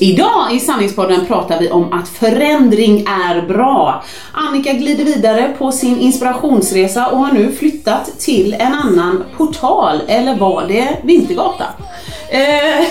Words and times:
Idag 0.00 0.54
i 0.54 0.60
Sanningspodden 0.60 1.26
pratar 1.26 1.60
vi 1.60 1.70
om 1.70 1.92
att 1.92 2.08
förändring 2.08 3.00
är 3.00 3.46
bra. 3.46 4.04
Annika 4.32 4.72
glider 4.72 5.04
vidare 5.04 5.54
på 5.58 5.72
sin 5.72 6.00
inspirationsresa 6.00 7.06
och 7.06 7.18
har 7.18 7.32
nu 7.32 7.52
flyttat 7.52 8.18
till 8.18 8.54
en 8.54 8.74
annan 8.74 9.24
portal, 9.36 10.00
eller 10.08 10.36
var 10.36 10.66
det 10.68 10.98
Vintergata? 11.02 11.64
Eh, 12.28 12.38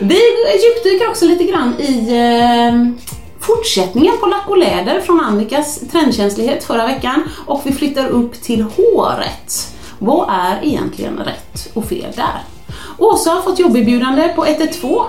vi 0.00 0.20
djupdyker 0.62 1.08
också 1.10 1.24
lite 1.24 1.44
grann 1.44 1.74
i 1.80 2.14
eh, 2.14 3.04
fortsättningen 3.40 4.14
på 4.20 4.26
lack 4.26 4.48
och 4.48 4.58
läder 4.58 5.00
från 5.00 5.20
Annikas 5.20 5.80
trendkänslighet 5.92 6.64
förra 6.64 6.86
veckan 6.86 7.22
och 7.46 7.60
vi 7.64 7.72
flyttar 7.72 8.08
upp 8.08 8.42
till 8.42 8.62
håret. 8.62 9.74
Vad 9.98 10.28
är 10.30 10.58
egentligen 10.62 11.18
rätt 11.18 11.70
och 11.74 11.84
fel 11.84 12.12
där? 12.16 12.42
Åsa 12.98 13.30
har 13.30 13.42
fått 13.42 13.58
jobberbjudande 13.58 14.28
på 14.28 14.46
112 14.46 15.04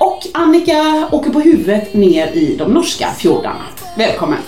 och 0.00 0.26
Annika 0.34 1.08
åker 1.12 1.30
på 1.30 1.40
huvudet 1.40 1.94
ner 1.94 2.26
i 2.26 2.56
de 2.56 2.74
norska 2.74 3.08
fjordarna. 3.18 3.64
Välkommen! 3.96 4.38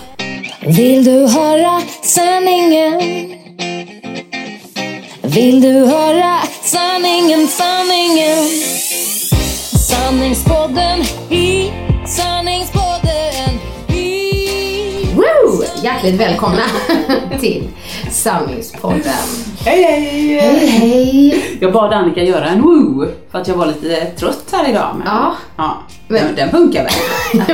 Vill 0.67 1.03
du 1.03 1.27
höra 1.27 1.81
sanningen? 2.03 3.01
Vill 5.21 5.61
du 5.61 5.85
höra 5.85 6.37
sanningen, 6.63 7.47
sanningen? 7.47 8.49
Sanningspodden 9.89 11.01
i 11.29 11.71
sanningspodden 12.07 12.80
Hjärtligt 15.83 16.15
välkomna 16.19 16.61
till 17.39 17.67
Sanningspodden. 18.11 19.01
Hej 19.65 19.83
hej! 19.83 20.39
Hej 20.39 20.67
hej! 20.67 21.57
Jag 21.61 21.73
bad 21.73 21.93
Annika 21.93 22.23
göra 22.23 22.45
en 22.45 22.61
woo 22.61 23.07
för 23.31 23.39
att 23.39 23.47
jag 23.47 23.55
var 23.55 23.65
lite 23.65 24.05
trött 24.05 24.43
här 24.51 24.69
idag. 24.69 24.95
Men, 24.97 25.07
Ja. 25.07 25.33
ja 25.57 25.77
den, 26.07 26.35
den 26.35 26.49
funkar 26.49 26.83
väl? 26.83 26.91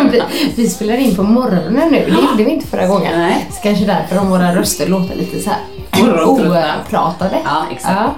vi, 0.12 0.22
vi 0.56 0.70
spelar 0.70 0.98
in 0.98 1.16
på 1.16 1.24
morgonen 1.24 1.90
nu, 1.92 2.06
det 2.06 2.12
gjorde 2.22 2.44
vi 2.44 2.52
inte 2.52 2.68
förra 2.68 2.88
gången. 2.88 3.20
Nej. 3.20 3.48
Så 3.52 3.62
kanske 3.62 3.86
därför 3.86 4.20
om 4.20 4.30
våra 4.30 4.56
röster 4.56 4.88
låter 4.88 5.16
lite 5.16 5.40
så 5.40 5.50
här 5.50 5.60
opratade. 6.26 7.38
Ja, 7.46 7.66
exakt. 7.72 7.94
Ja. 7.96 8.16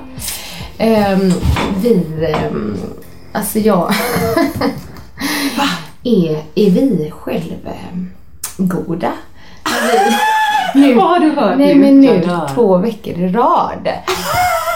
Ehm, 0.77 1.33
vi, 1.81 2.03
ehm, 2.25 2.77
alltså 3.33 3.59
jag... 3.59 3.89
är, 6.03 6.31
är 6.55 6.69
vi 6.69 7.11
självgoda? 7.11 9.11
Nu, 10.75 10.93
Vad 10.93 11.07
har 11.07 11.19
du 11.19 11.29
hört 11.29 11.57
Nej 11.57 11.75
nu? 11.75 11.81
men 11.81 12.01
nu 12.01 12.29
två 12.55 12.77
veckor 12.77 13.19
i 13.19 13.27
rad 13.27 13.89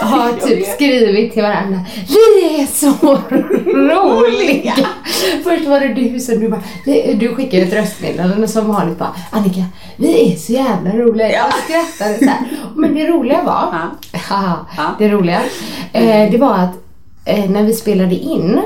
har 0.02 0.48
typ 0.48 0.68
skrivit 0.68 1.34
till 1.34 1.44
varandra. 1.44 1.80
Vi 2.08 2.62
är 2.62 2.66
så 2.66 3.18
roliga! 3.66 4.74
Först 5.44 5.68
var 5.68 5.80
det 5.80 5.94
du 5.94 6.20
som 6.20 6.40
du 6.40 6.50
bara, 6.50 6.62
du 7.14 7.36
skickade 7.36 7.64
ett 7.64 7.74
röstmeddelande 7.74 8.48
som 8.48 8.68
vanligt 8.68 9.00
bara 9.00 9.16
Annika, 9.32 9.66
vi 9.96 10.34
är 10.34 10.36
så 10.36 10.54
jävla 10.54 10.92
roliga. 10.92 11.32
Jag 11.32 11.54
skrattade 11.54 12.18
så 12.20 12.26
här. 12.26 12.40
Men 12.76 12.96
det 12.96 13.08
roliga 13.08 13.44
var, 13.44 13.90
haha, 14.14 14.66
det 15.00 15.10
roliga, 15.10 15.42
eh, 15.94 16.32
det 16.32 16.38
var 16.38 16.54
att 16.54 16.76
eh, 17.26 17.50
när 17.50 17.64
vi 17.64 17.74
spelade 17.74 18.16
in 18.16 18.62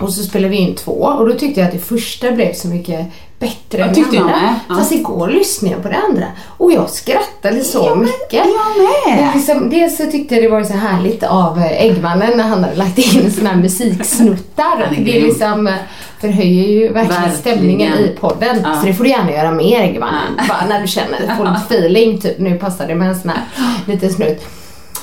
och 0.00 0.12
så 0.12 0.22
spelade 0.22 0.50
vi 0.50 0.56
in 0.56 0.74
två 0.74 0.92
och 0.92 1.28
då 1.28 1.34
tyckte 1.34 1.60
jag 1.60 1.66
att 1.66 1.72
det 1.72 1.78
första 1.78 2.32
blev 2.32 2.52
så 2.52 2.68
mycket 2.68 3.06
bättre 3.38 3.82
än 3.82 3.94
tyckte 3.94 4.10
det 4.10 4.16
jag 4.16 4.24
andra. 4.24 4.54
Ja. 4.68 4.74
Fast 4.74 4.92
igår 4.92 5.28
lyssnade 5.28 5.74
jag 5.74 5.82
på 5.82 5.88
det 5.88 5.96
andra 6.08 6.26
och 6.58 6.72
jag 6.72 6.90
skrattade 6.90 7.64
så 7.64 7.94
mycket. 7.94 8.32
jag 8.32 8.46
med. 8.46 9.18
Det 9.18 9.30
Liksom, 9.38 9.70
dels 9.70 9.96
så 9.96 10.06
tyckte 10.06 10.34
jag 10.34 10.44
det 10.44 10.48
var 10.48 10.64
så 10.64 10.72
härligt 10.72 11.22
av 11.22 11.58
eh, 11.58 11.84
Äggmannen 11.84 12.30
när 12.36 12.44
han 12.44 12.64
hade 12.64 12.76
lagt 12.76 12.98
in 12.98 13.32
såna 13.32 13.50
här 13.50 13.56
musiksnuttar. 13.56 14.80
Är 14.80 14.90
det 14.96 15.02
grym. 15.02 15.24
liksom 15.24 15.66
eh, 15.66 15.74
förhöjer 16.20 16.68
ju 16.68 16.92
verkligen, 16.92 17.22
Verkligen. 17.22 17.38
stämningen 17.38 17.92
i 17.92 18.16
podden. 18.20 18.60
Ja. 18.64 18.74
Så 18.80 18.86
det 18.86 18.94
får 18.94 19.04
du 19.04 19.10
gärna 19.10 19.32
göra 19.32 19.50
mer 19.50 19.80
Äggmannen. 19.82 20.40
Bara 20.48 20.66
när 20.68 20.80
du 20.80 20.86
känner, 20.88 21.18
får 21.36 21.44
lite 21.44 21.74
feeling 21.74 22.20
typ. 22.20 22.38
Nu 22.38 22.58
passar 22.58 22.86
det 22.86 22.94
med 22.94 23.08
en 23.08 23.16
sån 23.20 23.30
här 23.30 23.40
liten 23.86 24.10
snutt. 24.12 24.44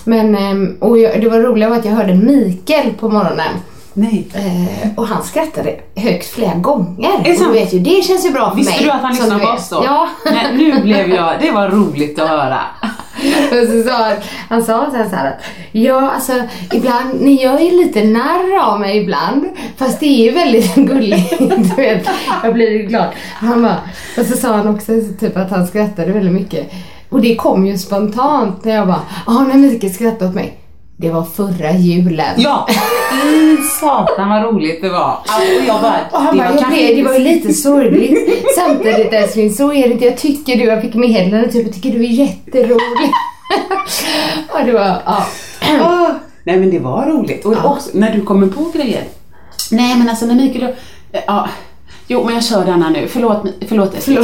Men, 0.03 0.35
ehm, 0.35 0.77
och 0.79 0.97
jag, 0.97 1.21
det 1.21 1.29
var 1.29 1.39
roliga 1.39 1.69
var 1.69 1.77
att 1.77 1.85
jag 1.85 1.91
hörde 1.91 2.13
Mikael 2.13 2.93
på 2.99 3.09
morgonen. 3.09 3.51
Nej. 3.97 4.27
Eh, 4.33 4.89
och 4.95 5.07
han 5.07 5.23
skrattade 5.23 5.75
högt 5.95 6.27
flera 6.27 6.53
gånger. 6.53 7.17
Och 7.17 7.23
du 7.23 7.51
vet 7.51 7.73
ju, 7.73 7.79
det 7.79 8.03
känns 8.05 8.25
ju 8.25 8.31
bra 8.31 8.49
för 8.49 8.57
Visste 8.57 8.73
mig. 8.73 8.83
du 8.83 8.91
att 8.91 9.01
han 9.01 9.15
som 9.15 9.23
lyssnar 9.25 9.39
på 9.39 9.51
oss 9.51 9.69
då? 9.69 9.81
Ja. 9.85 10.07
Nej, 10.25 10.45
nu 10.53 10.81
blev 10.81 11.09
jag, 11.09 11.33
det 11.41 11.51
var 11.51 11.69
roligt 11.69 12.19
att 12.19 12.29
höra. 12.29 12.59
Så 13.49 13.89
sa 13.89 14.03
han, 14.03 14.13
han 14.49 14.63
sa 14.63 14.87
sen 14.91 15.09
så 15.09 15.15
här 15.15 15.27
att 15.27 15.43
ja 15.71 16.11
alltså 16.11 16.33
ibland, 16.73 17.21
ni 17.21 17.43
gör 17.43 17.59
ju 17.59 17.71
lite 17.71 18.03
narr 18.03 18.59
av 18.63 18.79
mig 18.79 18.97
ibland 18.97 19.45
fast 19.77 19.99
det 19.99 20.05
är 20.05 20.25
ju 20.25 20.31
väldigt 20.31 20.75
gulligt. 20.75 21.39
Du 21.39 21.75
vet, 21.75 22.07
jag 22.43 22.53
blir 22.53 22.69
ju 22.71 22.83
glad. 22.83 23.07
Han 23.33 23.61
bara, 23.61 23.77
och 24.19 24.25
så 24.25 24.37
sa 24.37 24.53
han 24.53 24.75
också 24.75 24.91
typ 25.19 25.37
att 25.37 25.49
han 25.51 25.67
skrattade 25.67 26.11
väldigt 26.11 26.33
mycket. 26.33 26.71
Och 27.09 27.21
det 27.21 27.35
kom 27.35 27.65
ju 27.65 27.77
spontant 27.77 28.63
när 28.65 28.75
jag 28.75 28.87
bara, 28.87 29.01
ja 29.27 29.33
när 29.33 29.55
Mikael 29.55 29.93
skrattade 29.93 30.29
åt 30.29 30.35
mig. 30.35 30.57
Det 30.97 31.09
var 31.09 31.23
förra 31.23 31.71
julen. 31.71 32.35
Ja, 32.37 32.67
i 33.33 33.57
satan 33.79 34.29
vad 34.29 34.43
roligt 34.43 34.81
det 34.81 34.89
var. 34.89 35.17
Alltså, 35.25 35.63
jag 35.67 35.81
bara, 35.81 35.99
Och 36.11 36.21
han 36.21 36.37
bara, 36.37 36.45
jag 36.45 36.59
kanske 36.59 36.75
blev, 36.75 36.95
det 36.95 37.03
var 37.03 37.13
ju 37.13 37.19
lite 37.19 37.53
sorgligt. 37.53 38.29
Samtidigt 38.55 39.13
älskling, 39.13 39.53
så 39.53 39.73
är 39.73 39.87
det 39.87 39.93
inte. 39.93 40.05
Jag 40.05 40.17
tycker 40.17 40.55
du, 40.55 40.63
jag 40.63 40.81
fick 40.81 40.93
meddelande 40.93 41.51
typ, 41.51 41.65
jag 41.65 41.75
tycker 41.75 41.89
du 41.91 42.05
är 42.05 42.09
jätterolig. 42.09 43.11
och 44.53 44.65
det 44.65 44.71
var, 44.71 45.01
ja. 45.05 45.25
Åh, 45.81 46.09
Nej 46.43 46.59
men 46.59 46.69
det 46.71 46.79
var 46.79 47.05
roligt. 47.05 47.45
Och 47.45 47.65
också 47.65 47.89
när 47.93 48.13
du 48.13 48.21
kommer 48.21 48.47
på 48.47 48.71
grejer. 48.73 49.03
Nej 49.71 49.95
men 49.97 50.09
alltså 50.09 50.25
när 50.25 50.35
Mikael 50.35 50.63
och, 50.63 50.69
eh, 51.17 51.23
ja, 51.27 51.49
Jo 52.07 52.23
men 52.23 52.33
jag 52.33 52.43
kör 52.43 52.65
denna 52.65 52.89
nu, 52.89 53.07
förlåt, 53.07 53.45
förlåt 53.67 53.95
älskling. 53.95 54.17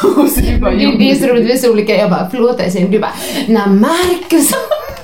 Förlåt. 0.00 0.34
Du 0.36 0.60
bara, 0.60 0.70
Det, 0.70 0.98
det 0.98 1.10
är 1.10 1.14
så 1.14 1.26
roligt, 1.26 1.46
vi 1.46 1.52
är 1.52 1.56
så 1.56 1.72
olika. 1.72 1.96
Jag 1.96 2.10
bara, 2.10 2.28
förlåt 2.30 2.60
älskling. 2.60 2.90
Du 2.90 2.98
bara, 2.98 3.12
när 3.48 3.66
Marcus... 3.66 4.52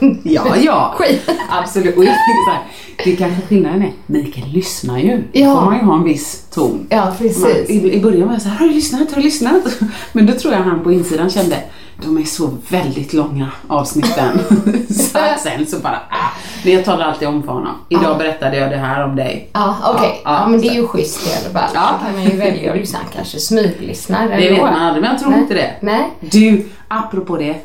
Ja, 0.22 0.56
ja. 0.56 0.94
Skit. 0.98 1.30
Absolut. 1.50 1.96
Och 1.96 2.04
jag 2.04 2.14
tänker 2.14 2.44
så 2.46 2.50
här, 2.52 2.60
det 3.04 3.16
kanske 3.16 3.46
skillnaden 3.46 3.82
är, 3.82 3.92
Mikael 4.06 4.48
lyssnar 4.48 4.98
ju. 4.98 5.22
Ja. 5.32 5.48
Då 5.48 5.54
får 5.54 5.64
man 5.64 5.78
ju 5.78 5.84
ha 5.84 5.94
en 5.94 6.04
viss 6.04 6.44
ton. 6.50 6.86
Ja, 6.90 7.04
Man, 7.04 7.16
precis. 7.18 7.70
i, 7.70 7.92
I 7.94 8.00
början 8.00 8.26
var 8.26 8.34
jag 8.34 8.42
så 8.42 8.48
här, 8.48 8.56
har 8.58 8.66
du 8.66 8.74
lyssnat? 8.74 9.10
Har 9.10 9.16
du 9.16 9.22
lyssnat? 9.22 9.62
Men 10.12 10.26
då 10.26 10.32
tror 10.32 10.54
jag 10.54 10.60
han 10.60 10.82
på 10.84 10.92
insidan 10.92 11.30
kände, 11.30 11.56
de 12.04 12.18
är 12.18 12.24
så 12.24 12.50
väldigt 12.68 13.12
långa 13.12 13.48
avsnitten. 13.68 14.38
så 14.90 15.18
att 15.18 15.40
sen 15.40 15.66
så 15.66 15.78
bara, 15.78 16.00
ah. 16.10 16.28
Men 16.64 16.72
jag 16.72 16.84
talar 16.84 17.04
alltid 17.04 17.28
om 17.28 17.42
för 17.42 17.52
honom. 17.52 17.74
Idag 17.88 18.04
Ja. 18.04 18.14
berättade 18.18 18.56
jag 18.56 18.70
det 18.70 18.76
här 18.76 19.04
om 19.04 19.16
dig. 19.16 19.50
Ja, 19.52 19.76
okej. 19.96 20.20
Ja, 20.24 20.40
Ja, 20.42 20.48
men 20.48 20.60
det 20.60 20.66
är 20.66 20.70
så. 20.70 20.76
ju 20.76 20.86
schysst 20.86 21.26
i 21.26 21.30
alla 21.44 21.60
fall. 21.60 21.70
Ja. 21.74 21.90
Då 22.00 22.04
kan 22.06 22.14
man 22.14 22.24
ju 22.24 22.36
välja 22.36 22.72
att 22.72 22.78
lyssna. 22.78 22.98
Kanske 23.14 23.38
smyglyssnar 23.38 24.28
Det 24.28 24.36
vet 24.50 24.60
man 24.62 24.74
aldrig, 24.74 25.02
men 25.02 25.10
jag 25.10 25.20
tror 25.20 25.30
Nej. 25.30 25.40
inte 25.40 25.54
det. 25.54 25.70
Nej. 25.80 26.02
Du, 26.20 26.68
apropå 26.88 27.36
det. 27.36 27.56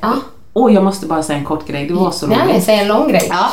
Ja. 0.53 0.61
Åh, 0.61 0.73
jag 0.73 0.83
måste 0.83 1.07
bara 1.07 1.23
säga 1.23 1.39
en 1.39 1.45
kort 1.45 1.67
grej. 1.67 1.87
Det 1.87 1.93
var 1.93 2.11
så 2.11 2.25
roligt. 2.25 2.37
Nej, 2.47 2.61
säg 2.61 2.79
en 2.79 2.87
lång 2.87 3.09
grej. 3.09 3.27
Ja. 3.29 3.51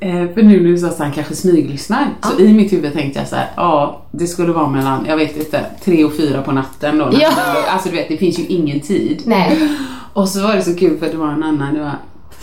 Eh, 0.00 0.34
för 0.34 0.42
nu 0.42 0.60
när 0.62 0.70
du 0.70 0.78
sa 0.78 0.86
att 0.86 0.98
han 0.98 1.12
kanske 1.12 1.34
smyglyssnar, 1.34 2.08
så 2.22 2.40
i 2.40 2.52
mitt 2.52 2.72
huvud 2.72 2.92
tänkte 2.92 3.18
jag 3.18 3.28
så 3.28 3.36
här, 3.36 3.50
ja, 3.56 4.02
det 4.10 4.26
skulle 4.26 4.52
vara 4.52 4.68
mellan, 4.68 5.06
jag 5.08 5.16
vet 5.16 5.36
inte, 5.36 5.66
tre 5.84 6.04
och 6.04 6.16
fyra 6.16 6.42
på 6.42 6.52
natten 6.52 6.98
då. 6.98 7.10
Ja. 7.20 7.30
Alltså 7.68 7.88
du 7.88 7.96
vet, 7.96 8.08
det 8.08 8.16
finns 8.16 8.38
ju 8.38 8.46
ingen 8.46 8.80
tid. 8.80 9.22
Nej. 9.24 9.68
Och 10.12 10.28
så 10.28 10.42
var 10.42 10.54
det 10.54 10.62
så 10.62 10.74
kul 10.74 10.98
för 10.98 11.06
det 11.06 11.16
var 11.16 11.28
en 11.28 11.42
annan, 11.42 11.74
det 11.74 11.80
var 11.80 11.92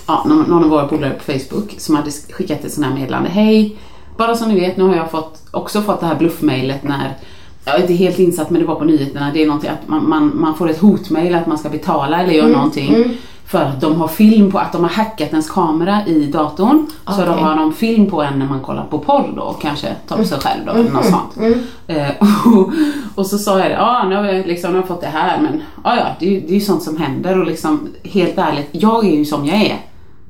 ja, 0.07 0.25
någon, 0.27 0.43
någon 0.43 0.63
av 0.63 0.69
våra 0.69 0.87
polare 0.87 1.13
på 1.13 1.23
Facebook 1.23 1.75
som 1.77 1.95
hade 1.95 2.11
skickat 2.11 2.65
ett 2.65 2.73
sånt 2.73 2.87
här 2.87 2.93
meddelande. 2.93 3.29
Hej, 3.29 3.77
bara 4.17 4.35
så 4.35 4.45
ni 4.45 4.59
vet, 4.59 4.77
nu 4.77 4.83
har 4.83 4.95
jag 4.95 5.11
fått, 5.11 5.41
också 5.51 5.81
fått 5.81 5.99
det 5.99 6.05
här 6.05 6.15
bluffmailet 6.15 6.83
när 6.83 7.17
jag 7.65 7.75
är 7.75 7.81
inte 7.81 7.93
helt 7.93 8.19
insatt 8.19 8.49
men 8.49 8.61
det 8.61 8.67
var 8.67 8.75
på 8.75 8.85
nyheterna. 8.85 9.31
Det 9.33 9.41
är 9.41 9.47
någonting 9.47 9.69
att 9.69 9.87
man, 9.87 10.09
man, 10.09 10.31
man 10.35 10.55
får 10.55 10.69
ett 10.69 10.79
hotmail 10.79 11.35
att 11.35 11.47
man 11.47 11.57
ska 11.57 11.69
betala 11.69 12.21
eller 12.21 12.33
göra 12.33 12.47
någonting. 12.47 13.17
För 13.47 13.63
att 13.63 13.81
de 13.81 13.95
har 13.95 14.07
film 14.07 14.51
på, 14.51 14.59
att 14.59 14.71
de 14.71 14.83
har 14.83 14.89
hackat 14.89 15.29
ens 15.29 15.49
kamera 15.49 16.05
i 16.05 16.25
datorn. 16.25 16.87
Så 17.05 17.13
Okej. 17.13 17.25
då 17.25 17.31
har 17.31 17.55
de 17.55 17.73
film 17.73 18.09
på 18.09 18.21
en 18.21 18.39
när 18.39 18.45
man 18.45 18.61
kollar 18.61 18.85
på 18.85 18.99
porr 18.99 19.33
då 19.35 19.41
och 19.41 19.61
kanske 19.61 19.95
tar 20.07 20.17
på 20.17 20.25
sig 20.25 20.39
själv 20.39 20.65
då 20.65 20.71
eller 20.71 20.91
något 20.91 21.05
sånt. 21.05 21.57
Eh, 21.87 22.09
och, 22.19 22.71
och 23.15 23.25
så 23.25 23.37
sa 23.37 23.59
jag 23.59 23.71
det, 23.71 23.75
ja 23.75 24.05
nu 24.09 24.15
har 24.15 24.25
jag, 24.25 24.47
liksom, 24.47 24.71
nu 24.71 24.77
har 24.77 24.85
fått 24.85 25.01
det 25.01 25.07
här 25.07 25.41
men 25.41 25.61
ja, 25.83 25.95
ja 25.97 26.05
det, 26.19 26.39
det 26.39 26.49
är 26.49 26.55
ju 26.55 26.61
sånt 26.61 26.83
som 26.83 26.97
händer 26.97 27.39
och 27.39 27.45
liksom 27.45 27.87
helt 28.03 28.37
ärligt, 28.37 28.69
jag 28.71 29.05
är 29.05 29.11
ju 29.11 29.25
som 29.25 29.45
jag 29.45 29.61
är. 29.61 29.77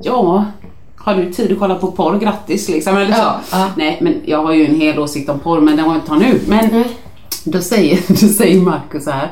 Ja, 0.02 0.46
har 1.04 1.16
du 1.16 1.34
tid 1.34 1.52
att 1.52 1.60
kolla 1.60 1.76
på 1.76 1.92
porr, 1.92 2.20
grattis 2.20 2.70
liksom. 2.70 2.98
Eller 2.98 3.14
så. 3.14 3.22
Ja, 3.22 3.40
ja. 3.52 3.70
Nej 3.76 3.98
men 4.02 4.22
jag 4.26 4.44
har 4.44 4.54
ju 4.54 4.66
en 4.66 4.76
hel 4.76 5.00
åsikt 5.00 5.30
om 5.30 5.40
porr 5.40 5.62
men 5.62 5.78
den 5.78 5.86
jag 5.86 5.96
inte 5.96 6.08
ta 6.08 6.16
nu. 6.16 6.42
Men 6.48 6.84
då 7.44 7.62
säger, 7.62 8.00
då 8.08 8.28
säger 8.28 8.62
Marcus 8.62 9.04
så 9.04 9.12
här. 9.12 9.32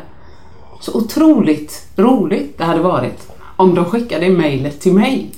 Så 0.80 0.98
otroligt 0.98 1.88
roligt 1.96 2.58
det 2.58 2.64
hade 2.64 2.80
varit 2.80 3.31
om 3.62 3.76
de 3.76 3.86
skickade 3.86 4.30
mejlet 4.30 4.80
till 4.82 4.94
mig. 4.94 5.32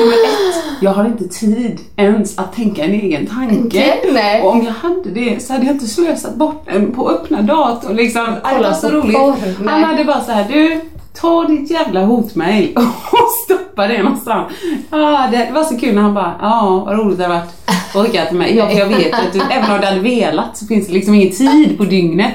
Nummer 0.00 0.14
ett, 0.14 0.64
jag 0.80 0.90
har 0.90 1.04
inte 1.04 1.28
tid 1.28 1.80
ens 1.96 2.38
att 2.38 2.52
tänka 2.52 2.84
en 2.84 2.92
egen 2.92 3.26
tanke. 3.26 3.94
Nej. 4.12 4.42
Och 4.42 4.50
om 4.50 4.62
jag 4.64 4.72
hade 4.72 5.10
det 5.10 5.42
så 5.42 5.52
hade 5.52 5.66
jag 5.66 5.74
inte 5.74 5.86
slösat 5.86 6.34
bort 6.34 6.62
den 6.66 6.92
på 6.92 7.10
öppna 7.10 7.42
dator. 7.42 7.94
Liksom. 7.94 8.26
Det 8.26 8.40
Kolla 8.42 8.74
så 8.74 8.90
roligt. 8.90 9.16
porr, 9.16 9.68
Han 9.68 9.84
hade 9.84 10.04
bara 10.04 10.20
så 10.20 10.32
här, 10.32 10.46
du 10.48 10.80
ta 11.20 11.44
ditt 11.44 11.70
jävla 11.70 12.04
hotmail 12.04 12.76
och 13.12 13.28
stoppa 13.44 13.86
det 13.86 14.02
någonstans. 14.02 14.52
Ah, 14.90 15.26
det 15.26 15.50
var 15.52 15.64
så 15.64 15.78
kul 15.78 15.94
när 15.94 16.02
han 16.02 16.14
bara, 16.14 16.34
ja 16.40 16.82
vad 16.86 16.98
roligt 16.98 17.18
det 17.18 17.24
har 17.24 17.34
varit 17.34 17.48
att 17.94 18.06
skicka 18.06 18.26
till 18.26 18.36
mig. 18.36 18.56
Ja, 18.56 18.68
för 18.68 18.78
jag 18.78 18.86
vet 18.86 19.14
att 19.14 19.32
du, 19.32 19.40
även 19.50 19.70
om 19.70 19.80
du 19.80 19.86
hade 19.86 20.00
velat 20.00 20.56
så 20.56 20.66
finns 20.66 20.86
det 20.86 20.92
liksom 20.92 21.14
ingen 21.14 21.32
tid 21.32 21.78
på 21.78 21.84
dygnet. 21.84 22.32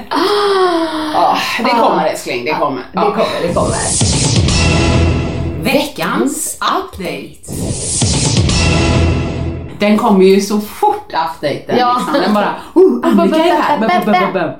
Ah, 1.14 1.36
det 1.58 1.70
kommer 1.70 2.06
älskling, 2.06 2.44
det 2.44 2.52
kommer. 2.54 2.82
Det 2.92 2.98
kommer, 2.98 3.48
det 3.48 3.54
kommer. 3.54 3.76
Veckans 5.62 6.58
update. 6.60 7.54
Den 9.78 9.98
kommer 9.98 10.24
ju 10.24 10.40
så 10.40 10.60
fort 10.60 10.94
updaten. 11.14 11.78
Ja. 11.78 11.96
Liksom. 11.98 12.22
Den 12.22 12.34
bara, 12.34 12.54
oh, 12.74 13.00
Annika 13.02 13.44
är 13.44 13.62
här. 13.62 14.56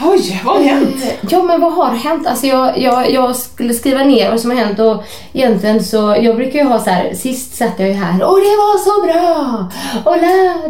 Oj, 0.00 0.40
vad 0.44 0.56
har 0.56 0.62
hänt? 0.62 1.04
Ja 1.30 1.42
men 1.42 1.60
vad 1.60 1.72
har 1.72 1.90
hänt? 1.90 2.26
Alltså 2.26 2.46
jag, 2.46 2.78
jag, 2.78 3.10
jag 3.10 3.36
skulle 3.36 3.74
skriva 3.74 4.04
ner 4.04 4.30
vad 4.30 4.40
som 4.40 4.50
har 4.50 4.58
hänt 4.58 4.78
och 4.78 5.04
egentligen 5.32 5.84
så, 5.84 6.16
jag 6.20 6.36
brukar 6.36 6.58
ju 6.58 6.64
ha 6.64 6.78
så 6.78 6.90
här, 6.90 7.14
sist 7.14 7.54
satt 7.54 7.72
jag 7.78 7.88
ju 7.88 7.94
här 7.94 8.12
och 8.12 8.36
det 8.36 8.56
var 8.56 8.78
så 8.78 9.06
bra! 9.06 9.66
Och 10.04 10.16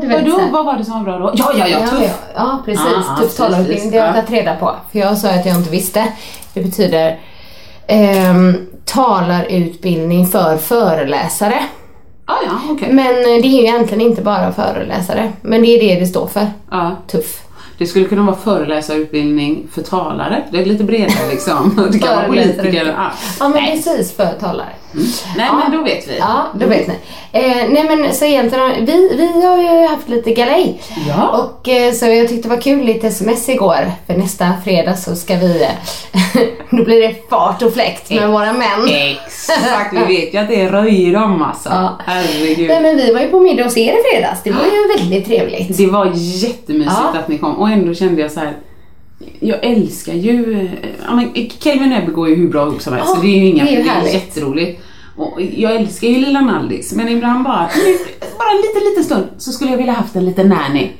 du 0.01 0.07
vet, 0.07 0.25
Vadå, 0.25 0.41
vad 0.53 0.65
var 0.65 0.77
det 0.77 0.85
som 0.85 0.95
var 0.95 1.19
bra 1.19 1.19
då? 1.19 1.33
Ja, 1.35 1.53
ja, 1.59 1.69
ja, 1.69 1.79
tuff. 1.79 2.01
ja, 2.03 2.09
ja 2.35 2.63
precis. 2.65 2.87
Ah, 2.87 3.17
Tuff 3.17 3.41
ah, 3.41 3.43
talarutbildning, 3.43 3.91
det 3.91 3.99
har 3.99 4.07
jag 4.07 4.17
ja. 4.17 4.21
tagit 4.21 4.31
reda 4.31 4.57
på. 4.57 4.75
För 4.93 4.99
jag 4.99 5.19
sa 5.19 5.29
att 5.29 5.47
jag 5.47 5.57
inte 5.57 5.71
visste. 5.71 6.13
Det 6.55 6.61
betyder 6.61 7.19
ehm, 7.87 8.67
talarutbildning 8.85 10.27
för 10.27 10.57
föreläsare. 10.57 11.59
Ah, 12.25 12.35
ja, 12.47 12.53
okej. 12.71 12.93
Men 12.93 13.07
eh, 13.07 13.23
det 13.23 13.49
är 13.49 13.61
ju 13.61 13.63
egentligen 13.63 14.01
inte 14.01 14.23
bara 14.23 14.53
föreläsare. 14.53 15.33
Men 15.43 15.63
det 15.63 15.69
är 15.69 15.95
det 15.95 16.01
det 16.01 16.07
står 16.07 16.27
för. 16.27 16.47
Ja. 16.71 16.97
Tuff. 17.07 17.43
Det 17.79 17.87
skulle 17.87 18.05
kunna 18.05 18.23
vara 18.23 18.37
föreläsarutbildning 18.37 19.67
för 19.73 19.83
talare. 19.83 20.45
Det 20.51 20.59
är 20.59 20.65
lite 20.65 20.85
bredare 20.85 21.29
liksom. 21.31 21.89
Det 21.93 21.99
kan 21.99 22.17
vara 22.17 22.27
politiker. 22.27 22.95
Ja 23.41 23.49
men 23.49 23.53
precis, 23.53 24.17
för 24.17 24.33
talare. 24.41 24.73
Nej, 25.37 25.49
men 25.63 25.73
då 25.79 25.83
vet 25.85 26.09
vi. 26.09 26.19
Ja, 26.19 26.47
då 26.55 26.67
vet 26.67 26.87
ni. 26.89 26.95
Eh, 27.33 27.57
nej 27.69 27.85
men 27.97 28.15
så 28.15 28.25
egentligen, 28.25 28.87
vi, 28.87 29.09
vi 29.17 29.47
har 29.47 29.59
ju 29.63 29.87
haft 29.89 30.09
lite 30.09 30.31
galej. 30.33 30.81
Ja. 31.09 31.29
Och 31.29 31.69
eh, 31.69 31.93
så 31.93 32.07
jag 32.07 32.29
tyckte 32.29 32.49
det 32.49 32.55
var 32.55 32.63
kul 32.63 32.85
lite 32.85 33.07
sms 33.07 33.49
igår. 33.49 33.93
För 34.07 34.15
nästa 34.15 34.53
fredag 34.65 34.97
så 34.97 35.17
ska 35.17 35.37
vi, 35.37 35.67
då 36.71 36.85
blir 36.85 37.03
det 37.09 37.15
fart 37.31 37.63
och 37.63 37.73
fläkt 37.73 38.11
med 38.11 38.29
våra 38.29 38.53
män. 38.53 38.89
Exakt, 38.89 39.93
vi 39.93 40.17
vet 40.17 40.35
ju 40.35 40.39
att 40.39 40.49
det 40.49 40.69
röjer 40.69 41.13
dem 41.13 41.43
alltså. 41.43 41.69
Ja. 41.69 41.99
Herregud. 42.07 42.69
Nej 42.69 42.81
men 42.83 42.97
vi 42.97 43.13
var 43.13 43.21
ju 43.21 43.29
på 43.29 43.41
middag 43.41 43.65
hos 43.65 43.77
er 43.77 43.93
i 43.93 44.03
fredags. 44.13 44.43
Det 44.43 44.51
var 44.51 44.65
ju 44.65 44.99
väldigt 44.99 45.27
trevligt. 45.27 45.77
Det 45.77 45.87
var 45.87 46.13
jättemysigt 46.15 46.97
Ja. 47.15 47.19
att 47.21 47.29
ni 47.29 47.39
kom 47.39 47.55
och 47.59 47.69
ändå 47.71 47.95
kände 47.95 48.23
jag 48.23 48.31
så 48.33 48.41
här. 48.41 48.53
Jag 49.41 49.65
älskar 49.65 50.13
ju, 50.13 50.69
ja 51.05 51.15
men 51.15 51.51
Kelvin 51.59 51.93
Ebbe 51.93 52.13
går 52.13 52.29
ju 52.29 52.35
hur 52.35 52.49
bra 52.49 52.67
ihop 52.67 52.83
som 52.83 52.95
helst 52.95 53.15
så 53.15 53.21
det 53.21 53.29
är 53.29 53.39
ju 53.39 53.47
inga 53.47 53.65
det 53.65 53.77
är 53.77 53.85
det 53.85 53.91
är 53.91 54.15
jätteroligt. 54.15 54.81
Och 55.17 55.43
jag 55.43 55.77
älskar 55.77 56.09
ju 56.09 56.21
lilla 56.21 56.41
Nallis 56.41 56.93
men 56.93 57.09
ibland 57.09 57.45
bara, 57.45 57.71
bara 58.39 58.51
en 58.51 58.63
liten, 58.63 58.89
liten 58.91 59.05
stund 59.05 59.27
så 59.39 59.53
skulle 59.53 59.71
jag 59.71 59.79
vilja 59.79 59.93
haft 59.93 60.17
en 60.17 60.25
liten 60.25 60.49
nanny. 60.49 60.91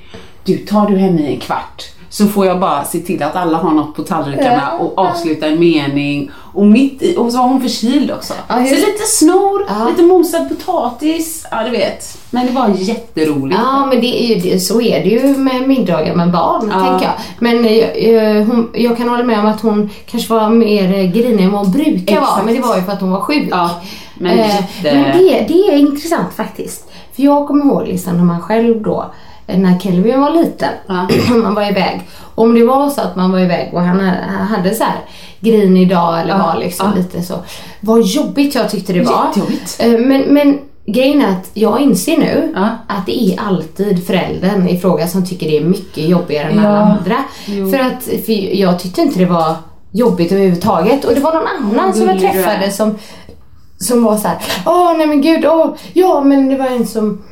Du, 0.45 0.57
tar 0.59 0.91
du 0.91 0.97
henne 0.97 1.23
i 1.23 1.35
en 1.35 1.41
kvart 1.41 1.98
så 2.11 2.27
får 2.27 2.47
jag 2.47 2.61
bara 2.61 2.85
se 2.85 2.99
till 2.99 3.23
att 3.23 3.37
alla 3.37 3.59
har 3.59 3.71
något 3.71 3.95
på 3.97 4.03
tallrikarna 4.03 4.73
och 4.81 4.99
avsluta 4.99 5.47
en 5.47 5.61
mening. 5.61 6.31
Och 6.55 6.67
mitt 6.67 7.03
i, 7.03 7.17
och 7.17 7.33
så 7.33 7.39
har 7.39 7.49
hon 7.49 7.61
förkyld 7.63 8.11
också. 8.11 8.35
Ja, 8.49 8.55
så 8.55 8.75
lite 8.75 9.03
snor, 9.07 9.67
Ja. 9.69 9.89
lite 9.91 10.03
mosad 10.03 10.49
potatis, 10.49 11.47
ja 11.51 11.63
du 11.65 11.71
vet. 11.71 12.19
Men 12.31 12.47
det 12.47 12.53
var 12.53 12.69
jätteroligt. 12.77 13.61
Ja 13.65 13.87
men 13.87 14.01
det 14.01 14.33
är 14.33 14.37
ju, 14.37 14.61
så 14.61 14.81
är 14.81 15.03
det 15.05 15.09
ju 15.09 15.37
med 15.37 15.69
middagar 15.69 16.15
med 16.15 16.31
barn 16.33 16.73
Ja. 16.75 16.87
tänker 16.87 17.05
jag. 17.07 17.15
Men 17.39 17.65
eh, 17.65 18.09
jag, 18.13 18.45
hon, 18.45 18.71
jag 18.75 18.97
kan 18.97 19.09
hålla 19.09 19.23
med 19.25 19.39
om 19.39 19.47
att 19.47 19.61
hon 19.61 19.91
kanske 20.07 20.33
var 20.35 20.49
mer 20.51 20.95
eh, 20.99 21.11
grinig 21.13 21.45
än 21.45 21.53
vad 21.53 21.61
hon 21.61 21.73
brukar 21.73 22.21
vara. 22.21 22.43
Men 22.45 22.55
det 22.55 22.61
var 22.61 22.77
ju 22.77 22.83
för 22.83 22.93
att 22.93 23.01
hon 23.01 23.11
var 23.11 23.21
sjuk. 23.21 23.49
Ja, 23.51 23.71
men 24.19 24.39
Eh, 24.39 24.47
jätte... 24.47 24.95
men 24.99 25.19
det, 25.19 25.45
det 25.49 25.55
är 25.55 25.79
intressant 25.79 26.35
faktiskt. 26.37 26.91
För 27.17 27.23
jag 27.23 27.47
kommer 27.47 27.65
ihåg 27.65 27.87
liksom 27.89 28.17
när 28.17 28.25
man 28.25 28.41
själv 28.41 28.83
då, 28.83 29.01
eh, 29.01 29.07
när 29.57 29.79
Kelvin 29.79 30.21
var 30.21 30.31
liten, 30.31 30.69
Ja. 30.87 31.09
man 31.43 31.55
var 31.55 31.71
iväg. 31.71 32.09
Om 32.35 32.55
det 32.55 32.65
var 32.67 32.91
så 32.91 33.01
att 33.01 33.17
man 33.17 33.33
var 33.33 33.39
iväg 33.41 33.71
och 33.75 33.81
han, 33.81 34.01
hade 34.51 34.75
så 34.75 34.85
här 34.85 34.97
grinig 35.41 35.89
dag 35.91 36.21
eller 36.21 36.31
Ja, 36.39 36.39
var 36.47 36.61
liksom 36.61 36.87
ja. 36.95 36.99
lite 37.03 37.23
så. 37.23 37.35
Vad 37.81 38.03
jobbigt 38.03 38.55
jag 38.55 38.71
tyckte 38.71 38.93
det 38.93 39.03
var. 39.03 39.27
Eh, 39.81 39.91
Men, 40.01 40.21
men 40.23 40.59
grejen 40.87 41.23
är 41.23 41.29
att 41.29 41.51
jag 41.55 41.81
inser 41.81 42.17
nu 42.19 42.53
Ja. 42.57 42.69
att 42.89 43.07
det 43.07 43.23
är 43.25 43.41
alltid 43.41 44.07
föräldern 44.07 44.69
i 44.69 44.79
fråga 44.79 45.07
som 45.09 45.27
tycker 45.27 45.47
det 45.51 45.57
är 45.59 45.65
mycket 45.65 46.09
jobbigare 46.09 46.49
än 46.51 46.59
alla 46.59 46.79
andra. 46.79 47.17
Jo. 47.47 47.71
För 47.71 47.79
att 47.79 48.03
för 48.27 48.55
jag 48.57 48.79
tyckte 48.79 49.01
inte 49.01 49.19
det 49.19 49.27
var 49.27 49.55
jobbigt 49.93 50.33
överhuvudtaget. 50.33 51.05
Och 51.05 51.15
det 51.15 51.21
var 51.21 51.35
någon 51.35 51.47
annan 51.79 51.95
som 51.95 52.07
jag 52.07 52.21
träffade 52.21 52.71
som, 52.71 52.99
som 53.79 54.05
var 54.05 54.17
så 54.17 54.29
här: 54.29 54.39
åh 54.67 54.95
nej 54.99 55.07
men 55.07 55.21
gud, 55.23 55.47
åh, 55.47 55.75
ja 55.93 56.21
men 56.25 56.49
det 56.49 56.57
var 56.57 56.67
en 56.67 56.87
som 56.87 57.23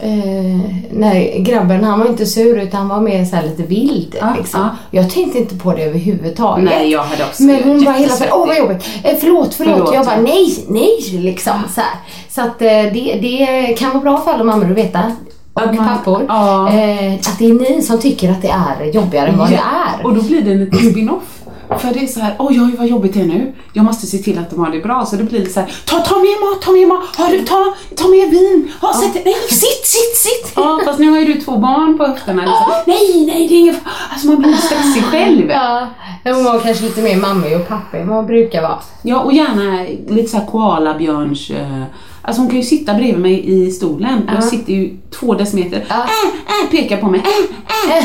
Eh, 0.00 0.60
nej, 0.90 1.42
grabben 1.48 1.84
han 1.84 1.98
var 1.98 2.06
inte 2.06 2.26
sur 2.26 2.58
utan 2.58 2.80
han 2.80 2.88
var 2.88 3.00
mer 3.00 3.24
så 3.24 3.36
lite 3.42 3.62
vild. 3.62 4.16
Ja, 4.20 4.34
liksom. 4.38 4.60
ja. 4.60 5.00
Jag 5.00 5.10
tänkte 5.10 5.38
inte 5.38 5.54
på 5.54 5.72
det 5.72 5.82
överhuvudtaget. 5.82 6.64
Nej, 6.64 6.90
jag 6.90 7.02
hade 7.02 7.24
också 7.24 7.42
Men 7.42 7.62
hon 7.62 7.84
var 7.84 7.92
hela 7.92 8.14
tiden, 8.14 8.32
åh 8.32 8.46
vad 8.46 8.58
jobbigt, 8.58 8.88
eh, 9.04 9.16
förlåt, 9.20 9.54
förlåt. 9.54 9.74
Förlåt, 9.76 9.94
Jag 9.94 10.06
bara, 10.06 10.16
ja. 10.16 10.22
nej, 10.22 10.64
nej 10.68 10.98
liksom. 11.12 11.54
Så, 11.74 11.80
här. 11.80 11.90
så 12.28 12.40
att 12.40 12.62
eh, 12.62 12.68
det, 12.68 13.18
det 13.22 13.76
kan 13.78 13.90
vara 13.90 14.00
bra 14.00 14.16
för 14.20 14.30
alla 14.30 14.44
mammor 14.44 14.70
att 14.70 14.76
veta. 14.78 15.12
Och 15.52 15.76
pappor. 15.76 16.24
ja. 16.28 16.68
Eh, 16.68 17.14
att 17.14 17.38
det 17.38 17.44
är 17.46 17.52
ni 17.74 17.82
som 17.82 18.00
tycker 18.00 18.30
att 18.30 18.42
det 18.42 18.48
är 18.48 18.84
jobbigare 18.92 19.28
än 19.28 19.38
vad 19.38 19.50
det 19.50 19.60
är. 19.98 20.06
Och 20.06 20.14
då 20.14 20.22
blir 20.22 20.42
det 20.42 20.50
en 20.52 20.58
liten 20.64 20.90
spin-off. 20.90 21.37
För 21.78 21.94
det 21.94 22.00
är 22.02 22.06
så 22.06 22.20
här, 22.20 22.36
oj 22.38 22.60
oj 22.60 22.76
vad 22.78 22.86
jobbigt 22.86 23.14
det 23.14 23.20
är 23.20 23.24
nu. 23.26 23.52
Jag 23.72 23.84
måste 23.84 24.06
se 24.06 24.18
till 24.18 24.38
att 24.38 24.50
de 24.50 24.60
har 24.60 24.70
det 24.70 24.78
bra. 24.80 25.06
Så 25.06 25.16
det 25.16 25.24
blir 25.24 25.40
det 25.44 25.50
så 25.50 25.60
här, 25.60 25.72
ta, 25.84 26.00
ta 26.00 26.18
med 26.18 26.36
mat, 26.40 26.62
ta 26.62 26.72
med 26.72 26.88
mat, 26.88 27.16
har 27.16 27.28
du, 27.30 27.44
ta, 27.44 27.74
ta 27.96 28.08
med 28.08 28.30
vin. 28.30 28.72
Ja, 28.82 28.92
sätt 28.94 29.22
nej, 29.24 29.34
sitt, 29.48 29.86
sitt, 29.86 30.16
sitt. 30.16 30.52
Ja, 30.56 30.80
fast 30.84 30.98
nu 30.98 31.10
har 31.10 31.18
ju 31.18 31.24
du 31.24 31.40
två 31.40 31.56
barn 31.56 31.98
på 31.98 32.06
höfterna. 32.06 32.42
Liksom. 32.42 32.72
Nej, 32.86 33.26
nej, 33.26 33.48
det 33.48 33.54
är 33.54 33.58
inget 33.58 33.80
Alltså 34.10 34.26
man 34.26 34.36
blir 34.38 34.52
stressig 34.54 35.02
själv. 35.04 35.50
Ja, 35.50 35.88
hon 36.24 36.44
var 36.44 36.58
kanske 36.60 36.84
lite 36.84 37.02
mer 37.02 37.16
mammig 37.16 37.56
och 37.56 37.68
pappig 37.68 38.00
än 38.00 38.08
vad 38.08 38.16
hon 38.16 38.26
brukar 38.26 38.62
vara. 38.62 38.78
Ja, 39.02 39.20
och 39.20 39.32
gärna 39.32 39.86
lite 40.08 40.28
såhär 40.28 40.46
koalabjörns... 40.46 41.50
eh, 41.50 41.82
Alltså 42.22 42.42
hon 42.42 42.48
kan 42.50 42.58
ju 42.58 42.64
sitta 42.64 42.94
bredvid 42.94 43.18
mig 43.18 43.66
i 43.66 43.70
stolen. 43.70 44.30
Jag 44.34 44.44
sitter 44.44 44.72
ju 44.72 44.96
två 45.20 45.34
decimeter. 45.34 45.84
Ja. 45.88 45.94
Äh, 45.94 46.64
äh, 46.64 46.70
pekar 46.70 46.96
på 46.96 47.06
mig. 47.08 47.22
Äh, 47.24 47.96
äh, 47.96 48.04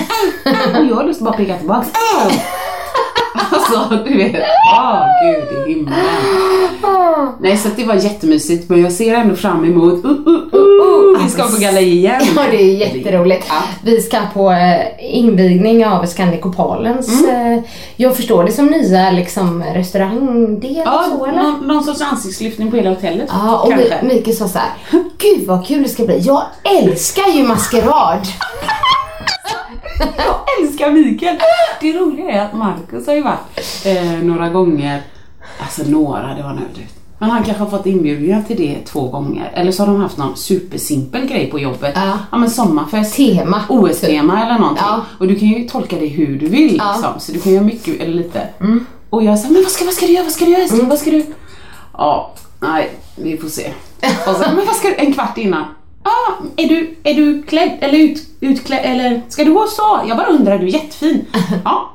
äh. 0.74 0.80
Och 0.82 0.86
jag 0.86 0.96
har 0.96 1.04
lust 1.04 1.22
att 1.22 1.26
bara 1.26 1.38
peka 1.38 1.58
tillbaks. 1.58 1.88
Äh. 1.88 2.63
Alltså 3.64 3.96
du 4.06 4.18
vet. 4.18 4.44
Åh 4.76 5.02
gud 5.24 5.68
i 5.68 5.74
himlen. 5.74 5.94
Nej 7.40 7.58
så 7.58 7.70
det 7.76 7.84
var 7.84 7.96
jättemysigt 7.96 8.70
men 8.70 8.82
jag 8.82 8.92
ser 8.92 9.14
ändå 9.14 9.36
fram 9.36 9.66
emot 9.66 10.06
uh, 10.06 10.12
uh, 10.12 10.28
uh, 10.28 11.24
vi 11.24 11.30
ska 11.30 11.44
på 11.44 11.62
galej 11.62 11.98
igen. 11.98 12.22
Ja, 12.36 12.42
det 12.52 12.64
är 12.64 12.76
jätteroligt. 12.76 13.46
Ja. 13.50 13.56
Vi 13.84 14.02
ska 14.02 14.18
på 14.34 14.52
eh, 14.52 15.16
invigning 15.18 15.86
av 15.86 16.06
Scandic 16.06 16.46
Opalens. 16.46 17.24
Mm. 17.24 17.58
Eh, 17.58 17.64
jag 17.96 18.16
förstår 18.16 18.44
det 18.44 18.52
som 18.52 18.66
nya 18.66 19.12
liksom, 19.12 19.64
restaurangdel 19.64 20.82
Ja, 20.86 21.06
så 21.10 21.26
eller? 21.26 21.44
någon, 21.44 21.68
någon 21.68 21.84
sorts 21.84 22.02
ansiktslyftning 22.02 22.72
på 22.72 22.78
hela 22.78 22.90
hotellet. 22.90 23.30
Ja, 23.30 23.60
och 23.60 23.74
Mikael 24.04 24.36
sa 24.36 24.48
så 24.48 24.60
här. 24.60 24.70
Gud 25.18 25.48
vad 25.48 25.68
kul 25.68 25.84
det 25.84 25.90
ska 25.90 26.06
bli. 26.06 26.20
Jag 26.20 26.44
älskar 26.80 27.28
ju 27.36 27.44
maskerad. 27.44 28.28
Jag 30.18 30.36
älskar 30.62 30.92
Mikael. 30.92 31.38
Det 31.82 31.94
roliga 31.94 32.32
är 32.32 32.46
att 32.46 32.54
Marcus 32.54 33.08
har 33.08 33.14
ju 33.14 33.22
varit 33.22 33.86
eh, 33.86 34.24
några 34.24 34.50
gånger, 34.50 35.02
alltså 35.60 35.84
några, 35.84 36.34
det 36.34 36.44
var 36.44 36.50
en 36.50 36.60
överdrift. 36.60 36.96
Men 37.20 37.30
han 37.30 37.44
kanske 37.44 37.64
har 37.64 37.70
fått 37.70 37.86
inbjudningar 37.86 38.42
till 38.48 38.58
det 38.58 38.86
två 38.86 39.08
gånger. 39.08 39.52
Eller 39.56 39.72
så 39.72 39.84
har 39.84 39.94
de 39.94 40.02
haft 40.02 40.18
någon 40.18 40.38
supersimpel 40.38 41.26
grej 41.26 41.52
på 41.52 41.60
jobbet. 41.60 41.92
Ja. 41.96 42.20
ja 42.32 42.38
men 42.38 42.50
sommarfest. 42.50 43.16
Tema. 43.16 43.62
OS-tema 43.70 44.46
eller 44.46 44.60
någonting. 44.60 44.86
Ja. 44.88 45.02
Och 45.20 45.28
du 45.28 45.36
kan 45.36 45.48
ju 45.48 45.68
tolka 45.68 45.96
det 46.00 46.08
hur 46.08 46.40
du 46.40 46.46
vill. 46.46 46.78
Ja. 46.78 46.94
Liksom. 46.94 47.20
Så 47.20 47.32
du 47.32 47.40
kan 47.40 47.54
göra 47.54 47.64
mycket 47.64 48.02
eller 48.02 48.14
lite. 48.14 48.48
Och 49.10 49.24
jag 49.24 49.40
sa, 49.40 49.50
men 49.50 49.64
vad 49.64 49.72
ska, 49.72 49.86
vad 49.86 49.94
ska 49.94 50.06
du 50.06 50.14
göra? 50.14 50.24
Vad 50.24 50.34
ska 50.34 50.46
du 50.46 50.52
göra 50.52 50.62
älskling? 50.62 50.90
Vad 50.90 51.00
ska 51.00 51.12
du? 51.12 51.26
Ja, 51.94 52.34
nej, 52.60 52.92
vi 53.16 53.38
får 53.38 53.48
se. 53.48 53.72
Och 54.28 54.36
så, 54.36 54.44
men 54.56 54.66
vad 54.66 54.76
ska 54.76 54.88
du? 54.88 54.96
En 54.96 55.14
kvart 55.14 55.38
innan. 55.38 55.64
Ah, 56.04 56.34
är, 56.58 56.68
du, 56.68 56.96
är 57.04 57.14
du 57.14 57.44
klädd 57.44 57.78
eller 57.82 57.98
ut, 57.98 58.28
utklädd 58.40 58.82
eller 58.86 59.22
ska 59.30 59.44
du 59.44 59.54
gå 59.54 59.68
så? 59.68 60.02
Jag 60.08 60.18
bara 60.18 60.28
undrar, 60.28 60.60
du 60.60 60.66
är 60.68 60.72
jättefin. 60.72 61.26
Ja. 61.66 61.93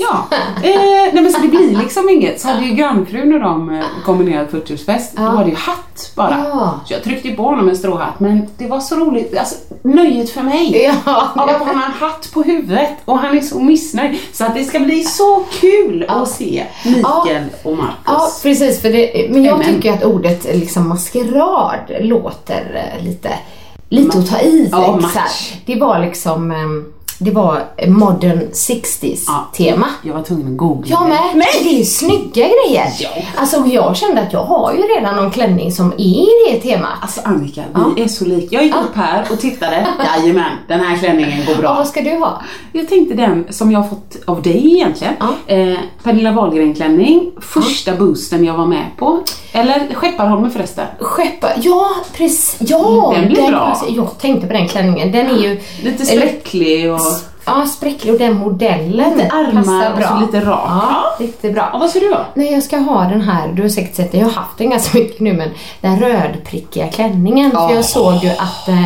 Ja, 0.00 0.26
eh, 0.62 0.80
nej 1.12 1.22
men 1.22 1.32
så 1.32 1.40
det 1.40 1.48
blir 1.48 1.76
liksom 1.78 2.08
inget. 2.08 2.40
Så 2.40 2.48
hade 2.48 2.64
ju 2.64 2.74
grannfrun 2.74 3.32
och 3.34 3.40
de 3.40 3.70
eh, 3.70 3.84
kombinerat 4.04 4.50
40-årsfest, 4.50 5.08
då 5.16 5.22
var 5.22 5.44
det 5.44 5.50
ju 5.50 5.56
hatt 5.56 6.12
bara. 6.14 6.44
Ja. 6.48 6.80
Så 6.86 6.92
jag 6.92 7.02
tryckte 7.04 7.30
på 7.30 7.42
honom 7.42 7.68
en 7.68 7.76
stråhatt 7.76 8.20
men 8.20 8.46
det 8.58 8.66
var 8.66 8.80
så 8.80 8.96
roligt, 8.96 9.38
alltså 9.38 9.54
nöjet 9.82 10.30
för 10.30 10.42
mig 10.42 10.90
Ja, 11.04 11.32
av 11.36 11.48
att 11.48 11.66
han 11.66 11.76
har 11.76 11.84
en 11.86 11.92
hatt 11.92 12.30
på 12.34 12.42
huvudet 12.42 12.90
och 13.04 13.18
han 13.18 13.38
är 13.38 13.40
så 13.40 13.60
missnöjd. 13.60 14.18
Så 14.32 14.44
att 14.44 14.54
det 14.54 14.64
ska 14.64 14.80
bli 14.80 15.04
så 15.04 15.44
kul 15.60 16.04
att 16.08 16.28
se 16.28 16.64
Mikael 16.84 17.44
och 17.62 17.76
Marcus. 17.76 17.94
Ja, 18.06 18.30
precis. 18.42 18.82
För 18.82 18.90
det, 18.90 19.30
men 19.30 19.44
jag 19.44 19.54
Amen. 19.54 19.66
tycker 19.66 19.92
att 19.92 20.04
ordet 20.04 20.44
liksom 20.54 20.88
maskerad 20.88 21.80
låter 22.00 22.92
eh, 22.96 23.04
lite, 23.04 23.30
lite 23.88 24.18
att 24.18 24.30
ta 24.30 24.40
i. 24.40 24.68
Ja, 24.72 25.00
här. 25.14 25.30
Det 25.66 25.74
var 25.80 25.98
liksom, 25.98 26.50
ehm, 26.50 26.84
det 27.20 27.30
var 27.30 27.64
modern 27.86 28.40
60s 28.52 29.24
Ja. 29.26 29.48
tema. 29.56 29.86
Jag 30.02 30.14
var 30.14 30.22
tvungen 30.22 30.46
att 30.52 30.56
googla 30.56 30.86
Jag 30.90 31.02
det. 31.02 31.08
med. 31.08 31.20
Nej. 31.34 31.46
Det 31.62 31.80
är 31.80 31.84
snygga 31.84 32.46
grejer. 32.48 32.86
Ja. 33.00 33.08
Alltså 33.36 33.56
jag 33.66 33.96
kände 33.96 34.20
att 34.22 34.32
jag 34.32 34.44
har 34.44 34.72
ju 34.72 34.78
redan 34.82 35.16
någon 35.16 35.30
klänning 35.30 35.72
som 35.72 35.92
är 35.92 35.98
i 36.00 36.26
det 36.50 36.60
temat. 36.60 36.90
Alltså 37.02 37.20
Annika, 37.24 37.62
vi 37.96 38.02
är 38.02 38.08
så 38.08 38.24
lika. 38.24 38.54
Jag 38.56 38.64
gick 38.64 38.74
upp 38.74 38.96
här 38.96 39.24
och 39.30 39.40
tittade. 39.40 39.86
Jajamän, 40.16 40.50
den 40.68 40.80
här 40.80 40.96
klänningen 40.96 41.46
går 41.46 41.52
Och 41.54 41.58
bra. 41.60 41.74
vad 41.74 41.86
ska 41.88 42.00
du 42.00 42.10
ha? 42.18 42.42
Jag 42.72 42.88
tänkte 42.88 43.14
den 43.14 43.46
som 43.50 43.72
jag 43.72 43.80
har 43.80 43.88
fått 43.88 44.16
av 44.26 44.42
dig 44.42 44.74
egentligen. 44.74 45.14
Ja. 45.20 45.54
Eh, 45.54 45.78
Pernilla 46.02 46.32
Wahlgren-klänning, 46.32 47.30
första 47.40 47.96
boosten 47.96 48.44
jag 48.44 48.54
var 48.54 48.66
med 48.66 48.84
på. 48.98 49.20
Eller 49.52 49.88
Skepparholmen 49.94 50.50
förresten. 50.50 50.86
Skeppa, 51.00 51.48
ja 51.56 51.90
precis, 52.16 52.56
ja! 52.60 53.12
Den 53.16 53.28
blir 53.28 53.46
bra. 53.48 53.66
passar- 53.66 53.86
jag 53.96 54.18
tänkte 54.18 54.46
på 54.46 54.52
den 54.52 54.68
klänningen, 54.68 55.12
den 55.12 55.26
är 55.26 55.38
ju... 55.42 55.60
Lite 55.82 56.06
spräcklig 56.06 56.92
och... 56.92 57.00
Ja, 57.56 57.66
spräcklig 57.66 58.12
och 58.14 58.18
den 58.20 58.36
modellen 58.36 59.16
Lite 59.18 59.30
armar 59.32 59.62
passar 59.62 59.90
och 59.92 59.98
bra. 59.98 60.08
så 60.08 60.20
lite 60.20 60.46
rak. 60.50 60.60
Ja, 60.68 61.04
riktigt 61.18 61.54
bra. 61.54 61.68
Ja, 61.72 61.78
vad 61.78 61.90
ska 61.90 61.98
du 62.00 62.12
ha? 62.14 62.24
Nej, 62.34 62.52
jag 62.52 62.62
ska 62.62 62.76
ha 62.76 63.00
den 63.04 63.20
här, 63.20 63.48
du 63.48 63.62
har 63.62 63.68
säkert 63.68 63.96
sett 63.96 64.12
den, 64.12 64.20
jag 64.20 64.28
har 64.28 64.34
haft 64.34 64.58
den 64.58 64.70
ganska 64.70 64.98
mycket 64.98 65.20
nu, 65.20 65.32
men 65.32 65.50
den 65.80 66.00
rödprickiga 66.00 66.88
klänningen. 66.88 67.50
För 67.50 67.74
jag 67.74 67.84
såg 67.84 68.14
ju 68.14 68.28
att 68.30 68.68
eh, 68.68 68.84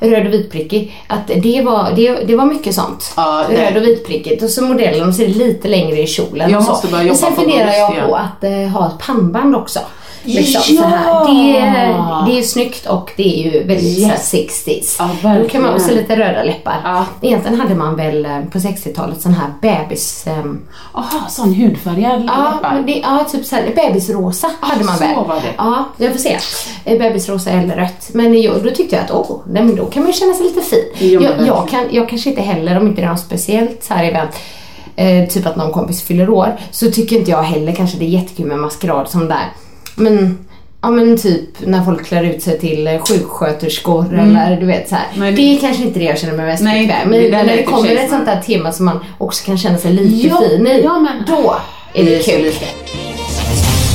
röd 0.00 0.26
och 0.26 0.32
vitprickig, 0.32 1.02
att 1.06 1.26
det 1.42 1.62
var, 1.62 1.92
det, 1.96 2.14
det 2.14 2.36
var 2.36 2.44
mycket 2.44 2.74
sånt. 2.74 3.12
Ja, 3.16 3.44
röd 3.50 3.76
och 3.76 3.82
vitprickigt 3.82 4.42
och 4.42 4.50
så 4.50 4.64
modellen 4.64 5.08
och 5.08 5.14
så 5.14 5.22
är 5.22 5.26
det 5.26 5.34
lite 5.34 5.68
längre 5.68 6.00
i 6.00 6.06
kjolen. 6.06 6.50
Jag 6.50 6.60
och 6.60 6.68
måste 6.68 6.86
börja 6.86 6.98
Men 6.98 7.06
jobba 7.06 7.18
sen 7.18 7.34
på 7.34 7.40
funderar 7.40 7.72
jag 7.72 8.08
på 8.08 8.16
att 8.16 8.44
eh, 8.44 8.50
ha 8.50 8.86
ett 8.86 9.06
pannband 9.06 9.56
också. 9.56 9.80
Liksom, 10.24 10.76
Ja! 10.76 10.82
så 10.82 10.88
här. 10.88 12.26
Det, 12.26 12.32
det 12.32 12.38
är 12.38 12.42
snyggt 12.42 12.86
och 12.86 13.10
det 13.16 13.22
är 13.46 13.52
ju 13.52 13.64
väldigt 13.64 14.00
så 14.02 14.06
här, 14.08 14.16
60s. 14.16 14.96
Ja, 14.98 15.04
Då 15.04 15.20
kan 15.20 15.30
man 15.32 15.40
verkligen. 15.40 15.74
också 15.74 15.94
lite 15.94 16.16
röda 16.16 16.42
läppar. 16.42 16.80
Ja. 16.84 17.04
Egentligen 17.20 17.60
hade 17.60 17.74
man 17.74 17.96
väl 17.96 18.24
eh, 18.26 18.40
på 18.52 18.58
60-talet 18.58 19.20
sån 19.20 19.34
här 19.34 19.46
bebis... 19.62 20.26
ehm, 20.26 20.60
Jaha, 20.94 21.28
sån 21.28 21.54
hudfärgad 21.54 22.22
Ja, 22.26 22.52
läppar. 22.54 22.82
det, 22.86 22.92
ja 22.98 23.24
typ 23.32 23.44
såhär, 23.46 23.72
bebisrosa 23.76 24.50
hade 24.60 24.84
man 24.84 24.96
så 24.96 25.04
väl. 25.04 25.14
var 25.14 25.34
det. 25.34 25.52
Ja, 25.56 25.84
jag 25.96 26.12
får 26.12 26.18
se. 26.18 26.38
Eh, 26.84 26.98
Bebisrosa 26.98 27.50
eller 27.50 27.76
rött. 27.76 28.10
Men 28.12 28.40
jag, 28.42 28.62
då 28.64 28.70
tyckte 28.70 28.96
jag 28.96 29.04
att 29.04 29.10
åh, 29.10 29.40
nej, 29.46 29.62
men 29.64 29.76
då 29.76 29.86
kan 29.86 30.02
man 30.02 30.12
ju 30.12 30.18
känna 30.18 30.34
sig 30.34 30.46
lite 30.46 30.60
fin. 30.62 30.84
Jo, 30.98 31.06
jag, 31.12 31.20
verkligen. 31.20 31.46
jag, 31.46 31.68
kan, 31.68 31.84
jag 31.90 32.08
kanske 32.08 32.30
inte 32.30 32.42
heller, 32.42 32.78
om 32.80 32.86
inte 32.86 33.00
det 33.00 33.06
är 33.06 33.10
något 33.10 33.20
speciellt 33.20 33.84
så 33.84 33.94
här 33.94 34.04
event, 34.04 34.30
eh, 34.96 35.28
typ 35.28 35.46
att 35.46 35.56
någon 35.56 35.72
kompis 35.72 36.02
fyller 36.02 36.30
år, 36.30 36.56
så 36.70 36.90
tycker 36.90 37.16
inte 37.16 37.30
jag 37.30 37.42
heller 37.42 37.72
kanske 37.72 37.98
det 37.98 38.04
är 38.04 38.08
jättekul 38.08 38.46
med 38.46 38.58
maskerad 38.58 39.08
som 39.08 39.28
där. 39.28 39.52
Men 39.94 40.38
Ja 40.84 40.90
men 40.90 41.16
typ 41.18 41.66
när 41.66 41.84
folk 41.84 42.06
klär 42.06 42.24
ut 42.24 42.42
sig 42.42 42.58
till 42.58 42.86
eh, 42.86 42.98
sjuksköterskor 43.02 44.18
eller 44.20 44.56
du 44.60 44.66
vet 44.66 44.88
så 44.88 44.94
här. 44.94 45.04
Mm. 45.14 45.20
Nej, 45.20 45.30
det... 45.32 45.36
det- 45.36 45.56
är 45.56 45.60
kanske 45.60 45.82
inte 45.82 45.98
det 45.98 46.04
jag 46.04 46.18
känner 46.18 46.36
mig 46.36 46.46
mest 46.46 46.62
Nej, 46.62 46.86
bekväm 46.86 47.10
där 47.10 47.20
Men 47.30 47.46
när 47.46 47.56
det 47.56 47.62
kommer 47.62 47.94
ett 47.96 48.10
sånt 48.10 48.26
där 48.26 48.40
tema 48.40 48.72
som 48.72 48.84
man 48.86 49.00
också 49.18 49.44
kan 49.46 49.58
känna 49.58 49.78
sig 49.78 49.92
lite 49.92 50.28
Ja, 50.28 50.42
fin 50.48 50.66
i. 50.66 50.80
ja, 50.84 50.98
men- 50.98 51.24
Då 51.26 51.56
är 51.94 52.04
det 52.04 52.24
kul. 52.24 52.42
lika. 52.42 52.66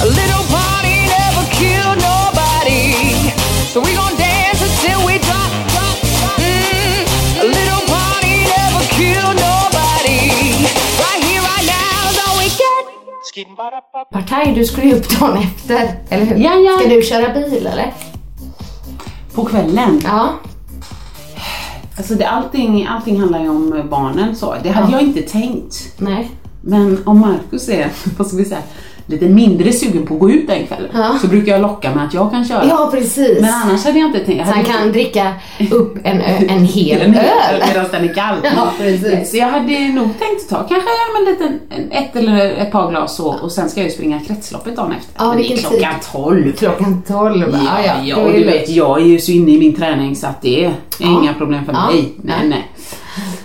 A 0.02 0.06
little 0.06 0.44
party 0.56 0.96
never 1.14 1.46
killed 1.60 1.98
nobody. 2.08 2.94
So 3.74 3.80
we 3.82 3.92
Partaj, 14.12 14.54
du 14.56 14.66
skulle 14.66 14.88
ju 14.88 14.96
upp 14.96 15.20
dagen 15.20 15.38
efter, 15.38 15.96
eller 16.10 16.26
hur? 16.26 16.36
Ja, 16.36 16.54
ja. 16.54 16.78
Ska 16.80 16.90
du 16.90 17.02
köra 17.02 17.34
bil 17.34 17.68
eller? 17.68 17.94
På 19.34 19.46
kvällen. 19.46 20.02
Ja. 20.04 20.30
Alltså 21.98 22.16
det, 22.16 22.28
allting, 22.28 22.88
allting 22.88 23.20
handlar 23.20 23.40
ju 23.40 23.50
om 23.50 23.88
barnen 23.90 24.36
så. 24.36 24.56
Det 24.64 24.70
hade 24.70 24.92
jag 24.92 25.02
inte 25.02 25.22
tänkt. 25.22 25.94
Nej. 25.98 26.32
Men 26.62 27.08
om 27.08 27.20
Marcus 27.20 27.70
är, 27.70 27.92
vad 28.18 28.28
ska 28.28 28.38
vi 28.38 28.46
säga, 28.46 28.62
lite 29.08 29.26
mindre 29.26 29.74
sugen 29.74 30.06
på 30.08 30.14
att 30.14 30.20
gå 30.20 30.30
ut 30.32 30.48
den 30.48 30.68
kvällen 30.68 30.90
Ja. 30.94 31.18
så 31.22 31.28
brukar 31.28 31.52
jag 31.52 31.62
locka 31.62 31.96
med 31.96 32.06
att 32.06 32.14
jag 32.14 32.32
kan 32.32 32.46
köra. 32.46 32.66
Ja, 32.66 32.90
precis. 32.94 33.42
Men 33.42 33.54
annars 33.54 33.86
hade 33.86 34.00
jag 34.00 34.08
inte 34.08 34.20
tänkt. 34.20 34.48
Så 34.48 34.54
han 34.54 34.64
kan 34.64 34.92
dricka 34.92 35.34
upp 35.72 35.98
en, 36.04 36.22
en 36.50 36.66
hel 36.66 37.02
öl. 37.02 37.14
medan 37.68 37.86
den 37.92 38.10
är 38.10 38.14
kall. 38.14 38.36
Ja, 38.56 38.72
precis. 38.78 39.32
Så 39.32 39.38
jag 39.38 39.48
hade 39.48 39.80
nog 39.88 40.08
tänkt 40.20 40.50
ta 40.50 40.56
kanske 40.58 40.90
en 41.20 41.26
liten, 41.26 41.60
en- 41.70 41.92
ett 41.92 42.16
eller 42.16 42.52
ett 42.52 42.72
par 42.72 42.90
glas 42.90 43.16
så 43.16 43.28
och 43.42 43.52
sen 43.52 43.70
ska 43.70 43.80
jag 43.80 43.88
ju 43.90 43.94
springa 43.94 44.20
kretsloppet 44.20 44.76
dagen 44.76 44.92
efter. 45.00 45.14
Ja, 45.18 45.30
Men 45.30 45.38
det 45.38 45.54
är 45.54 45.58
klockan 45.58 45.80
tid? 46.00 46.12
12. 46.12 46.52
Klockan 46.52 47.04
12. 47.08 47.58
Ja, 47.66 47.94
ja, 48.06 48.16
då 48.16 48.22
och 48.22 48.32
du 48.34 48.44
vet, 48.44 48.70
jag 48.70 49.02
är 49.02 49.06
ju 49.06 49.20
så 49.20 49.32
inne 49.32 49.52
i 49.52 49.60
min 49.60 49.74
träning 49.76 50.16
så 50.16 50.28
att 50.28 50.42
det 50.42 50.66
är 50.66 50.74
inga 51.00 51.34
problem 51.34 51.66
för 51.66 51.74
Ja. 51.74 51.92
mig. 51.92 52.14
Nej, 52.22 52.36
nej. 52.50 52.66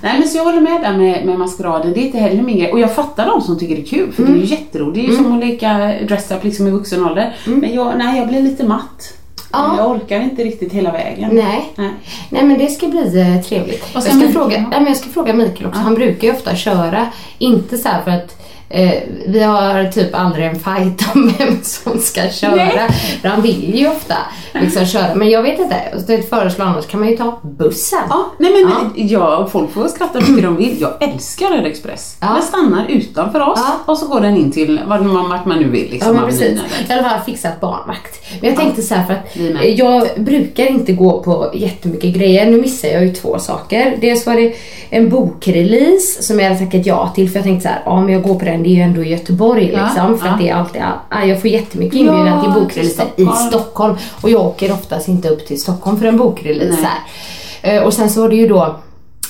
Nej 0.03 0.19
men 0.19 0.29
så 0.29 0.37
jag 0.39 0.45
håller 0.45 0.61
med 0.61 0.81
där 0.83 0.97
med, 0.99 1.27
med 1.27 1.39
maskeraden, 1.39 1.93
det 1.93 2.01
är 2.01 2.07
inte 2.07 2.19
heller 2.19 2.43
min 2.43 2.59
grej. 2.59 2.73
Och 2.73 2.81
jag 2.81 2.95
fattar 2.95 3.27
de 3.27 3.41
som 3.41 3.59
tycker 3.59 3.77
det 3.77 3.83
är 3.83 3.87
kul 3.87 4.13
för 4.13 4.23
det 4.23 4.29
är 4.29 4.33
Mm. 4.33 4.41
ju 4.41 4.47
jätteroligt. 4.47 4.95
Det 4.95 5.01
är 5.07 5.11
ju 5.11 5.17
som 5.17 5.33
att 5.33 5.45
leka 5.45 5.95
dress 6.09 6.31
up 6.31 6.45
liksom 6.45 6.67
i 6.67 6.71
vuxen 6.71 7.05
ålder. 7.05 7.37
Men 7.47 7.75
jag, 7.75 7.93
nej, 7.99 8.19
jag 8.19 8.29
blir 8.29 8.43
lite 8.43 8.65
matt. 8.65 9.15
Ja. 9.53 9.75
Jag 9.79 9.91
orkar 9.91 10.21
inte 10.21 10.45
riktigt 10.45 10.73
hela 10.73 10.93
vägen. 10.93 11.31
Nej. 11.33 11.73
Nej. 11.77 11.91
Nej 12.31 12.45
men 12.45 12.59
det 12.59 12.67
ska 12.67 12.87
bli 12.89 13.21
eh, 13.21 13.43
trevligt. 13.43 13.85
Jag 13.95 14.03
ska 14.03 14.15
Mikael 14.15 14.33
fråga, 14.33 14.57
nej, 14.59 14.81
men 14.81 14.87
jag 14.87 14.97
ska 14.97 15.09
fråga 15.11 15.35
Mikael 15.35 15.67
också. 15.67 15.81
Han 15.81 15.95
brukar 15.95 16.29
ju 16.29 16.35
ofta 16.35 16.57
köra, 16.57 17.07
inte 17.39 17.79
så 17.79 17.89
här 17.89 18.03
för 18.03 18.11
att 18.11 18.39
eh, 18.73 18.93
vi 19.27 19.43
har 19.43 19.85
typ 19.85 20.15
aldrig 20.15 20.47
en 20.47 20.55
fight 20.55 21.15
om 21.15 21.33
vem 21.39 21.59
som 21.63 21.99
ska 21.99 22.21
köra. 22.31 22.55
Nej. 22.55 22.89
Han 23.25 23.43
vill 23.43 23.75
ju 23.79 23.89
ofta 23.89 24.15
liksom 24.53 24.87
köra. 24.87 25.15
Men 25.15 25.31
jag 25.31 25.43
vet 25.43 25.59
inte. 25.59 25.77
Det 26.07 26.23
föreslår 26.29 26.67
annars 26.67 26.87
kan 26.87 27.01
man 27.01 27.09
ju 27.09 27.17
ta 27.17 27.41
bussen. 27.43 27.99
Ja, 28.09 28.27
nej 28.39 28.51
men 28.53 28.61
Ja. 28.95 29.41
ja. 29.41 29.49
folk 29.53 29.73
får 29.73 29.89
skratta 29.89 30.19
hur 30.19 30.29
mycket 30.33 30.45
de 30.45 30.57
vill. 30.57 30.81
Jag 30.81 31.03
älskar 31.03 31.47
Röd 31.49 31.67
Express. 31.67 32.17
Ja. 32.21 32.27
Den 32.35 32.43
stannar 32.43 32.87
utanför 32.89 33.41
oss 33.41 33.61
Ja. 33.87 33.93
och 33.93 33.99
så 33.99 34.07
går 34.07 34.21
den 34.21 34.37
in 34.37 34.53
till 34.53 34.81
vart 34.87 35.03
man, 35.03 35.29
man 35.47 35.59
nu 35.59 35.69
vill. 35.71 35.91
Liksom, 35.91 36.15
Ja 36.15 36.21
men 36.21 36.31
precis. 36.31 36.61
I 36.89 36.93
alla 36.93 37.09
fall 37.09 37.21
fixat 37.27 37.61
barnvakt. 37.61 38.25
Men 38.41 38.51
jag 38.51 38.59
tänkte 38.59 38.83
så 38.83 38.95
här 38.95 39.07
för 39.07 39.15
att 39.15 39.79
jag 39.79 40.09
brukar 40.17 40.67
inte 40.67 40.93
gå 40.93 41.23
på 41.23 41.51
jättemycket 41.55 42.15
grejer. 42.15 42.51
Nu 42.51 42.61
missar 42.61 42.89
jag 42.89 43.05
ju 43.05 43.13
två 43.15 43.39
saker. 43.39 43.97
Dels 44.01 44.27
var 44.27 44.35
det 44.35 44.53
en 44.91 45.09
bokrelease 45.09 46.23
som 46.23 46.41
jag 46.41 46.47
hade 46.49 46.59
tackat 46.67 46.87
ja 46.87 47.13
till 47.15 47.31
för 47.31 47.37
jag 47.37 47.45
tänkte 47.45 47.63
så 47.63 47.69
här, 47.69 47.83
ja 47.85 48.01
men 48.01 48.13
jag 48.15 48.23
går 48.23 48.35
på 48.35 48.45
den, 48.45 48.62
det 48.63 48.69
är 48.69 48.75
ju 48.75 48.81
ändå 48.83 49.03
Göteborg 49.05 49.67
liksom. 49.67 50.19
För 50.19 50.29
att 50.29 50.39
det 50.39 50.49
är 50.49 50.55
alltid, 50.55 50.83
ja, 51.11 51.25
jag 51.25 51.41
får 51.41 51.51
jättemycket 51.51 51.95
inbjudan 51.95 52.43
till 52.43 52.51
bokreleaser 52.63 53.07
i 53.17 53.27
Stockholm. 53.49 53.97
Och 54.21 54.31
jag 54.31 54.41
åker 54.41 54.73
oftast 54.73 55.09
inte 55.09 55.29
upp 55.29 55.47
till 55.47 55.61
Stockholm 55.61 55.99
för 55.99 56.07
en 56.07 56.17
bokrelease 56.17 56.79
här. 56.83 57.77
Eh, 57.77 57.83
Och 57.83 57.95
sen 57.95 58.11
så 58.11 58.21
var 58.21 58.29
det 58.29 58.37
ju 58.37 58.49
då 58.49 58.63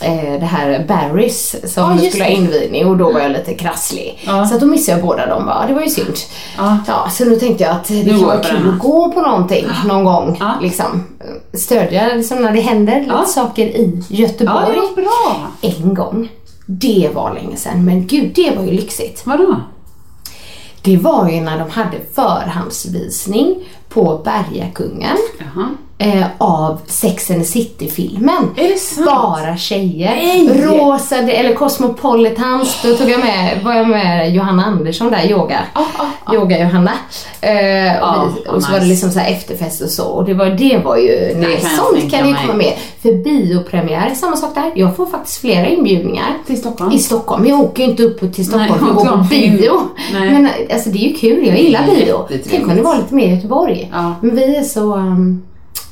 eh, 0.02 0.40
det 0.40 0.46
här 0.46 0.84
Barrys 0.88 1.56
som 1.74 1.92
just 1.98 2.08
skulle 2.10 2.24
ha 2.24 2.30
invigning 2.30 2.86
och 2.86 2.96
då 2.96 3.12
var 3.12 3.20
jag 3.20 3.30
lite 3.32 3.54
krasslig. 3.54 4.22
Ja. 4.26 4.46
Så 4.46 4.54
att 4.54 4.60
då 4.60 4.66
missade 4.66 4.98
jag 4.98 5.06
båda 5.06 5.26
dem. 5.26 5.46
va. 5.46 5.64
Det 5.68 5.74
var 5.74 5.82
ju 5.82 5.88
synd. 5.88 6.14
Ja. 6.58 6.78
Ja, 6.86 7.10
så 7.10 7.24
nu 7.24 7.36
tänkte 7.36 7.64
jag 7.64 7.72
att 7.72 7.88
det 7.88 8.04
kan 8.04 8.22
vara 8.22 8.36
kul 8.40 8.68
att 8.68 8.78
gå 8.78 9.12
på 9.12 9.20
någonting 9.20 9.66
någon 9.86 10.04
gång. 10.04 10.40
Liksom. 10.62 11.04
Stödja 11.54 12.06
liksom, 12.14 12.38
när 12.42 12.52
det 12.52 12.60
händer 12.60 13.00
lite 13.00 13.26
saker 13.26 13.66
i 13.66 14.02
Göteborg. 14.08 14.66
En 15.62 15.94
gång. 15.94 16.28
Det 16.80 17.10
var 17.14 17.34
länge 17.34 17.56
sedan, 17.56 17.84
men 17.84 18.06
gud 18.06 18.32
det 18.34 18.56
var 18.56 18.64
ju 18.64 18.70
lyxigt. 18.70 19.26
Vadå? 19.26 19.56
Det 20.82 20.96
var 20.96 21.30
ju 21.30 21.40
när 21.40 21.58
de 21.58 21.70
hade 21.70 21.98
förhandsvisning 22.14 23.64
på 23.88 24.22
Bergakungen. 24.24 25.16
Jaha. 25.38 25.68
Eh, 26.02 26.24
av 26.38 26.78
Sex 26.86 27.30
and 27.30 27.40
the 27.40 27.44
City-filmen. 27.46 28.50
Är? 28.56 29.04
Bara 29.04 29.56
tjejer. 29.56 30.14
Nej! 30.16 30.62
Rosa, 30.64 31.16
eller 31.16 31.54
Cosmopolitans, 31.54 32.82
då 32.82 32.94
tog 32.94 33.10
jag 33.10 33.20
med, 33.20 33.64
var 33.64 33.74
jag 33.74 33.88
med 33.88 34.34
Johanna 34.34 34.64
Andersson 34.64 35.10
där, 35.10 35.30
yoga. 35.30 35.58
Johanna. 36.32 36.92
Eh, 37.40 38.02
och, 38.02 38.08
Ah, 38.08 38.28
vi, 38.36 38.48
ah, 38.48 38.52
och 38.52 38.62
så 38.62 38.72
var 38.72 38.78
det 38.78 38.84
nice. 38.84 38.90
liksom 38.90 39.10
så 39.10 39.18
här 39.18 39.32
efterfest 39.32 39.82
och 39.82 39.88
så. 39.90 40.04
Och 40.04 40.24
det 40.24 40.34
var, 40.34 40.46
det 40.46 40.80
var 40.84 40.96
ju 40.96 41.34
nice. 41.34 41.60
kan 41.60 41.70
Sånt 41.70 42.10
kan 42.10 42.28
ju 42.28 42.34
komma 42.34 42.54
med. 42.54 42.72
För 43.02 43.24
biopremiär, 43.24 44.14
samma 44.14 44.36
sak 44.36 44.54
där. 44.54 44.72
Jag 44.74 44.96
får 44.96 45.06
faktiskt 45.06 45.40
flera 45.40 45.66
inbjudningar. 45.68 46.26
Till 46.46 46.58
Stockholm? 46.60 46.92
I 46.92 46.98
Stockholm. 46.98 47.46
Jag 47.46 47.60
åker 47.60 47.82
ju 47.82 47.90
inte 47.90 48.02
upp 48.02 48.34
till 48.34 48.46
Stockholm 48.46 48.70
Nej, 48.70 48.78
för 48.78 48.86
att 48.86 48.96
gå 48.96 49.18
på 49.18 49.24
bio. 49.30 49.80
Nej. 50.12 50.30
Men 50.30 50.48
alltså 50.72 50.90
det 50.90 50.98
är 50.98 51.08
ju 51.08 51.14
kul, 51.14 51.46
jag 51.46 51.58
gillar 51.58 51.82
är 51.82 51.86
bio. 51.86 52.28
Tänk 52.50 52.68
om 52.68 52.76
det 52.76 52.82
var 52.82 52.96
lite 52.96 53.14
mer 53.14 53.26
i 53.26 53.34
Göteborg. 53.34 53.90
Ja. 53.92 54.14
Men 54.20 54.36
vi 54.36 54.56
är 54.56 54.62
så... 54.62 54.94
um, 54.94 55.42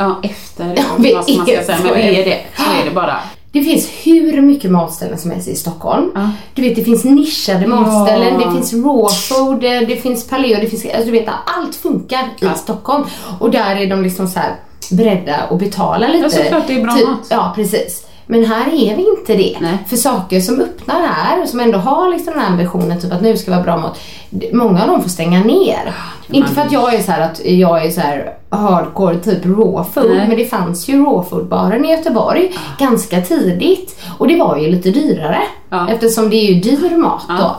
Ja, 0.01 0.21
efter. 0.23 0.75
Ja, 0.77 0.83
vi 0.99 1.15
vad 1.15 1.25
ska 1.25 1.33
man 1.33 1.47
ska 1.47 1.57
är 1.57 1.63
säga. 1.63 1.79
Men 1.85 1.95
vi 1.95 2.21
är 2.21 2.25
det. 2.25 2.39
Så 2.57 2.63
är 2.63 2.85
det 2.85 2.95
bara. 2.95 3.17
Det 3.53 3.63
finns 3.63 3.89
hur 4.03 4.41
mycket 4.41 4.71
matställen 4.71 5.19
som 5.19 5.31
helst 5.31 5.49
i 5.49 5.57
Stockholm. 5.57 6.11
Ja. 6.15 6.31
Du 6.55 6.63
vet, 6.63 6.77
det 6.77 6.85
finns 6.85 7.05
nischade 7.05 7.67
matställen, 7.67 8.41
Ja. 8.41 8.47
det 8.47 8.53
finns 8.55 8.73
raw 8.73 9.09
food, 9.15 9.61
det 9.61 10.03
finns 10.03 10.29
paleo, 10.29 10.61
det 10.61 10.67
finns, 10.67 10.85
alltså 10.85 11.05
du 11.05 11.11
vet, 11.11 11.29
allt 11.59 11.75
funkar 11.77 12.29
i 12.41 12.59
Stockholm. 12.59 13.05
Och 13.39 13.51
där 13.51 13.77
är 13.77 13.87
de 13.87 14.03
liksom 14.03 14.29
så 14.29 14.39
här 14.39 14.55
beredda 14.91 15.37
att 15.37 15.59
betala 15.59 16.09
lite. 16.09 16.25
Ja, 16.25 16.31
såklart, 16.31 16.67
det 16.67 16.75
är 16.75 16.83
bra 16.83 16.93
mat. 16.93 17.27
Ja, 17.31 17.53
precis. 17.57 18.07
Men 18.31 18.45
här 18.45 18.67
är 18.67 18.97
vi 18.97 19.07
inte 19.19 19.35
det. 19.37 19.57
Nej. 19.61 19.79
För 19.89 19.97
saker 19.97 20.41
som 20.41 20.61
öppnar 20.61 21.01
här, 21.07 21.47
som 21.47 21.61
ändå 21.61 21.79
har 21.79 22.11
liksom 22.11 22.33
den 22.33 22.43
här 22.43 22.51
ambitionen 22.51 23.01
typ 23.01 23.13
att 23.13 23.23
nu 23.23 23.37
ska 23.37 23.51
det 23.51 23.57
vara 23.57 23.65
bra 23.65 23.77
mat, 23.77 23.99
d- 24.31 24.51
många 24.53 24.83
av 24.83 24.89
dem 24.89 25.03
får 25.03 25.11
stänga 25.11 25.41
ner. 25.45 25.95
Inte 26.31 26.49
för 26.55 26.61
att 26.63 26.73
jag 26.73 26.95
är 26.95 27.03
så 27.03 27.13
att 27.13 27.41
jag 27.45 27.85
är 27.87 27.91
så 27.91 28.01
här 28.01 28.35
hardcore 28.51 29.17
typ 29.19 29.45
raw 29.47 29.85
food, 29.95 30.11
Nej. 30.17 30.29
men 30.29 30.37
det 30.37 30.45
fanns 30.45 30.89
ju 30.89 31.05
raw 31.05 31.29
food-baren 31.31 31.85
i 31.85 31.91
Göteborg 31.91 32.53
ganska 32.79 33.21
tidigt. 33.21 34.01
Och 34.19 34.29
det 34.29 34.37
var 34.37 34.57
ju 34.57 34.69
lite 34.71 34.91
dyrare 34.91 35.43
Ja. 35.71 35.89
eftersom 35.91 36.31
det 36.31 36.37
är 36.37 36.53
ju 36.55 36.61
dyr 36.61 36.97
mat 36.97 37.23
då. 37.29 37.57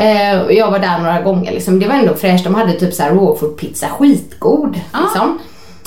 Eh, 0.00 0.40
och 0.40 0.52
jag 0.52 0.70
var 0.70 0.78
där 0.78 0.98
några 0.98 1.20
gånger 1.20 1.52
liksom. 1.52 1.78
Det 1.80 1.86
var 1.88 1.94
ändå 1.94 2.14
fräscht. 2.14 2.44
De 2.44 2.54
hade 2.54 2.72
typ 2.72 2.94
så 2.94 3.02
här 3.02 3.10
raw 3.10 3.38
food 3.40 3.56
pizza, 3.56 3.86
skitgod 3.88 4.74
liksom. 5.02 5.38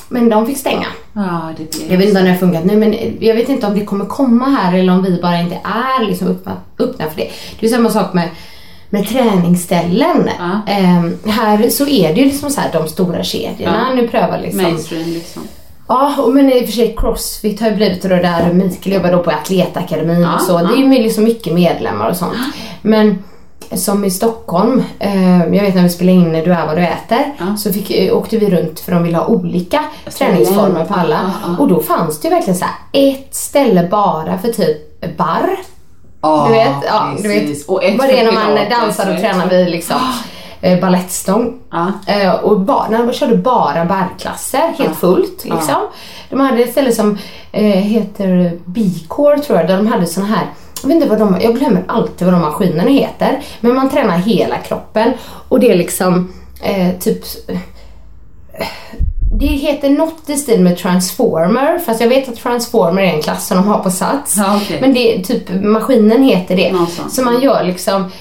Men 0.10 0.30
de 0.30 0.48
fick 0.48 0.58
stänga. 0.58 0.88
Ja, 1.14 1.54
det 1.58 1.72
blir 1.72 1.92
Jag 1.92 1.98
vet 1.98 2.08
inte 2.08 2.20
om 2.20 2.26
det 2.26 2.32
har 2.32 2.38
funkat 2.38 2.66
nu 2.66 2.78
men 2.78 2.96
jag 3.20 3.36
vet 3.36 3.50
inte 3.50 3.68
om 3.68 3.80
det 3.80 3.86
kommer 3.86 4.06
komma 4.06 4.46
här 4.46 4.78
eller 4.78 4.94
om 4.94 5.04
vi 5.04 5.22
bara 5.22 5.40
inte 5.40 5.60
är 5.64 6.06
liksom 6.06 6.28
öppna, 6.28 7.10
för 7.10 7.16
det. 7.16 7.30
Det 7.60 7.66
är 7.66 7.70
samma 7.70 7.90
sak 7.90 8.14
med, 8.14 8.30
med 8.90 9.08
träningsställen. 9.08 10.30
Ja. 10.40 10.74
Ehm, 10.74 11.18
här 11.26 11.70
så 11.70 11.88
är 11.88 12.14
det 12.14 12.22
ju 12.22 12.26
liksom 12.26 12.50
så 12.50 12.62
här 12.62 12.70
de 12.74 12.88
stora 12.88 13.24
kedjorna. 13.24 13.86
Ja. 13.90 13.96
Nu 13.96 14.08
prövar 14.08 14.40
liksom 14.42 14.62
mainstream 14.62 15.10
liksom. 15.10 15.48
Ja, 15.88 16.16
och 16.22 16.34
men 16.34 16.52
i 16.52 16.62
och 16.62 16.66
för 16.66 16.72
sig 16.72 16.96
Crossfit 16.98 17.62
har 17.62 17.70
ju 17.70 17.76
blivit 17.76 18.02
det 18.02 18.10
där 18.10 18.54
Mikael 18.54 18.96
jobbar 18.96 19.12
då 19.12 19.24
på 19.24 19.32
Atletakademin 19.32 20.22
Ja, 20.22 20.36
och 20.36 20.42
så. 20.42 20.58
Det 20.58 20.74
är 20.74 20.78
ju 20.78 20.90
liksom 20.90 21.24
mycket 21.24 21.54
medlemmar 21.54 22.10
och 22.10 22.18
sånt. 22.18 22.38
Men 22.82 23.24
som 23.76 24.06
i 24.06 24.12
Stockholm, 24.12 24.84
eh, 25.00 25.40
jag 25.40 25.50
vet 25.64 25.76
när 25.76 25.84
vi 25.84 25.90
spelade 25.90 26.18
in 26.18 26.32
Du 26.34 26.54
är 26.54 26.68
vad 26.68 26.78
du 26.78 26.82
äter, 26.84 27.34
Ja. 27.38 27.58
så 27.58 27.74
fick, 27.74 27.92
eh, 27.92 28.18
åkte 28.18 28.38
vi 28.38 28.50
runt 28.50 28.80
för 28.80 28.92
de 28.92 29.04
ville 29.04 29.18
ha 29.18 29.26
olika 29.26 29.84
träningsformer 30.18 30.86
på 30.86 30.94
alla. 30.94 31.16
Ja, 31.16 31.32
ja. 31.44 31.64
Och 31.64 31.68
då 31.68 31.82
fanns 31.82 32.20
det 32.20 32.28
ju 32.28 32.34
verkligen 32.34 32.60
så 32.60 32.66
ett 32.92 33.36
ställe 33.36 33.88
bara 33.92 34.38
för 34.38 34.48
typ 34.52 35.18
barr. 35.18 35.58
Du 36.48 36.54
vet, 36.54 36.76
ja, 36.86 37.14
du 37.22 37.28
vet 37.28 37.68
Och 37.68 37.84
ett 37.84 37.98
vad 37.98 38.08
det 38.08 38.20
är 38.20 38.26
när 38.26 38.32
man 38.32 38.70
dansar 38.70 39.14
och 39.14 39.20
tränar 39.20 39.50
vid 39.50 39.70
liksom 39.70 39.98
eh, 40.62 40.80
balettstång. 40.80 41.60
Ja. 41.72 41.92
Eh, 42.08 42.34
och 42.34 42.60
de 42.90 43.14
körde 43.14 43.38
bara 43.38 43.86
barklasser, 43.86 44.74
helt 44.78 44.98
fullt 44.98 45.46
liksom. 45.46 45.76
De 46.30 46.40
hade 46.40 46.64
ett 46.64 46.72
ställe 46.72 46.92
som 46.92 47.18
eh, 47.52 47.64
heter 47.64 48.58
B-core 48.66 49.40
tror 49.40 49.60
jag, 49.60 49.68
där 49.68 49.78
de 49.78 49.88
hade 49.88 50.06
såna 50.06 50.26
här 50.26 50.48
jag 50.82 50.88
vet 50.88 50.96
inte 50.96 51.08
vad 51.08 51.20
de, 51.20 51.38
jag 51.42 51.56
glömmer 51.56 51.84
alltid 51.88 52.28
vad 52.28 52.34
de 52.34 52.42
maskinerna 52.42 52.90
heter. 52.90 53.42
Men 53.62 53.76
man 53.76 53.90
tränar 53.90 54.18
hela 54.18 54.58
kroppen 54.58 55.14
och 55.50 55.60
det 55.60 55.72
är 55.72 55.76
liksom 55.76 56.34
eh, 56.64 57.00
typ 57.00 57.24
det 59.40 59.46
heter 59.46 59.90
något 59.90 60.30
i 60.30 60.38
stil 60.38 60.62
med 60.62 60.78
transformer, 60.78 61.80
fast 61.80 62.02
jag 62.02 62.08
vet 62.08 62.30
att 62.30 62.36
transformer 62.36 63.02
är 63.02 63.13
en 63.13 63.22
klass 63.22 63.48
som 63.48 63.58
de 63.58 63.68
har 63.68 63.80
på 63.80 63.92
Sats. 63.92 64.38
Ja, 64.38 64.60
okej. 64.63 64.78
Men 64.82 64.94
det 64.94 65.16
är 65.16 65.24
typ, 65.24 65.50
maskinen 65.63 66.24
heter 66.24 66.56
det. 66.56 66.72
Någonstans. 66.72 67.16
Så 67.16 67.22
man 67.22 67.42
gör 67.42 67.63
liksom 67.63 68.12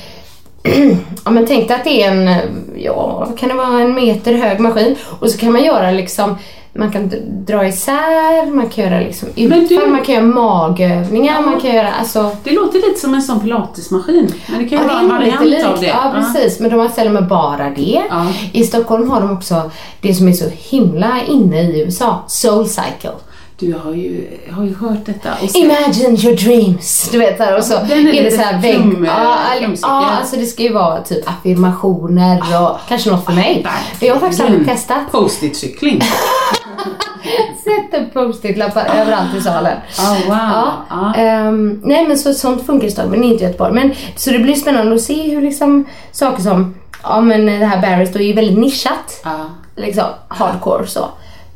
Ja 1.25 1.31
men 1.31 1.47
tänk 1.47 1.69
dig 1.69 1.77
att 1.77 1.85
det 1.85 2.03
är 2.03 2.11
en, 2.11 2.40
ja 2.77 3.29
kan 3.38 3.49
det 3.49 3.55
vara 3.55 3.81
en 3.81 3.95
meter 3.95 4.35
hög 4.35 4.61
maskin 4.61 4.97
och 5.21 5.31
så 5.31 5.38
kan 5.38 5.53
man 5.53 5.64
göra 5.64 5.90
liksom 5.90 6.38
man 6.79 6.91
kan 6.93 7.12
dra 7.47 7.67
isär, 7.67 8.55
man 8.55 8.69
kan 8.69 8.85
göra 8.85 9.01
liksom 9.01 9.29
utfall, 9.37 9.67
du- 9.69 9.87
man 9.87 10.03
kan 10.05 10.15
göra 10.15 10.25
magövningar, 10.25 11.41
man 11.43 11.61
kan 11.61 11.75
göra 11.75 11.93
alltså 11.93 12.31
Det 12.45 12.51
låter 12.51 12.79
lite 12.89 13.01
som 13.01 13.15
en 13.15 13.23
sån 13.23 13.41
pilatesmaskin. 13.41 14.35
Men 14.47 14.62
det 14.62 14.69
kan 14.69 14.79
ju 14.79 14.85
Ja, 14.85 14.93
vara 14.93 15.01
en 15.01 15.09
det 15.09 15.37
variant 15.37 15.67
av 15.67 15.81
det. 15.81 15.87
Ja, 15.87 16.15
precis. 16.15 16.61
Men 16.61 16.71
de 16.71 16.81
har 16.81 16.89
ställen 16.89 17.12
med 17.12 17.27
bara 17.29 17.71
det. 17.71 18.03
Ja. 18.11 18.27
I 18.53 18.65
Stockholm 18.65 19.11
har 19.11 19.21
de 19.21 19.31
också 19.31 19.71
det 20.01 20.15
som 20.15 20.29
är 20.29 20.33
så 20.33 20.45
himla 20.57 21.17
inne 21.29 21.62
i 21.62 21.81
USA, 21.81 22.25
Soul 22.29 22.67
Cycle. 22.69 23.11
Du, 23.59 23.67
jag 23.71 23.79
har 23.79 23.93
ju, 23.93 24.27
jag 24.49 24.55
har 24.55 24.65
ju 24.65 24.75
hört 24.77 25.07
detta. 25.07 25.31
Sen- 25.49 25.62
Imagine 25.62 26.17
your 26.27 26.37
dreams. 26.37 27.09
Du 27.12 27.19
vet 27.19 27.39
där 27.39 27.57
och 27.57 27.65
så 27.65 27.75
Den 27.89 28.07
är 28.09 28.15
är, 28.15 28.25
det 28.25 28.31
så 28.31 28.41
här 28.43 28.53
flum- 28.53 28.61
vägg... 29.01 29.09
Ja, 29.09 29.37
eller- 29.53 29.65
flumsiker. 29.67 29.89
ja, 29.89 30.11
alltså 30.11 30.37
det 30.37 30.47
ska 30.47 30.62
ju 30.62 30.73
vara 30.73 31.01
typ 31.03 31.29
affirmationer 31.31 32.41
och 32.62 32.77
kanske 32.89 33.11
något 33.11 33.25
för 33.25 33.33
mig. 33.33 33.67
Jag 34.01 34.15
har 34.15 34.21
faktiskt 34.21 34.43
aldrig 34.43 34.67
testat. 34.67 34.99
Post-it-cykling. 35.12 36.03
Sätt 37.64 38.01
upp 38.03 38.14
post-it-lappar 38.14 38.87
överallt 39.01 39.35
i 39.37 39.40
salen. 39.40 39.77
Oh, 39.99 40.27
wow. 40.27 40.37
Ja, 40.38 40.72
Ja. 40.90 41.14
ehm, 41.14 41.81
nej 41.85 42.09
men 42.09 42.18
så, 42.18 42.35
sånt 42.35 42.66
funkar 42.66 42.87
i 42.87 42.90
Stockholm, 42.90 43.11
men 43.20 43.25
inte 43.25 43.44
i 43.44 43.46
Göteborg. 43.46 43.72
Men, 43.72 43.92
så 44.16 44.31
det 44.31 44.38
blir 44.38 44.55
spännande 44.55 44.94
att 44.94 45.01
se 45.03 45.31
hur 45.35 45.42
liksom 45.42 45.85
saker 46.12 46.42
som, 46.42 46.75
ja 47.03 47.20
men 47.20 47.46
det 47.46 47.53
här 47.66 47.83
Barry's 47.83 48.12
då 48.12 48.18
är 48.18 48.22
ju 48.25 48.33
väldigt 48.33 48.59
nischat. 48.59 49.20
Ja. 49.25 49.51
Liksom 49.77 50.05
hardcore 50.29 50.87
så. 50.87 51.05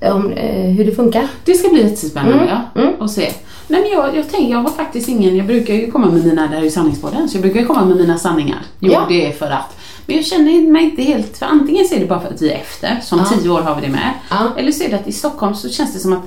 Om, 0.02 0.32
eh, 0.32 0.70
hur 0.70 0.84
det 0.84 0.92
funkar. 0.92 1.28
Det 1.44 1.54
ska 1.54 1.68
bli 1.68 1.82
jättespännande 1.82 2.58
Mm, 2.74 2.88
ja. 2.98 3.04
att 3.04 3.10
se. 3.10 3.30
Nej, 3.68 3.80
men 3.80 3.90
jag, 3.90 4.16
jag 4.16 4.30
tänker, 4.30 4.50
jag 4.52 4.58
har 4.58 4.70
faktiskt 4.70 5.08
ingen, 5.08 5.36
jag 5.36 5.46
brukar 5.46 5.74
ju 5.74 5.90
komma 5.90 6.06
med 6.06 6.24
mina, 6.26 6.42
det 6.42 6.48
här 6.48 6.56
är 6.56 6.62
ju 6.62 6.70
sanningspodden, 6.70 7.28
så 7.28 7.36
jag 7.36 7.42
brukar 7.42 7.60
ju 7.60 7.66
komma 7.66 7.84
med 7.84 7.96
mina 7.96 8.18
sanningar. 8.18 8.58
Jo, 8.78 8.92
Ja. 8.92 9.00
det 9.08 9.26
är 9.26 9.32
för 9.32 9.46
att. 9.50 9.76
Men 10.10 10.16
jag 10.16 10.26
känner 10.26 10.70
mig 10.72 10.84
inte 10.84 11.02
helt, 11.02 11.38
för 11.38 11.46
antingen 11.46 11.84
så 11.86 11.94
är 11.94 12.00
det 12.00 12.06
bara 12.06 12.20
för 12.20 12.28
att 12.34 12.42
vi 12.42 12.50
är 12.50 12.54
efter, 12.56 13.00
som 13.02 13.24
tio 13.24 13.50
år 13.50 13.60
har 13.60 13.74
vi 13.74 13.80
det 13.80 13.92
med. 13.92 14.10
Ja. 14.30 14.48
Eller 14.56 14.72
så 14.72 14.84
är 14.84 14.88
det 14.88 14.96
att 14.96 15.08
i 15.08 15.12
Stockholm 15.12 15.54
så 15.54 15.68
känns 15.68 15.92
det 15.92 15.98
som 15.98 16.12
att 16.12 16.22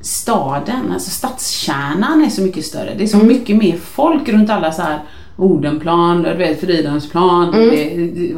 staden, 0.00 0.92
alltså 0.92 1.10
stadskärnan 1.10 2.24
är 2.24 2.28
så 2.30 2.42
mycket 2.42 2.64
större. 2.66 2.94
Det 2.98 3.02
är 3.04 3.06
så 3.06 3.16
Mm. 3.16 3.28
mycket 3.28 3.56
mer 3.56 3.76
folk 3.76 4.28
runt 4.28 4.50
alla 4.50 4.72
så 4.72 4.82
här 4.82 5.02
Odenplan, 5.36 6.22
du 6.22 6.34
vet 6.34 6.60
Fridhemsplan, 6.60 7.54
Mm. 7.54 7.68
det, 7.70 7.84
det, 8.06 8.34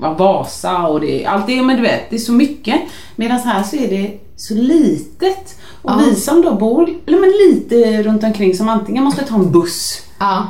ja, 0.00 0.12
Vasa 0.14 0.86
och 0.86 1.00
det, 1.00 1.24
allt 1.26 1.46
det, 1.46 1.62
men 1.62 1.76
du 1.76 1.82
vet, 1.82 2.10
det 2.10 2.16
är 2.16 2.20
så 2.20 2.32
mycket. 2.32 2.80
Medan 3.16 3.38
här 3.38 3.62
så 3.62 3.76
är 3.76 3.88
det 3.88 4.18
så 4.36 4.54
litet. 4.54 5.56
Och 5.82 5.90
vi 6.00 6.14
som 6.14 6.42
då 6.42 6.54
bor 6.54 6.88
eller 7.06 7.18
men 7.20 7.30
lite 7.30 8.02
runt 8.02 8.24
omkring 8.24 8.54
som 8.56 8.68
antingen 8.68 9.04
måste 9.04 9.24
ta 9.24 9.34
en 9.34 9.52
buss, 9.52 10.02
Ja. 10.18 10.46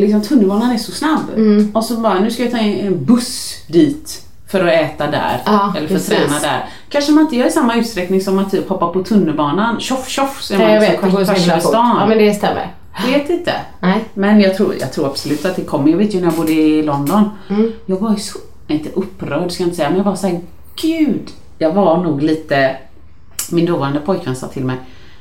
Liksom 0.00 0.22
tunnelbanan 0.22 0.70
är 0.70 0.78
så 0.78 0.92
snabb. 0.92 1.20
Mm. 1.36 1.70
Och 1.74 1.84
så 1.84 1.96
bara, 1.96 2.20
nu 2.20 2.30
ska 2.30 2.42
jag 2.42 2.52
ta 2.52 2.58
en 2.58 3.04
buss 3.04 3.54
dit 3.68 4.22
för 4.48 4.64
att 4.66 4.72
äta 4.72 5.06
där, 5.06 5.40
Ja, 5.46 5.74
eller 5.76 5.88
för 5.88 5.96
att 5.96 6.06
träna 6.06 6.40
där. 6.40 6.64
Kanske 6.88 7.12
man 7.12 7.24
inte 7.24 7.36
gör 7.36 7.46
i 7.46 7.50
samma 7.50 7.76
utsträckning 7.76 8.20
som 8.20 8.38
att 8.38 8.50
typ 8.50 8.68
hoppa 8.68 8.88
på 8.88 9.02
tunnelbanan, 9.02 9.80
tjoff 9.80 10.08
tjoff 10.08 10.42
så 10.42 10.54
är 10.54 10.58
man 10.58 10.80
liksom 10.80 11.10
så 11.10 11.24
tvärs 11.24 11.48
över 11.48 11.60
stan. 11.60 11.96
Ja 12.00 12.06
men 12.06 12.18
det 12.18 12.34
stämmer. 12.34 12.74
Vet 13.06 13.30
inte. 13.30 13.52
Nej. 13.80 14.04
Men 14.14 14.40
jag 14.40 14.56
tror, 14.56 14.74
jag 14.80 14.92
tror 14.92 15.06
absolut 15.06 15.44
att 15.44 15.56
det 15.56 15.62
kommer. 15.62 15.90
Jag 15.90 15.98
vet 15.98 16.14
ju 16.14 16.20
när 16.20 16.26
jag 16.26 16.34
bodde 16.34 16.52
i 16.52 16.82
London. 16.82 17.30
Mm. 17.50 17.72
Jag 17.86 17.96
var 17.96 18.10
ju 18.10 18.16
så, 18.16 18.38
inte 18.66 18.90
upprörd 18.90 19.52
ska 19.52 19.62
jag 19.62 19.66
inte 19.66 19.76
säga, 19.76 19.88
men 19.88 19.98
jag 19.98 20.04
var 20.04 20.16
såhär, 20.16 20.40
gud. 20.82 21.30
Jag 21.58 21.72
var 21.72 22.02
nog 22.02 22.22
lite, 22.22 22.76
min 23.50 23.66
dåvarande 23.66 24.00
pojkvän 24.00 24.36
sa 24.36 24.46
till 24.46 24.64
mig 24.64 24.76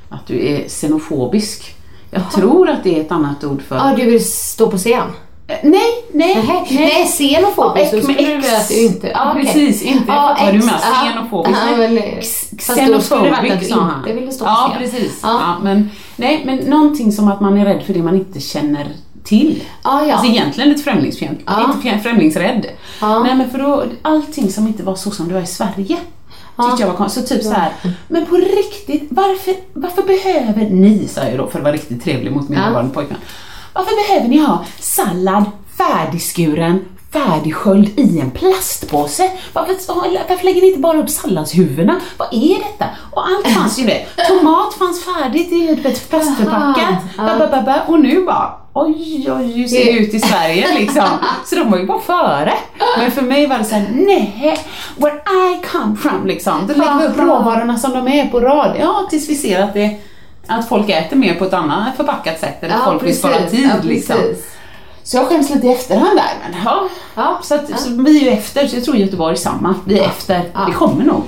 att 0.10 0.28
du 0.28 0.48
är 0.48 0.68
xenofobisk. 0.68 1.76
Jag 2.13 2.32
tror 2.32 2.69
att 2.69 2.84
det 2.84 2.97
är 2.97 3.02
ett 3.02 3.12
annat 3.12 3.43
ord 3.43 3.62
för... 3.67 3.76
Ja, 3.76 3.93
du 3.97 4.06
vill 4.06 4.26
stå 4.34 4.69
på 4.71 4.78
scen? 4.78 5.08
Eh, 5.47 5.56
nej, 5.63 5.82
nej, 6.13 6.43
Nej, 6.47 6.67
nej 6.69 7.06
xenofobisk. 7.08 7.86
Ja, 7.86 7.89
så 7.89 7.95
med 7.95 8.04
skulle 8.04 8.28
du 8.28 8.34
X. 8.38 8.45
vilja 8.45 8.58
att 8.58 8.67
du 8.69 8.86
inte... 8.86 9.08
Ja, 9.08 9.32
okej. 9.32 9.43
Precis, 9.45 9.82
inte. 9.82 10.04
Jag 10.08 10.15
fattar 10.15 10.45
vad 10.45 10.54
du 10.54 10.60
menar. 10.60 10.80
Xenofobisk. 11.12 11.58
Nej. 11.65 11.89
men, 11.89 11.97
X- 11.97 12.49
fast 12.67 12.88
då 12.88 12.99
skulle 13.02 13.21
det 13.23 13.32
varit 13.32 13.52
att 13.52 13.60
Xenofobic 13.62 13.67
du 13.67 13.73
sa 13.73 13.80
han. 13.82 13.99
inte 13.99 14.13
ville 14.19 14.32
stå 14.32 14.45
på 14.45 14.52
Ja, 14.52 14.69
scen. 14.73 14.82
precis. 14.91 15.19
Ja. 15.23 15.30
Ja, 15.41 15.56
men, 15.63 15.89
nej, 16.15 16.41
men 16.45 16.58
någonting 16.58 17.12
som 17.12 17.28
att 17.28 17.41
man 17.41 17.58
är 17.58 17.65
rädd 17.65 17.84
för 17.86 17.93
det 17.93 18.04
man 18.04 18.15
inte 18.15 18.39
känner 18.39 18.88
till. 19.23 19.63
Ja, 19.84 20.06
ja. 20.06 20.13
Alltså 20.13 20.32
egentligen 20.32 20.69
lite 20.69 20.84
främlingsfientlig, 20.84 21.43
Ja. 21.47 21.73
inte 21.84 21.99
främlingsrädd. 22.04 22.65
Ja. 23.02 23.19
Nej 23.19 23.36
men 23.36 23.49
för 23.49 23.58
då, 23.60 23.84
allting 24.02 24.52
som 24.52 24.67
inte 24.67 24.84
var 24.84 24.95
så 24.95 25.12
som 25.12 25.28
det 25.28 25.34
var 25.34 25.41
i 25.41 25.45
Sverige. 25.45 25.97
Tyckte 26.58 26.82
jag 26.84 26.88
var 26.88 26.98
konstigt. 26.98 27.28
Så 27.28 27.36
typ 27.36 27.44
så 27.44 27.52
här, 27.52 27.74
men 28.08 28.26
på 28.26 28.36
riktigt, 28.36 29.08
varför, 29.10 29.54
varför 29.74 30.02
behöver 30.02 30.70
ni, 30.70 31.08
sa 31.08 31.24
jag 31.24 31.38
då 31.38 31.48
för 31.48 31.60
att 31.60 31.63
vara 31.63 31.74
riktigt 31.74 32.04
trevlig 32.04 32.32
mot 32.32 32.50
min 32.50 32.60
dåvarande 32.60 32.94
pojkvän. 32.94 33.18
Varför 33.74 34.08
behöver 34.08 34.28
ni 34.28 34.38
ha 34.38 34.66
sallad 34.80 35.46
färdigskuren 35.78 36.86
färdigsköljd 37.13 37.99
i 37.99 38.19
en 38.19 38.32
plastpåse. 38.32 39.32
Varför, 39.54 39.76
varför 40.30 40.45
lägger 40.45 40.62
ni 40.62 40.67
inte 40.67 40.80
bara 40.80 40.97
upp 40.97 41.10
salladshuvudena? 41.10 41.99
Vad 42.17 42.28
är 42.32 42.58
detta? 42.58 42.86
Och 43.12 43.28
allt 43.28 43.47
fanns 43.47 43.80
ju 43.80 43.86
det. 43.86 44.06
Tomat 44.28 44.73
fanns 44.73 45.06
färdigt 45.06 45.52
i 45.52 45.76
vet, 45.76 46.10
plastförpackat. 46.10 47.65
Ba. 47.65 47.80
Och 47.88 47.99
nu 47.99 48.26
bara 48.26 48.63
Oj, 48.76 49.28
oj, 49.32 49.52
hur 49.52 49.67
ser 49.67 49.86
det 49.86 49.91
ut 49.91 50.13
i 50.13 50.19
Sverige 50.19 50.80
liksom? 50.80 51.04
Så 51.45 51.56
de 51.56 51.71
var 51.71 51.78
ju 51.78 51.86
bara 51.86 51.99
före. 51.99 52.54
Men 52.97 53.12
för 53.12 53.21
mig 53.21 53.47
var 53.47 53.58
det 53.58 53.63
såhär, 53.63 53.88
nej, 53.93 54.58
where 54.97 55.15
I 55.15 55.65
come 55.71 55.95
from 55.95 56.28
liksom. 56.28 56.67
Då 56.67 56.73
lägger 56.73 56.97
vi 56.99 57.06
upp 57.06 57.17
råvarorna 57.17 57.78
som 57.78 57.91
de 57.91 58.08
är 58.08 58.28
på 58.28 58.39
rad. 58.39 58.76
Ja, 58.80 59.08
tills 59.10 59.30
vi 59.30 59.36
ser 59.36 59.63
att, 59.63 59.73
det, 59.73 59.97
att 60.47 60.69
folk 60.69 60.89
äter 60.89 61.17
mer 61.17 61.36
på 61.36 61.45
ett 61.45 61.54
annat 61.54 61.97
förpackat 61.97 62.39
sätt. 62.39 62.63
Eller 62.63 62.76
att 62.76 62.84
folk 62.84 63.04
vill 63.04 63.17
spara 63.17 63.49
tid 63.49 63.69
ja, 63.73 63.89
liksom. 63.89 64.15
precis. 64.15 64.53
Så 65.06 65.18
jag 65.18 65.28
skäms 65.28 65.50
lite 65.50 65.68
i 65.68 65.72
efterhand 65.72 66.18
där. 66.18 66.34
Men 66.44 66.62
ja, 66.66 66.88
Ja, 67.16 67.39
så, 67.44 67.56
att, 67.56 67.80
så 67.80 67.89
vi 67.89 68.18
är 68.18 68.24
ju 68.24 68.30
efter, 68.30 68.68
så 68.68 68.76
jag 68.76 68.84
tror 68.84 68.96
Göteborg 68.98 69.34
är 69.34 69.38
samma. 69.38 69.76
Vi 69.86 70.00
är 70.00 70.04
efter. 70.04 70.52
Det 70.68 70.74
kommer 70.74 71.04
nog. 71.04 71.24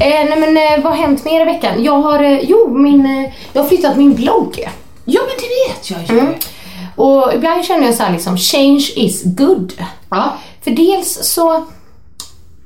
Eh, 0.00 0.28
nej 0.28 0.40
men 0.40 0.56
eh, 0.56 0.84
vad 0.84 0.92
har 0.92 1.00
hänt 1.00 1.24
mer 1.24 1.40
i 1.40 1.44
veckan? 1.44 1.84
Jag 1.84 1.98
har, 1.98 2.22
eh, 2.22 2.40
jo, 2.42 2.78
min, 2.78 3.06
eh, 3.06 3.32
jag 3.52 3.62
har 3.62 3.68
flyttat 3.68 3.96
min 3.96 4.14
blogg. 4.14 4.68
Ja, 5.04 5.20
men 5.26 5.36
det 5.36 5.72
vet 5.72 5.90
jag 5.90 6.16
ju. 6.16 6.20
Mm. 6.20 6.34
Och 6.96 7.34
ibland 7.34 7.64
känner 7.64 7.86
jag 7.86 7.94
så 7.94 8.02
här 8.02 8.12
liksom, 8.12 8.36
change 8.36 8.88
is 8.96 9.22
good. 9.24 9.72
Ja. 10.08 10.32
För 10.64 10.70
dels 10.70 11.32
så 11.32 11.64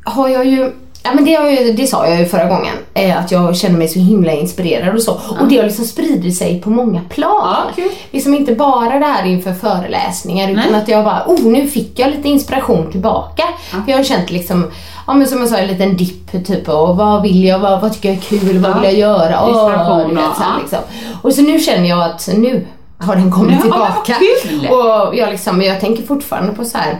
har 0.04 0.28
jag 0.28 0.46
ju 0.46 0.72
Ja 1.02 1.10
men 1.14 1.24
det, 1.24 1.30
jag, 1.30 1.76
det 1.76 1.86
sa 1.86 2.06
jag 2.08 2.18
ju 2.20 2.26
förra 2.26 2.44
gången, 2.44 2.74
eh, 2.94 3.18
att 3.18 3.30
jag 3.32 3.56
känner 3.56 3.78
mig 3.78 3.88
så 3.88 3.98
himla 3.98 4.32
inspirerad 4.32 4.94
och 4.94 5.02
så. 5.02 5.12
Och 5.12 5.48
det 5.48 5.56
har 5.56 5.64
liksom 5.64 5.84
spridit 5.84 6.36
sig 6.38 6.60
på 6.60 6.70
många 6.70 7.00
plan. 7.08 7.56
Ja, 7.66 7.72
kul. 7.76 7.90
Liksom 8.10 8.34
inte 8.34 8.54
bara 8.54 8.98
det 8.98 9.04
här 9.06 9.26
inför 9.26 9.52
föreläsningar 9.52 10.50
utan 10.50 10.64
Nej. 10.72 10.80
att 10.82 10.88
jag 10.88 11.04
bara, 11.04 11.22
oh 11.26 11.40
nu 11.44 11.66
fick 11.68 11.98
jag 11.98 12.10
lite 12.10 12.28
inspiration 12.28 12.90
tillbaka. 12.90 13.42
För 13.70 13.82
jag 13.86 13.96
har 13.96 14.04
känt 14.04 14.30
liksom, 14.30 14.70
ja 15.06 15.14
men 15.14 15.26
som 15.26 15.40
jag 15.40 15.48
sa, 15.48 15.56
en 15.56 15.68
liten 15.68 15.96
dipp 15.96 16.46
typ 16.46 16.68
och 16.68 16.96
vad 16.96 17.22
vill 17.22 17.44
jag, 17.44 17.58
vad, 17.58 17.80
vad 17.80 17.92
tycker 17.92 18.08
jag 18.08 18.18
är 18.18 18.22
kul, 18.22 18.58
vad 18.58 18.70
Ja. 18.70 18.74
vill 18.74 18.84
jag 18.84 18.94
göra? 18.98 19.42
Åh, 19.44 19.48
Inspiration 19.48 20.14
vet, 20.16 20.28
och- 20.28 20.36
så 20.36 20.42
här, 20.42 20.50
ja. 20.54 20.58
liksom. 20.60 20.78
Och 21.22 21.32
så 21.34 21.42
nu 21.42 21.58
känner 21.58 21.88
jag 21.88 22.02
att 22.04 22.28
nu 22.36 22.66
har 22.98 23.16
den 23.16 23.32
kommit 23.32 23.54
Ja, 23.56 23.60
tillbaka. 23.62 24.14
kul! 24.18 24.68
Och 24.70 25.16
jag, 25.16 25.30
liksom, 25.30 25.62
jag 25.62 25.80
tänker 25.80 26.02
fortfarande 26.02 26.52
på 26.52 26.64
så 26.64 26.78
här. 26.78 26.98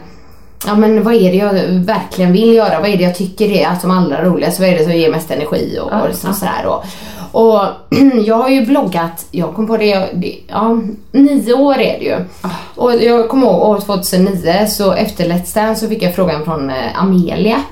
Ja 0.66 0.74
men 0.74 1.02
vad 1.02 1.14
är 1.14 1.30
det 1.30 1.36
jag 1.36 1.52
verkligen 1.68 2.32
vill 2.32 2.54
göra? 2.54 2.80
Vad 2.80 2.90
är 2.90 2.96
det 2.96 3.02
jag 3.02 3.14
tycker 3.14 3.50
är 3.50 3.74
som 3.80 3.90
allra 3.90 4.24
roligast? 4.24 4.60
Vad 4.60 4.68
är 4.68 4.78
det 4.78 4.84
som 4.84 4.92
ger 4.92 5.10
mest 5.10 5.30
energi 5.30 5.78
och, 5.82 5.92
och 6.02 6.08
liksom 6.08 6.34
sådär 6.34 6.66
och, 6.66 6.84
och 7.32 7.60
jag 8.26 8.36
har 8.36 8.48
ju 8.48 8.66
bloggat, 8.66 9.26
jag 9.30 9.54
kom 9.54 9.66
på 9.66 9.76
det, 9.76 10.08
ja, 10.46 10.78
nio 11.12 11.52
år 11.52 11.74
är 11.74 11.98
det 11.98 12.04
ju. 12.04 12.16
Och 12.74 12.94
jag 12.94 13.28
kommer 13.28 13.46
ihåg 13.46 13.62
år 13.62 13.80
2009 13.80 14.66
så 14.68 14.92
efter 14.92 15.24
Let's 15.24 15.54
Dance 15.54 15.80
så 15.80 15.88
fick 15.88 16.02
jag 16.02 16.14
frågan 16.14 16.44
från 16.44 16.70
eh, 16.70 17.02
Amelia 17.02 17.62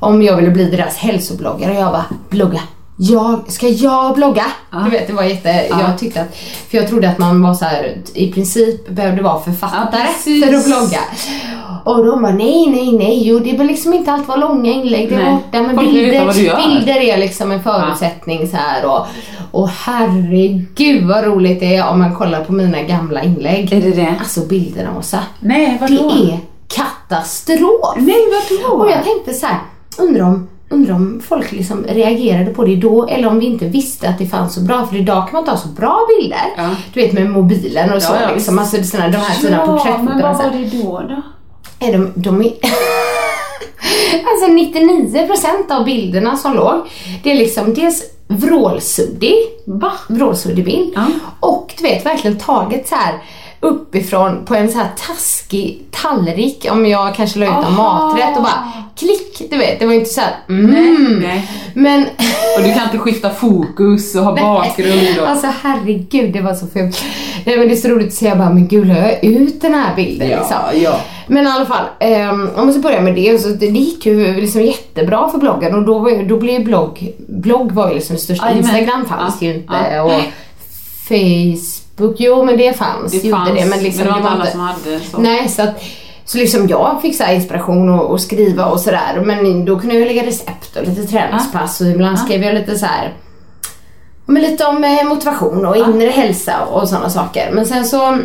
om 0.00 0.22
jag 0.22 0.36
ville 0.36 0.50
bli 0.50 0.70
deras 0.70 0.96
hälsobloggare 0.96 1.70
och 1.70 1.76
jag 1.76 1.92
bara, 1.92 2.04
blogga. 2.28 2.60
Jag, 2.98 3.52
ska 3.52 3.68
jag 3.68 4.14
blogga? 4.14 4.44
Du 4.84 4.90
vet 4.90 5.06
det 5.06 5.12
var 5.12 5.22
jätte, 5.22 5.48
jag 5.70 5.98
tyckte 5.98 6.20
att, 6.20 6.36
för 6.70 6.78
jag 6.78 6.88
trodde 6.88 7.08
att 7.10 7.18
man 7.18 7.42
var 7.42 7.54
så 7.54 7.64
här, 7.64 7.96
i 8.14 8.32
princip 8.32 8.88
behövde 8.88 9.22
vara 9.22 9.40
författare 9.40 10.02
Ja, 10.26 10.46
för 10.46 10.54
att 10.54 10.64
blogga. 10.64 11.00
Och 11.84 12.06
de 12.06 12.22
bara 12.22 12.32
nej, 12.32 12.66
nej, 12.70 12.92
nej, 12.92 13.22
jo 13.28 13.38
det 13.38 13.44
behöver 13.44 13.64
liksom 13.64 13.94
inte 13.94 14.12
alltid 14.12 14.26
vara 14.28 14.38
långa 14.38 14.72
inlägg 14.72 15.08
där 15.10 15.16
Nej. 15.16 15.34
borta 15.34 15.62
men 15.62 15.76
Folk 15.76 15.90
bilder, 15.90 16.66
bilder 16.68 17.00
är 17.00 17.16
liksom 17.16 17.50
en 17.52 17.62
förutsättning 17.62 18.48
så 18.48 18.56
här 18.56 18.86
och, 18.86 19.06
och 19.50 19.68
herregud 19.68 21.04
vad 21.06 21.24
roligt 21.24 21.60
det 21.60 21.76
är 21.76 21.88
om 21.88 21.98
man 21.98 22.14
kollar 22.14 22.44
på 22.44 22.52
mina 22.52 22.82
gamla 22.82 23.22
inlägg. 23.22 23.72
Är 23.72 23.80
det 23.80 23.90
det? 23.90 24.14
Alltså 24.18 24.40
bilderna 24.40 24.98
Åsa. 24.98 25.18
Nej, 25.40 25.78
Det 25.80 25.96
vadå? 25.96 26.10
är 26.10 26.38
katastrof. 26.68 27.94
Nej, 27.96 28.16
vadå? 28.50 28.74
Och 28.84 28.90
jag 28.90 29.04
tänkte 29.04 29.34
så 29.34 29.46
här, 29.46 29.58
undrar 29.98 30.22
om, 30.24 30.48
undrar 30.68 30.94
om 30.94 31.22
folk 31.28 31.52
liksom 31.52 31.84
reagerade 31.84 32.50
på 32.54 32.64
det 32.64 32.76
då 32.76 33.06
eller 33.06 33.28
om 33.28 33.38
vi 33.38 33.46
inte 33.46 33.66
visste 33.66 34.08
att 34.08 34.18
det 34.18 34.26
fanns 34.26 34.54
så 34.54 34.60
bra. 34.60 34.86
För 34.86 34.96
idag 34.96 35.24
kan 35.28 35.32
man 35.32 35.44
ta 35.44 35.56
så 35.56 35.68
bra 35.68 35.98
bilder. 36.18 36.46
Ja. 36.56 36.70
Du 36.94 37.00
vet 37.00 37.12
med 37.12 37.30
mobilen 37.30 37.92
och 37.92 38.02
så. 38.02 38.12
Ja, 38.14 38.20
ja, 38.28 38.34
liksom, 38.34 38.58
alltså, 38.58 38.82
såna, 38.82 39.08
de 39.08 39.16
här 39.16 39.34
fina 39.34 39.56
Ja, 39.56 39.66
men 39.66 39.76
porträttfotona. 39.78 40.22
vad 40.22 40.36
så 40.36 40.42
här. 40.42 40.50
var 40.50 40.58
det 40.58 40.82
då 40.82 41.02
då? 41.14 41.22
Är 41.86 41.92
de, 41.92 42.12
de 42.14 42.40
är... 42.40 42.52
alltså 44.32 44.46
99% 44.46 45.70
av 45.78 45.84
bilderna 45.84 46.36
som 46.36 46.54
låg, 46.54 46.74
det 47.22 47.30
är 47.32 47.36
liksom 47.36 47.74
dels 47.74 48.02
vrålsuddig, 48.28 49.34
Va? 49.66 49.92
vrålsuddig 50.08 50.64
bild 50.64 50.92
Ja. 50.94 51.06
och 51.40 51.74
du 51.78 51.82
vet 51.82 52.06
verkligen 52.06 52.38
taget 52.38 52.88
så 52.88 52.94
här 52.94 53.14
uppifrån 53.66 54.44
på 54.44 54.54
en 54.54 54.72
så 54.72 54.78
här 54.78 54.88
taskig 55.06 55.82
tallrik 55.90 56.66
om 56.70 56.86
jag 56.86 57.14
kanske 57.14 57.38
la 57.38 57.46
ut 57.46 57.66
en 57.66 57.74
maträtt 57.74 58.36
och 58.36 58.42
bara 58.42 58.72
klick, 58.96 59.50
du 59.50 59.58
vet. 59.58 59.78
Det 59.78 59.86
var 59.86 59.94
inte 59.94 60.10
så 60.10 60.20
här, 60.20 60.34
mm. 60.48 61.18
nej. 61.22 61.50
Men 61.74 62.02
Och 62.58 62.62
du 62.62 62.72
kan 62.72 62.82
inte 62.82 62.98
skifta 62.98 63.30
fokus 63.30 64.14
och 64.14 64.24
ha 64.24 64.36
bakgrund 64.36 65.18
och... 65.20 65.28
Alltså 65.28 65.46
herregud, 65.62 66.32
det 66.32 66.40
var 66.40 66.54
så 66.54 66.66
fult. 66.66 67.04
Nej 67.44 67.58
men 67.58 67.68
det 67.68 67.74
är 67.74 67.76
så 67.76 67.88
roligt 67.88 68.06
att 68.06 68.12
se, 68.14 68.26
jag 68.26 68.38
bara, 68.38 68.50
men 68.50 68.68
gud, 68.68 68.86
la 68.88 68.94
jag 68.94 69.24
ut 69.24 69.60
den 69.60 69.74
här 69.74 69.96
bilden 69.96 70.28
liksom? 70.28 70.56
ja. 70.74 71.00
Men 71.26 71.46
i 71.46 71.50
alla 71.50 71.66
fall, 71.66 71.84
um, 72.30 72.50
om 72.56 72.64
man 72.64 72.72
ska 72.72 72.82
börja 72.82 73.00
med 73.00 73.14
det, 73.14 73.38
så 73.38 73.48
det, 73.48 73.66
gick 73.66 74.06
ju 74.06 74.40
liksom 74.40 74.62
jättebra 74.62 75.28
för 75.28 75.38
bloggen 75.38 75.74
och 75.74 75.82
då, 75.82 75.98
var, 75.98 76.10
ju- 76.10 76.26
då 76.26 76.36
blev 76.36 76.58
ju 76.58 76.64
blogg, 76.64 77.12
blogg 77.28 77.72
var 77.72 77.88
ju 77.88 77.94
liksom 77.94 78.16
det 78.16 78.22
största. 78.22 78.52
Instagram 78.52 79.06
fanns 79.08 79.36
Ja, 79.40 79.46
ju 79.48 79.54
inte 79.54 79.74
ja. 79.94 80.02
och 80.02 80.22
Facebook, 81.08 81.85
jo 82.18 82.44
men 82.44 82.56
det 82.56 82.76
fanns, 82.76 83.22
Det 83.22 83.30
fanns, 83.30 83.50
det 83.54 83.66
men 83.66 83.82
liksom 83.82 84.04
men 84.04 84.14
det 84.14 84.20
var 84.20 84.30
inte 84.30 84.42
alla 84.42 84.50
som 84.50 84.60
hade 84.60 85.00
så. 85.00 85.18
Nej, 85.18 85.48
så 85.48 85.62
att 85.62 85.82
så 86.24 86.38
liksom 86.38 86.68
jag 86.68 86.98
fick 87.02 87.16
så 87.16 87.24
här 87.24 87.34
inspiration 87.34 87.88
och, 87.88 88.10
och 88.10 88.20
skriva 88.20 88.66
och 88.66 88.80
sådär 88.80 89.22
men 89.24 89.64
då 89.64 89.78
kunde 89.78 89.94
jag 89.98 90.06
lägga 90.06 90.26
recept 90.26 90.76
och 90.76 90.84
lite 90.88 91.06
träningspass 91.06 91.80
och 91.80 91.86
ibland 91.86 92.18
skrev 92.18 92.42
jag 92.42 92.54
lite 92.54 92.78
så 92.78 92.86
här 92.86 93.14
men 94.26 94.42
lite 94.42 94.64
om 94.66 94.84
eh, 94.84 95.04
motivation 95.08 95.66
och 95.66 95.76
inre 95.76 96.10
hälsa 96.10 96.64
och 96.64 96.88
sådana 96.88 97.10
saker. 97.10 97.50
Men 97.52 97.66
sen 97.66 97.84
så 97.84 98.18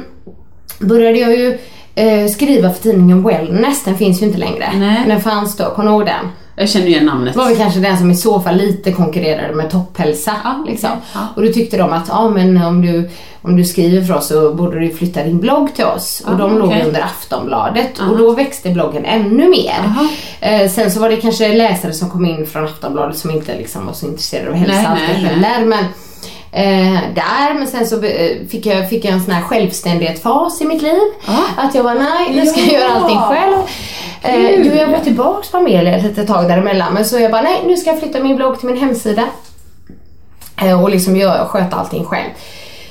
började 0.79 1.19
jag 1.19 1.35
ju 1.35 1.57
eh, 1.95 2.27
skriva 2.27 2.69
för 2.69 2.83
tidningen 2.83 3.23
Wellness, 3.23 3.83
den 3.83 3.97
finns 3.97 4.21
ju 4.21 4.25
inte 4.25 4.37
längre. 4.37 4.69
Nej. 4.75 5.03
Den 5.07 5.21
fanns 5.21 5.57
då, 5.57 5.65
kommer 5.65 5.91
ihåg 5.91 6.05
den? 6.05 6.27
Jag 6.61 6.69
känner 6.69 6.87
igen 6.87 7.05
namnet. 7.05 7.35
Var 7.35 7.45
väl 7.47 7.57
kanske 7.57 7.79
den 7.79 7.97
som 7.97 8.11
i 8.11 8.15
så 8.15 8.39
fall 8.39 8.55
lite 8.55 8.91
konkurrerade 8.91 9.55
med 9.55 9.69
topphälsa. 9.71 10.31
Ja, 10.43 10.63
liksom. 10.67 10.89
Ja. 11.13 11.19
Och 11.35 11.41
då 11.41 11.51
tyckte 11.53 11.77
de 11.77 11.93
att 11.93 12.07
ja, 12.07 12.29
men 12.29 12.63
om, 12.63 12.81
du, 12.81 13.09
om 13.41 13.55
du 13.57 13.65
skriver 13.65 14.05
för 14.05 14.13
oss 14.13 14.27
så 14.27 14.53
borde 14.53 14.79
du 14.79 14.89
flytta 14.89 15.23
din 15.23 15.39
blogg 15.39 15.75
till 15.75 15.85
oss. 15.85 16.23
Och 16.27 16.37
de 16.37 16.57
låg 16.57 16.67
okej. 16.67 16.83
under 16.87 17.01
Aftonbladet 17.01 17.99
och 17.99 18.17
då 18.17 18.31
växte 18.31 18.69
bloggen 18.69 19.05
ännu 19.05 19.49
mer. 19.49 19.93
Eh, 20.41 20.69
sen 20.69 20.91
så 20.91 20.99
var 20.99 21.09
det 21.09 21.15
kanske 21.15 21.53
läsare 21.53 21.93
som 21.93 22.09
kom 22.09 22.25
in 22.25 22.45
från 22.47 22.63
Aftonbladet 22.65 23.17
som 23.17 23.31
inte 23.31 23.57
liksom 23.57 23.85
var 23.85 23.93
så 23.93 24.05
intresserade 24.05 24.49
av 24.49 24.55
hälsa 24.55 24.75
Nej, 24.75 24.85
alltid 24.85 25.23
nej, 25.23 25.33
heller. 25.33 25.65
Men, 25.65 25.83
eh, 26.51 26.99
där, 27.15 27.53
men 27.53 27.67
sen 27.67 27.87
så 27.87 28.03
eh, 28.03 28.47
fick 28.49 28.65
jag, 28.65 28.89
fick 28.89 29.05
jag 29.05 29.13
en 29.13 29.23
sån 29.23 29.33
här 29.33 29.41
självständighetsfas 29.41 30.61
i 30.61 30.65
mitt 30.65 30.81
liv. 30.81 30.99
Att 31.57 31.75
jag 31.75 31.83
var 31.83 31.95
nej, 31.95 32.35
nu 32.35 32.45
ska 32.45 32.59
jag 32.59 32.69
Ja. 32.73 32.79
göra 32.79 32.91
allting 32.93 33.19
själv. 33.19 33.57
Eh, 34.21 34.49
jo, 34.49 34.73
jag 34.73 34.87
var 34.87 34.99
tillbaks 34.99 35.51
på 35.51 35.57
Amelia 35.57 35.97
ett 35.97 36.03
litet 36.03 36.27
tag 36.27 36.47
däremellan 36.47 36.93
men 36.93 37.05
så 37.05 37.19
jag 37.19 37.31
bara 37.31 37.41
nej, 37.41 37.61
nu 37.65 37.77
ska 37.77 37.89
jag 37.89 37.99
flytta 37.99 38.19
min 38.19 38.35
blogg 38.35 38.59
till 38.59 38.69
min 38.69 38.77
hemsida. 38.77 39.23
Eh, 40.61 40.83
och 40.83 40.89
liksom 40.89 41.15
göra, 41.15 41.45
sköta 41.45 41.75
allting 41.75 42.05
själv. 42.05 42.29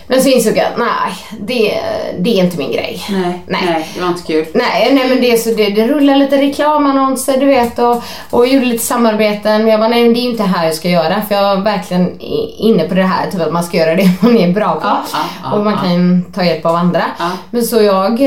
Men 0.06 0.22
så 0.22 0.28
insåg 0.28 0.56
jag 0.56 0.66
att 0.66 0.78
nej, 0.78 1.38
det, 1.40 1.80
det 2.18 2.30
är 2.30 2.44
inte 2.44 2.58
min 2.58 2.72
grej. 2.72 3.02
Nej, 3.10 3.44
Nej. 3.46 3.62
nej. 3.64 3.90
det 3.94 4.00
var 4.00 4.08
inte 4.08 4.22
kul. 4.22 4.46
Nej, 4.54 4.94
nej 4.94 5.08
men 5.08 5.20
det, 5.20 5.36
så 5.36 5.50
det, 5.50 5.70
det 5.70 5.86
rullar 5.86 6.16
lite 6.16 6.36
reklamannonser 6.36 7.40
du 7.40 7.46
vet 7.46 7.78
och, 7.78 8.02
och 8.30 8.46
gjorde 8.46 8.66
lite 8.66 8.84
samarbeten. 8.84 9.62
Men 9.62 9.70
jag 9.70 9.80
bara, 9.80 9.88
nej 9.88 10.14
det 10.14 10.20
är 10.20 10.22
ju 10.22 10.30
inte 10.30 10.42
här 10.42 10.64
jag 10.64 10.74
ska 10.74 10.88
göra 10.88 11.22
för 11.28 11.34
jag 11.34 11.58
är 11.58 11.60
verkligen 11.60 12.20
inne 12.58 12.88
på 12.88 12.94
det 12.94 13.02
här 13.02 13.30
typ 13.30 13.40
att 13.40 13.52
man 13.52 13.64
ska 13.64 13.76
göra 13.76 13.94
det 13.94 14.10
man 14.20 14.36
är 14.36 14.52
bra 14.52 14.74
på. 14.74 14.80
Ja, 14.82 15.02
ja, 15.12 15.18
ja, 15.42 15.52
och 15.52 15.64
man 15.64 15.78
kan 15.78 16.24
ta 16.34 16.44
hjälp 16.44 16.66
av 16.66 16.74
andra. 16.74 17.02
Men 17.50 17.64
så 17.64 17.82
jag 17.82 18.20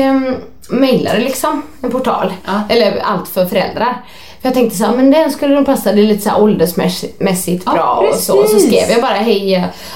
mejlade 0.70 1.18
liksom 1.18 1.62
en 1.82 1.90
portal. 1.90 2.32
Ja. 2.44 2.62
Eller 2.68 2.98
allt 2.98 3.28
för 3.28 3.46
föräldrar. 3.46 4.04
Jag 4.44 4.54
tänkte 4.54 4.76
så 4.76 4.84
här, 4.84 4.96
men 4.96 5.10
den 5.10 5.30
skulle 5.30 5.54
nog 5.54 5.66
passa, 5.66 5.92
det 5.92 6.00
är 6.00 6.06
lite 6.06 6.22
så 6.22 6.30
här 6.30 6.42
åldersmässigt 6.42 7.62
Ja, 7.66 7.72
bra 7.72 8.04
och 8.10 8.14
så. 8.14 8.38
Och 8.40 8.48
så 8.48 8.54
precis. 8.54 8.66
skrev 8.66 8.90
jag 8.90 9.02
bara, 9.02 9.14
hej, 9.14 9.52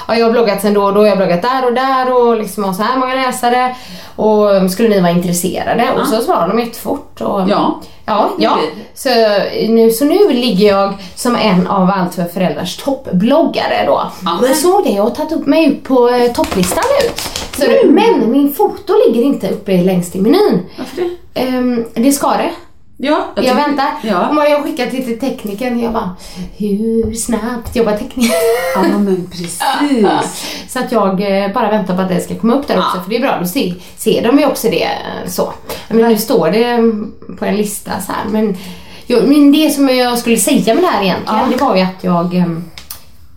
ja, 0.08 0.16
jag 0.16 0.26
har 0.26 0.32
bloggat 0.32 0.62
sen 0.62 0.74
då 0.74 0.82
och 0.84 0.94
då, 0.94 1.04
jag 1.04 1.10
har 1.10 1.16
bloggat 1.16 1.42
där 1.42 1.66
och 1.66 1.72
där 1.72 2.12
och 2.12 2.36
liksom 2.36 2.64
har 2.64 2.72
så 2.72 2.82
här 2.82 2.98
många 2.98 3.14
läsare. 3.14 3.76
Och 4.16 4.54
um, 4.54 4.68
skulle 4.68 4.88
ni 4.88 5.00
vara 5.00 5.10
intresserade? 5.10 5.88
Och 6.00 6.06
så 6.06 6.20
svarade 6.20 6.48
de 6.52 6.58
jättefort. 6.58 7.20
Och, 7.20 7.40
Ja. 7.48 7.80
Ja, 8.06 8.30
ja. 8.38 8.58
Så 8.94 9.08
nu, 9.68 9.90
så 9.90 10.04
nu 10.04 10.28
ligger 10.28 10.68
jag 10.68 10.94
som 11.14 11.36
en 11.36 11.66
av 11.66 11.90
Allt 11.90 12.14
för 12.14 12.24
föräldrars 12.24 12.76
toppbloggare 12.76 13.84
då. 13.86 14.02
Ja. 14.24 14.38
Och 14.40 14.48
jag 14.48 14.56
såg 14.56 14.84
det, 14.84 14.90
jag 14.90 15.02
har 15.02 15.10
tagit 15.10 15.32
upp 15.32 15.46
mig 15.46 15.72
upp 15.72 15.84
på 15.84 16.08
eh, 16.08 16.32
topplistan 16.32 16.84
nu. 17.02 17.10
Så, 17.56 17.86
Men 17.86 18.30
min 18.30 18.52
foto 18.54 18.92
ligger 19.06 19.22
inte 19.22 19.48
uppe 19.50 19.82
längst 19.82 20.16
i 20.16 20.20
menyn. 20.20 20.66
Varför 20.78 20.96
det? 20.96 21.40
Ehm, 21.40 21.84
det 21.94 22.12
ska 22.12 22.28
det. 22.28 22.50
Ja, 23.00 23.26
Jag, 23.34 23.44
tycker- 23.44 23.54
väntar. 23.56 23.86
Ja. 24.02 24.28
Om 24.28 24.36
jag 24.36 24.62
skickar 24.64 24.86
till, 24.86 25.04
till 25.04 25.18
teknikern, 25.18 25.80
jag 25.80 25.92
bara, 25.92 26.16
hur 26.56 27.14
snabbt 27.14 27.76
jobbar 27.76 27.96
teknikern? 27.96 28.32
ja, 28.74 28.98
men 28.98 29.28
precis. 29.30 29.60
Så 30.68 30.78
att 30.78 30.92
jag 30.92 31.44
eh, 31.44 31.52
bara 31.52 31.70
väntar 31.70 31.96
på 31.96 32.02
att 32.02 32.08
det 32.08 32.20
ska 32.20 32.34
komma 32.34 32.54
upp 32.54 32.66
där 32.68 32.78
också, 32.78 33.00
för 33.02 33.10
det 33.10 33.16
är 33.16 33.20
bra, 33.20 33.38
då 33.40 33.46
ser, 33.46 33.74
ser 33.96 34.22
de 34.22 34.38
ju 34.38 34.46
också 34.46 34.68
det 34.68 34.84
eh, 34.84 35.28
så. 35.28 35.52
Men 35.88 35.98
nu 36.08 36.18
står 36.18 36.50
det 36.50 36.64
mm, 36.64 37.12
på 37.38 37.44
en 37.44 37.56
lista 37.56 37.90
så 38.00 38.12
här, 38.12 38.24
men, 38.30 38.56
jag, 39.06 39.28
men 39.28 39.52
det 39.52 39.70
som 39.70 39.88
jag 39.88 40.18
skulle 40.18 40.36
säga 40.36 40.74
med 40.74 40.84
det 40.84 40.88
här 40.88 41.02
egentligen, 41.02 41.50
det 41.50 41.56
var 41.64 41.76
ju 41.76 41.82
att 41.82 42.04
jag 42.04 42.34
ehm, 42.34 42.64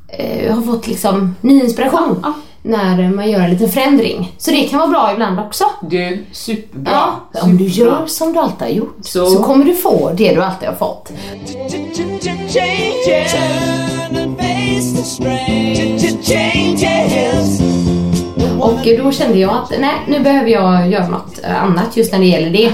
eh, 0.07 0.55
har 0.55 0.61
fått 0.61 0.87
liksom 0.87 1.35
ny 1.41 1.59
inspiration 1.63 2.19
Ja, 2.23 2.33
när 2.63 3.09
man 3.09 3.31
gör 3.31 3.39
en 3.39 3.49
liten 3.49 3.69
förändring. 3.69 4.31
Så 4.37 4.51
det 4.51 4.63
kan 4.63 4.79
vara 4.79 4.89
bra 4.89 5.09
ibland 5.13 5.39
också. 5.39 5.63
Du, 5.81 6.25
superbra. 6.31 6.91
Ja, 7.33 7.41
om 7.41 7.57
du 7.57 7.69
Superbra. 7.69 7.91
gör 7.99 8.07
som 8.07 8.33
du 8.33 8.39
alltid 8.39 8.61
har 8.67 8.67
gjort 8.73 8.97
Så- 9.01 9.25
så, 9.25 9.43
kommer 9.43 9.65
du 9.65 9.73
få 9.75 10.11
det 10.17 10.33
du 10.35 10.43
alltid 10.43 10.69
har 10.69 10.75
fått. 10.75 11.11
Och 18.59 18.79
då 19.03 19.11
kände 19.11 19.37
jag 19.39 19.49
att 19.51 19.79
nej, 19.79 19.93
nu 20.07 20.19
behöver 20.19 20.49
jag 20.49 20.89
göra 20.89 21.07
något 21.07 21.39
eh, 21.43 21.63
annat 21.63 21.97
just 21.97 22.11
när 22.11 22.19
det 22.19 22.25
gäller 22.25 22.49
det. 22.49 22.71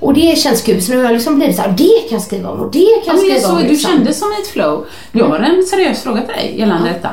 Och 0.00 0.14
det 0.14 0.38
känns 0.38 0.62
kul, 0.62 0.82
så 0.82 0.90
nu 0.92 0.96
har 0.96 1.04
jag 1.04 1.12
liksom 1.12 1.36
blivit 1.36 1.56
såhär, 1.56 1.74
det 1.78 2.08
kan 2.08 2.18
jag 2.18 2.22
skriva 2.22 2.50
om 2.50 2.60
och 2.60 2.70
det 2.72 2.78
kan 3.04 3.16
Ja, 3.16 3.22
jag 3.22 3.22
men 3.22 3.28
jag 3.28 3.38
skriva 3.42 3.52
om. 3.56 3.62
du 3.62 3.68
liksom. 3.68 3.90
kände 3.92 4.14
som 4.14 4.28
ett 4.40 4.46
flow. 4.48 4.86
Jag 5.12 5.24
har 5.28 5.38
en 5.38 5.62
seriös 5.62 6.02
fråga 6.02 6.20
till 6.20 6.34
dig 6.34 6.54
gällande 6.58 6.88
detta. 6.88 7.08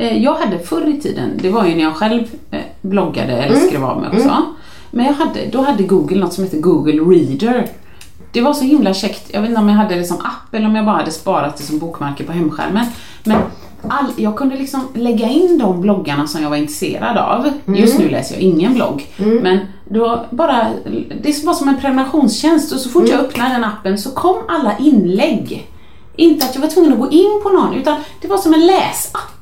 Eh, 0.00 0.22
Jag 0.22 0.34
hade 0.34 0.58
förr 0.58 0.88
i 0.88 1.00
tiden, 1.00 1.30
det 1.42 1.50
var 1.50 1.64
ju 1.66 1.74
när 1.74 1.82
jag 1.82 1.94
själv 1.96 2.22
eh, 2.50 2.60
bloggade 2.80 3.32
eller 3.32 3.56
Mm. 3.56 3.68
skrev 3.68 3.84
av 3.84 4.00
mig 4.00 4.10
också. 4.12 4.42
Men 4.90 5.06
jag 5.06 5.12
hade, 5.12 5.46
då 5.52 5.62
hade 5.62 5.82
Google 5.82 6.18
något 6.20 6.32
som 6.32 6.44
heter 6.44 6.58
Google 6.58 6.92
Reader. 7.02 7.68
Det 8.32 8.40
var 8.40 8.52
så 8.54 8.64
himla 8.64 8.94
käckt. 8.94 9.30
Jag 9.34 9.40
vet 9.40 9.50
inte 9.50 9.60
om 9.62 9.68
jag 9.68 9.76
hade 9.76 9.94
det 9.94 10.04
som 10.04 10.16
app 10.16 10.54
eller 10.54 10.66
om 10.66 10.76
jag 10.76 10.84
bara 10.84 10.96
hade 10.96 11.10
sparat 11.10 11.56
det 11.56 11.62
som 11.62 11.78
bokmärke 11.78 12.24
på 12.24 12.32
hemskärmen. 12.32 12.86
Men 13.24 13.38
all, 13.88 14.04
jag 14.16 14.36
kunde 14.36 14.56
liksom 14.56 14.88
lägga 14.94 15.28
in 15.28 15.58
de 15.58 15.80
bloggarna 15.80 16.26
som 16.26 16.42
jag 16.42 16.50
var 16.50 16.56
intresserad 16.56 17.16
av. 17.16 17.48
Mm. 17.66 17.80
Just 17.80 17.98
nu 17.98 18.08
läser 18.08 18.34
jag 18.34 18.42
ingen 18.42 18.74
blogg. 18.74 19.06
Men 19.42 19.58
då 19.88 20.24
bara, 20.30 20.66
det 21.22 21.44
var 21.44 21.54
som 21.54 21.68
en 21.68 21.80
prenumerationstjänst 21.80 22.72
och 22.72 22.78
så 22.80 22.88
fort 22.88 23.02
Mm. 23.02 23.14
jag 23.16 23.20
öppnade 23.26 23.50
den 23.54 23.64
appen 23.64 23.98
så 23.98 24.10
kom 24.10 24.36
alla 24.48 24.78
inlägg. 24.78 25.70
Inte 26.16 26.46
att 26.46 26.54
jag 26.54 26.62
var 26.62 26.68
tvungen 26.68 26.92
att 26.92 26.98
gå 26.98 27.10
in 27.10 27.40
på 27.42 27.48
någon 27.48 27.74
utan 27.74 27.96
det 28.22 28.28
var 28.28 28.38
som 28.38 28.54
en 28.54 28.66
läsapp. 28.66 29.37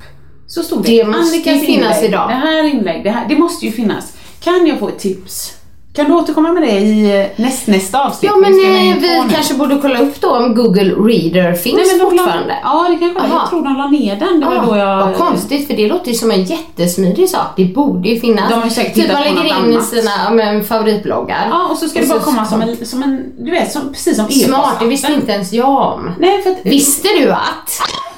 Så 0.49 0.63
stod 0.63 0.83
det, 0.83 0.99
Det 0.99 1.05
måste 1.05 1.37
ju 1.37 1.43
Annikas 1.51 1.67
finnas 1.67 1.97
inlägg, 1.97 2.09
idag. 2.11 2.29
Det 2.29 2.35
här 2.35 2.65
inlägg, 2.65 3.05
det, 3.05 3.11
här, 3.11 3.27
det 3.29 3.37
måste 3.39 3.67
ju 3.67 3.73
finnas. 3.73 4.13
Kan 4.41 4.67
jag 4.67 4.79
få 4.79 4.89
ett 4.89 4.99
tips? 4.99 5.53
Kan 5.95 6.05
du 6.07 6.13
återkomma 6.15 6.53
med 6.53 6.63
det 6.63 6.71
i 6.79 7.21
eh, 7.21 7.27
näst, 7.45 7.67
nästa 7.67 8.05
avsnitt? 8.05 8.31
Ja 8.35 8.37
men 8.41 8.53
Vi 8.53 8.91
eh, 8.91 8.97
vi 8.97 9.23
nu. 9.23 9.29
kanske 9.35 9.55
borde 9.55 9.79
kolla 9.83 9.99
upp 10.01 10.21
då 10.21 10.31
om 10.37 10.55
Google 10.55 10.83
Reader 10.95 11.53
finns 11.55 11.77
Nej, 11.77 11.87
men 11.87 11.99
de 11.99 12.17
la- 12.17 12.23
fortfarande. 12.23 12.57
Ja 12.63 12.89
det 12.91 12.97
kanske. 12.97 13.21
Aha. 13.21 13.39
Jag 13.41 13.51
tror 13.51 13.65
de 13.65 13.77
la 13.77 13.87
ner 13.89 14.17
den. 14.17 14.41
Det 14.41 14.47
var 14.47 14.55
Ja, 14.55 14.63
då 14.67 14.77
jag... 14.77 15.07
Vad 15.07 15.15
konstigt 15.17 15.67
för 15.67 15.75
det 15.75 15.87
låter 15.89 16.09
ju 16.11 16.15
som 16.15 16.31
en 16.31 16.45
jättesmidig 16.45 17.29
sak. 17.29 17.47
Det 17.57 17.65
borde 17.65 18.09
ju 18.09 18.21
finnas. 18.21 18.51
De 18.51 18.63
har 18.63 18.69
säkert 18.69 18.95
typ 18.95 19.13
man 19.13 19.23
lägger 19.23 19.59
in 19.75 19.83
sina 19.83 20.31
men, 20.33 20.65
favoritbloggar. 20.65 21.47
Ja 21.51 21.69
och 21.71 21.79
så 21.79 21.89
ska 21.89 22.01
det 22.01 22.07
bara 22.09 22.21
komma 22.21 22.45
som 22.47 22.63
en, 22.63 22.87
som 22.87 23.03
en 23.03 23.33
du 23.45 23.51
vet, 23.51 23.73
som, 23.73 23.93
precis 23.93 24.17
som 24.17 24.29
Smart, 24.31 24.77
det 24.81 24.87
visste 24.87 25.13
inte 25.13 25.33
ens 25.33 25.53
jag 25.53 25.69
om. 25.95 26.11
Nej 26.19 26.43
för 26.43 26.51
att 26.51 26.57
Visste 26.63 27.09
du 27.19 27.31
att 27.33 27.71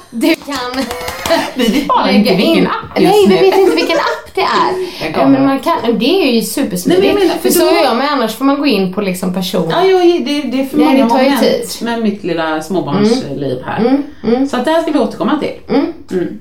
du 0.09 0.35
kan 0.35 0.83
vi 1.55 1.67
vet 1.67 1.87
bara 1.87 2.11
inte 2.11 2.35
vilken 2.35 2.67
app 2.67 2.99
just 2.99 3.13
Nej, 3.13 3.27
vi 3.27 3.49
vet 3.49 3.57
inte 3.57 3.75
vilken 3.75 3.97
app 3.97 4.35
det 4.35 4.41
är. 4.41 5.27
Men 5.27 5.45
man 5.45 5.59
kan, 5.59 5.99
det 5.99 6.29
är 6.29 6.31
ju 6.31 6.41
supersmidigt. 6.41 7.03
Nej, 7.03 7.13
men 7.13 7.21
jag 7.21 7.27
menar, 7.27 7.41
för 7.41 7.49
för 7.49 7.59
så 7.59 7.69
är 7.69 7.83
jag, 7.83 7.97
men 7.97 8.07
annars 8.09 8.35
får 8.35 8.45
man 8.45 8.59
gå 8.59 8.65
in 8.65 8.93
på 8.93 9.01
liksom 9.01 9.33
person. 9.33 9.69
Ja, 9.69 9.83
jo, 9.85 9.97
det, 9.97 10.41
det 10.41 10.61
är 10.61 10.65
för 10.65 10.77
många 10.77 11.03
det 11.03 11.09
tar 11.09 11.21
ju 11.21 11.37
tid. 11.37 11.67
med 11.81 12.01
mitt 12.01 12.23
lilla 12.23 12.61
småbarnsliv 12.61 13.61
här. 13.65 14.03
Så 14.49 14.57
att 14.57 14.65
det 14.65 14.71
här 14.71 14.81
ska 14.81 14.91
vi 14.91 14.99
återkomma 14.99 15.39
till. 15.39 15.75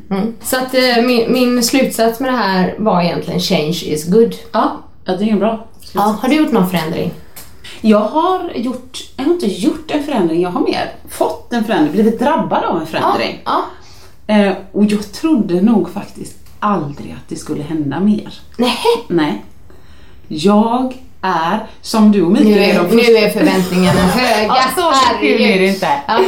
Mm. 0.08 0.34
Så 0.42 0.56
att 0.56 0.74
eh, 0.74 1.04
min, 1.04 1.32
min 1.32 1.62
slutsats 1.62 2.20
med 2.20 2.32
det 2.32 2.36
här 2.36 2.74
var 2.78 3.02
egentligen 3.02 3.40
change 3.40 3.82
is 3.84 4.10
good. 4.10 4.34
Ja, 4.52 4.82
jag 5.04 5.18
tycker 5.18 5.32
det 5.32 5.38
är 5.38 5.40
bra. 5.40 5.66
Ja, 5.92 6.18
har 6.22 6.28
du 6.28 6.34
gjort 6.34 6.52
någon 6.52 6.70
förändring? 6.70 7.10
Jag 7.80 8.00
har 8.00 8.50
gjort, 8.54 9.10
jag 9.16 9.24
har 9.24 9.32
inte 9.32 9.46
gjort 9.46 9.90
en 9.90 10.02
förändring, 10.02 10.42
jag 10.42 10.50
har 10.50 10.60
mer 10.60 10.92
fått 11.08 11.52
en 11.52 11.64
förändring, 11.64 11.92
blivit 11.92 12.18
drabbad 12.18 12.64
av 12.64 12.80
en 12.80 12.86
förändring. 12.86 13.40
Ja. 13.44 13.64
Eh, 14.26 14.52
och 14.72 14.84
jag 14.84 15.12
trodde 15.12 15.60
nog 15.60 15.90
faktiskt 15.90 16.36
aldrig 16.60 17.10
att 17.10 17.28
det 17.28 17.36
skulle 17.36 17.62
hända 17.62 18.00
mer. 18.00 18.40
Nej, 18.56 18.76
Nej. 19.08 19.44
Jag 20.28 20.94
är, 21.22 21.66
som 21.82 22.12
du 22.12 22.22
och 22.22 22.32
nu 22.32 22.44
Mikael 22.44 22.70
är, 22.76 22.82
de 22.88 22.96
nu 22.96 23.02
är 23.16 23.30
förväntningarna 23.30 24.00
höga. 24.00 24.46
Ja, 24.46 24.64
så 24.76 24.92
kul 25.20 25.40
är 25.42 25.58
det 25.58 25.66
inte. 25.66 25.88
Ja. 26.06 26.18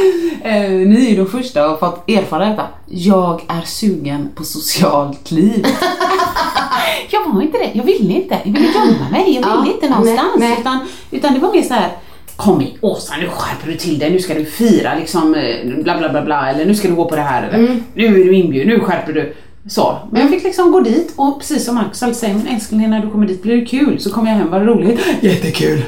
Eh, 0.49 0.69
ni 0.71 1.11
är 1.13 1.17
de 1.17 1.27
första 1.27 1.63
och 1.65 1.69
har 1.69 1.77
fått 1.77 2.09
erfara 2.09 2.45
detta. 2.45 2.67
Jag 2.87 3.41
är 3.47 3.61
sugen 3.65 4.29
på 4.35 4.43
socialt 4.43 5.31
liv. 5.31 5.65
jag 7.09 7.33
var 7.33 7.41
inte 7.41 7.57
det, 7.57 7.69
jag 7.73 7.83
ville 7.83 8.13
inte. 8.13 8.37
Jag 8.43 8.51
ville 8.53 8.67
gömma 8.67 9.09
mig, 9.11 9.21
jag 9.25 9.27
ville 9.27 9.41
Ja, 9.65 9.67
inte 9.73 9.89
någonstans. 9.89 10.29
nej, 10.37 10.49
nej. 10.49 10.57
Utan, 10.59 10.79
utan 11.11 11.33
det 11.33 11.39
var 11.39 11.51
mer 11.53 11.61
så 11.61 11.73
här. 11.73 11.89
Kom 12.35 12.61
igen 12.61 12.77
Åsa, 12.81 13.13
nu 13.19 13.27
skärper 13.27 13.67
du 13.71 13.77
till 13.77 13.99
dig, 13.99 14.09
nu 14.11 14.19
ska 14.19 14.33
du 14.33 14.45
fira 14.45 14.95
liksom 14.95 15.35
eh, 15.35 15.83
bla 15.83 15.97
bla 15.97 16.09
bla 16.09 16.21
bla 16.21 16.49
eller 16.49 16.65
nu 16.65 16.75
ska 16.75 16.87
du 16.87 16.95
gå 16.95 17.05
på 17.05 17.15
det 17.15 17.21
här 17.21 17.43
eller 17.47 17.57
Mm. 17.57 17.83
nu 17.93 18.05
är 18.05 18.11
du 18.11 18.35
inbjuden, 18.35 18.67
nu 18.67 18.79
skärper 18.79 19.13
du. 19.13 19.35
Så, 19.69 19.97
men 20.11 20.21
jag 20.21 20.29
fick 20.29 20.43
liksom 20.43 20.71
gå 20.71 20.79
dit 20.79 21.13
och 21.15 21.39
precis 21.39 21.65
som 21.65 21.77
alltid 21.77 22.15
säger, 22.15 22.33
men 22.35 22.47
älskling 22.47 22.89
när 22.89 22.99
du 22.99 23.09
kommer 23.09 23.27
dit 23.27 23.43
blir 23.43 23.57
det 23.57 23.65
kul. 23.65 23.99
Så 23.99 24.11
kommer 24.11 24.31
jag 24.31 24.37
hem, 24.37 24.51
var 24.51 24.59
det 24.59 24.65
roligt? 24.65 24.99
Jättekul! 25.21 25.83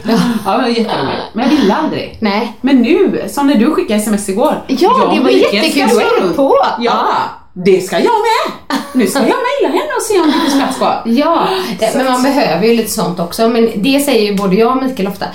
Ja, 0.45 0.51
det 0.51 0.61
var 0.61 0.67
jätteroligt. 0.67 1.23
Men 1.33 1.49
jag 1.49 1.57
ville 1.57 1.73
aldrig. 1.73 2.17
Nej. 2.21 2.57
Men 2.61 2.81
nu, 2.81 3.23
som 3.27 3.47
när 3.47 3.55
du 3.55 3.71
skickade 3.71 3.99
sms 3.99 4.29
igår. 4.29 4.63
Ja, 4.67 4.75
jag 4.79 5.15
det 5.17 5.23
var 5.23 5.29
jättekul. 5.29 5.81
är 5.81 6.21
du 6.21 6.25
runt. 6.25 6.35
på. 6.35 6.55
Ja, 6.79 7.07
det 7.53 7.81
ska 7.81 7.95
jag 7.95 8.03
med. 8.03 8.77
Nu 8.93 9.07
ska 9.07 9.19
jag 9.19 9.27
mejla 9.27 9.77
henne 9.77 9.91
och 9.97 10.03
se 10.03 10.19
om 10.19 10.27
det 10.27 10.39
finns 10.41 10.63
plats 10.63 10.77
kvar. 10.77 11.01
Ja, 11.05 11.47
men 11.95 12.05
man 12.05 12.23
behöver 12.23 12.67
ju 12.67 12.73
lite 12.75 12.91
sånt 12.91 13.19
också. 13.19 13.49
Men 13.49 13.69
det 13.75 13.99
säger 13.99 14.31
ju 14.31 14.37
både 14.37 14.55
jag 14.55 14.77
och 14.77 14.83
Mikael 14.83 15.07
ofta. 15.07 15.25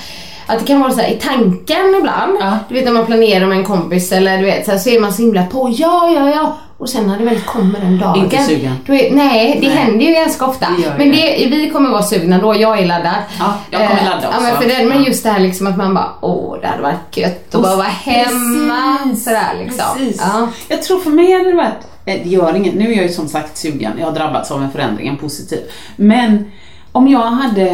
Att 0.47 0.59
det 0.59 0.65
kan 0.67 0.81
vara 0.81 0.93
så 0.93 1.01
här 1.01 1.09
i 1.09 1.19
tanken 1.19 1.95
ibland. 1.99 2.37
Ja. 2.41 2.59
Du 2.69 2.75
vet 2.75 2.85
när 2.85 2.93
man 2.93 3.07
planerar 3.07 3.47
med 3.47 3.59
en 3.59 3.65
kompis 3.65 4.13
eller 4.13 4.39
du 4.39 4.45
vet 4.45 4.65
så, 4.65 4.71
här, 4.71 4.79
så 4.79 4.91
är 4.91 5.01
man 5.01 5.13
så 5.13 5.23
himla 5.23 5.47
på 5.47 5.75
ja, 5.79 6.11
ja, 6.15 6.31
ja. 6.31 6.57
Och 6.79 6.89
sen 6.89 7.07
när 7.07 7.19
det 7.19 7.25
väl 7.25 7.41
kommer 7.41 7.81
den 7.81 7.99
dagen. 7.99 8.17
Inte 8.25 8.39
sugen. 8.39 8.73
Är, 8.87 9.15
nej, 9.15 9.59
det 9.61 9.69
Nej. 9.69 9.77
händer 9.77 10.07
ju 10.07 10.13
ganska 10.13 10.47
ofta. 10.47 10.67
Det 10.79 10.95
men 10.99 11.11
det. 11.11 11.49
vi 11.51 11.71
kommer 11.71 11.91
vara 11.91 12.03
sugna 12.03 12.39
då, 12.39 12.55
jag 12.57 12.79
är 12.79 12.87
laddad. 12.87 13.15
Ja, 13.39 13.55
jag 13.71 13.89
kommer 13.89 14.01
Eh, 14.03 14.07
ladda 14.11 14.23
Ja, 14.33 14.41
men, 14.41 14.53
också. 14.53 14.63
för 14.63 14.69
det, 14.79 14.85
men 14.89 15.05
just 15.05 15.23
det 15.25 15.31
här 15.31 15.41
liksom 15.41 15.67
att 15.67 15.77
man 15.77 15.95
bara, 15.95 16.09
åh 16.21 16.57
det 16.61 16.67
hade 16.67 16.83
varit 16.83 17.17
gött 17.17 17.55
att 17.55 17.63
bara 17.63 17.77
vara 17.77 17.87
hemma. 17.87 18.99
Precis, 19.05 19.25
Sådär 19.25 19.55
liksom. 19.65 19.85
Precis. 19.97 20.23
Ja. 20.33 20.49
Jag 20.69 20.83
tror 20.83 20.99
för 21.01 21.11
mig 21.11 21.33
hade 21.33 21.51
det 21.51 21.57
varit, 21.57 21.87
eh, 22.05 22.21
det 22.25 22.29
gör 22.29 22.57
inget, 22.57 22.75
nu 22.75 22.93
är 22.93 22.97
jag 22.97 23.03
ju 23.07 23.13
som 23.13 23.29
sagt 23.29 23.57
sugen, 23.57 23.93
jag 23.99 24.07
har 24.07 24.13
drabbats 24.13 24.51
av 24.51 24.63
en 24.63 24.71
förändring, 24.71 25.09
en 25.09 25.17
positiv. 25.17 25.61
Men 25.97 26.51
om 26.93 27.09
jag 27.09 27.19
hade, 27.31 27.67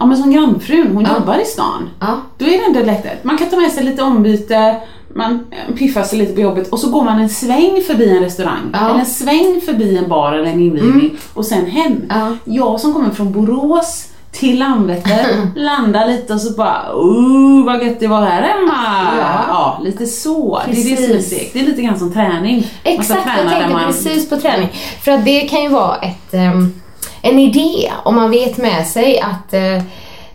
ja 0.00 0.06
men 0.06 0.16
som 0.16 0.30
grannfrun, 0.32 0.90
hon 0.94 1.04
Ja. 1.04 1.14
jobbar 1.18 1.38
i 1.42 1.44
stan. 1.44 1.90
Ja. 2.00 2.06
Då 2.38 2.44
är 2.44 2.50
det 2.50 2.64
ändå 2.64 2.80
lättare. 2.92 3.12
Man 3.22 3.38
kan 3.38 3.50
ta 3.50 3.56
med 3.56 3.70
sig 3.72 3.84
lite 3.84 4.02
ombyte, 4.02 4.76
man 5.14 5.46
eh, 5.50 5.74
piffar 5.74 6.02
sig 6.02 6.18
lite 6.18 6.32
på 6.34 6.40
jobbet 6.40 6.68
och 6.68 6.78
så 6.78 6.90
går 6.90 7.04
man 7.04 7.18
en 7.20 7.28
sväng 7.28 7.82
förbi 7.86 8.10
en 8.16 8.22
restaurang. 8.24 8.70
Ja. 8.72 8.78
Mm. 8.78 8.90
Eller 8.90 9.00
en 9.00 9.06
sväng 9.06 9.60
förbi 9.64 9.96
en 9.96 10.08
bar 10.08 10.32
eller 10.32 10.50
en 10.50 10.60
invigning 10.60 11.16
och 11.34 11.46
sen 11.46 11.66
hem. 11.66 12.02
Ja. 12.08 12.36
Jag 12.44 12.80
som 12.80 12.94
kommer 12.94 13.10
från 13.10 13.32
Borås 13.32 14.06
till 14.32 14.58
Landvetter, 14.58 15.26
landar 15.56 16.06
lite 16.06 16.32
och 16.34 16.40
så 16.40 16.52
bara 16.52 16.82
oh 16.94 17.64
vad 17.64 17.84
gött 17.86 18.00
det 18.00 18.06
var 18.06 18.20
här 18.26 18.42
hemma. 18.42 19.08
Ja. 19.18 19.44
Ja, 19.48 19.80
lite 19.84 20.06
så. 20.06 20.60
Det 20.66 20.70
är 20.80 20.90
det 20.90 20.96
som 20.96 21.04
är 21.04 21.08
Precis. 21.08 21.26
stegt. 21.26 21.52
Det 21.52 21.60
är 21.60 21.64
lite 21.64 21.82
grann 21.82 21.98
som 21.98 22.12
träning. 22.12 22.66
Exakt, 22.82 23.20
jag 23.38 23.48
tänkte 23.50 23.72
man- 23.72 23.86
precis 23.86 24.28
på 24.28 24.36
träning. 24.36 24.68
För 25.02 25.12
att 25.12 25.24
det 25.24 25.40
kan 25.40 25.62
ju 25.62 25.68
vara 25.68 25.96
ett, 25.96 26.34
ehm, 26.34 26.80
en 27.22 27.38
idé 27.38 27.92
om 28.04 28.14
man 28.14 28.30
vet 28.30 28.56
med 28.58 28.86
sig 28.86 29.20
att 29.20 29.54
eh, 29.54 29.82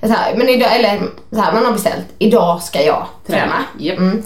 så 0.02 0.08
här, 0.14 0.36
men 0.38 0.50
idag, 0.50 0.76
eller 0.76 1.02
så 1.32 1.42
här, 1.42 1.54
man 1.54 1.66
har 1.66 1.72
beställt, 1.72 2.06
idag 2.20 2.62
ska 2.62 2.82
jag 2.82 3.06
träna. 3.28 3.42
Träna, 3.42 3.56
japp. 3.80 3.98
Mm. 3.98 4.24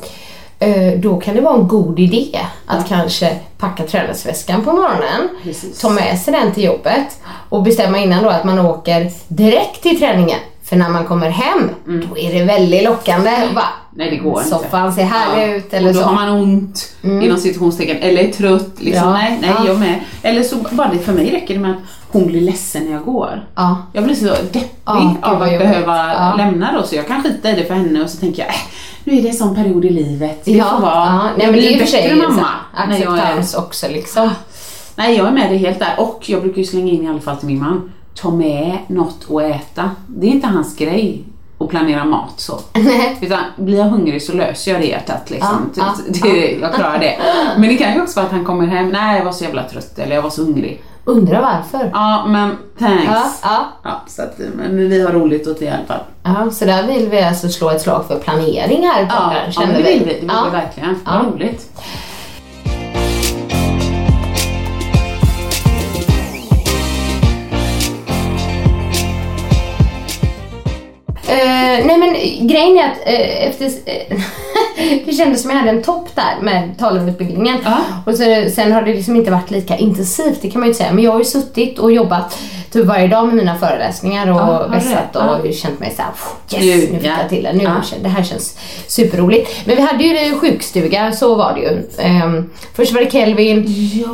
Eh, 0.59 0.99
Då 0.99 1.19
kan 1.19 1.35
det 1.35 1.41
vara 1.41 1.55
en 1.55 1.67
god 1.67 1.99
idé 1.99 2.39
att 2.65 2.87
kanske 2.87 3.35
packa 3.57 3.83
träningsväskan 3.83 4.63
på 4.63 4.71
morgonen, 4.73 5.29
Precis. 5.43 5.79
ta 5.79 5.89
med 5.89 6.19
sig 6.19 6.33
den 6.33 6.53
till 6.53 6.63
jobbet 6.63 7.19
och 7.49 7.63
bestämma 7.63 7.97
innan 7.97 8.23
då 8.23 8.29
att 8.29 8.43
man 8.43 8.59
åker 8.59 9.11
direkt 9.27 9.81
till 9.83 9.99
träningen. 9.99 10.39
För 10.63 10.75
när 10.75 10.89
man 10.89 11.05
kommer 11.05 11.29
hem, 11.29 11.69
då 12.09 12.17
är 12.17 12.33
det 12.33 12.43
väldigt 12.43 12.83
lockande. 12.83 13.29
Va? 13.29 13.37
Mm. 13.41 13.63
Nej 13.91 14.09
det 14.09 14.15
går 14.17 14.37
inte. 14.37 14.49
Soffan 14.49 14.93
ser 14.93 15.03
härlig 15.03 15.53
Ja. 15.53 15.55
ut 15.57 15.73
eller 15.73 15.87
och 15.89 15.93
då 15.95 15.99
så. 16.01 16.05
Mm. 16.07 16.17
har 16.17 16.25
man 16.27 16.41
ont 16.41 16.95
inom 17.03 17.37
situationstecken 17.37 17.97
eller 18.01 18.21
är 18.23 18.31
trött. 18.31 18.69
Liksom. 18.77 19.07
Ja, 19.07 19.13
Nej, 19.13 19.37
nej 19.41 19.51
ja. 19.57 19.67
jag 19.67 19.79
med. 19.79 19.99
Eller 20.21 20.43
så 20.43 20.55
bara 20.71 20.87
det 20.93 20.99
för 20.99 21.13
mig 21.13 21.31
räcker 21.31 21.53
det 21.53 21.59
med 21.59 21.71
att 21.71 21.77
hon 22.11 22.27
blir 22.27 22.41
ledsen 22.41 22.83
när 22.85 22.91
jag 22.91 23.05
går. 23.05 23.45
Ja. 23.55 23.77
Jag 23.93 24.03
blir 24.03 24.15
så 24.15 24.25
deppig 24.25 24.71
Ja, 24.85 25.15
av 25.21 25.41
att 25.41 25.49
behöva 25.59 26.13
Ja. 26.13 26.33
lämna 26.37 26.73
då 26.73 26.83
så 26.83 26.95
jag 26.95 27.07
kan 27.07 27.23
skita 27.23 27.51
i 27.51 27.55
det 27.55 27.65
för 27.65 27.73
henne 27.73 28.03
och 28.03 28.09
så 28.09 28.17
tänker 28.17 28.41
jag 28.41 28.49
äh, 28.49 28.55
nu 29.03 29.17
är 29.17 29.21
det 29.21 29.27
en 29.29 29.33
sån 29.35 29.55
period 29.55 29.85
i 29.85 29.89
livet. 29.89 30.45
Det 30.45 30.51
Ja, 30.51 30.65
får 30.65 30.81
vara. 30.81 30.93
ja. 30.95 31.23
Nej, 31.37 31.45
jag 31.45 31.51
men 31.51 31.59
det 31.61 31.73
är 31.73 31.79
för 31.79 31.85
sig 31.85 32.15
mamma. 32.15 32.47
jag 32.77 32.89
är- 32.97 33.21
acceptans 33.21 33.53
också 33.55 33.87
liksom. 33.87 34.29
Nej 34.95 35.15
jag 35.17 35.27
är 35.27 35.31
med 35.31 35.49
dig 35.49 35.57
helt 35.57 35.79
där 35.79 35.93
och 35.97 36.23
jag 36.29 36.41
brukar 36.41 36.57
ju 36.57 36.65
slänga 36.65 36.91
in 36.91 37.03
i 37.05 37.09
alla 37.09 37.19
fall 37.21 37.37
till 37.37 37.47
min 37.47 37.59
man. 37.59 37.91
Ta 38.15 38.31
med 38.31 38.77
något 38.87 39.25
att 39.29 39.41
äta. 39.55 39.91
Det 40.07 40.27
är 40.27 40.31
inte 40.31 40.47
hans 40.47 40.75
grej 40.77 41.23
att 41.25 41.61
och 41.61 41.69
planera 41.69 42.05
mat 42.05 42.33
så. 42.37 42.59
Utan 43.21 43.39
blir 43.57 43.77
jag 43.77 43.85
hungrig 43.85 44.21
så 44.21 44.33
löser 44.33 44.71
jag 44.71 44.81
det 44.81 44.87
hjärtat 44.87 45.29
liksom. 45.29 45.71
Ja, 45.77 45.83
Det- 46.07 46.19
ja, 46.27 46.33
det, 46.33 46.51
jag 46.61 46.73
klarar 46.73 46.99
det. 46.99 47.15
Men 47.57 47.69
det 47.69 47.75
kan 47.77 47.93
ju 47.93 48.01
också 48.01 48.19
vara 48.19 48.25
att 48.25 48.31
han 48.31 48.45
kommer 48.45 48.67
hem, 48.67 48.89
nej 48.89 49.17
jag 49.17 49.25
var 49.25 49.31
så 49.31 49.43
jävla 49.43 49.63
trött 49.63 49.99
eller 49.99 50.15
jag 50.15 50.21
var 50.21 50.29
så 50.29 50.43
hungrig. 50.43 50.81
Undrar 51.09 51.41
varför. 51.41 51.89
Ja 51.93 52.25
men 52.27 52.57
thanks. 52.79 53.03
Ja, 53.05 53.23
ja. 53.43 53.65
Ja, 53.83 54.01
så 54.07 54.21
att, 54.21 54.37
men 54.55 54.89
vi 54.89 55.01
har 55.01 55.11
roligt 55.11 55.47
åt 55.47 55.59
det 55.59 55.65
i 55.65 55.69
alla 55.69 55.85
fall. 55.87 55.99
Ja, 56.23 56.51
så 56.51 56.65
där 56.65 56.83
vill 56.87 57.09
vi 57.09 57.21
alltså 57.23 57.49
slå 57.49 57.69
ett 57.69 57.81
slag 57.81 58.05
för 58.07 58.19
planering 58.19 58.87
här 58.87 59.01
i 59.01 59.07
Ja, 59.09 59.15
podden, 59.15 59.51
ja 59.51 59.61
men 59.61 59.69
det 59.69 59.83
vi. 59.83 59.93
vill 59.93 59.99
vi, 60.07 60.13
det 60.13 60.19
vill 60.19 60.29
ja. 60.33 60.43
vi 60.45 60.51
verkligen. 60.57 60.99
Ja. 61.05 61.11
Vad 61.23 61.33
roligt. 61.33 61.71
Eh, 71.29 71.85
nej 71.85 71.97
men 71.97 72.13
grejen 72.47 72.77
är 72.77 72.91
att 72.91 72.97
eh, 73.05 73.47
efter, 73.47 73.65
eh, 73.65 74.21
det 75.05 75.13
kändes 75.13 75.41
som 75.41 75.51
jag 75.51 75.57
hade 75.57 75.69
en 75.69 75.83
topp 75.83 76.09
där 76.15 76.41
med 76.41 76.77
talarutbildningen. 76.79 77.57
Ja. 77.63 77.77
Och 78.05 78.17
så, 78.17 78.23
sen 78.55 78.71
har 78.71 78.81
det 78.81 78.93
liksom 78.93 79.15
inte 79.15 79.31
varit 79.31 79.51
lika 79.51 79.77
intensivt, 79.77 80.41
det 80.41 80.51
kan 80.51 80.59
man 80.59 80.67
ju 80.67 80.71
inte 80.71 80.83
säga. 80.83 80.93
Men 80.93 81.03
jag 81.03 81.11
har 81.11 81.19
ju 81.19 81.25
suttit 81.25 81.79
och 81.79 81.91
jobbat 81.91 82.39
typ 82.71 82.85
varje 82.85 83.07
dag 83.07 83.25
med 83.25 83.35
mina 83.35 83.55
föreläsningar 83.55 84.31
och 84.31 84.37
Ja, 84.39 84.67
vässat 84.67 85.15
och 85.15 85.21
Ja. 85.47 85.51
känt 85.51 85.79
mig 85.79 85.93
såhär, 85.95 86.11
yes, 86.63 86.89
Nu, 86.89 86.93
nu, 86.93 86.99
fick 86.99 87.09
ja. 87.09 87.13
jag 87.21 87.29
till 87.29 87.43
det. 87.43 87.53
Nu, 87.53 87.63
Ja. 87.63 87.71
det 88.03 88.09
här 88.09 88.23
känns 88.23 88.57
superroligt. 88.87 89.51
Men 89.65 89.75
vi 89.75 89.81
hade 89.81 90.03
ju 90.03 90.13
det 90.13 90.39
sjukstuga, 90.39 91.11
så 91.11 91.35
var 91.35 91.53
det 91.53 91.59
ju. 91.59 91.89
Ehm, 91.97 92.49
först 92.75 92.93
var 92.93 93.01
det 93.01 93.11
Kelvin, 93.11 93.67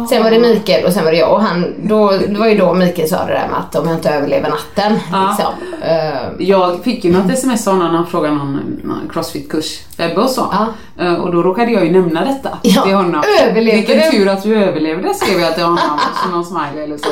sen 0.10 0.24
var 0.24 0.32
det 0.32 0.40
Mikael 0.40 0.86
och 0.86 0.94
sen 0.94 1.04
var 1.06 1.12
det 1.12 1.18
jag. 1.18 1.32
Och 1.32 1.42
han, 1.42 1.74
då, 1.84 2.12
det 2.12 2.40
var 2.40 2.48
ju 2.48 2.58
då 2.58 2.74
Mikael 2.74 3.10
sa 3.10 3.26
det 3.26 3.34
där 3.34 3.48
med 3.52 3.60
att 3.60 3.76
om 3.76 3.88
jag 3.88 3.98
inte 3.98 4.10
överlever 4.10 4.50
natten. 4.50 5.00
Ja. 5.12 5.28
Liksom. 5.30 5.54
Ehm, 5.90 6.36
Jag 6.40 6.84
fick 6.84 7.04
ju 7.06 7.12
något 7.14 7.32
sms 7.32 7.68
av 7.68 7.78
någon, 7.78 7.96
han 7.96 8.08
frågade 8.08 8.36
någon, 8.36 8.80
någon 8.84 9.10
crossfit-kurs, 9.14 9.80
Ebbe 9.98 10.22
och 10.22 10.30
så. 10.30 10.48
Ja. 10.52 10.68
Eh, 11.06 11.14
Och 11.14 11.32
då 11.32 11.44
råkade 11.44 11.72
jag 11.72 11.86
ju 11.86 11.92
nämna 11.92 12.26
detta 12.26 12.50
Ja, 12.62 12.82
till 12.84 12.94
honom. 12.94 13.24
överlevde 13.44 13.72
Vilken 13.78 13.98
du? 13.98 14.18
tur 14.18 14.28
att 14.30 14.44
du 14.44 14.56
överlevde 14.64 15.14
skrev 15.14 15.40
jag 15.40 15.54
till 15.56 15.64
honom, 15.64 15.80
som 16.24 16.32
någon 16.32 16.46
smiley 16.46 16.84
eller 16.84 16.98
så. 16.98 17.08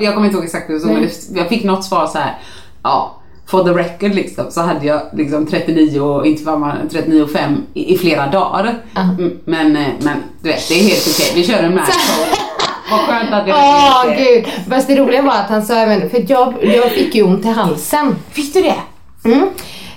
jag 0.04 0.14
kommer 0.18 0.26
inte 0.26 0.36
ihåg 0.36 0.44
exakt 0.44 0.70
hur 0.70 0.78
det 0.78 0.86
men 0.86 1.08
jag 1.34 1.48
fick 1.48 1.64
något 1.64 1.84
svar 1.84 2.06
så 2.06 2.18
här. 2.18 2.38
ja. 2.82 3.14
For 3.50 3.64
the 3.64 3.70
record 3.70 4.14
liksom, 4.14 4.50
så 4.50 4.60
hade 4.60 4.86
jag 4.86 5.00
liksom 5.12 5.46
39 5.46 6.00
och 6.00 6.26
inte 6.26 6.42
fan 6.44 6.60
var 6.60 6.76
39 6.90 7.22
och 7.22 7.30
5 7.30 7.62
i, 7.74 7.94
i 7.94 7.98
flera 7.98 8.26
dagar. 8.26 8.78
Mm, 8.96 9.38
Men, 9.44 9.76
eh, 9.76 9.86
men 10.00 10.16
du 10.42 10.48
vet, 10.48 10.68
det 10.68 10.74
är 10.74 10.82
helt 10.82 11.08
okej. 11.14 11.32
Vi 11.34 11.44
kör 11.44 11.62
en 11.62 11.74
match. 11.74 11.94
Vad 12.90 13.00
skönt 13.00 13.32
att 13.32 13.46
vi 13.46 13.52
Åh 13.52 14.04
det. 14.06 14.14
gud. 14.14 14.46
Fast 14.70 14.88
det 14.88 14.96
roliga 14.96 15.22
var 15.22 15.32
att 15.32 15.48
han 15.48 15.66
sa 15.66 15.74
även, 15.74 16.10
för 16.10 16.24
jag, 16.28 16.54
jag 16.62 16.90
fick 16.90 17.14
ju 17.14 17.22
ont 17.22 17.44
i 17.44 17.48
halsen. 17.48 18.16
Fick 18.30 18.54
du 18.54 18.62
det? 18.62 18.76
Mm. 19.24 19.48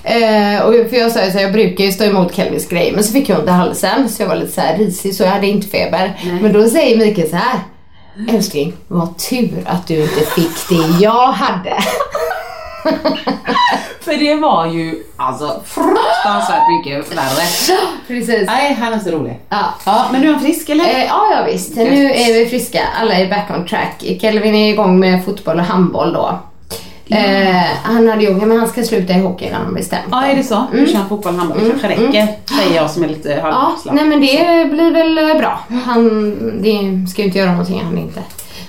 Eh, 0.03 0.61
och 0.65 0.73
för 0.89 0.97
jag 0.97 1.11
sa 1.11 1.25
ju 1.25 1.31
så 1.31 1.37
här, 1.37 1.43
jag 1.43 1.53
brukar 1.53 1.83
ju 1.83 1.91
stå 1.91 2.03
emot 2.03 2.35
Kelvins 2.35 2.67
grej 2.69 2.91
men 2.95 3.03
så 3.03 3.13
fick 3.13 3.29
jag 3.29 3.39
ont 3.39 3.47
i 3.47 3.51
halsen 3.51 4.09
så 4.09 4.23
jag 4.23 4.27
var 4.27 4.35
lite 4.35 4.51
så 4.51 4.61
här 4.61 4.77
risig 4.77 5.15
så 5.15 5.23
jag 5.23 5.29
hade 5.29 5.47
inte 5.47 5.67
feber. 5.67 6.19
Men 6.41 6.53
då 6.53 6.67
säger 6.67 6.97
Mikael 6.97 7.29
så 7.29 7.35
här. 7.35 7.59
Älskling, 8.29 8.73
vad 8.87 9.17
tur 9.17 9.63
att 9.67 9.87
du 9.87 10.03
inte 10.03 10.25
fick 10.25 10.69
det 10.69 11.03
jag 11.03 11.31
hade. 11.31 11.77
För 14.01 14.17
det 14.19 14.35
var 14.35 14.65
ju 14.65 15.03
alltså 15.17 15.61
fruktansvärt 15.65 16.63
mycket 16.69 17.17
värre. 17.17 17.77
Precis. 18.07 18.47
Nej, 18.47 18.73
han 18.73 18.93
är 18.93 18.99
så 18.99 19.11
rolig. 19.11 19.39
Ja. 19.49 19.65
Ja, 19.85 20.05
men 20.11 20.21
nu 20.21 20.27
är 20.27 20.33
han 20.33 20.41
frisk 20.41 20.69
eller? 20.69 20.83
Eh, 20.83 21.05
ja, 21.05 21.27
ja 21.31 21.43
visst. 21.45 21.75
Nu 21.75 22.11
är 22.11 22.33
vi 22.33 22.45
friska. 22.49 22.81
Alla 23.01 23.13
är 23.13 23.29
back 23.29 23.51
on 23.57 23.67
track. 23.67 24.03
Kelvin 24.21 24.55
är 24.55 24.73
igång 24.73 24.99
med 24.99 25.25
fotboll 25.25 25.59
och 25.59 25.65
handboll 25.65 26.13
då. 26.13 26.39
Eh, 27.11 27.65
han 27.83 28.07
hade 28.09 28.23
ju, 28.23 28.31
men 28.33 28.59
han 28.59 28.67
ska 28.67 28.83
sluta 28.83 29.13
i 29.13 29.19
hockey 29.19 29.49
när 29.49 29.57
han 29.57 29.73
bestämt. 29.73 30.03
Ja, 30.11 30.25
är 30.25 30.35
det 30.35 30.43
så? 30.43 30.65
Nu 30.73 30.87
kör 30.87 30.97
han 30.97 31.09
fotboll, 31.09 31.35
handboll. 31.35 31.63
Det 31.63 31.69
kanske 31.69 31.87
räcker, 31.89 32.27
säger 32.57 32.75
jag 32.75 32.91
som 32.91 33.03
är 33.03 33.07
lite 33.07 33.29
Ja, 33.43 33.49
halvslapp. 33.49 33.95
nej 33.95 34.05
men 34.05 34.21
det 34.21 34.69
blir 34.71 34.91
väl 34.91 35.17
eh, 35.17 35.37
bra. 35.37 35.59
Han 35.85 36.33
det 36.61 37.09
ska 37.09 37.21
ju 37.21 37.27
inte 37.27 37.39
göra 37.39 37.51
någonting 37.51 37.81
han 37.83 37.97
inte 37.97 38.19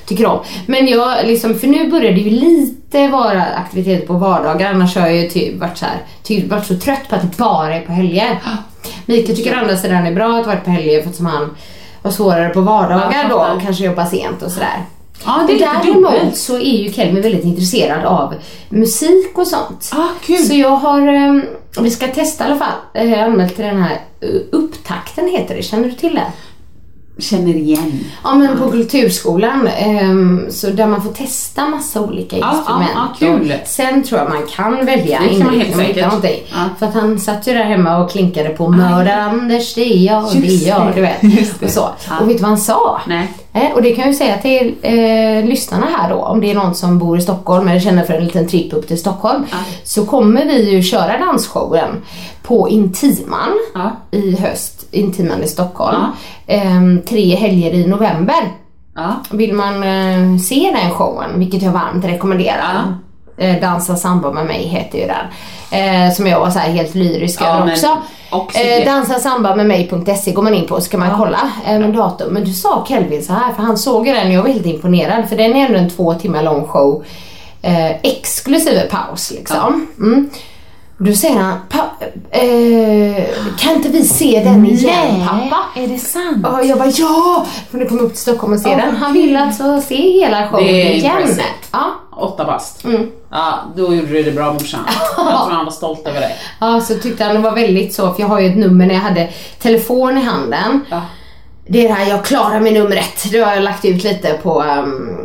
tycker 0.06 0.26
om. 0.26 0.38
Men 0.66 0.86
jag 0.86 1.26
liksom, 1.26 1.54
för 1.58 1.66
nu 1.66 1.90
börjar 1.90 2.12
det 2.12 2.20
ju 2.20 2.30
lite 2.30 3.08
vara 3.08 3.42
aktiviteter 3.44 4.06
på 4.06 4.12
vardagar. 4.12 4.70
Annars 4.72 4.96
har 4.96 5.06
jag 5.06 5.16
ju 5.16 5.28
typ 5.30 5.60
varit 5.60 5.78
så 5.78 5.84
här, 5.84 5.96
typ 6.22 6.50
varit 6.50 6.66
så 6.66 6.76
trött 6.76 7.08
på 7.08 7.14
att 7.14 7.22
det 7.22 7.36
bara 7.36 7.74
är 7.74 7.80
på 7.80 7.92
helger. 7.92 8.40
Mikael 9.06 9.36
tycker 9.36 9.54
å 9.56 9.58
andra 9.58 9.76
sidan 9.76 10.06
är 10.06 10.14
bra 10.14 10.40
att 10.40 10.46
vara 10.46 10.56
på 10.56 10.70
helger 10.70 11.02
för 11.02 11.10
att 11.10 11.16
som 11.16 11.26
han 11.26 11.56
var 12.02 12.10
svårare 12.10 12.48
på 12.48 12.60
vardagar 12.60 13.12
Ja, 13.12 13.28
då 13.28 13.54
och 13.56 13.62
kanske 13.62 13.84
jobbar 13.84 14.04
sent 14.04 14.42
och 14.42 14.50
sådär. 14.50 14.76
Ja, 15.24 15.44
det 15.46 15.52
är 15.52 15.58
Däremot 15.58 16.12
dubbelt. 16.12 16.36
så 16.36 16.56
är 16.56 16.82
ju 16.82 16.92
Kelvin 16.92 17.22
väldigt 17.22 17.44
intresserad 17.44 18.04
av 18.04 18.34
musik 18.68 19.38
och 19.38 19.46
sånt. 19.46 19.90
Ah, 19.92 20.08
kul. 20.24 20.38
Så 20.38 20.54
jag 20.54 20.76
har, 20.76 21.08
um, 21.08 21.44
vi 21.80 21.90
ska 21.90 22.06
testa 22.08 22.44
i 22.44 22.46
alla 22.46 22.56
fall, 22.56 22.74
eh, 22.94 23.10
jag 23.10 23.18
har 23.18 23.24
anmält 23.24 23.56
till 23.56 23.64
den 23.64 23.82
här 23.82 24.00
uh, 24.24 24.40
Upptakten 24.52 25.28
heter 25.28 25.54
det, 25.56 25.62
känner 25.62 25.84
du 25.84 25.92
till 25.92 26.14
det? 26.14 26.26
Känner 27.22 27.54
igen. 27.54 28.04
Ja 28.24 28.34
men 28.34 28.58
på 28.58 28.70
Kulturskolan, 28.70 29.66
ehm, 29.78 30.46
så 30.50 30.70
där 30.70 30.86
man 30.86 31.02
får 31.02 31.12
testa 31.12 31.68
massa 31.68 32.00
olika 32.00 32.38
Ja, 32.38 32.54
instrument. 32.56 32.90
ja, 32.94 33.08
ja, 33.20 33.26
kul. 33.38 33.54
Och 33.62 33.68
sen 33.68 34.02
tror 34.02 34.20
jag 34.20 34.28
man 34.30 34.46
kan 34.56 34.86
välja 34.86 35.20
Det 35.28 35.36
kan 35.38 35.46
man 35.46 35.60
helt 35.60 35.76
säkert. 35.76 36.46
Ja. 36.52 36.68
För 36.78 36.86
att 36.86 36.94
han 36.94 37.18
satt 37.20 37.46
ju 37.46 37.52
där 37.54 37.64
hemma 37.64 37.98
och 37.98 38.10
klinkade 38.10 38.48
på 38.48 38.68
Mördar 38.68 39.18
Anders, 39.18 39.74
det 39.74 39.80
är 39.94 40.06
jag, 40.06 40.24
det 40.32 40.46
är 40.48 40.68
jag, 40.68 40.92
du 40.94 41.00
vet. 41.00 41.62
Och, 41.62 41.70
så. 41.70 41.88
Ja. 42.08 42.18
och 42.20 42.28
vet 42.28 42.36
du 42.36 42.42
vad 42.42 42.48
han 42.50 42.58
sa? 42.58 43.00
Nej. 43.06 43.28
Eh, 43.54 43.72
och 43.74 43.82
det 43.82 43.90
kan 43.94 44.04
jag 44.04 44.12
ju 44.12 44.18
säga 44.18 44.38
till 44.38 44.74
eh, 44.82 45.44
lyssnarna 45.48 45.86
här 45.96 46.10
då, 46.10 46.16
om 46.16 46.40
det 46.40 46.50
är 46.50 46.54
någon 46.54 46.74
som 46.74 46.98
bor 46.98 47.18
i 47.18 47.22
Stockholm 47.22 47.68
eller 47.68 47.80
känner 47.80 48.04
för 48.04 48.14
en 48.14 48.24
liten 48.24 48.48
tripp 48.48 48.72
upp 48.72 48.88
till 48.88 48.98
Stockholm. 49.00 49.44
Så 49.84 50.06
kommer 50.06 50.44
vi 50.44 50.70
ju 50.70 50.82
köra 50.82 51.18
dansshowen 51.18 51.90
på 52.42 52.68
Intiman 52.68 53.52
Ja. 53.74 53.90
i 54.10 54.36
höst, 54.36 54.81
Intiman 54.92 55.42
i 55.42 55.46
Stockholm. 55.48 56.04
Ehm, 56.46 57.02
tre 57.08 57.34
helger 57.34 57.70
i 57.74 57.86
november. 57.86 58.52
Ja. 58.94 59.14
Vill 59.30 59.52
man 59.54 59.82
eh, 59.82 60.38
se 60.38 60.70
den 60.82 60.90
showen, 60.90 61.30
vilket 61.38 61.62
jag 61.62 61.72
varmt 61.72 62.04
rekommenderar. 62.04 62.94
Eh, 63.36 63.60
Dansa 63.60 63.96
samba 63.96 64.32
med 64.32 64.46
mig 64.46 64.62
heter 64.68 64.98
ju 64.98 65.06
den. 65.06 65.26
Eh, 65.80 66.12
som 66.14 66.26
jag 66.26 66.40
var 66.40 66.50
så 66.50 66.58
helt 66.58 66.94
lyrisk 66.94 67.40
Ja, 67.42 67.46
över 67.46 67.72
också. 67.72 67.98
också 68.30 68.58
Eh, 68.58 68.84
dansa 68.84 69.18
samba 69.18 69.56
med 69.56 69.66
mig.se 69.66 70.32
går 70.32 70.42
man 70.42 70.54
in 70.54 70.66
på 70.66 70.80
så 70.80 70.90
kan 70.90 71.00
man 71.00 71.18
kolla 71.18 71.50
eh, 71.66 71.78
med 71.78 71.92
datum. 71.94 72.32
Men 72.32 72.44
du 72.44 72.52
sa 72.52 72.84
Kelvin 72.88 73.22
så 73.22 73.32
här, 73.32 73.52
för 73.54 73.62
han 73.62 73.78
såg 73.78 74.04
den 74.06 74.26
och 74.26 74.32
jag 74.32 74.42
var 74.42 74.48
helt 74.48 74.66
imponerad 74.66 75.28
för 75.28 75.36
den 75.36 75.56
är 75.56 75.66
ändå 75.66 75.78
en 75.78 75.90
två 75.90 76.14
timmar 76.14 76.42
lång 76.42 76.66
show. 76.66 77.04
Eh, 77.62 77.90
exklusive 78.02 78.80
paus 78.90 79.30
liksom. 79.30 79.86
Mm. 79.98 80.30
Och 80.98 81.04
då 81.04 81.12
säger 81.12 81.36
han, 81.36 81.58
"Pa- 81.68 81.90
eh, 82.30 83.24
kan 83.58 83.72
inte 83.74 83.88
vi 83.88 84.04
se 84.04 84.42
den 84.44 84.66
igen 84.66 85.26
pappa? 85.28 85.80
Är 85.80 85.86
det 85.88 85.98
sant? 85.98 86.46
Och 86.46 86.64
jag 86.66 86.78
bara 86.78 86.88
ja! 86.90 87.46
Får 87.70 87.78
du 87.78 87.86
komma 87.88 88.00
upp 88.00 88.12
till 88.12 88.18
Stockholm 88.22 88.52
och 88.52 88.58
se 88.60 88.68
den. 88.76 88.96
Han 88.96 89.12
vill 89.12 89.36
alltså 89.36 89.80
se 89.80 89.94
hela 90.20 90.48
showen 90.48 90.64
igen. 90.68 91.12
Ja. 91.72 91.84
Åtta 92.16 92.44
bast. 92.44 92.84
Mm. 92.84 93.10
Ja, 93.30 93.54
då 93.76 93.94
gjorde 93.94 94.06
du 94.12 94.22
det 94.22 94.30
bra 94.32 94.52
morsan. 94.52 94.80
Jag 95.16 95.16
tror 95.16 95.50
han 95.50 95.64
var 95.64 95.72
stolt 95.72 96.06
över 96.06 96.20
dig. 96.20 96.36
ja, 96.60 96.80
så 96.80 96.94
tyckte 96.94 97.24
han 97.24 97.34
det 97.34 97.40
var 97.40 97.52
väldigt 97.54 97.94
så, 97.94 98.12
för 98.14 98.20
jag 98.22 98.28
har 98.28 98.40
ju 98.40 98.46
ett 98.48 98.56
nummer 98.56 98.86
när 98.86 98.94
jag 98.94 99.00
hade 99.00 99.28
telefon 99.62 100.18
i 100.18 100.20
handen. 100.22 100.80
Ja. 100.90 101.00
Det 101.66 101.84
är 101.84 101.88
det 101.88 101.94
här, 101.94 102.10
jag 102.10 102.24
klarar 102.24 102.60
mig 102.60 102.72
numret. 102.72 103.24
Det 103.32 103.38
har 103.40 103.54
jag 103.54 103.62
lagt 103.62 103.84
ut 103.84 104.04
lite 104.04 104.32
på, 104.42 104.62
um, 104.62 105.18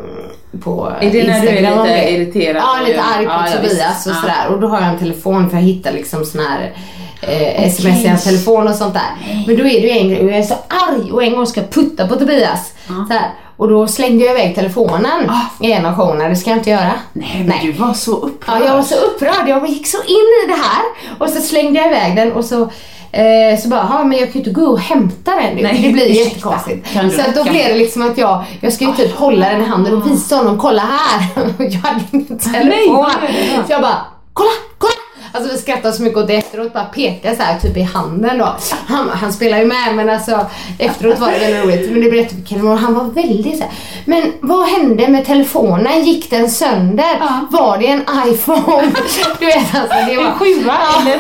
på 0.64 0.94
Är 1.02 1.12
det 1.12 1.28
när 1.28 1.42
du 1.42 1.48
är 1.48 1.52
Instagram 1.58 1.84
lite 1.86 2.10
irriterad? 2.12 2.56
Ja, 2.64 2.78
lite 2.88 3.02
arg 3.02 3.26
på 3.26 3.32
Ja, 3.32 3.48
ja, 3.48 3.56
Tobias 3.56 4.06
och 4.08 4.12
Ja. 4.12 4.16
sådär. 4.22 4.48
Och 4.50 4.60
då 4.62 4.68
har 4.68 4.82
jag 4.82 4.90
en 4.90 5.00
telefon 5.00 5.50
för 5.50 5.58
jag 5.58 5.64
hittar 5.64 5.92
liksom 5.92 6.26
sån 6.26 6.42
här 6.42 6.74
eh, 7.22 7.64
sms 7.68 8.04
i 8.04 8.08
hans 8.08 8.24
telefon 8.24 8.68
och 8.68 8.76
sånt 8.76 8.94
där. 8.94 9.44
Men 9.48 9.58
då 9.58 9.64
är 9.68 9.82
det 9.82 9.88
ju 9.88 9.90
en 9.90 10.10
grej 10.10 10.20
och 10.22 10.30
jag 10.30 10.38
är 10.38 10.44
så 10.44 10.56
arg 10.68 11.12
och 11.12 11.24
en 11.24 11.36
gång 11.36 11.48
ska 11.48 11.60
jag 11.62 11.70
putta 11.70 12.08
på 12.08 12.16
Tobias. 12.16 12.74
Så 12.88 13.14
här. 13.14 13.30
Och 13.58 13.70
då 13.70 13.88
slängde 13.88 14.26
jag 14.26 14.40
iväg 14.40 14.56
telefonen 14.56 15.32
i 15.62 15.72
en 15.72 15.86
av 15.86 15.96
showerna. 15.96 16.30
Det 16.30 16.36
ska 16.36 16.50
jag 16.50 16.60
inte 16.60 16.70
göra. 16.70 16.92
Nej, 17.14 17.46
men 17.48 17.66
du 17.66 17.72
var 17.72 17.94
så 17.94 18.12
upprörd. 18.12 18.62
Ja, 18.62 18.66
jag 18.66 18.74
var 18.76 18.84
så 18.84 18.96
upprörd. 18.96 19.48
Jag 19.48 19.70
gick 19.70 19.88
så 19.88 19.98
in 19.98 20.28
i 20.46 20.48
det 20.48 20.54
här 20.54 20.84
och 21.20 21.30
så 21.30 21.42
slängde 21.42 21.80
jag 21.80 21.88
iväg 21.88 22.16
den 22.16 22.32
och 22.34 22.46
så 22.46 22.70
eh, 23.12 23.60
så 23.60 23.70
bara, 23.70 23.88
ja 23.92 24.04
men 24.04 24.18
jag 24.18 24.34
kan 24.34 24.42
ju 24.42 24.50
inte 24.50 24.62
gå 24.62 24.66
och 24.66 24.80
hämta 24.80 25.36
den 25.36 25.56
nu. 25.56 25.62
Nej, 25.62 25.82
det 25.82 25.90
blir 25.94 26.06
ursäkta. 26.06 26.30
jättekonstigt. 26.30 26.88
Så 27.16 27.22
att 27.22 27.36
då 27.36 27.44
blev 27.44 27.54
det 27.68 27.76
liksom 27.78 28.02
att 28.02 28.18
jag, 28.18 28.44
jag 28.62 28.74
ska 28.74 28.86
ju 28.86 28.92
typ 28.94 29.16
hålla 29.16 29.50
den 29.50 29.62
i 29.62 29.66
handen 29.66 29.94
och 30.02 30.12
visa 30.12 30.36
honom, 30.36 30.58
kolla 30.58 30.82
här. 30.82 31.30
jag 31.58 31.80
hade 31.80 32.04
ingen 32.12 32.40
telefon. 32.40 32.72
är 32.72 33.32
det 33.32 33.58
då? 33.58 33.64
så 33.68 33.72
jag 33.72 33.82
bara, 33.82 33.98
kolla, 34.34 34.50
kolla. 34.78 35.07
Alltså 35.38 35.52
vi 35.52 35.58
skrattade 35.58 35.94
så 35.94 36.04
mycket 36.04 36.18
åt 36.18 36.28
det 36.28 36.36
efteråt, 36.36 36.74
bara 36.74 36.84
pekade 36.84 37.36
så 37.36 37.42
här 37.44 37.60
typ 37.60 37.78
i 37.78 37.82
handen 37.82 38.38
då. 38.38 38.56
Han, 38.88 39.10
han 39.10 39.34
spelar 39.34 39.58
ju 39.60 39.66
med 39.66 39.96
men 39.96 40.10
alltså 40.10 40.46
efteråt 40.80 41.20
var 41.20 41.32
det 41.32 41.40
väldigt 41.40 41.64
roligt. 41.66 41.92
Men 41.92 42.02
det 42.02 42.12
berättade 42.12 42.42
för 42.42 42.48
Kevin 42.48 42.68
och 42.68 42.78
han 42.78 42.94
var 42.94 43.04
väldigt 43.04 43.58
så 43.58 43.64
här. 43.64 43.72
Men 44.06 44.34
vad 44.42 44.68
hände 44.68 45.08
med 45.08 45.26
telefonen? 45.26 46.04
Gick 46.06 46.30
den 46.30 46.50
sönder? 46.52 47.22
Var 47.52 47.78
det 47.78 47.88
en 47.88 48.02
iPhone? 48.28 48.92
Du 49.40 49.46
vet 49.46 49.76
alltså 49.76 49.96
det 50.10 50.18
var... 50.18 50.24
En 50.26 50.34
sjua 50.40 50.78
Ja. 50.94 51.02
eller? 51.02 51.20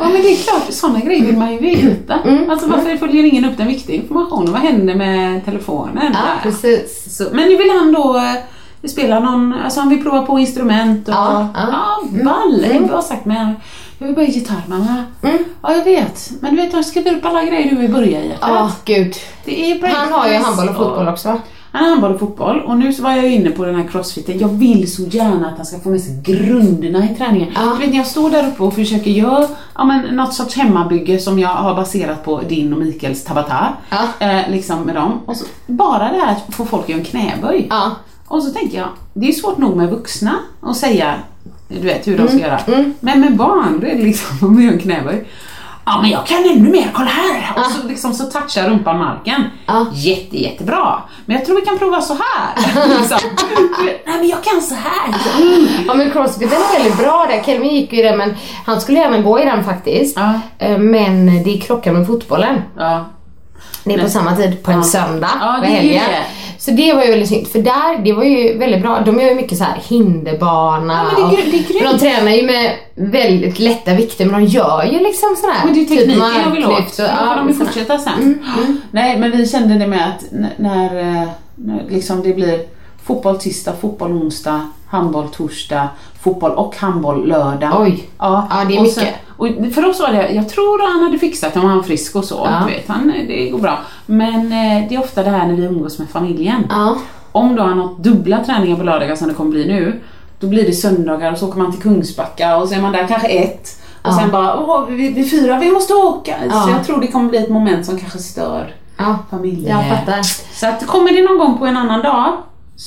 Ja 0.00 0.08
men 0.12 0.22
det 0.22 0.32
är 0.32 0.36
klart, 0.36 0.62
sådana 0.70 1.00
grejer 1.00 1.24
vill 1.26 1.36
man 1.36 1.52
ju 1.52 1.58
veta. 1.58 2.14
Mm. 2.24 2.50
Alltså 2.50 2.68
varför 2.68 2.96
följer 2.96 3.24
ingen 3.24 3.44
upp 3.44 3.56
den 3.56 3.66
viktiga 3.68 3.96
informationen? 3.96 4.52
Vad 4.52 4.60
händer 4.62 4.94
med 4.94 5.44
telefonen? 5.44 6.12
Ja, 6.14 6.20
precis. 6.42 7.16
Så, 7.16 7.24
men 7.32 7.48
nu 7.48 7.56
vill 7.56 7.70
han 7.70 7.92
då 7.92 8.20
vi 8.86 8.90
spelar 8.90 9.20
någon, 9.20 9.52
alltså 9.52 9.80
han 9.80 9.88
vill 9.88 10.02
prova 10.02 10.22
på 10.22 10.38
instrument 10.38 11.08
och 11.08 11.14
Ja, 11.14 11.48
ja, 11.54 11.68
ja. 12.12 12.24
ball. 12.24 12.64
Ebbe 12.64 12.94
har 12.94 13.02
sagt 13.02 13.24
med 13.24 13.54
jag 13.98 14.06
vill 14.06 14.16
börja 14.16 14.28
gitarr 14.28 14.62
mamma. 14.66 15.04
Mm. 15.22 15.38
Ja 15.62 15.72
jag 15.72 15.84
vet, 15.84 16.30
men 16.40 16.56
du 16.56 16.62
vet 16.62 16.72
jag 16.72 16.84
skriver 16.84 17.16
upp 17.16 17.24
alla 17.24 17.44
grejer 17.44 17.70
du 17.70 17.76
vill 17.76 17.92
börja 17.92 18.20
i. 18.20 18.32
Ja, 18.40 18.70
gud. 18.84 19.14
Det 19.44 19.70
är 19.70 19.88
Han 19.88 20.12
har 20.12 20.28
ju 20.28 20.34
handboll 20.34 20.68
och 20.68 20.76
fotboll 20.76 21.08
också 21.08 21.28
va? 21.28 21.40
Han 21.72 21.84
har 21.84 21.90
handboll 21.90 22.12
och 22.14 22.20
fotboll 22.20 22.60
och 22.60 22.76
nu 22.76 22.92
så 22.92 23.02
var 23.02 23.12
jag 23.12 23.30
inne 23.30 23.50
på 23.50 23.64
den 23.64 23.74
här 23.74 23.88
crossfiten. 23.88 24.38
Jag 24.38 24.48
vill 24.48 24.92
så 24.92 25.02
gärna 25.02 25.48
att 25.48 25.56
han 25.56 25.66
ska 25.66 25.78
få 25.78 25.88
med 25.88 26.00
sig 26.00 26.22
grunderna 26.22 27.04
i 27.04 27.14
träningen. 27.14 27.48
Ja. 27.54 27.60
Du 27.60 27.78
vet 27.78 27.90
när 27.90 27.96
jag 27.96 28.06
står 28.06 28.30
där 28.30 28.48
uppe 28.48 28.62
och 28.62 28.74
försöker 28.74 29.10
göra 29.10 29.48
ja, 29.74 29.84
men, 29.84 30.16
något 30.16 30.34
sorts 30.34 30.56
hemmabygge 30.56 31.18
som 31.18 31.38
jag 31.38 31.48
har 31.48 31.74
baserat 31.74 32.24
på 32.24 32.40
din 32.40 32.72
och 32.72 32.78
Mikaels 32.78 33.24
Tabata. 33.24 33.68
Ja. 33.90 34.26
Eh, 34.26 34.50
liksom 34.50 34.82
med 34.82 34.94
dem. 34.94 35.20
Och 35.26 35.36
så, 35.36 35.44
bara 35.66 36.12
det 36.12 36.18
här 36.18 36.32
att 36.32 36.54
få 36.54 36.64
folk 36.64 36.82
att 36.82 36.88
göra 36.88 36.98
en 36.98 37.04
knäböj. 37.04 37.66
Ja. 37.70 37.90
Och 38.28 38.42
så 38.42 38.50
tänker 38.50 38.78
jag, 38.78 38.88
det 39.14 39.28
är 39.28 39.32
svårt 39.32 39.58
nog 39.58 39.76
med 39.76 39.90
vuxna 39.90 40.34
att 40.62 40.76
säga 40.76 41.14
du 41.68 41.80
vet 41.80 42.06
hur 42.06 42.18
de 42.18 42.28
ska 42.28 42.38
göra. 42.38 42.58
mm. 42.58 42.94
Men 43.00 43.20
med 43.20 43.36
barn, 43.36 43.80
då 43.80 43.86
är 43.86 43.94
det 43.94 44.02
liksom 44.02 44.48
om 44.48 44.58
en 44.68 44.78
knäböj. 44.78 45.24
Ja 45.88 46.00
men 46.02 46.10
jag 46.10 46.26
kan 46.26 46.38
ännu 46.38 46.70
mer, 46.70 46.90
kolla 46.94 47.08
här! 47.08 47.52
Och 47.56 47.70
så, 47.72 47.88
liksom, 47.88 48.14
så 48.14 48.24
touchar 48.24 48.68
rumpan 48.68 48.98
marken. 48.98 49.44
Ja. 49.66 49.86
Jätte, 49.92 50.42
jättebra. 50.42 51.02
Men 51.26 51.36
jag 51.36 51.46
tror 51.46 51.56
vi 51.56 51.66
kan 51.66 51.78
prova 51.78 52.00
så 52.00 52.14
här. 52.14 52.88
liksom. 52.98 53.18
Nej 54.06 54.18
men 54.18 54.28
jag 54.28 54.44
kan 54.44 54.62
så 54.62 54.74
här. 54.74 55.14
Mm. 55.42 55.66
Ja 55.86 55.94
men 55.94 56.10
crossfit 56.10 56.52
är 56.52 56.78
väldigt 56.78 56.98
bra 56.98 57.26
där. 57.30 57.42
Kelvin 57.42 57.74
gick 57.74 57.92
ju 57.92 57.98
i 57.98 58.02
den 58.02 58.18
men 58.18 58.34
han 58.66 58.80
skulle 58.80 58.98
gärna 58.98 59.18
gå 59.18 59.40
i 59.40 59.44
den 59.44 59.64
faktiskt. 59.64 60.16
Ja. 60.16 60.40
Eh, 60.58 60.78
Men 60.78 61.42
det 61.44 61.58
krockar 61.58 61.92
med 61.92 62.06
fotbollen. 62.06 62.62
Det 63.84 63.92
är 63.92 63.96
på 63.96 64.02
Nej. 64.02 64.10
samma 64.10 64.36
tid 64.36 64.62
på 64.62 64.70
en 64.70 64.84
söndag 64.84 65.30
Ja, 65.40 65.56
på 65.60 65.66
det 65.66 65.78
är 65.78 65.82
ju 65.82 65.88
helgen. 65.98 66.22
Så 66.66 66.72
det 66.72 66.92
var 66.92 67.02
ju 67.04 67.10
väldigt 67.10 67.28
snyggt 67.28 67.52
för 67.52 67.58
där, 67.58 67.98
det 68.04 68.12
var 68.12 68.24
ju 68.24 68.58
väldigt 68.58 68.82
bra. 68.82 69.00
De 69.00 69.20
gör 69.20 69.28
ju 69.28 69.34
mycket 69.34 69.58
så 69.58 69.64
här 69.64 69.80
hinderbana 69.88 71.06
Ja, 71.16 71.16
det 71.16 71.22
är 71.22 71.44
och 71.44 71.50
det 71.50 71.58
är 71.58 71.80
grymt. 71.80 71.92
de 71.92 71.98
tränar 71.98 72.30
ju 72.32 72.42
med 72.46 72.72
väldigt 72.94 73.58
lätta 73.58 73.94
vikter 73.94 74.24
men 74.26 74.40
de 74.40 74.46
gör 74.46 74.84
ju 74.84 74.98
liksom 74.98 75.36
sådär. 75.40 75.56
Men 75.64 75.74
det 75.74 75.78
är 75.80 75.82
ju 75.82 75.86
tekniken 75.86 76.20
typ 76.34 76.44
jag 76.44 76.50
vill 76.50 76.64
åt. 76.66 76.78
och- 76.78 76.96
får 76.96 77.36
de 77.36 77.48
ju 77.48 77.54
fortsätta 77.54 77.98
sen. 77.98 78.38
Mm, 78.56 78.80
Nej 78.90 79.18
men 79.18 79.30
vi 79.30 79.46
kände 79.46 79.78
det 79.78 79.86
med 79.86 80.08
att 80.08 80.24
när, 80.58 80.98
eh, 80.98 81.28
när 81.54 81.82
liksom 81.88 82.22
det 82.22 82.32
blir 82.32 82.60
fotboll 83.06 83.38
tisdag, 83.38 83.72
fotboll 83.80 84.12
onsdag, 84.12 84.60
handboll 84.88 85.28
torsdag, 85.28 85.88
fotboll 86.22 86.50
och 86.52 86.76
handboll 86.76 87.28
lördag. 87.28 87.80
Oj. 87.80 88.04
Ja, 88.18 88.48
Ja, 88.50 88.64
det 88.68 88.74
är 88.74 88.78
och 88.78 88.82
mycket. 88.82 89.14
Och 89.36 89.48
för 89.74 89.88
oss 89.88 90.00
var 90.00 90.12
det, 90.12 90.30
jag 90.32 90.48
tror 90.48 90.92
han 90.92 91.02
hade 91.02 91.18
fixat 91.18 91.54
det 91.54 91.60
om 91.60 91.66
han 91.66 91.76
var 91.76 91.84
frisk 91.84 92.16
och 92.16 92.24
så. 92.24 92.34
Ja. 92.50 92.66
Vet, 92.66 92.88
han, 92.88 93.12
det 93.28 93.50
går 93.50 93.58
bra. 93.58 93.78
Men 94.06 94.34
eh, 94.52 94.88
det 94.88 94.94
är 94.94 94.98
ofta 95.00 95.22
det 95.22 95.30
här 95.30 95.46
när 95.46 95.54
vi 95.54 95.62
umgås 95.64 95.98
med 95.98 96.08
familjen. 96.10 96.66
Ja. 96.70 96.96
Om 97.32 97.56
då 97.56 97.62
han 97.62 97.78
har 97.78 97.94
dubbla 97.98 98.44
träningar 98.44 98.76
på 98.76 98.82
lördagar 98.82 99.16
som 99.16 99.28
det 99.28 99.34
kommer 99.34 99.50
bli 99.50 99.66
nu, 99.66 100.00
då 100.40 100.46
blir 100.46 100.66
det 100.66 100.72
söndagar 100.72 101.32
och 101.32 101.38
så 101.38 101.48
åker 101.48 101.58
man 101.58 101.72
till 101.72 101.82
Kungsbacka 101.82 102.56
och 102.56 102.68
så 102.68 102.74
är 102.74 102.80
man 102.82 102.92
där 102.92 103.06
kanske 103.06 103.28
ett. 103.28 103.82
Och 104.02 104.12
Ja. 104.12 104.18
sen 104.20 104.30
bara, 104.30 104.60
åh, 104.60 104.86
vi, 104.88 105.08
vi 105.12 105.30
fyra, 105.30 105.58
vi 105.58 105.70
måste 105.70 105.94
åka. 105.94 106.34
Ja. 106.50 106.62
Så 106.62 106.70
jag 106.70 106.84
tror 106.86 107.00
det 107.00 107.06
kommer 107.06 107.28
bli 107.30 107.38
ett 107.38 107.50
moment 107.50 107.86
som 107.86 107.98
kanske 107.98 108.18
stör 108.18 108.74
Ja, 108.98 109.18
familjen. 109.30 109.78
jag 109.78 109.98
fattar. 109.98 110.22
Så 110.54 110.66
att 110.66 110.86
kommer 110.86 111.12
det 111.12 111.22
någon 111.28 111.38
gång 111.38 111.58
på 111.58 111.66
en 111.66 111.76
annan 111.76 112.02
dag, 112.02 112.32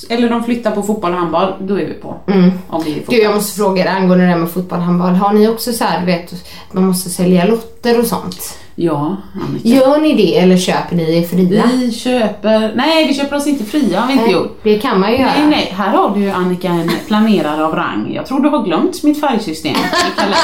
eller 0.08 0.30
de 0.30 0.44
flyttar 0.44 0.70
på 0.70 0.82
fotboll 0.82 1.12
och 1.12 1.18
handboll, 1.18 1.52
då 1.60 1.74
är 1.74 1.86
vi 1.86 1.94
på. 1.94 2.16
Mm. 2.26 2.50
Om 2.68 2.82
det 2.84 2.90
är 2.90 2.94
fotboll. 2.94 3.14
Du, 3.14 3.22
jag 3.22 3.34
måste 3.34 3.56
fråga 3.56 3.84
dig 3.84 3.92
angående 3.92 4.24
det 4.24 4.30
här 4.30 4.38
med 4.38 4.50
fotboll 4.50 4.80
handboll. 4.80 5.14
Har 5.14 5.32
ni 5.32 5.48
också 5.48 5.72
så 5.72 5.84
här, 5.84 6.00
du 6.00 6.06
vet, 6.06 6.34
man 6.72 6.86
måste 6.86 7.10
sälja 7.10 7.44
lotter 7.44 7.98
och 7.98 8.06
sånt? 8.06 8.58
Ja, 8.74 9.16
Annika. 9.48 9.68
Gör 9.68 10.00
ni 10.00 10.14
det 10.14 10.38
eller 10.38 10.56
köper 10.56 10.96
ni 10.96 11.18
er 11.18 11.22
fria? 11.22 11.64
Vi 11.72 11.92
köper, 11.92 12.72
nej 12.74 13.06
vi 13.06 13.14
köper 13.14 13.36
oss 13.36 13.46
inte 13.46 13.64
fria 13.64 14.00
har 14.00 14.06
vi 14.06 14.12
inte 14.12 14.24
Nej, 14.24 14.34
gjort. 14.34 14.60
Det 14.62 14.78
kan 14.78 15.00
man 15.00 15.12
ju 15.12 15.18
göra. 15.18 15.30
Nej, 15.38 15.46
nej, 15.46 15.72
här 15.76 15.88
har 15.88 16.14
du 16.14 16.20
ju 16.20 16.30
Annika 16.30 16.68
en 16.68 16.90
planerare 17.06 17.64
av 17.64 17.74
rang. 17.74 18.12
Jag 18.14 18.26
tror 18.26 18.40
du 18.40 18.48
har 18.48 18.64
glömt 18.64 19.02
mitt 19.02 19.20
färgsystem 19.20 19.72
i 19.72 20.16
kalendern. 20.16 20.36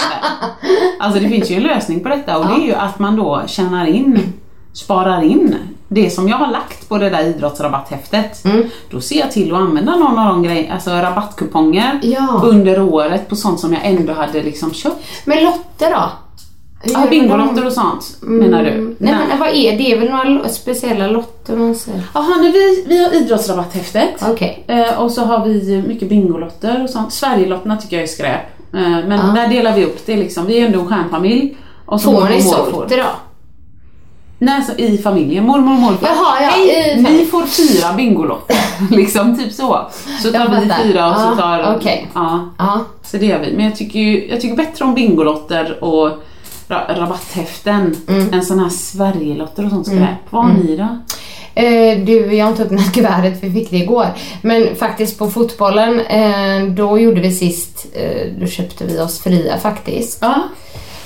Alltså 1.01 1.21
det 1.21 1.29
finns 1.29 1.51
ju 1.51 1.57
en 1.57 1.63
lösning 1.63 2.01
på 2.01 2.09
detta 2.09 2.39
och 2.39 2.47
det 2.47 2.63
är 2.63 2.67
ju 2.67 2.75
att 2.75 2.99
man 2.99 3.17
då 3.17 3.43
tjänar 3.47 3.87
in, 3.87 4.33
sparar 4.77 5.23
in 5.23 5.55
det 5.89 6.11
som 6.11 6.29
jag 6.29 6.37
har 6.37 6.47
lagt 6.53 6.89
på 6.89 6.99
det 6.99 7.11
där 7.11 7.25
idrottsrabatthäftet. 7.25 8.45
Mm. 8.45 8.63
Då 8.91 9.01
ser 9.01 9.19
jag 9.19 9.33
till 9.33 9.55
att 9.55 9.61
använda 9.61 9.97
någon 9.97 10.19
av 10.19 10.27
de 10.29 10.43
grejerna, 10.43 10.75
alltså 10.75 10.91
rabattkuponger 10.91 12.01
Ja. 12.03 12.41
under 12.45 12.83
året 12.83 13.29
på 13.29 13.37
sånt 13.37 13.61
som 13.61 13.73
jag 13.73 13.85
ändå 13.85 14.13
hade 14.13 14.43
liksom 14.43 14.73
köpt. 14.73 14.97
Men 15.25 15.45
lotter 15.45 15.91
då? 15.91 16.11
Ja, 16.85 17.07
Bingolotter 17.11 17.67
och 17.67 17.73
sånt 17.73 18.17
menar 18.21 18.63
du? 18.65 18.71
Mm. 18.71 18.97
Nej, 18.99 19.15
men 19.29 19.39
vad 19.39 19.49
är 19.49 19.71
det? 19.73 19.77
Det 19.77 19.93
är 19.93 19.99
väl 20.01 20.11
några 20.11 20.49
speciella 20.49 21.07
lotter 21.07 21.57
man 21.57 21.75
säger? 21.75 22.03
Jaha, 22.15 22.37
nej, 22.41 22.53
vi, 22.53 22.85
vi 22.89 23.05
har 23.05 23.15
idrottsrabatthäftet. 23.15 24.23
Okej. 24.31 24.65
Eh, 24.67 25.01
och 25.03 25.11
så 25.11 25.25
har 25.25 25.45
vi 25.45 25.83
mycket 25.89 26.09
Bingolotter 26.09 26.83
och 26.83 26.91
sånt. 26.91 27.13
Sverigelotterna 27.13 27.77
tycker 27.77 27.97
jag 27.97 28.03
är 28.03 28.07
skräp. 28.07 28.41
Eh, 28.73 28.81
men 28.81 29.11
Ja. 29.13 29.23
där 29.43 29.49
delar 29.49 29.77
vi 29.77 29.85
upp 29.85 30.07
det 30.07 30.17
liksom. 30.17 30.47
Vi 30.47 30.59
är 30.61 30.67
ändå 30.67 30.81
en 30.81 30.87
stjärnfamilj. 30.87 31.57
Och 31.87 32.01
så 32.01 32.13
Får 32.21 32.29
ni 32.29 32.43
sorter 32.43 32.97
då? 32.97 33.05
Nej, 34.39 34.63
så 34.63 34.73
i 34.73 34.99
familjen. 34.99 35.45
Mormor 35.47 35.73
och 35.75 35.81
morfar. 35.81 36.07
Jaha, 36.09 36.43
ja, 36.43 36.51
Hej, 36.51 37.01
ni 37.03 37.27
får 37.27 37.43
fyra 37.47 37.93
Bingolotter. 37.93 38.57
liksom, 38.97 39.39
typ 39.39 39.53
så. 39.53 39.91
Så 40.23 40.33
tar 40.33 40.39
Jag 40.39 40.61
vi 40.61 40.69
fattar. 40.69 40.83
fyra 40.83 41.11
och 41.11 41.21
så 41.21 41.37
tar... 41.43 41.77
okej. 41.77 42.07
Ja, 42.15 42.51
Ja. 42.59 42.81
så 43.05 43.17
det 43.17 43.27
gör 43.27 43.39
vi. 43.39 43.53
Men 43.57 43.65
jag 43.65 43.77
tycker, 43.77 43.99
ju, 44.01 44.29
jag 44.29 44.41
tycker 44.41 44.57
bättre 44.57 44.85
om 44.85 44.95
Bingolotter 44.95 45.85
och 45.85 46.09
ra- 46.69 46.95
rabatthäften 46.99 47.97
Mm. 48.09 48.33
än 48.35 48.45
såna 48.45 48.63
här 48.63 48.71
Sverigelotter 48.71 49.65
och 49.65 49.71
sånt 49.71 49.87
skräp. 49.87 50.09
Vad 50.31 50.45
har 50.45 50.53
ni 50.53 50.77
då? 50.77 50.89
Eh, 51.55 51.99
du, 52.05 52.35
jag 52.35 52.45
har 52.45 52.51
inte 52.51 52.63
öppnat 52.63 52.93
kuvertet, 52.95 53.39
vi 53.45 53.53
fick 53.53 53.71
det 53.71 53.77
igår. 53.77 54.07
Men 54.43 54.77
faktiskt 54.77 55.19
på 55.19 55.31
fotbollen, 55.31 56.01
eh, 56.01 56.65
då 56.69 56.99
gjorde 56.99 57.21
vi 57.21 57.33
sist, 57.33 57.87
eh, 57.95 58.27
då 58.41 58.47
köpte 58.47 58.85
vi 58.85 59.01
oss 59.01 59.21
fria 59.23 59.59
faktiskt. 59.59 60.19
Ja. 60.21 60.35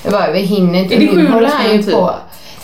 Det 0.03 0.11
var, 0.11 0.31
vi 0.33 0.41
hinner 0.41 0.78
inte. 0.83 0.95
Är 0.95 0.99
det 0.99 1.05
nu 1.05 1.11
700 1.12 1.33
håller 1.35 1.49
han 1.49 1.72
ju 1.76 1.83
spänn, 1.83 1.95
på. 1.95 2.14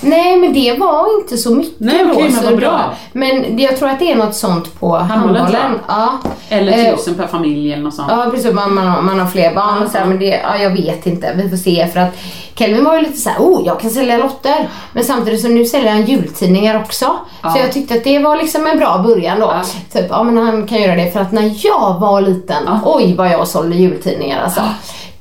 Nej 0.00 0.36
men 0.36 0.52
det 0.52 0.78
var 0.78 1.20
inte 1.20 1.36
så 1.36 1.54
mycket 1.54 1.80
Nej, 1.80 2.04
då. 2.04 2.12
okej, 2.12 2.22
men 2.22 2.32
så 2.32 2.44
vad 2.50 2.56
bra. 2.58 2.94
Men 3.12 3.58
jag 3.58 3.76
tror 3.76 3.88
att 3.88 3.98
det 3.98 4.12
är 4.12 4.16
något 4.16 4.34
sånt 4.34 4.80
på 4.80 4.96
Handbollen, 4.96 5.78
Ja. 5.88 6.08
Eller 6.48 6.72
Eh, 6.88 6.96
tusen 6.96 7.14
per 7.14 7.26
familj 7.26 7.72
eller 7.72 7.82
något 7.82 7.94
sånt. 7.94 8.08
Ja 8.10 8.26
precis, 8.30 8.52
man, 8.52 8.74
man, 8.74 8.86
har, 8.86 9.02
man 9.02 9.20
har 9.20 9.26
fler 9.26 9.54
barn 9.54 9.82
och 9.82 9.90
så 9.90 9.98
här, 9.98 10.04
men 10.04 10.18
det, 10.18 10.40
ja, 10.44 10.56
jag 10.62 10.70
vet 10.70 11.06
inte, 11.06 11.32
vi 11.36 11.48
får 11.50 11.56
se 11.56 11.86
för 11.86 12.00
att 12.00 12.16
Kelvin 12.54 12.84
var 12.84 12.96
ju 12.96 13.02
lite 13.02 13.16
så 13.18 13.30
här, 13.30 13.38
oh 13.38 13.66
jag 13.66 13.80
kan 13.80 13.90
sälja 13.90 14.18
lotter. 14.18 14.68
Men 14.92 15.04
samtidigt 15.04 15.40
så 15.42 15.48
nu 15.48 15.64
säljer 15.64 15.92
han 15.92 16.04
jultidningar 16.04 16.80
också. 16.80 17.04
Så 17.04 17.12
Ja. 17.42 17.58
jag 17.58 17.72
tyckte 17.72 17.94
att 17.94 18.04
det 18.04 18.18
var 18.18 18.36
liksom 18.36 18.66
en 18.66 18.78
bra 18.78 18.98
början 19.06 19.40
då. 19.40 19.46
Ja. 19.46 19.62
Typ, 20.00 20.06
ja 20.10 20.22
men 20.22 20.36
han 20.38 20.66
kan 20.66 20.82
göra 20.82 20.94
det 20.96 21.10
för 21.12 21.20
att 21.20 21.32
när 21.32 21.52
jag 21.66 22.00
var 22.00 22.20
liten, 22.20 22.62
oj 22.84 23.14
vad 23.18 23.28
jag 23.30 23.48
sålde 23.48 23.76
jultidningar 23.76 24.42
alltså. 24.42 24.60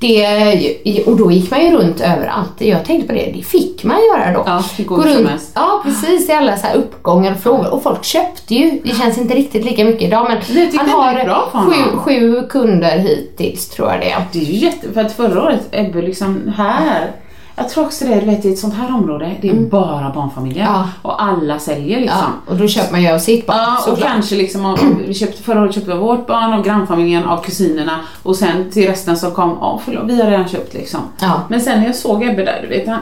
Det, 0.07 1.03
och 1.05 1.17
då 1.17 1.31
gick 1.31 1.51
man 1.51 1.65
ju 1.65 1.71
runt 1.71 2.01
överallt. 2.01 2.53
Jag 2.57 2.85
tänkte 2.85 3.07
på 3.07 3.13
det, 3.13 3.31
det 3.35 3.43
fick 3.43 3.83
man 3.83 3.97
göra 3.97 4.33
då. 4.33 4.43
Ja, 4.45 4.63
gå 4.85 4.97
runt, 4.97 5.51
ja 5.55 5.81
precis, 5.85 6.29
i 6.29 6.31
alla 6.31 6.57
så 6.57 6.67
här 6.67 6.75
uppgångar 6.75 7.31
och 7.31 7.39
frågor. 7.39 7.73
Och 7.73 7.83
folk 7.83 8.03
köpte 8.03 8.55
ju. 8.55 8.81
Det 8.83 8.95
känns 8.95 9.17
inte 9.17 9.35
riktigt 9.35 9.65
lika 9.65 9.85
mycket 9.85 10.01
idag 10.01 10.27
men 10.29 10.37
han 10.77 10.89
har 10.89 11.71
sju, 11.71 11.97
sju 11.97 12.47
kunder 12.49 12.97
hittills 12.97 13.69
tror 13.69 13.91
jag 13.91 13.99
det 13.99 14.11
är. 14.11 14.23
Det 14.31 14.39
är 14.39 14.43
ju 14.43 14.53
jätte... 14.53 14.93
För 14.93 15.01
att 15.01 15.13
förra 15.13 15.43
året, 15.43 15.67
Ebbe, 15.71 16.01
liksom 16.01 16.53
här. 16.57 17.11
Jag 17.57 17.69
tror 17.69 17.85
också 17.85 18.05
det, 18.05 18.19
du 18.19 18.25
vet 18.25 18.45
i 18.45 18.53
ett 18.53 18.59
sånt 18.59 18.73
här 18.73 18.95
område, 18.95 19.35
det 19.41 19.49
är 19.49 19.53
bara 19.53 20.09
barnfamiljer. 20.15 20.63
Mm. 20.65 20.75
Ja. 20.75 20.89
Och 21.01 21.23
alla 21.23 21.59
säljer 21.59 21.99
liksom. 21.99 22.17
Ja, 22.47 22.51
och 22.51 22.57
då 22.57 22.67
köper 22.67 22.91
man 22.91 23.01
ju 23.03 23.09
av 23.09 23.19
sitt 23.19 23.45
barn 23.45 23.57
Ja, 23.57 23.77
och 23.77 23.83
såklart. 23.83 24.11
kanske 24.11 24.35
liksom, 24.35 24.65
om- 24.65 25.01
vi 25.07 25.13
köpte, 25.13 25.43
förra 25.43 25.61
året 25.61 25.75
köpte 25.75 25.91
vi 25.93 25.97
vårt 25.97 26.27
barn 26.27 26.53
och 26.53 26.65
grannfamiljen 26.65 27.25
av 27.25 27.43
kusinerna 27.43 27.99
och 28.23 28.35
sen 28.35 28.71
till 28.71 28.87
resten 28.87 29.17
så 29.17 29.31
kom, 29.31 29.49
ja 29.61 29.81
förlåt, 29.85 30.03
vi 30.07 30.21
har 30.21 30.29
redan 30.31 30.47
köpt 30.47 30.73
liksom. 30.73 30.99
Ja. 31.19 31.41
Men 31.49 31.61
sen 31.61 31.79
när 31.79 31.85
jag 31.85 31.95
såg 31.95 32.23
Ebbe 32.23 32.45
där, 32.45 32.59
du 32.61 32.67
vet 32.67 32.87
han, 32.87 32.99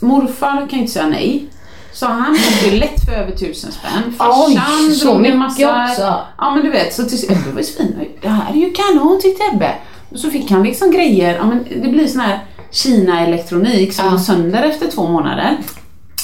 morfar 0.00 0.56
kan 0.56 0.68
ju 0.70 0.78
inte 0.78 0.92
säga 0.92 1.06
nej. 1.06 1.46
Så 1.92 2.06
han 2.06 2.36
köpte 2.38 2.68
ju 2.74 2.80
lätt 2.80 3.04
för 3.04 3.12
över 3.12 3.32
tusen 3.32 3.72
spänn. 3.72 4.12
Farsan 4.18 4.88
drog 5.02 5.26
en 5.26 5.38
massa, 5.38 5.84
också. 5.90 6.14
Ja 6.38 6.54
men 6.54 6.64
du 6.64 6.70
vet, 6.70 6.94
så 6.94 7.04
till 7.04 7.24
Ebbe 7.32 7.50
var 7.52 7.58
ju 7.58 7.64
svinnöjd. 7.66 8.10
Det 8.22 8.28
här 8.28 8.52
är 8.52 8.56
ju 8.56 8.72
kanon 8.72 9.18
tyckte 9.22 9.42
Ebbe. 9.54 9.74
Och 10.12 10.18
så 10.18 10.30
fick 10.30 10.50
han 10.50 10.62
liksom 10.62 10.90
grejer, 10.90 11.34
ja 11.36 11.44
men 11.46 11.64
det 11.82 11.88
blir 11.88 12.06
sån 12.06 12.20
här 12.20 12.38
Kina-elektronik 12.74 13.92
som 13.94 14.04
Ja. 14.04 14.10
går 14.10 14.18
sönder 14.18 14.62
efter 14.62 14.90
två 14.90 15.08
månader. 15.08 15.56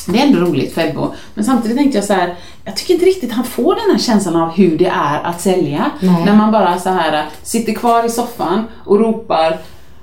Det 0.07 0.19
är 0.19 0.27
ändå 0.27 0.39
roligt 0.41 0.75
för 0.75 0.81
Ebbo. 0.89 1.13
Men 1.35 1.45
samtidigt 1.45 1.77
tänkte 1.77 1.99
jag 1.99 2.05
så 2.05 2.13
här, 2.13 2.35
jag 2.65 2.77
tycker 2.77 2.95
inte 2.95 3.07
riktigt 3.07 3.33
han 3.33 3.45
får 3.45 3.75
den 3.75 3.91
här 3.91 3.99
känslan 3.99 4.37
av 4.37 4.51
hur 4.51 4.79
det 4.79 4.87
är 4.87 5.21
att 5.23 5.41
sälja. 5.41 5.91
Nej. 6.01 6.25
När 6.25 6.37
man 6.37 6.53
bara 6.53 6.79
så 6.79 6.91
här 6.91 7.27
sitter 7.43 7.73
kvar 7.73 8.05
i 8.05 8.09
soffan 8.09 8.65
och 8.85 8.99
ropar 9.01 9.59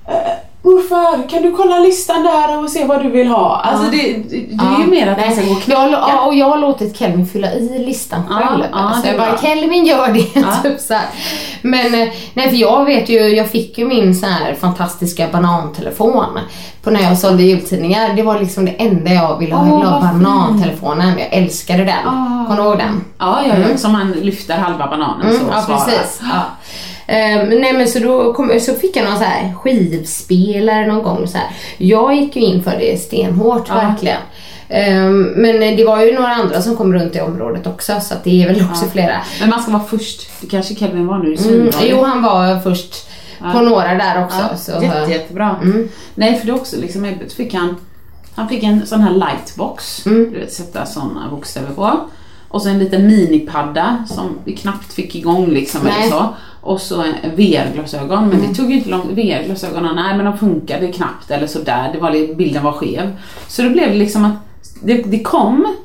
eh, 0.08 0.14
Morfar, 0.62 1.30
kan 1.30 1.42
du 1.42 1.52
kolla 1.52 1.80
listan 1.80 2.24
där 2.24 2.64
och 2.64 2.70
se 2.70 2.86
vad 2.86 3.04
du 3.04 3.10
vill 3.10 3.28
ha? 3.28 3.56
Alltså 3.64 3.92
det, 3.92 3.98
det, 3.98 4.30
det 4.30 4.64
är 4.66 4.82
ju 4.82 4.88
mer 4.88 5.08
att 5.12 5.20
man 5.20 5.32
ska 5.36 5.42
gå 5.46 5.52
och 5.52 5.58
jag, 5.68 5.90
knacka. 5.90 6.06
ja, 6.08 6.22
och 6.26 6.36
jag 6.36 6.50
har 6.50 6.58
låtit 6.58 6.98
Kelvin 6.98 7.28
fylla 7.28 7.54
i 7.54 7.86
listan 7.86 8.22
Ja, 8.30 8.36
själv. 8.36 8.64
ja, 8.72 8.94
så 9.02 9.08
är 9.08 9.12
jag 9.12 9.20
bara. 9.20 9.38
Kelvin 9.38 9.86
gör 9.86 10.08
det. 10.14 10.26
Ja. 10.40 10.54
typ 10.64 10.80
så 10.80 10.94
här. 10.94 11.06
Men 11.62 11.94
eh, 11.94 12.08
nej, 12.34 12.50
för 12.50 12.56
jag 12.58 12.86
vet 12.86 13.10
ju, 13.10 13.20
jag 13.20 13.50
fick 13.50 13.78
ju 13.78 13.86
min 13.88 14.16
så 14.16 14.26
här 14.26 14.54
fantastiska 14.54 15.28
banantelefon 15.32 16.40
på 16.84 16.90
när 16.92 17.02
jag 17.02 17.18
sålde 17.18 17.44
jultidningar. 17.44 18.14
Det 18.14 18.24
var 18.24 18.40
liksom 18.40 18.66
det 18.66 18.72
enda 18.72 19.12
jag 19.14 19.38
ville 19.40 19.56
ha. 19.56 19.68
Jag 19.68 19.76
ville 19.78 19.88
ha 19.90 20.00
banantelefonen. 20.02 21.14
Jag 21.20 21.28
älskade 21.34 21.84
den. 21.84 22.08
Ah. 22.08 22.46
Kommer 22.48 22.62
du 22.62 22.68
ihåg 22.70 22.78
den? 22.78 23.04
Ja, 23.20 23.40
ja, 23.48 23.54
ja, 23.72 23.78
som 23.78 23.92
man 23.92 24.12
lyfter 24.12 24.58
halva 24.58 24.88
bananen 24.88 25.34
så 25.34 25.38
Mm, 25.40 25.48
och 25.50 25.54
ja, 25.56 25.62
svarar. 25.62 25.80
precis. 25.86 26.22
Ja. 27.08 27.14
Ehm, 27.14 27.50
nej 27.50 27.74
men 27.74 27.88
så 27.88 28.00
då 28.00 28.34
kom, 28.34 28.60
så 28.60 28.74
fick 28.74 28.96
jag 28.96 29.06
någon 29.06 29.18
så 29.18 29.24
här 29.24 29.54
skivspelare 29.54 30.88
någon 30.88 31.04
gång. 31.04 31.28
Så 31.28 31.38
här. 31.38 31.48
Jag 31.78 32.16
gick 32.16 32.36
ju 32.36 32.42
in 32.42 32.64
för 32.64 32.72
det 32.72 33.02
stenhårt 33.02 33.70
verkligen. 33.70 34.22
Ehm, 34.70 35.22
men 35.22 35.60
det 35.60 35.86
var 35.86 36.02
ju 36.02 36.14
några 36.14 36.28
andra 36.36 36.62
som 36.62 36.78
kom 36.78 36.94
runt 36.94 37.16
i 37.16 37.20
området 37.20 37.68
också 37.68 38.00
så 38.02 38.14
att 38.14 38.24
det 38.24 38.44
är 38.44 38.48
väl 38.54 38.66
också 38.72 38.86
flera. 38.86 39.22
Men 39.40 39.50
man 39.50 39.62
ska 39.62 39.72
vara 39.72 39.84
först. 39.84 40.30
Det 40.42 40.48
kanske 40.48 40.76
Kelvin 40.76 41.08
var 41.08 41.18
nu 41.18 41.34
i 41.34 41.38
Mm, 41.48 41.70
jo 41.82 42.04
han 42.04 42.22
var 42.24 42.60
först 42.60 43.10
på 43.54 43.62
några 43.62 43.94
där 43.94 44.24
också. 44.24 44.38
Ja, 44.52 44.58
så, 44.58 44.72
jätte, 44.84 45.12
jättebra. 45.12 45.56
Mm. 45.64 45.90
Nej, 46.16 46.40
för 46.40 46.48
det 46.48 46.54
också 46.54 46.76
liksom, 46.82 47.16
fick 47.38 47.54
han, 47.54 47.76
han 48.36 48.50
fick 48.50 48.64
en 48.64 48.88
sån 48.88 49.02
här 49.02 49.12
lightbox, 49.12 50.06
Mm. 50.06 50.32
du 50.34 50.40
vet 50.40 50.54
sätta 50.54 50.86
såna 50.86 51.30
bokstäver 51.30 51.74
på. 51.76 52.00
Och 52.50 52.62
så 52.62 52.70
en 52.70 52.80
liten 52.80 53.08
minipadda 53.08 54.04
som 54.08 54.38
vi 54.44 54.56
knappt 54.56 54.94
fick 54.94 55.16
igång 55.16 55.48
liksom 55.48 55.82
Nej. 55.84 55.94
eller 56.00 56.12
så. 56.12 56.36
Och 56.68 56.82
så 56.82 57.04
VR-glasögon, 57.36 58.30
men 58.30 58.42
det 58.42 58.56
tog 58.56 58.72
ju 58.72 58.78
inte 58.78 58.90
lång 58.90 59.16
VR-glasögonen, 59.16 59.96
nej 59.96 60.18
men 60.18 60.26
de 60.26 60.38
funkade 60.38 60.88
knappt 60.88 61.32
eller 61.32 61.48
sådär, 61.48 61.90
det 61.94 62.00
var, 62.00 62.36
bilden 62.36 62.64
var 62.64 62.72
skev. 62.72 63.18
Så 63.48 63.62
då 63.62 63.70
blev 63.70 63.90
det 63.90 63.96
liksom 63.96 64.26
att 64.26 64.34
det, 64.84 64.94
det 64.94 65.20
kom, 65.20 65.76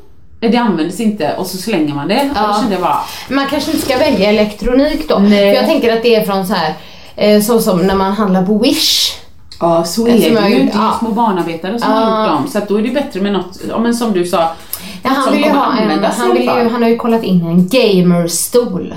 det 0.41 0.57
användes 0.57 1.01
inte 1.01 1.35
och 1.39 1.47
så 1.47 1.57
slänger 1.57 1.95
man 1.95 2.09
det. 2.09 2.31
Ja. 2.35 2.65
jag 2.71 2.81
bara, 2.81 2.99
Man 3.31 3.47
kanske 3.47 3.71
inte 3.71 3.87
ska 3.87 3.99
välja 3.99 4.29
elektronik 4.29 5.09
då. 5.09 5.19
Nej. 5.19 5.55
För 5.55 5.63
jag 5.63 5.71
tänker 5.71 5.97
att 5.97 6.03
det 6.03 6.15
är 6.15 6.25
från 6.25 6.47
så 6.47 6.55
här 6.55 6.75
eh, 7.17 7.41
så 7.41 7.61
som 7.61 7.87
när 7.87 7.95
man 7.95 8.13
handlar 8.13 8.47
på 8.47 8.59
Wish. 8.59 9.13
Ja, 9.61 9.85
så 9.85 10.07
är 10.07 10.13
det 10.13 10.19
ju. 10.19 10.35
Det 10.35 10.41
är 10.41 10.49
ju 10.49 10.71
ja. 10.75 10.97
små 10.99 11.11
barnarbetare 11.11 11.79
som 11.79 11.91
Ja. 11.91 11.97
har 11.97 12.27
gjort 12.27 12.37
dem. 12.37 12.49
Så 12.49 12.61
då 12.69 12.79
är 12.79 12.83
det 12.83 12.91
bättre 12.91 13.21
med 13.21 13.33
något, 13.33 13.59
ja, 13.69 13.79
men 13.79 13.95
som 13.95 14.13
du 14.13 14.27
sa, 14.27 14.55
Ja, 15.03 15.11
han, 15.11 15.33
vill 15.33 15.45
ju 15.45 15.51
ha 15.51 15.77
en, 15.77 16.05
han, 16.05 16.33
vill 16.35 16.43
ju, 16.43 16.69
han 16.69 16.83
har 16.83 16.89
ju 16.89 16.97
kollat 16.97 17.23
in 17.23 17.47
en 17.47 17.69
gamerstol. 17.69 18.95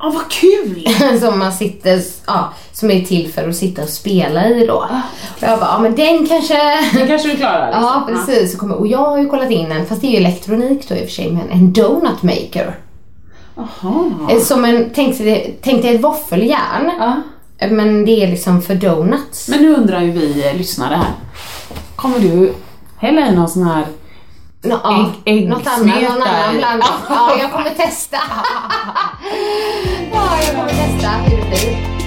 Ja, 0.00 0.10
vad 0.14 0.30
kul! 0.30 0.86
som 1.20 1.38
man 1.38 1.52
sitter, 1.52 2.02
ja, 2.26 2.52
som 2.72 2.90
är 2.90 3.00
till 3.04 3.32
för 3.32 3.48
att 3.48 3.56
sitta 3.56 3.82
och 3.82 3.88
spela 3.88 4.48
i 4.48 4.66
då. 4.66 4.74
Och 5.36 5.42
jag 5.42 5.58
bara, 5.60 5.70
ja 5.70 5.78
men 5.78 5.94
den 5.94 6.26
kanske... 6.26 6.54
Det 6.94 7.06
kanske 7.06 7.28
du 7.28 7.36
klarar. 7.36 7.66
Liksom. 7.70 7.82
Ja 7.84 8.08
precis, 8.08 8.56
kommer, 8.56 8.74
och 8.74 8.86
jag 8.86 8.98
har 8.98 9.18
ju 9.18 9.26
kollat 9.28 9.50
in 9.50 9.72
en, 9.72 9.86
fast 9.86 10.00
det 10.00 10.06
är 10.06 10.10
ju 10.10 10.16
elektronik 10.16 10.88
då 10.88 10.94
i 10.94 10.98
och 10.98 11.04
för 11.04 11.12
sig, 11.12 11.32
men 11.32 11.50
en 11.50 11.72
donut 11.72 12.22
maker. 12.22 12.78
Jaha. 13.54 14.10
Eh, 14.30 14.38
Som 14.40 14.64
en, 14.64 14.90
tänk 14.94 15.18
dig, 15.18 15.58
tänk 15.62 15.82
dig 15.82 15.94
ett 15.94 16.04
våffeljärn. 16.04 16.90
Ja. 16.98 17.22
Eh, 17.58 17.70
Men 17.70 18.04
det 18.04 18.22
är 18.24 18.28
liksom 18.28 18.62
för 18.62 18.74
donuts. 18.74 19.48
Men 19.48 19.62
nu 19.62 19.74
undrar 19.74 20.00
ju 20.02 20.10
vi 20.10 20.48
eh, 20.48 20.56
lyssnare 20.56 20.94
här. 20.94 21.12
Kommer 21.96 22.18
du 22.18 22.52
hälla 22.96 23.28
i 23.28 23.34
någon 23.34 23.48
sån 23.48 23.62
här... 23.62 23.86
Nå, 24.62 24.70
ja, 24.74 24.80
ah, 24.84 25.12
Ägg- 25.24 25.48
något 25.48 25.66
annat, 25.66 25.78
någon 25.86 25.88
äggsmet 25.88 26.24
där. 26.24 26.42
annan 26.42 26.56
blandning. 26.56 26.88
Ja, 27.08 27.38
jag 27.38 27.52
kommer 27.52 27.70
testa. 27.70 28.16
ja, 30.12 30.38
jag 30.46 30.54
kommer 30.56 30.68
testa 30.68 31.08
hur 31.10 31.36
det 31.36 31.48
blir. 31.48 31.98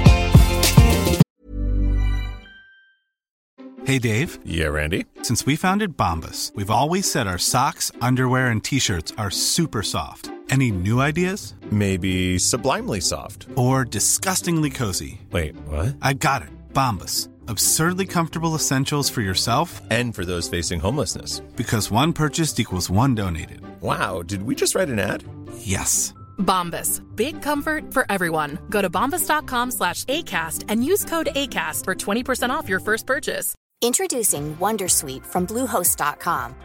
Hey, 3.86 4.00
Dave. 4.00 4.38
Yeah, 4.46 4.70
Randy. 4.74 5.06
Since 5.24 5.46
we 5.46 5.56
founded 5.58 5.98
Bombus, 5.98 6.52
we've 6.56 6.70
always 6.70 7.12
said 7.12 7.28
our 7.28 7.38
socks, 7.40 7.92
underwear, 8.02 8.48
and 8.52 8.64
t 8.64 8.80
shirts 8.80 9.12
are 9.18 9.32
super 9.32 9.82
soft. 9.84 10.30
Any 10.50 10.72
new 10.72 11.00
ideas? 11.02 11.56
Maybe 11.72 12.38
sublimely 12.38 13.02
soft. 13.02 13.48
Or 13.56 13.86
disgustingly 13.86 14.70
cozy? 14.70 15.22
Wait, 15.32 15.56
what? 15.68 15.96
I 16.02 16.14
got 16.14 16.42
it. 16.42 16.50
Bombus. 16.74 17.28
Absurdly 17.48 18.06
comfortable 18.06 18.56
essentials 18.56 19.10
for 19.10 19.22
yourself 19.22 19.82
And 19.90 20.14
for 20.16 20.26
those 20.26 20.50
facing 20.50 20.80
homelessness. 20.80 21.40
because 21.56 21.90
one 21.92 22.14
purchased 22.14 22.60
equals 22.60 22.90
one 22.90 23.16
donated. 23.16 23.62
Wow, 23.82 24.22
did 24.24 24.44
we 24.44 24.56
just 24.56 24.76
write 24.76 24.90
an 24.90 25.00
ad? 25.00 25.24
Yes. 25.58 26.14
Bombas. 26.38 27.02
Big 27.16 27.42
comfort 27.42 27.94
for 27.94 28.06
everyone. 28.10 28.58
Go 28.70 28.82
to 28.82 28.90
bombas.com 28.90 29.72
slash 29.72 30.04
ACAST 30.06 30.66
and 30.70 30.84
use 30.84 31.06
code 31.06 31.30
ACAST 31.36 31.84
for 31.86 31.94
20% 31.96 32.50
off 32.50 32.68
your 32.70 32.80
first 32.80 33.06
purchase. 33.06 33.54
Introducing 33.82 34.56
Wondersuite 34.58 35.26
from 35.26 35.46
Bluehost.com. 35.48 36.56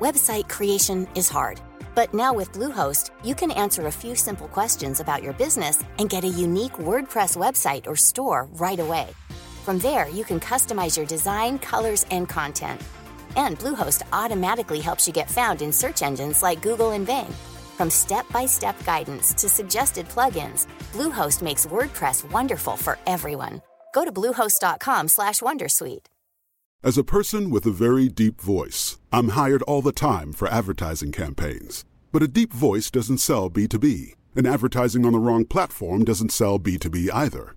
Website 0.00 0.48
creation 0.50 1.06
is 1.14 1.28
hard, 1.30 1.60
but 1.94 2.12
now 2.14 2.32
with 2.34 2.52
Bluehost, 2.52 3.10
you 3.24 3.34
can 3.34 3.50
answer 3.50 3.86
a 3.86 3.92
few 3.92 4.14
simple 4.14 4.48
questions 4.48 5.00
about 5.00 5.22
your 5.22 5.32
business 5.32 5.82
and 5.98 6.10
get 6.10 6.24
a 6.24 6.28
unique 6.28 6.74
WordPress 6.74 7.36
website 7.36 7.86
or 7.86 7.96
store 7.96 8.46
right 8.52 8.78
away. 8.80 9.08
From 9.66 9.78
there, 9.80 10.08
you 10.08 10.22
can 10.22 10.38
customize 10.38 10.96
your 10.96 11.06
design, 11.06 11.58
colors, 11.58 12.06
and 12.12 12.28
content. 12.28 12.80
And 13.34 13.58
Bluehost 13.58 14.02
automatically 14.12 14.78
helps 14.78 15.08
you 15.08 15.12
get 15.12 15.28
found 15.28 15.60
in 15.60 15.72
search 15.72 16.02
engines 16.02 16.40
like 16.40 16.62
Google 16.62 16.92
and 16.92 17.04
Bing. 17.04 17.26
From 17.76 17.90
step-by-step 17.90 18.76
guidance 18.84 19.34
to 19.34 19.48
suggested 19.48 20.08
plugins, 20.08 20.68
Bluehost 20.92 21.42
makes 21.42 21.66
WordPress 21.66 22.30
wonderful 22.30 22.76
for 22.76 22.96
everyone. 23.08 23.60
Go 23.92 24.04
to 24.04 24.12
bluehost.com/wondersuite. 24.12 26.06
As 26.84 26.96
a 26.96 27.02
person 27.02 27.50
with 27.50 27.66
a 27.66 27.72
very 27.72 28.08
deep 28.08 28.40
voice, 28.40 29.00
I'm 29.10 29.30
hired 29.30 29.62
all 29.62 29.82
the 29.82 29.90
time 29.90 30.32
for 30.32 30.46
advertising 30.46 31.10
campaigns. 31.10 31.84
But 32.12 32.22
a 32.22 32.28
deep 32.28 32.52
voice 32.52 32.88
doesn't 32.88 33.18
sell 33.18 33.50
B2B, 33.50 34.14
and 34.36 34.46
advertising 34.46 35.04
on 35.04 35.12
the 35.12 35.18
wrong 35.18 35.44
platform 35.44 36.04
doesn't 36.04 36.30
sell 36.30 36.60
B2B 36.60 37.10
either. 37.12 37.56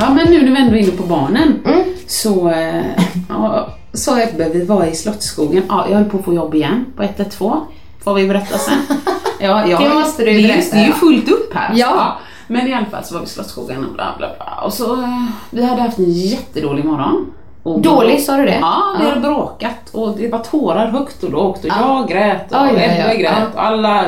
Ja 0.00 0.10
men 0.10 0.26
nu 0.30 0.42
när 0.42 0.52
vi 0.52 0.60
ändå 0.60 0.74
är 0.76 0.80
inne 0.80 0.90
på 0.90 1.02
barnen 1.02 1.60
Mm. 1.66 1.84
så 2.06 2.48
eh, 2.50 2.82
ja, 3.28 3.68
sa 3.92 4.20
Ebbe, 4.22 4.48
vi 4.48 4.64
var 4.64 4.84
i 4.84 4.94
Slottsskogen, 4.94 5.62
ja 5.68 5.86
jag 5.90 5.96
höll 5.96 6.04
på 6.10 6.18
att 6.18 6.24
få 6.24 6.34
jobb 6.34 6.54
igen 6.54 6.86
på 6.96 7.02
112. 7.02 7.60
Får 8.04 8.14
vi 8.14 8.28
berätta 8.28 8.58
sen. 8.58 8.78
Ja, 9.40 9.66
ja, 9.68 9.78
Det 9.78 9.88
måste 9.94 10.24
du 10.24 10.32
det 10.32 10.42
berätta, 10.48 10.76
Det 10.76 10.80
är 10.82 10.84
ju 10.84 10.90
ja. 10.90 10.94
fullt 10.96 11.28
upp 11.30 11.54
här. 11.54 11.70
Ja. 11.74 12.18
Men 12.46 12.66
i 12.68 12.74
alla 12.74 12.86
fall 12.86 13.04
så 13.04 13.14
var 13.14 13.20
vi 13.20 13.26
i 13.26 13.28
Slottsskogen 13.30 13.84
och 13.84 13.92
bla 13.94 14.14
bla 14.18 14.28
bla. 14.36 14.60
Och 14.64 14.72
så, 14.72 14.92
eh, 15.02 15.24
vi 15.50 15.64
hade 15.64 15.82
haft 15.82 15.98
en 15.98 16.12
jättedålig 16.12 16.84
morgon. 16.84 17.26
Och 17.62 17.80
Dålig, 17.80 18.20
sa 18.22 18.36
du 18.36 18.44
det? 18.44 18.58
Ja, 18.60 18.96
vi 18.98 19.04
Ja. 19.04 19.10
hade 19.10 19.20
bråkat 19.20 19.90
och 19.92 20.16
det 20.16 20.28
var 20.28 20.38
tårar 20.38 20.86
högt 20.86 21.22
och 21.22 21.30
lågt 21.30 21.58
och 21.64 21.70
Ja. 21.70 21.74
jag 21.98 22.08
grät 22.08 22.52
och. 22.52 22.66
Ebbe 22.68 23.16
grät 23.18 23.32
Ja. 23.40 23.46
och 23.54 23.64
alla 23.64 24.04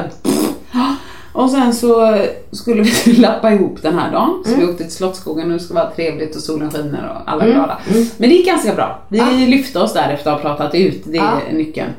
och 1.36 1.50
sen 1.50 1.74
så 1.74 2.18
skulle 2.52 2.82
vi 2.82 3.12
lappa 3.16 3.52
ihop 3.52 3.82
den 3.82 3.98
här 3.98 4.12
dagen. 4.12 4.42
Så 4.44 4.50
vi 4.50 4.56
Mm. 4.56 4.70
åkte 4.70 4.84
till 4.84 4.92
Slottsskogen 4.92 5.46
och 5.46 5.52
det 5.58 5.64
ska 5.64 5.74
vara 5.74 5.90
trevligt 5.90 6.36
och 6.36 6.42
solen 6.42 6.70
skiner 6.70 7.10
och 7.16 7.32
alla 7.32 7.44
är 7.44 7.52
glada. 7.52 7.78
Men 8.16 8.28
det 8.28 8.34
gick 8.34 8.46
ganska 8.46 8.74
bra. 8.74 8.98
Vi 9.08 9.20
lyfte 9.46 9.78
oss 9.80 9.92
där 9.92 10.08
efter 10.10 10.30
att 10.30 10.42
ha 10.42 10.48
pratat 10.56 10.74
ut, 10.74 11.02
det 11.04 11.18
är 11.18 11.22
Ja. 11.22 11.38
nyckeln. 11.52 11.90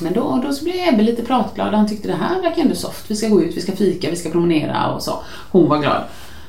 Men 0.00 0.12
då, 0.12 0.42
då 0.46 0.52
så 0.52 0.64
blev 0.64 0.74
Ebbe 0.88 1.02
lite 1.02 1.22
pratglad. 1.22 1.74
Han 1.74 1.88
tyckte 1.88 2.08
det 2.08 2.14
här 2.14 2.42
verkar 2.42 2.62
ändå 2.62 2.74
soft. 2.74 3.10
Vi 3.10 3.16
ska 3.16 3.28
gå 3.28 3.42
ut, 3.42 3.56
vi 3.56 3.60
ska 3.60 3.72
fika, 3.72 4.10
vi 4.10 4.16
ska 4.16 4.30
promenera 4.30 4.86
och 4.94 5.02
så. 5.02 5.12
Hon 5.50 5.68
var 5.68 5.78
glad. 5.78 6.02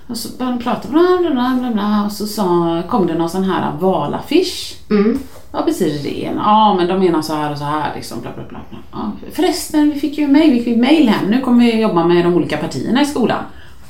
Och 0.09 0.17
så 0.17 0.29
började 0.37 0.57
de 0.57 0.63
prata 0.63 0.87
bla 0.89 1.01
bla 1.21 1.29
bla 1.31 1.57
bla 1.59 1.71
bla 1.71 2.03
och 2.05 2.11
så 2.11 2.27
sa, 2.27 2.81
kom 2.89 3.07
det 3.07 3.13
någon 3.17 3.29
sån 3.29 3.43
här 3.43 3.71
valaffisch. 3.79 4.75
Vad 5.51 5.65
betyder 5.65 6.03
det? 6.03 6.31
Ja, 6.35 6.75
men 6.77 6.87
de 6.87 6.99
menar 6.99 7.21
så 7.21 7.33
här 7.33 7.51
och 7.51 7.57
så 7.57 7.63
här 7.63 7.95
liksom. 7.95 8.21
Bla, 8.21 8.31
bla, 8.35 8.43
bla. 8.49 8.59
Ja, 8.91 9.11
förresten, 9.31 9.91
vi 9.93 9.99
fick 9.99 10.17
ju 10.17 10.27
mejl, 10.27 10.51
vi 10.51 10.63
fick 10.63 10.77
mejl 10.77 11.09
hem. 11.09 11.27
Nu 11.29 11.41
kommer 11.41 11.65
vi 11.65 11.81
jobba 11.81 12.05
med 12.05 12.25
de 12.25 12.33
olika 12.33 12.57
partierna 12.57 13.01
i 13.01 13.05
skolan. 13.05 13.43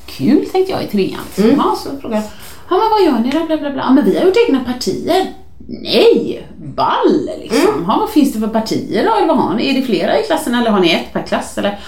Kul 0.05 0.45
tänkte 0.45 0.71
jag 0.71 0.83
i 0.83 0.87
trean. 0.87 1.19
Ja, 1.57 1.75
så 1.77 1.89
frågade 2.01 2.15
jag. 2.21 2.23
Ja, 2.69 2.77
men 2.77 2.89
vad 2.91 3.03
gör 3.03 3.23
ni 3.23 3.39
då? 3.39 3.45
Bla, 3.45 3.57
bla, 3.57 3.71
bla. 3.71 3.83
Ja, 3.83 3.91
men 3.91 4.05
vi 4.05 4.17
har 4.17 4.25
gjort 4.25 4.37
egna 4.47 4.59
partier. 4.59 5.33
Nej, 5.67 6.47
ball 6.57 7.29
liksom. 7.41 7.85
Ja, 7.87 7.97
vad 7.99 8.09
finns 8.09 8.33
det 8.33 8.39
för 8.39 8.47
partier 8.47 9.05
då? 9.05 9.15
Eller 9.15 9.27
vad 9.27 9.37
har 9.37 9.53
ni? 9.55 9.69
Är 9.69 9.73
det 9.73 9.81
flera 9.81 10.19
i 10.19 10.23
klassen 10.23 10.55
eller 10.55 10.71
har 10.71 10.79
ni 10.79 10.91
ett 10.91 11.13
per 11.13 11.21
klass? 11.21 11.57
Eller? 11.57 11.79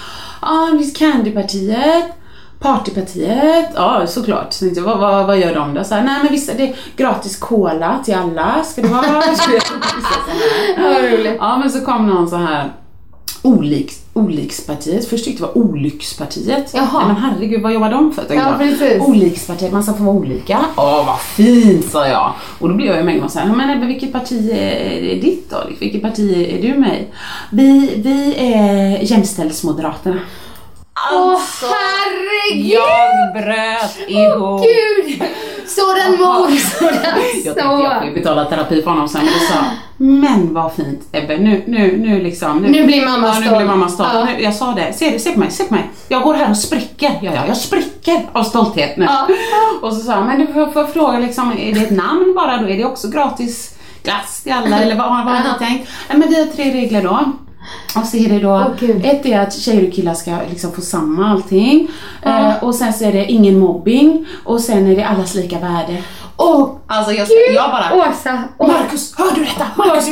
Ja, 0.42 0.68
det 0.72 0.78
finns 0.78 0.96
Candypartiet. 0.96 2.04
Partypartiet, 2.60 3.68
ja 3.74 4.06
såklart. 4.06 4.52
Så 4.52 4.64
tänkte 4.64 4.80
vad, 4.80 4.98
vad, 4.98 5.26
vad 5.26 5.38
gör 5.38 5.54
de 5.54 5.74
då? 5.74 5.84
Så 5.84 5.94
här, 5.94 6.02
nej 6.02 6.18
men 6.22 6.32
vissa, 6.32 6.52
det 6.54 6.68
är 6.68 6.76
gratis 6.96 7.36
cola 7.36 7.98
till 8.04 8.14
alla, 8.14 8.64
ska 8.64 8.82
det 8.82 8.88
vara? 8.88 9.02
Vad 10.78 11.12
roligt. 11.12 11.36
Ja 11.38 11.58
men 11.58 11.70
så 11.70 11.80
kom 11.80 12.06
någon 12.06 12.30
så 12.30 12.36
här 12.36 12.72
Oliks, 13.42 14.02
Olikspartiet, 14.12 15.08
först 15.08 15.24
tyckte 15.24 15.42
jag 15.42 15.50
det 15.54 15.60
var 15.60 15.66
Olyckspartiet. 15.66 16.70
Jaha. 16.74 16.98
Nej, 16.98 17.06
men 17.06 17.16
herregud 17.16 17.62
vad 17.62 17.72
jobbar 17.72 17.90
de 17.90 18.12
för? 18.12 18.24
Ja, 18.34 18.54
precis. 18.58 19.02
Olikspartiet, 19.02 19.72
man 19.72 19.82
ska 19.82 19.92
få 19.92 20.02
vara 20.02 20.16
olika. 20.16 20.58
Åh 20.76 21.06
vad 21.06 21.20
fint 21.20 21.90
sa 21.90 22.06
jag. 22.08 22.32
Och 22.58 22.68
då 22.68 22.74
blev 22.74 22.88
jag 22.88 22.96
ju 22.96 23.02
med 23.02 23.22
och 23.24 23.30
sa, 23.30 23.44
men 23.44 23.70
Ebbe 23.70 23.86
vilket 23.86 24.12
parti 24.12 24.50
är 24.52 25.20
ditt 25.20 25.50
då? 25.50 25.56
Vilket 25.78 26.02
parti 26.02 26.48
är 26.52 26.62
du 26.62 26.78
med 26.78 27.00
i? 27.00 27.06
Vi, 27.50 27.92
vi 27.96 28.34
är 28.54 28.98
Jämställdhetsmoderaterna. 29.02 30.20
Åh 31.12 31.40
herregud! 31.62 32.66
Jag 32.66 33.32
bröt 33.32 34.08
ihop. 34.08 34.62
Gud! 34.62 35.22
Sådan 35.66 36.10
mor, 36.18 36.50
sådan 36.58 36.94
Jag 37.44 37.54
tänkte 37.54 37.60
jag 37.60 38.02
så. 38.08 38.14
betala 38.14 38.44
terapi 38.44 38.82
för 38.82 38.90
honom 38.90 39.08
sen 39.08 39.24
men 39.24 39.48
sa 39.48 39.64
men 39.96 40.54
vad 40.54 40.72
fint 40.72 41.00
Ebbe, 41.12 41.36
nu, 41.38 41.62
nu, 41.66 41.96
nu 41.96 42.22
liksom. 42.22 42.58
Nu 42.58 42.84
blir 42.84 43.04
mamma 43.06 43.26
ja, 43.26 43.34
nu 43.34 43.46
stolt. 43.46 43.56
blir 43.56 43.66
mamma 43.66 43.88
stolt. 43.88 44.10
Ja. 44.14 44.24
Nu, 44.24 44.42
jag 44.42 44.54
sa 44.54 44.72
det, 44.72 44.92
se, 44.92 45.10
det, 45.10 45.18
se 45.18 45.32
på 45.32 45.38
mig, 45.38 45.50
se 45.50 45.64
på 45.64 45.74
mig. 45.74 45.90
Jag 46.08 46.22
går 46.22 46.34
här 46.34 46.50
och 46.50 46.56
spricker. 46.56 47.18
Ja, 47.22 47.30
ja, 47.34 47.46
jag 47.46 47.56
spricker 47.56 48.28
av 48.32 48.42
stolthet 48.44 48.96
nu. 48.96 49.04
Ja. 49.04 49.28
Och 49.82 49.92
så 49.92 50.00
sa 50.00 50.12
han, 50.12 50.26
men 50.26 50.38
du 50.40 50.46
får, 50.52 50.66
får 50.66 50.84
fråga 50.84 51.18
liksom, 51.18 51.52
är 51.58 51.74
det 51.74 51.80
ett 51.80 51.90
namn 51.90 52.34
bara 52.36 52.56
då? 52.56 52.68
Är 52.68 52.76
det 52.76 52.84
också 52.84 53.08
gratis 53.08 53.74
glass 54.02 54.42
till 54.42 54.52
alla 54.52 54.80
eller 54.80 54.96
vad, 54.96 55.06
vad 55.08 55.16
har 55.16 55.52
ni 55.52 55.66
tänkt? 55.66 55.90
Nej 56.08 56.18
men 56.18 56.28
vi 56.28 56.40
har 56.40 56.46
tre 56.46 56.72
regler 56.72 57.02
då. 57.02 57.32
Och 57.96 58.04
så 58.06 58.16
är 58.16 58.28
det 58.28 58.38
då, 58.38 58.72
Gud. 58.80 59.04
ett 59.06 59.26
är 59.26 59.40
att 59.40 59.52
tjejer 59.54 59.86
och 59.88 59.92
killar 59.94 60.14
ska 60.14 60.30
liksom 60.50 60.72
få 60.72 60.80
samma 60.80 61.30
allting. 61.30 61.88
Ja. 62.22 62.38
Eh, 62.50 62.64
och 62.64 62.74
sen 62.74 62.92
så 62.92 63.04
är 63.04 63.12
det 63.12 63.24
ingen 63.24 63.58
mobbing. 63.58 64.26
Och 64.44 64.60
sen 64.60 64.86
är 64.86 64.96
det 64.96 65.04
allas 65.04 65.34
lika 65.34 65.58
värde. 65.58 66.02
Åh 66.36 66.68
Alltså 66.86 67.12
jag, 67.12 67.28
gud! 67.28 67.36
jag 67.54 67.70
bara, 67.70 67.94
Åsa! 68.10 68.42
Åh. 68.58 68.68
Marcus, 68.68 69.14
hör 69.18 69.34
du 69.34 69.44
detta? 69.44 69.66
Marcus! 69.76 70.08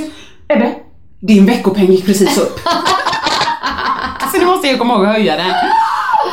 Ebbe, 0.49 0.75
din 1.21 1.47
veckopeng 1.47 1.87
gick 1.87 2.07
precis 2.07 2.39
upp. 2.39 2.61
så 4.33 4.39
nu 4.39 4.47
måste 4.47 4.69
jag 4.69 4.79
komma 4.79 4.95
ihåg 4.95 5.07
att 5.07 5.13
höja 5.13 5.37
den. 5.37 5.53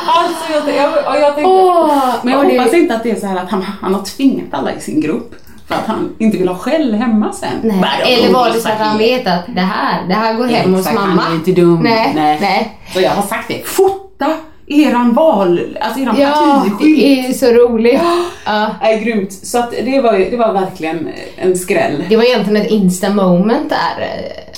Alltså 0.06 0.52
jag, 0.52 0.76
jag, 0.76 0.92
jag, 1.04 1.20
jag 1.20 1.34
tänkte, 1.34 1.52
Åh, 1.52 2.14
men 2.22 2.32
jag 2.32 2.42
och 2.44 2.50
det- 2.50 2.58
hoppas 2.58 2.74
inte 2.74 2.94
att 2.94 3.02
det 3.02 3.10
är 3.10 3.20
så 3.20 3.26
här 3.26 3.36
att 3.36 3.50
han, 3.50 3.62
han 3.82 3.94
har 3.94 4.02
tvingat 4.02 4.46
alla 4.54 4.72
i 4.72 4.80
sin 4.80 5.00
grupp 5.00 5.34
för 5.68 5.74
att 5.74 5.86
han 5.86 6.14
inte 6.18 6.38
vill 6.38 6.48
ha 6.48 6.56
skäll 6.56 6.94
hemma 6.94 7.32
sen. 7.32 7.48
Nej. 7.62 8.14
Eller 8.14 8.32
var 8.32 8.50
det 8.50 8.60
så 8.60 8.68
att 8.68 8.78
han 8.78 8.98
vet 8.98 9.26
att 9.26 9.44
det 9.54 9.60
här, 9.60 10.08
det 10.08 10.14
här 10.14 10.34
går 10.34 10.46
hem 10.46 10.74
hos 10.74 10.92
mamma? 10.92 11.22
Han 11.22 11.32
är 11.32 11.36
inte 11.36 11.52
dum. 11.52 11.80
Nej, 11.82 12.12
nej. 12.40 12.78
Så 12.94 13.00
jag 13.00 13.10
har 13.10 13.22
sagt 13.22 13.48
det, 13.48 13.66
fota 13.68 14.26
eran 14.66 15.12
val, 15.12 15.78
alltså 15.80 16.00
eran 16.00 16.20
Ja, 16.20 16.64
partiskylt. 16.64 17.00
det 17.00 17.28
är 17.28 17.32
så 17.32 17.46
roligt. 17.46 18.00
Ja. 18.44 18.70
är 18.80 19.00
grymt. 19.00 19.32
Så 19.32 19.58
att 19.58 19.70
det 19.70 20.00
var, 20.00 20.12
det 20.12 20.36
var 20.36 20.52
verkligen 20.52 21.08
en 21.36 21.56
skräll. 21.56 22.04
Det 22.08 22.16
var 22.16 22.24
egentligen 22.24 22.62
ett 22.62 22.70
insta 22.70 23.10
moment 23.10 23.70
där. 23.70 24.06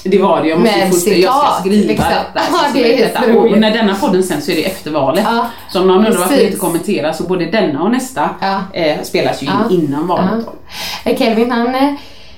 Det 0.05 0.19
var 0.19 0.43
det, 0.43 0.49
jag 0.49 0.61
måste 0.61 0.77
Med 0.79 0.89
få, 0.89 0.95
jag 0.95 1.01
ska 1.03 1.11
citat, 1.15 1.61
skriva 1.61 1.89
liksom. 1.89 2.07
detta. 2.09 2.47
Ja, 2.53 2.59
det 2.75 2.95
är 3.03 3.07
detta. 3.07 3.39
Och 3.39 3.59
när 3.59 3.71
denna 3.71 3.95
podden 3.95 4.23
sen 4.23 4.43
så 4.43 4.51
är 4.51 4.55
det 4.57 4.65
efter 4.65 4.91
valet. 4.91 5.25
Ja, 5.27 5.47
Så 5.73 5.81
om 5.81 5.87
någon 5.87 5.97
undrar 5.97 6.11
varför 6.13 6.29
precis. 6.29 6.47
inte 6.47 6.59
kommenterar 6.59 7.13
så 7.13 7.23
både 7.23 7.47
denna 7.47 7.83
och 7.83 7.91
nästa 7.91 8.31
Ja. 8.41 8.61
eh, 8.73 9.03
spelas 9.03 9.43
ju 9.43 9.47
in 9.47 9.53
Ja. 9.69 9.75
innan 9.75 10.07
valet. 10.07 10.31
Ja. 11.05 11.11
Eh, 11.11 11.19
Kelvin 11.19 11.51
han, 11.51 11.75
eh, 11.75 11.89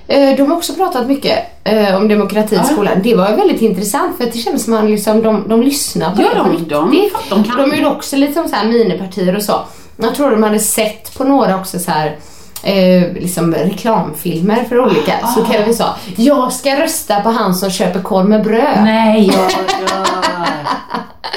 eh, 0.08 0.36
de 0.36 0.50
har 0.50 0.56
också 0.56 0.74
pratat 0.74 1.06
mycket 1.06 1.38
eh, 1.64 1.96
om 1.96 2.08
demokrati 2.08 2.54
i 2.56 2.72
skolan. 2.72 2.92
Det 3.02 3.14
var 3.14 3.36
väldigt 3.36 3.62
intressant 3.62 4.16
för 4.16 4.24
det 4.24 4.38
känns 4.38 4.64
som 4.64 4.74
att 4.74 4.84
liksom, 4.90 5.22
de, 5.22 5.48
de 5.48 5.62
lyssnar 5.62 6.16
på 6.16 6.22
Ja, 6.22 6.28
det 6.28 6.38
de- 6.38 6.50
riktigt. 6.50 6.68
de- 6.68 7.14
de 7.30 7.44
kan. 7.44 7.56
de 7.56 7.72
är 7.72 7.76
ju 7.76 7.86
också 7.86 8.16
lite 8.16 8.32
som 8.32 8.48
så 8.48 8.56
här 8.56 8.68
minipartier 8.68 9.36
och 9.36 9.42
så. 9.42 9.60
Jag 9.96 10.14
tror 10.14 10.30
de 10.30 10.42
hade 10.42 10.58
sett 10.58 11.18
på 11.18 11.24
några 11.24 11.56
också 11.56 11.78
så 11.78 11.90
här 11.90 12.16
Eh, 12.62 13.12
liksom 13.12 13.54
reklamfilmer 13.54 14.64
för 14.68 14.80
olika. 14.80 15.12
Ah. 15.22 15.26
Så 15.26 15.44
Kelvin 15.46 15.74
sa, 15.74 15.94
jag 16.16 16.52
ska 16.52 16.80
rösta 16.82 17.20
på 17.20 17.28
han 17.30 17.54
som 17.54 17.70
köper 17.70 18.02
korv 18.02 18.28
med 18.28 18.42
bröd. 18.44 18.78
Nej, 18.84 19.26
jag 19.26 19.34
dör. 19.88 20.06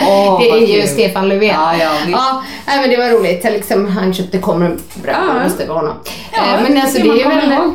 Åh, 0.07 0.39
det 0.39 0.49
är 0.49 0.57
ju 0.57 0.81
kul. 0.81 0.87
Stefan 0.89 1.27
Löfven. 1.29 1.47
Ja, 1.47 1.75
ja, 1.77 1.91
ja, 2.11 2.43
nej, 2.67 2.81
men 2.81 2.89
det 2.89 2.97
var 2.97 3.09
roligt. 3.19 3.43
Liksom, 3.43 3.87
han 3.87 4.13
köpte 4.13 4.37
korv 4.39 4.59
med 4.59 4.79
bröd 5.03 5.15
och 5.29 5.35
Ja. 5.35 5.43
röstade 5.45 5.65
på 5.67 5.73
honom. 5.73 5.93
Ja, 6.31 6.39
Eh, 6.57 6.63
men 6.63 6.81
alltså 6.81 6.97
det 7.01 7.21
är 7.21 7.29
väl... 7.29 7.51
ihåg. 7.51 7.73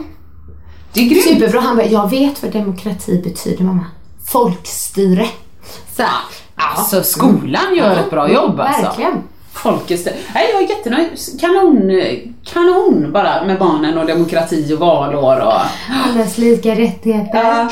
Det 0.92 1.00
är 1.00 1.04
grymt. 1.08 1.24
Superbra. 1.24 1.60
Han 1.60 1.76
bara, 1.76 1.86
jag 1.86 2.10
vet 2.10 2.42
vad 2.42 2.52
demokrati 2.52 3.22
betyder 3.24 3.64
mamma. 3.64 3.84
Folkstyre. 4.32 5.26
Så 5.96 6.02
här. 6.02 6.10
Alltså 6.56 7.02
skolan 7.02 7.74
gör 7.76 7.90
ett 7.96 8.10
bra 8.10 8.32
jobb 8.32 8.60
alltså. 8.60 8.82
Verkligen. 8.82 9.22
Folkets... 9.62 10.08
Nej, 10.34 10.46
jag 10.52 10.62
är 10.62 10.68
jättenöjd. 10.68 11.08
Kanon, 11.40 12.00
kanon 12.52 13.12
bara 13.12 13.44
med 13.44 13.58
barnen 13.58 13.98
och 13.98 14.06
demokrati 14.06 14.74
och 14.74 14.78
valår 14.78 15.40
och 15.40 15.52
Allas 16.06 16.38
lika 16.38 16.70
rättigheter. 16.74 17.66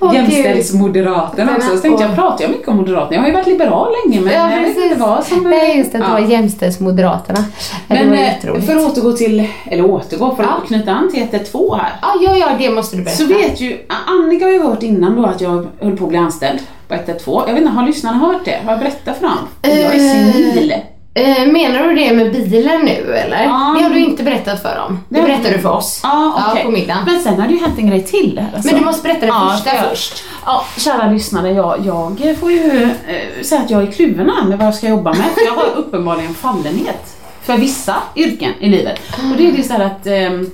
Åh, 0.00 0.14
jämställdhetsmoderaterna 0.14 1.56
också. 1.56 1.68
Så 1.76 1.78
tänkte 1.82 2.04
jag, 2.04 2.14
pratar 2.14 2.44
jag 2.44 2.50
mycket 2.50 2.68
om 2.68 2.76
moderaterna? 2.76 3.14
Jag 3.14 3.20
har 3.20 3.28
ju 3.28 3.34
varit 3.34 3.46
liberal 3.46 3.92
länge 4.04 4.20
men 4.20 4.32
Ja, 4.32 4.50
jag 4.52 4.60
vet 4.60 4.76
inte 4.76 4.94
vad 5.00 5.24
som... 5.24 5.50
Nej, 5.50 5.78
just 5.78 5.92
det. 5.92 5.98
Det 5.98 6.04
Ja. 6.04 6.12
var 6.12 6.18
jämställdhetsmoderaterna. 6.20 7.44
Ja, 7.88 7.94
det 7.94 7.94
Men 7.94 8.08
var 8.10 8.16
eh, 8.16 8.22
jätteroligt. 8.22 8.66
för 8.66 8.76
att 8.76 8.92
återgå 8.92 9.12
till, 9.12 9.48
eller 9.64 9.84
återgå, 9.90 10.34
för 10.36 10.42
Ja. 10.42 10.48
att 10.62 10.66
knyta 10.68 10.92
an 10.92 11.10
till 11.12 11.22
112 11.22 11.74
här. 11.78 11.92
Ja, 12.02 12.14
ja, 12.20 12.36
ja, 12.36 12.48
det 12.58 12.70
måste 12.70 12.96
du 12.96 13.02
berätta. 13.02 13.16
Så 13.18 13.26
vet 13.26 13.60
ju, 13.60 13.78
Annika 14.06 14.44
har 14.44 14.52
ju 14.52 14.62
hört 14.62 14.82
innan 14.82 15.16
då 15.22 15.26
att 15.26 15.40
jag 15.40 15.66
höll 15.80 15.96
på 15.96 16.04
att 16.04 16.08
bli 16.08 16.18
anställd 16.18 16.58
på 16.88 16.94
112. 16.94 17.42
Jag 17.46 17.54
vet 17.54 17.62
inte, 17.62 17.74
har 17.74 17.86
lyssnarna 17.86 18.18
hört 18.18 18.44
det? 18.44 18.58
Har 18.64 18.70
jag 18.72 18.80
berättat 18.80 19.16
för 19.18 19.22
dem? 19.26 19.38
Jag 19.62 19.72
är 19.72 19.84
Eh, 19.84 20.32
senil. 20.32 20.74
Eh, 21.14 21.46
menar 21.52 21.82
du 21.88 21.94
det 21.94 22.12
med 22.12 22.32
bilen 22.32 22.80
nu 22.84 23.14
eller? 23.14 23.42
Ja. 23.44 23.74
Det 23.78 23.84
har 23.84 23.90
du 23.90 23.98
inte 23.98 24.22
berättat 24.22 24.62
för 24.62 24.76
dem. 24.76 25.00
Det 25.08 25.22
berättade 25.22 25.50
du 25.56 25.58
för 25.58 25.68
oss. 25.70 26.00
Ja, 26.02 26.48
okej. 26.50 26.64
på 26.64 26.70
middagen. 26.70 27.04
Men 27.06 27.20
sen 27.20 27.40
har 27.40 27.48
det 27.48 27.54
ju 27.54 27.60
hänt 27.60 27.78
en 27.78 27.86
grej 27.90 28.02
till. 28.04 28.42
Alltså. 28.54 28.70
Men 28.72 28.80
du 28.80 28.86
måste 28.86 29.02
berätta 29.02 29.20
det 29.20 29.26
Ja, 29.26 29.50
första 29.56 29.74
jag- 29.76 29.84
först. 29.90 30.24
Ja, 30.46 30.64
kära 30.78 31.10
lyssnare, 31.10 31.50
jag, 31.52 31.80
jag 32.22 32.36
får 32.36 32.52
ju 32.52 32.82
eh, 32.82 33.42
säga 33.42 33.60
att 33.60 33.70
jag 33.70 33.82
är 33.82 33.92
kluven 33.92 34.30
här 34.36 34.44
med 34.48 34.58
vad 34.58 34.66
jag 34.66 34.74
ska 34.74 34.88
jobba 34.88 35.10
med. 35.10 35.24
För 35.34 35.44
jag 35.44 35.52
har 35.52 35.64
uppenbarligen 35.76 36.34
fallenhet 36.34 37.16
för 37.42 37.56
vissa 37.56 37.94
yrken 38.16 38.52
i 38.60 38.68
livet. 38.68 39.00
Och 39.32 39.36
det 39.36 39.46
är 39.48 39.52
ju 39.56 39.62
så 39.62 39.72
här 39.72 39.84
att 39.84 40.06
eh, 40.06 40.48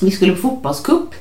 vi 0.00 0.10
skulle 0.10 0.32
på 0.32 0.40
fotbollscup 0.40 1.14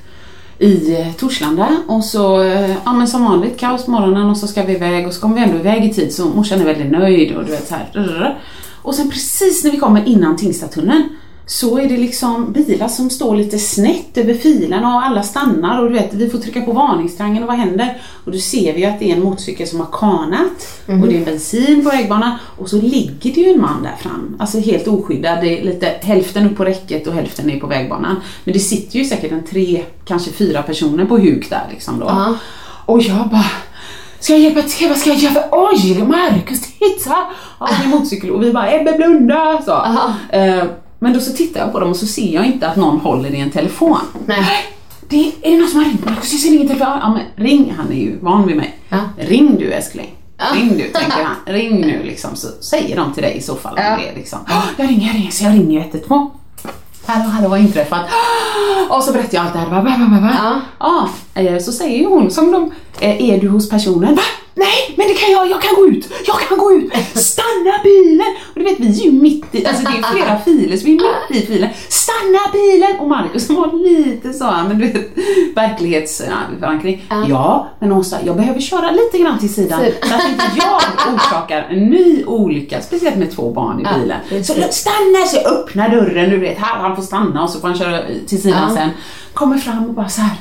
i 0.60 0.96
eh, 1.02 1.12
Torslanda 1.14 1.68
och 1.88 2.04
så, 2.04 2.42
eh, 2.44 2.70
ja 2.86 2.94
men 2.94 3.08
som 3.08 3.26
vanligt, 3.26 3.60
kaos 3.60 3.86
på 3.86 3.92
morgonen 3.92 4.30
och 4.30 4.38
så 4.38 4.48
ska 4.48 4.64
vi 4.64 4.74
iväg 4.74 5.08
och 5.08 5.14
så 5.14 5.22
kommer 5.22 5.36
vi 5.36 5.42
ändå 5.44 5.58
iväg 5.58 5.86
i 5.86 5.94
tid 5.94 6.14
så 6.14 6.26
morsan 6.26 6.62
är 6.62 6.66
väldigt 6.66 6.92
nöjd 6.92 7.36
och 7.38 7.46
du 7.46 7.52
vet 7.52 7.68
så 7.68 7.76
här. 7.76 8.38
Och 8.86 8.96
sen 8.96 9.10
precis 9.10 9.64
när 9.64 9.72
vi 9.72 9.78
kommer 9.78 10.08
innan 10.08 10.38
Tingstadtunneln 10.38 11.10
så 11.48 11.78
är 11.78 11.90
det 11.90 11.98
liksom 11.98 12.52
bilar 12.52 12.88
som 12.88 13.10
står 13.10 13.36
lite 13.36 13.60
snett 13.60 14.18
över 14.18 14.34
filerna 14.34 14.96
och 14.96 15.06
alla 15.06 15.24
stannar 15.24 15.82
och 15.82 15.90
du 15.90 15.94
vet, 15.94 16.14
vi 16.14 16.30
får 16.30 16.38
trycka 16.38 16.62
på 16.62 16.72
varningstriangeln 16.72 17.44
och 17.44 17.48
vad 17.48 17.58
händer? 17.58 18.02
Och 18.26 18.32
då 18.32 18.38
ser 18.38 18.74
vi 18.74 18.86
att 18.86 19.00
det 19.00 19.12
är 19.12 19.16
en 19.16 19.24
motorcykel 19.24 19.68
som 19.68 19.80
har 19.80 19.88
kanat 19.92 20.82
och 20.86 21.08
det 21.08 21.18
är 21.18 21.26
bensin 21.26 21.84
på 21.84 21.90
vägbanan 21.90 22.38
och 22.58 22.70
så 22.70 22.82
ligger 22.82 23.34
det 23.34 23.42
ju 23.42 23.52
en 23.52 23.62
man 23.62 23.84
där 23.84 23.96
fram, 24.00 24.36
alltså 24.40 24.60
helt 24.60 24.88
oskyddad, 24.88 25.42
det 25.42 25.60
är 25.60 25.66
lite 25.66 25.86
hälften 26.02 26.46
upp 26.46 26.58
på 26.58 26.66
räcket 26.66 27.08
och 27.08 27.14
hälften 27.14 27.50
är 27.50 27.60
på 27.60 27.68
vägbanan. 27.68 28.16
Men 28.44 28.54
det 28.54 28.60
sitter 28.60 29.00
ju 29.00 29.06
säkert 29.06 29.32
en 29.32 29.44
tre, 29.44 29.84
kanske 30.06 30.32
fyra 30.32 30.64
personer 30.64 31.06
på 31.06 31.18
huk 31.18 31.50
där 31.50 31.68
liksom 31.72 32.00
då. 32.00 32.06
Ja. 32.06 32.36
Och 32.86 33.02
jag 33.02 33.30
bara 33.30 33.52
Ska 34.26 34.34
jag 34.34 34.42
hjälpa 34.42 34.62
till? 34.62 34.90
Vad 34.90 34.98
ska 34.98 35.10
jag 35.10 35.20
göra? 35.20 35.44
Oj, 35.52 36.04
Marcus 36.04 36.62
titta! 36.62 37.16
Ja, 37.60 37.70
det 37.80 37.86
är 37.86 37.90
motorcykel 37.90 38.32
och 38.32 38.44
vi 38.44 38.54
bara 38.54 38.72
Ebbe 38.72 38.94
blunda! 38.94 39.62
Så. 39.66 39.72
Eh, 40.38 40.64
men 41.00 41.14
då 41.14 41.20
så 41.20 41.32
tittar 41.34 41.60
jag 41.60 41.72
på 41.72 41.80
dem 41.80 41.90
och 41.90 41.98
så 41.98 42.06
ser 42.06 42.34
jag 42.34 42.46
inte 42.46 42.68
att 42.68 42.76
någon 42.76 43.00
håller 43.00 43.30
i 43.30 43.40
en 43.40 43.52
telefon. 43.52 43.98
Nej. 44.26 44.46
Det 45.10 45.16
är, 45.42 45.52
det 45.52 45.58
någon 45.58 45.68
som 45.68 45.80
har 45.80 45.86
ringt 45.86 46.06
Marcus? 46.06 46.32
Jag 46.32 46.42
ser 46.42 46.54
ingen 46.54 46.68
telefon. 46.68 46.88
Ja 47.02 47.14
men 47.14 47.46
ring, 47.46 47.74
han 47.78 47.92
är 47.92 47.96
ju 47.96 48.20
van 48.22 48.48
vid 48.48 48.58
mig. 48.58 48.78
Ja. 48.90 48.98
Ring 49.18 49.56
du 49.60 49.72
älskling. 49.72 50.16
Ring 50.56 50.70
du, 50.70 50.84
tänker 50.84 51.24
han. 51.24 51.36
Ring 51.56 51.82
nu 51.82 52.04
liksom, 52.04 52.36
så 52.36 52.48
säger 52.48 52.96
de 52.96 53.14
till 53.14 53.24
dig 53.24 53.38
i 53.38 53.42
så 53.42 53.56
fall. 53.56 53.74
Ja. 53.78 53.98
Det 53.98 54.16
liksom. 54.20 54.40
"Ja, 54.48 54.64
Jag 54.78 54.90
ringer, 54.90 55.08
jag 55.08 55.16
ringer, 55.16 55.32
så 55.32 55.44
jag 55.44 55.54
ringer 55.54 55.80
112. 55.82 56.30
Hallå, 57.06 57.30
hallå, 57.30 57.50
vad 57.50 57.60
inträffat? 57.60 58.06
Och 58.90 59.04
så 59.04 59.14
berättar 59.14 59.36
jag 59.36 59.44
allt 59.46 59.54
det 59.54 59.60
här. 59.60 59.70
Va. 59.70 60.32
Ja. 60.80 61.10
Ja, 61.34 61.42
eh, 61.42 61.60
så 61.60 61.72
säger 61.72 62.08
hon 62.08 62.32
som 62.32 62.52
de, 62.52 62.72
eh, 63.00 63.30
är 63.30 63.42
du 63.42 63.50
hos 63.50 63.70
personen? 63.70 64.16
Va? 64.16 64.22
Nej 64.58 64.94
men 64.98 65.08
det 65.08 65.14
kan 65.14 65.32
jag, 65.32 65.50
jag 65.50 65.62
kan 65.62 65.76
gå 65.76 65.88
ut, 65.88 66.10
jag 66.28 66.40
kan 66.40 66.58
gå 66.58 66.72
ut, 66.74 66.94
stanna 67.16 67.74
bilen! 67.84 68.36
Och 68.54 68.60
du 68.60 68.64
vet 68.64 68.80
vi 68.80 68.88
är 69.02 69.06
ju 69.06 69.12
mitt 69.12 69.46
i, 69.56 69.66
alltså 69.66 69.84
det 69.84 69.98
är 69.98 70.12
flera 70.14 70.40
filer 70.46 70.78
så 70.78 70.86
vi 70.86 70.92
är 70.98 71.02
mitt 71.30 71.44
i 71.44 71.46
filen, 71.48 71.70
stanna 71.90 72.40
bilen! 72.54 73.00
Och 73.00 73.08
Marcus 73.08 73.46
som 73.48 73.56
var 73.56 73.74
lite 73.74 74.34
så 74.34 74.46
här, 74.46 74.68
men 74.68 74.78
du 74.80 74.88
vet 74.88 75.12
verklighetsförankring. 75.56 77.06
Ja, 77.30 77.68
men 77.80 77.92
hon 77.92 78.06
sa 78.06 78.18
jag 78.26 78.36
behöver 78.36 78.60
köra 78.62 78.92
lite 78.92 79.18
grann 79.18 79.40
till 79.40 79.54
sidan 79.54 79.80
så 80.10 80.14
att 80.16 80.30
inte 80.30 80.44
jag 80.58 80.82
orsakar 81.16 81.68
en 81.70 81.80
ny 81.90 82.24
olycka, 82.26 82.82
speciellt 82.82 83.18
med 83.18 83.36
två 83.36 83.52
barn 83.52 83.80
i 83.80 83.84
bilen. 84.00 84.44
Så 84.46 84.54
stanna! 84.54 85.26
Så 85.28 85.36
jag 85.36 85.46
öppnar 85.54 85.90
dörren, 85.90 86.30
du 86.30 86.38
vet, 86.40 86.58
här 86.58 86.80
han 86.80 86.96
får 86.96 87.04
stanna 87.04 87.44
och 87.44 87.50
så 87.50 87.60
får 87.60 87.68
han 87.68 87.78
köra 87.78 88.02
till 88.28 88.42
sidan 88.42 88.66
Ja. 88.70 88.76
sen. 88.76 88.90
Kommer 89.34 89.58
fram 89.58 89.86
och 89.86 89.94
bara 89.94 90.10
så 90.10 90.22
här. 90.22 90.36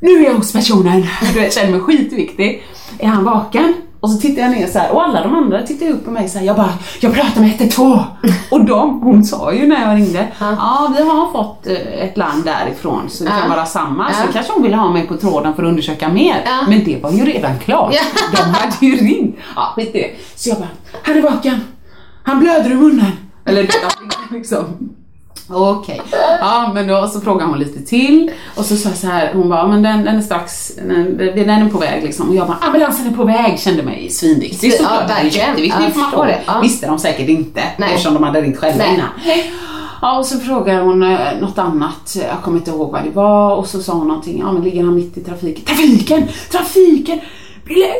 Nu 0.00 0.10
är 0.18 0.24
jag 0.24 0.34
hos 0.34 0.52
personen. 0.52 1.06
Du 1.34 1.50
känner 1.50 1.70
mig 1.70 1.80
skitviktig. 1.80 2.62
Är 2.98 3.06
han 3.08 3.24
vaken? 3.24 3.74
Och 4.00 4.10
så 4.10 4.18
tittar 4.18 4.42
jag 4.42 4.50
ner 4.50 4.66
så 4.66 4.78
här 4.78 4.92
och 4.92 5.02
alla 5.02 5.22
de 5.22 5.34
andra 5.34 5.62
tittar 5.62 5.86
upp 5.88 6.04
på 6.04 6.10
mig 6.10 6.28
så 6.28 6.38
här. 6.38 6.46
Jag 6.46 6.56
bara, 6.56 6.72
jag 7.00 7.14
pratar 7.14 7.40
med 7.40 7.50
112. 7.50 7.98
Och 8.50 8.64
de, 8.64 9.00
hon 9.00 9.24
sa 9.24 9.52
ju 9.52 9.66
när 9.66 9.88
jag 9.88 9.96
ringde, 9.96 10.28
ja 10.40 10.94
vi 10.96 11.02
har 11.02 11.32
fått 11.32 11.66
eh, 11.66 11.74
ett 11.76 12.16
larm 12.16 12.42
därifrån 12.44 13.02
så 13.08 13.24
det 13.24 13.30
kan 13.30 13.50
vara 13.50 13.66
samma. 13.66 14.10
Ja. 14.10 14.26
Så 14.26 14.32
kanske 14.32 14.52
hon 14.52 14.62
ville 14.62 14.76
ha 14.76 14.90
mig 14.92 15.06
på 15.06 15.16
tråden 15.16 15.54
för 15.54 15.62
att 15.62 15.68
undersöka 15.68 16.08
mer. 16.08 16.42
Ja. 16.44 16.60
Men 16.68 16.84
det 16.84 17.02
var 17.02 17.12
ju 17.12 17.24
redan 17.24 17.58
klart. 17.58 17.94
De 18.36 18.42
hade 18.42 18.86
ju 18.86 18.96
ringt. 18.96 19.36
Ja, 19.56 19.72
skit 19.76 19.94
i 19.94 19.98
det. 19.98 20.10
Så 20.34 20.48
jag 20.48 20.58
bara, 20.58 20.68
han 21.02 21.16
är 21.16 21.22
vaken. 21.22 21.60
Han 22.22 22.38
blöder 22.40 22.70
i 22.70 22.74
munnen. 22.74 23.12
Eller 23.44 23.68
liksom. 24.30 24.64
Okej, 25.54 26.02
ja 26.40 26.70
men 26.74 26.86
då 26.86 27.06
så 27.08 27.20
frågade 27.20 27.50
hon 27.50 27.58
lite 27.58 27.80
till 27.82 28.30
och 28.56 28.64
så 28.64 28.76
sa 28.76 28.88
jag 28.88 28.98
så 28.98 29.06
här, 29.06 29.30
hon 29.34 29.48
bara, 29.48 29.66
men 29.66 29.82
den, 29.82 30.04
den 30.04 30.16
är 30.16 30.22
strax, 30.22 30.72
den, 30.88 31.16
den 31.16 31.50
är 31.50 31.68
på 31.68 31.78
väg 31.78 32.04
liksom. 32.04 32.28
Och 32.28 32.34
jag 32.34 32.46
bara, 32.46 32.56
ambulansen 32.60 33.06
är 33.06 33.16
på 33.16 33.24
väg, 33.24 33.58
kände 33.60 33.82
mig 33.82 34.10
svinviktig. 34.10 34.68
Ja, 34.68 34.76
såklart. 34.76 35.08
det 35.08 35.14
är 35.14 35.22
verkligen. 35.22 35.48
jätteviktig 35.48 35.80
Ja, 35.82 35.86
information. 35.86 36.26
det. 36.26 36.40
Ja. 36.46 36.60
Visste 36.60 36.86
de 36.86 36.98
säkert 36.98 37.28
inte 37.28 37.62
Nej. 37.76 37.88
eftersom 37.90 38.14
de 38.14 38.22
hade 38.22 38.40
ringt 38.40 38.58
själva 38.58 38.84
Nej. 38.84 38.94
innan. 38.94 39.08
Ja 40.02 40.18
och 40.18 40.26
så 40.26 40.38
frågade 40.38 40.80
hon 40.80 41.02
eh, 41.02 41.18
något 41.40 41.58
annat, 41.58 42.16
jag 42.30 42.42
kommer 42.42 42.58
inte 42.58 42.70
ihåg 42.70 42.92
vad 42.92 43.04
det 43.04 43.10
var 43.10 43.56
och 43.56 43.66
så 43.66 43.82
sa 43.82 43.92
hon 43.92 44.08
någonting, 44.08 44.38
ja 44.38 44.52
men 44.52 44.62
ligger 44.62 44.84
han 44.84 44.94
mitt 44.94 45.16
i 45.18 45.20
trafiken? 45.24 45.64
Trafiken! 45.64 46.28
Trafiken! 46.50 47.20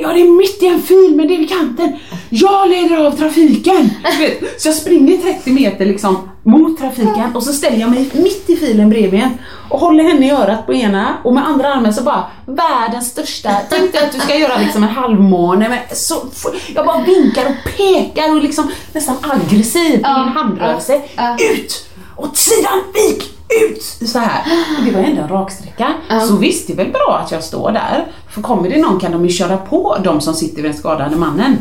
Ja 0.00 0.08
det 0.12 0.20
är 0.20 0.36
mitt 0.36 0.62
i 0.62 0.66
en 0.66 0.82
fil 0.82 1.14
men 1.16 1.28
det 1.28 1.34
är 1.34 1.38
vid 1.38 1.48
kanten. 1.48 1.96
Jag 2.30 2.68
leder 2.70 3.06
av 3.06 3.10
trafiken! 3.10 3.90
Vet, 4.18 4.62
så 4.62 4.68
jag 4.68 4.74
springer 4.74 5.16
30 5.16 5.52
meter 5.52 5.86
liksom 5.86 6.28
mot 6.42 6.78
trafiken 6.78 7.30
och 7.34 7.42
så 7.42 7.52
ställer 7.52 7.78
jag 7.78 7.90
mig 7.90 8.10
mitt 8.12 8.50
i 8.50 8.56
filen 8.56 8.90
bredvid 8.90 9.20
en 9.20 9.30
och 9.70 9.80
håller 9.80 10.04
henne 10.04 10.26
i 10.26 10.30
örat 10.30 10.66
på 10.66 10.74
ena 10.74 11.16
och 11.24 11.34
med 11.34 11.46
andra 11.46 11.74
armen 11.74 11.94
så 11.94 12.02
bara 12.02 12.24
världens 12.46 13.10
största, 13.10 13.50
tänk 13.70 13.92
dig 13.92 14.04
att 14.04 14.12
du 14.12 14.18
ska 14.18 14.36
göra 14.36 14.58
liksom 14.58 14.82
en 14.82 14.88
halvmåne 14.88 15.68
men 15.68 15.78
så, 15.96 16.14
jag 16.74 16.86
bara 16.86 17.02
vinkar 17.04 17.46
och 17.46 17.72
pekar 17.76 18.30
och 18.36 18.42
liksom 18.42 18.70
nästan 18.92 19.16
aggressiv 19.22 19.94
i 19.94 19.96
min 20.24 20.28
handrörelse. 20.36 21.02
Ut! 21.54 21.86
Åt 22.16 22.36
sidan! 22.36 22.80
Vik! 22.94 23.30
Ut! 23.61 24.09
Så 24.09 24.18
här. 24.18 24.42
Och 24.78 24.84
det 24.84 24.90
var 24.90 25.00
ändå 25.00 25.22
en 25.22 25.28
raksträcka. 25.28 25.94
Så 26.28 26.36
visst, 26.36 26.66
det 26.66 26.72
är 26.72 26.76
väl 26.76 26.90
bra 26.90 27.20
att 27.24 27.32
jag 27.32 27.44
står 27.44 27.72
där. 27.72 28.07
För 28.30 28.42
kommer 28.42 28.70
det 28.70 28.80
någon 28.80 29.00
kan 29.00 29.12
de 29.12 29.24
ju 29.24 29.30
köra 29.32 29.57
på 29.57 29.96
de 30.05 30.20
som 30.20 30.34
sitter 30.34 30.57
vid 30.57 30.64
den 30.64 30.78
skadade 30.78 31.16
mannen. 31.16 31.59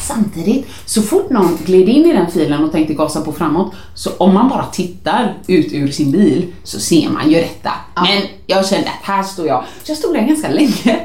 Samtidigt, 0.00 0.66
så 0.84 1.02
fort 1.02 1.30
någon 1.30 1.58
gled 1.66 1.88
in 1.88 2.06
i 2.06 2.12
den 2.12 2.30
filen 2.30 2.64
och 2.64 2.72
tänkte 2.72 2.94
gasa 2.94 3.20
på 3.20 3.32
framåt, 3.32 3.72
så 3.94 4.10
om 4.18 4.34
man 4.34 4.48
bara 4.48 4.64
tittar 4.64 5.34
ut 5.46 5.72
ur 5.72 5.90
sin 5.90 6.10
bil 6.10 6.52
så 6.64 6.80
ser 6.80 7.10
man 7.10 7.30
ju 7.30 7.34
detta. 7.34 7.72
Men 7.94 8.22
jag 8.46 8.66
kände 8.66 8.88
att 8.88 9.06
här 9.06 9.22
står 9.22 9.46
jag. 9.46 9.64
Så 9.84 9.90
jag 9.90 9.98
stod 9.98 10.14
där 10.14 10.22
ganska 10.22 10.48
länge. 10.48 11.00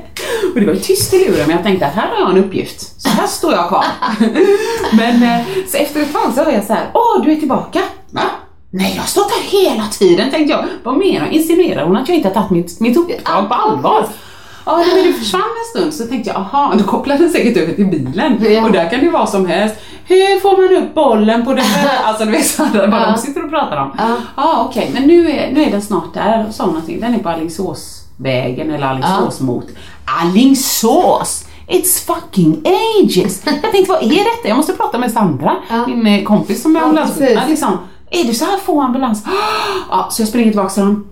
Och 0.54 0.60
det 0.60 0.66
var 0.66 0.74
ju 0.74 0.80
tyst 0.80 1.14
i 1.14 1.20
luren, 1.20 1.48
men 1.48 1.56
jag 1.56 1.64
tänkte 1.64 1.86
att 1.88 1.94
här 1.94 2.08
har 2.08 2.20
jag 2.20 2.30
en 2.38 2.44
uppgift. 2.44 3.02
Så 3.02 3.10
här 3.10 3.28
står 3.28 3.54
jag 3.54 3.68
kvar. 3.68 3.86
men 4.98 5.24
eh, 5.24 5.46
så 5.72 5.78
efter 5.78 6.02
ett 6.02 6.14
tag 6.14 6.34
så 6.36 6.44
hör 6.44 6.52
jag 6.52 6.64
så 6.64 6.74
här, 6.74 6.90
åh 6.94 7.24
du 7.26 7.32
är 7.32 7.36
tillbaka. 7.36 7.82
Va? 8.12 8.24
Nej, 8.76 8.92
jag 8.96 9.02
har 9.02 9.08
stått 9.08 9.32
här 9.32 9.42
hela 9.60 9.88
tiden 9.88 10.32
tänkte 10.32 10.52
jag. 10.54 10.66
Vad 10.84 10.98
menar 10.98 11.28
Insinuerar 11.28 11.86
hon 11.86 11.96
att 11.98 12.08
jag 12.10 12.18
inte 12.18 12.30
har 12.30 12.34
tagit 12.36 12.50
mitt, 12.52 12.80
mitt 12.80 12.98
uppdrag 12.98 13.48
på 13.50 13.54
allvar? 13.54 14.06
Ja, 14.66 14.78
men 14.96 15.04
du 15.04 15.14
försvann 15.14 15.42
en 15.42 15.80
stund 15.80 15.94
så 15.94 16.04
tänkte 16.08 16.30
jag, 16.30 16.38
aha, 16.38 16.74
då 16.78 16.84
kopplar 16.84 17.18
den 17.18 17.30
säkert 17.30 17.58
över 17.58 17.74
till 17.74 17.86
bilen. 17.86 18.46
Ja. 18.50 18.64
Och 18.66 18.72
där 18.72 18.90
kan 18.90 19.00
det 19.00 19.10
vara 19.10 19.28
som 19.28 19.46
helst. 19.46 19.76
Hur 20.08 20.40
får 20.40 20.58
man 20.76 20.84
upp 20.84 20.94
bollen 20.94 21.46
på 21.46 21.54
det 21.54 21.62
här? 21.62 22.04
Alltså 22.08 22.26
du 22.26 22.32
vet 22.32 22.46
sådär, 22.46 22.88
vad 22.88 23.02
Ja. 23.02 23.12
de 23.12 23.18
sitter 23.18 23.44
och 23.44 23.50
pratar 23.50 23.78
om. 23.78 23.92
Ja. 23.98 24.16
Ja, 24.38 24.66
okej, 24.70 24.92
men 24.94 25.04
nu 25.04 25.32
är, 25.32 25.52
nu 25.52 25.64
är 25.64 25.72
den 25.72 25.82
snart 25.82 26.14
där. 26.14 26.48
Sa 26.52 26.64
hon 26.64 26.74
någonting. 26.74 27.00
Den 27.00 27.14
är 27.16 27.20
på 27.20 27.30
Alingsåsvägen 27.30 28.72
eller 28.72 28.88
Alingsås 28.88 29.40
mot 29.42 29.66
Alingsås! 30.22 31.46
It's 31.68 32.06
fucking 32.06 32.62
ages! 32.66 33.42
Jag 33.46 33.62
tänkte, 33.72 33.92
vad 33.92 34.04
är 34.04 34.10
detta? 34.10 34.48
Jag 34.48 34.58
måste 34.58 34.74
prata 34.74 34.98
med 34.98 35.12
Sandra, 35.12 35.56
Ja. 35.70 35.88
min 35.88 36.08
eh, 36.08 36.24
kompis 36.24 36.62
som 36.62 36.76
är 36.76 36.80
Ja, 36.80 36.86
ambulansförare. 36.86 37.34
precis. 37.36 37.50
liksom, 37.50 37.78
är 38.14 38.24
det 38.28 38.34
så 38.34 38.46
här 38.46 38.58
få 38.58 38.82
ambulans? 38.82 39.24
Ja, 39.90 40.08
så 40.12 40.22
jag 40.22 40.30
springer 40.30 40.48
tillbaka 40.52 40.70
till 40.70 40.84
dem. 40.84 41.08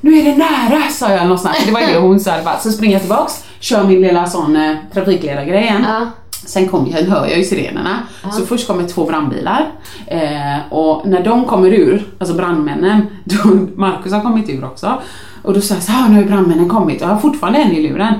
Nu 0.00 0.18
är 0.18 0.24
det 0.24 0.36
nära, 0.36 0.82
sa 0.90 1.10
jag 1.10 1.22
någonstans. 1.22 1.56
Det 1.66 1.72
var 1.72 1.80
ju 1.80 1.86
det 1.86 1.98
hon 1.98 2.20
sa 2.20 2.38
i. 2.38 2.42
Så 2.62 2.70
springer 2.72 2.92
jag 2.94 3.02
tillbaks, 3.02 3.44
kör 3.60 3.84
min 3.84 4.00
lilla 4.00 4.26
sån 4.26 4.56
eh, 4.56 4.76
trafikledargrej 4.94 5.62
igen. 5.62 5.84
Ja. 5.88 6.06
Sen 6.46 6.68
kom 6.68 6.86
jag, 6.90 7.02
hör 7.02 7.26
jag 7.26 7.38
ju 7.38 7.44
sirenerna. 7.44 7.98
Så 8.32 8.46
först 8.46 8.66
kommer 8.66 8.88
två 8.88 9.04
brandbilar. 9.04 9.70
Eh, 10.06 10.72
och 10.72 11.06
när 11.08 11.24
de 11.24 11.44
kommer 11.44 11.70
ur, 11.70 12.06
alltså 12.18 12.34
brandmännen, 12.34 13.06
då, 13.24 13.48
Marcus 13.76 14.12
har 14.12 14.20
kommit 14.20 14.50
ur 14.50 14.64
också. 14.64 15.02
Och 15.42 15.54
då 15.54 15.60
sa 15.60 15.74
jag 15.74 15.82
så 15.82 15.92
här, 15.92 16.04
"Ah, 16.04 16.08
nu 16.08 16.16
har 16.16 16.24
brandmännen 16.24 16.68
kommit 16.68 17.02
och 17.02 17.08
jag 17.08 17.14
har 17.14 17.20
fortfarande 17.20 17.58
en 17.58 17.72
i 17.72 17.88
luren. 17.88 18.14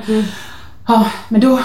Ja, 0.88 1.04
men 1.28 1.40
då, 1.40 1.60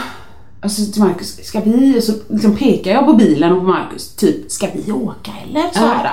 alltså 0.62 0.92
till 0.94 1.02
Marcus, 1.04 1.46
ska 1.48 1.60
vi, 1.60 2.02
så 2.02 2.14
liksom 2.30 2.56
pekar 2.56 2.92
jag 2.92 3.06
på 3.06 3.14
bilen 3.14 3.52
och 3.54 3.60
på 3.60 3.68
Marcus, 3.68 4.16
typ, 4.16 4.52
ska 4.52 4.68
vi 4.74 4.92
åka 4.92 5.32
eller? 5.48 5.64
Så 5.74 5.80
här. 5.80 6.06
Eh, 6.06 6.12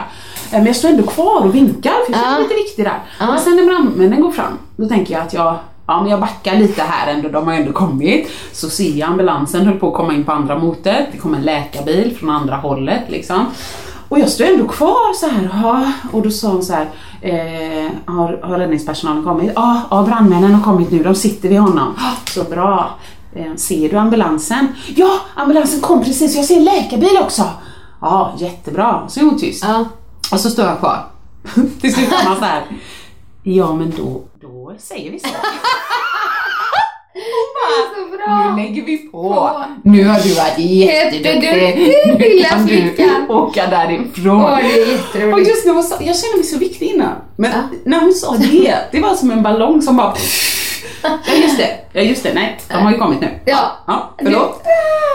Men 0.53 0.67
jag 0.67 0.77
står 0.77 0.89
ändå 0.89 1.03
kvar 1.03 1.41
och 1.47 1.55
vinkar, 1.55 1.93
för 2.07 2.13
jag 2.13 2.21
känner 2.21 2.33
mig 2.33 2.43
lite 2.43 2.55
viktig 2.55 2.85
där. 2.85 2.99
Men 3.19 3.39
sen 3.39 3.57
när 3.57 3.65
brandmännen 3.67 4.21
går 4.21 4.31
fram, 4.33 4.59
då 4.77 4.89
tänker 4.89 5.15
jag 5.15 5.23
att 5.23 5.33
jag 5.35 5.57
Ja 5.87 6.01
men 6.03 6.11
jag 6.11 6.21
backar 6.21 6.57
lite 6.57 6.83
här 6.83 7.13
ändå, 7.15 7.29
de 7.29 7.47
har 7.47 7.55
ändå 7.55 7.73
kommit. 7.73 8.31
Så 8.53 8.71
ser 8.71 8.91
jag 8.91 9.09
ambulansen 9.09 9.67
höll 9.67 9.79
på 9.79 9.89
att 9.89 9.95
komma 9.95 10.15
in 10.15 10.25
på 10.25 10.33
andra 10.33 10.59
motet. 10.59 11.07
Det 11.13 11.19
kommer 11.19 11.39
en 11.39 11.45
läkarbil 11.45 12.17
från 12.21 12.31
andra 12.31 12.57
hållet 12.57 13.03
liksom. 13.09 13.47
Och 14.09 14.19
jag 14.19 14.29
står 14.29 14.45
ändå 14.45 14.69
kvar 14.69 15.15
så 15.15 15.27
här. 15.29 15.93
Och 16.13 16.23
då 16.23 16.31
sa 16.31 16.49
hon 16.49 16.63
så 16.63 16.73
här. 16.73 16.87
Eh, 17.23 17.91
har, 18.15 18.41
har 18.43 18.59
räddningspersonalen 18.59 19.25
kommit? 19.25 19.53
Ja, 19.55 19.81
ja, 19.91 20.03
brandmännen 20.03 20.55
har 20.55 20.63
kommit 20.73 20.91
nu. 20.91 21.03
De 21.03 21.15
sitter 21.15 21.49
vid 21.49 21.59
honom. 21.61 21.95
"Ah, 21.99 22.31
Så 22.31 22.45
bra. 22.45 22.91
Eh, 23.37 23.55
ser 23.57 23.89
du 23.89 23.97
ambulansen? 23.97 24.69
Ja, 24.97 25.11
ambulansen 25.37 25.81
kom 25.81 26.05
precis. 26.05 26.37
Jag 26.37 26.45
ser 26.45 26.57
en 26.57 26.65
läkarbil 26.65 27.19
också. 27.21 27.43
Ja, 28.01 28.33
jättebra. 28.39 29.03
Så 29.09 29.21
är 29.21 29.25
hon 29.25 29.39
tyst. 29.39 29.65
Ja. 29.69 29.85
Och 30.33 30.41
så 30.41 30.51
står 30.51 30.65
jag 30.67 30.79
kvar. 30.79 31.05
Till 31.81 31.95
slut 31.95 32.11
var 32.11 32.25
man 32.25 32.37
så 32.39 32.45
här. 32.45 32.63
Ja 33.43 33.75
men 33.75 33.93
då, 33.97 34.23
då 34.41 34.75
säger 34.79 35.11
vi 35.11 35.21
så. 35.21 35.29
Så 37.97 38.17
bra. 38.17 38.51
Nu 38.57 38.63
lägger 38.63 38.83
vi 38.83 38.99
på. 38.99 39.23
På. 39.23 39.65
Nu 39.85 40.05
har 40.05 40.21
du 40.21 40.35
varit 40.35 40.59
jätteduktig. 40.59 41.97
Nu 42.19 42.43
kan 42.43 42.67
du 42.67 43.27
åka 43.35 43.67
därifrån. 43.67 44.43
Åh, 44.45 44.59
det 45.13 45.21
är 45.23 45.33
och 45.33 45.41
just 45.41 45.67
när 45.67 45.73
hon 45.73 45.83
sa, 45.85 45.97
jag 46.01 46.17
kände 46.17 46.37
mig 46.37 46.45
så 46.47 46.59
viktig 46.59 46.87
innan. 46.87 47.13
Men 47.37 47.51
Ja. 47.51 47.59
när 47.85 48.01
hon 48.01 48.13
sa 48.15 48.37
det, 48.37 48.75
det 48.93 49.01
var 49.01 49.15
som 49.15 49.31
en 49.31 49.43
ballong 49.43 49.83
som 49.83 49.97
bara 49.97 50.15
Ja 51.03 51.35
just 51.43 51.57
det, 51.59 51.71
ja 51.93 52.01
just 52.01 52.23
det, 52.23 52.35
nej 52.35 52.59
de 52.69 52.75
har 52.75 52.93
ju 52.93 52.99
kommit 52.99 53.21
nu. 53.21 53.29
Ja. 53.45 53.59
Ja, 53.87 54.11
förlåt. 54.23 54.63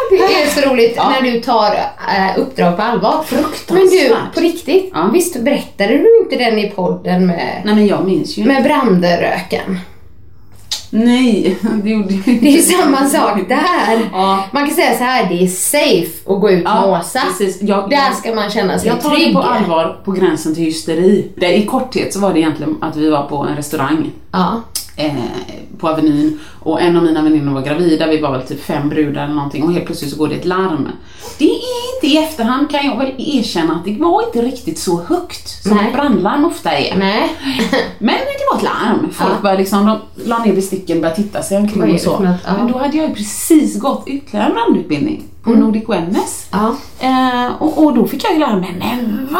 Det 0.09 0.15
är 0.43 0.47
så 0.61 0.69
roligt 0.69 0.93
Ja. 0.97 1.09
när 1.09 1.31
du 1.31 1.39
tar 1.41 1.71
äh, 2.17 2.37
uppdrag 2.39 2.75
på 2.77 2.81
allvar. 2.81 3.23
Fruktansvärt. 3.25 3.69
Men 3.69 3.87
du, 3.89 4.15
på 4.33 4.39
riktigt. 4.39 4.91
Ja. 4.93 5.09
Visst 5.13 5.39
berättade 5.39 5.97
du 5.97 6.19
inte 6.23 6.35
den 6.35 6.59
i 6.59 6.69
podden 6.69 7.25
med, 7.27 7.61
Nej 7.65 7.75
men 7.75 7.87
jag 7.87 8.05
minns 8.05 8.37
ju 8.37 8.45
med 8.45 8.63
brandröken? 8.63 9.79
Nej, 10.89 11.57
det 11.83 11.89
gjorde 11.89 12.13
jag 12.13 12.27
inte. 12.27 12.45
Det 12.45 12.47
är 12.47 12.51
ju 12.57 12.61
samma 12.61 13.09
sak 13.09 13.39
där. 13.47 13.99
Ja. 14.11 14.43
Man 14.51 14.65
kan 14.65 14.75
säga 14.75 14.97
så 14.97 15.03
här, 15.03 15.25
det 15.29 15.43
är 15.43 15.47
safe 15.47 16.33
att 16.33 16.41
gå 16.41 16.49
ut 16.51 16.61
Ja, 16.65 16.81
med 16.81 16.99
Åsa. 16.99 17.21
Jag- 17.59 17.89
Där 17.89 17.97
jag- 17.97 18.15
ska 18.15 18.35
man 18.35 18.49
känna 18.49 18.79
sig 18.79 18.87
Jag 18.89 19.01
tar 19.01 19.09
trygg. 19.09 19.27
det 19.27 19.33
på 19.33 19.41
allvar 19.41 20.01
på 20.05 20.11
gränsen 20.11 20.55
till 20.55 20.63
hysteri. 20.63 21.31
Det, 21.37 21.57
I 21.57 21.65
korthet 21.65 22.13
så 22.13 22.19
var 22.19 22.33
det 22.33 22.39
egentligen 22.39 22.77
att 22.81 22.95
vi 22.95 23.09
var 23.09 23.23
på 23.23 23.37
en 23.37 23.55
restaurang 23.55 24.11
Ja. 24.31 24.61
Eh, 24.95 25.13
på 25.79 25.89
Avenyn 25.89 26.39
och 26.59 26.81
en 26.81 26.97
av 26.97 27.03
mina 27.03 27.21
väninnor 27.21 27.53
var 27.53 27.61
gravida, 27.61 28.07
vi 28.07 28.21
var 28.21 28.31
väl 28.31 28.41
typ 28.41 28.63
fem 28.63 28.89
brudar 28.89 29.23
eller 29.23 29.33
någonting 29.33 29.63
och 29.63 29.73
helt 29.73 29.85
plötsligt 29.85 30.11
så 30.11 30.17
går 30.17 30.27
det 30.27 30.35
ett 30.35 30.45
larm. 30.45 30.87
Det 31.37 31.45
är 31.45 31.95
inte 31.95 32.07
i 32.07 32.17
efterhand 32.17 32.71
kan 32.71 32.85
jag 32.85 32.97
väl 32.97 33.11
erkänna 33.17 33.75
att 33.75 33.85
det 33.85 33.95
var 33.99 34.23
inte 34.25 34.41
riktigt 34.41 34.79
så 34.79 35.03
högt 35.03 35.63
som 35.63 35.77
Nej. 35.77 35.93
brandlarm 35.93 36.45
ofta 36.45 36.71
är. 36.71 36.97
Nej. 36.97 37.29
Men 37.99 38.15
det 38.15 38.45
var 38.51 38.57
ett 38.57 38.63
larm. 38.63 39.09
Folk 39.11 39.31
Ja. 39.31 39.41
började 39.41 39.59
liksom, 39.61 39.85
de 39.85 39.99
la 40.29 40.39
ner 40.39 40.53
besticken 40.55 40.97
och 40.97 41.01
började 41.01 41.23
titta 41.23 41.41
sig 41.43 41.57
omkring 41.57 41.93
och 41.93 41.99
så. 41.99 42.09
Ja. 42.09 42.51
Mm. 42.53 42.63
Men 42.63 42.71
då 42.71 42.77
hade 42.79 42.97
jag 42.97 43.09
ju 43.09 43.15
precis 43.15 43.79
gått 43.79 44.03
ytterligare 44.07 44.47
en 44.47 44.53
brandutbildning 44.53 45.23
på 45.43 45.49
Nordic 45.49 45.89
Wellness. 45.89 46.47
Ja. 46.51 46.75
Eh, 46.99 47.61
och, 47.61 47.83
och 47.85 47.93
då 47.95 48.07
fick 48.07 48.23
jag 48.23 48.33
ju 48.33 48.39
lära 48.39 48.55
mig, 48.55 48.75
men 48.79 49.27
va? 49.31 49.39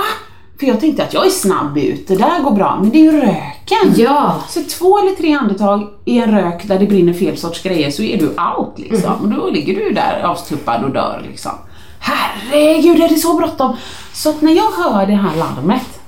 För 0.60 0.68
jag 0.68 0.80
tänkte 0.80 1.04
att 1.04 1.14
jag 1.14 1.26
är 1.26 1.30
snabb 1.30 1.78
ut, 1.78 2.08
det 2.08 2.16
där 2.16 2.40
går 2.44 2.52
bra, 2.52 2.78
men 2.82 2.90
det 2.90 2.98
är 2.98 3.12
ju 3.12 3.22
röken. 3.22 3.94
Ja. 3.96 4.44
Så 4.50 4.64
två 4.64 5.00
eller 5.00 5.12
tre 5.12 5.34
andetag 5.34 5.88
i 6.06 6.18
en 6.18 6.32
rök 6.32 6.64
där 6.68 6.80
det 6.80 6.86
brinner 6.86 7.14
fel 7.14 7.38
sorts 7.38 7.64
grejer 7.64 7.92
så 7.92 8.04
är 8.04 8.18
du 8.18 8.28
out 8.28 8.80
liksom. 8.80 9.14
Och 9.22 9.28
då 9.28 9.50
ligger 9.50 9.76
du 9.76 9.92
där 9.92 10.22
avstuppad 10.24 10.84
och 10.84 10.92
dör 10.92 11.26
liksom. 11.30 11.52
Herregud, 12.00 13.02
är 13.02 13.10
det 13.10 13.16
så 13.16 13.34
bråttom? 13.34 13.76
Så 14.14 14.30
att 14.30 14.42
när 14.42 14.52
jag 14.52 14.72
hör 14.72 15.06
det 15.06 15.16
här 15.16 15.36
larmet 15.36 16.00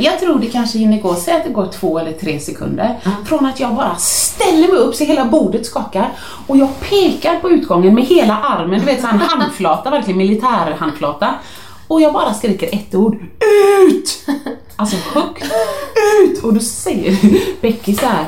jag 0.00 0.20
tror 0.20 0.38
det 0.38 0.46
kanske 0.46 0.78
hinner 0.78 1.00
gå, 1.00 1.14
säg 1.14 1.36
att 1.36 1.44
det 1.44 1.50
går 1.50 1.66
två 1.66 1.98
eller 1.98 2.12
tre 2.12 2.40
sekunder 2.40 2.96
från 3.24 3.46
att 3.46 3.60
jag 3.60 3.74
bara 3.74 3.96
ställer 3.96 4.68
mig 4.68 4.76
upp 4.76 4.94
så 4.94 5.04
hela 5.04 5.24
bordet 5.24 5.66
skakar 5.66 6.12
och 6.46 6.56
jag 6.56 6.80
pekar 6.80 7.40
på 7.40 7.50
utgången 7.50 7.94
med 7.94 8.04
hela 8.04 8.38
armen, 8.38 8.80
du 8.80 8.86
vet 8.86 9.00
sån 9.00 9.20
handflata, 9.20 9.90
verkligen 9.90 10.18
militärhandflata. 10.18 11.34
Och 11.88 12.00
jag 12.00 12.12
bara 12.12 12.34
skriker 12.34 12.68
ett 12.72 12.94
ord, 12.94 13.16
UT! 13.88 14.28
Alltså 14.76 14.96
högt, 15.14 15.44
UT! 16.24 16.44
Och 16.44 16.54
då 16.54 16.60
säger 16.60 17.16
Becky 17.60 17.94
så 17.94 18.06
här, 18.06 18.24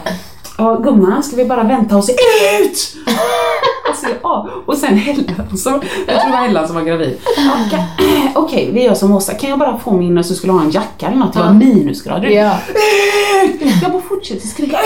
ja 0.58 0.74
gumman 0.76 1.22
ska 1.22 1.36
vi 1.36 1.44
bara 1.44 1.62
vänta 1.64 1.96
och 1.96 2.04
se 2.04 2.12
UT! 2.12 2.96
Alltså, 3.88 4.06
ja. 4.22 4.48
Och 4.66 4.76
sen 4.76 4.96
Hella, 4.96 5.22
som, 5.56 5.72
jag 6.06 6.20
tror 6.20 6.30
det 6.30 6.36
var 6.36 6.46
Hella 6.46 6.66
som 6.66 6.76
var 6.76 6.82
gravid. 6.82 7.18
Ka- 7.70 7.76
eh, 8.16 8.30
Okej, 8.34 8.70
vi 8.72 8.82
gör 8.84 8.94
som 8.94 9.12
Åsa, 9.12 9.34
kan 9.34 9.50
jag 9.50 9.58
bara 9.58 9.78
få 9.78 9.92
min 9.92 10.24
så 10.24 10.34
skulle 10.34 10.52
ha 10.52 10.62
en 10.62 10.70
jacka 10.70 11.06
eller 11.06 11.16
något, 11.16 11.32
det 11.32 11.38
var 11.38 11.52
minusgrader. 11.52 12.28
Ja. 12.28 12.58
Jag 13.82 13.92
bara 13.92 14.02
fortsätter 14.02 14.46
skrika. 14.48 14.78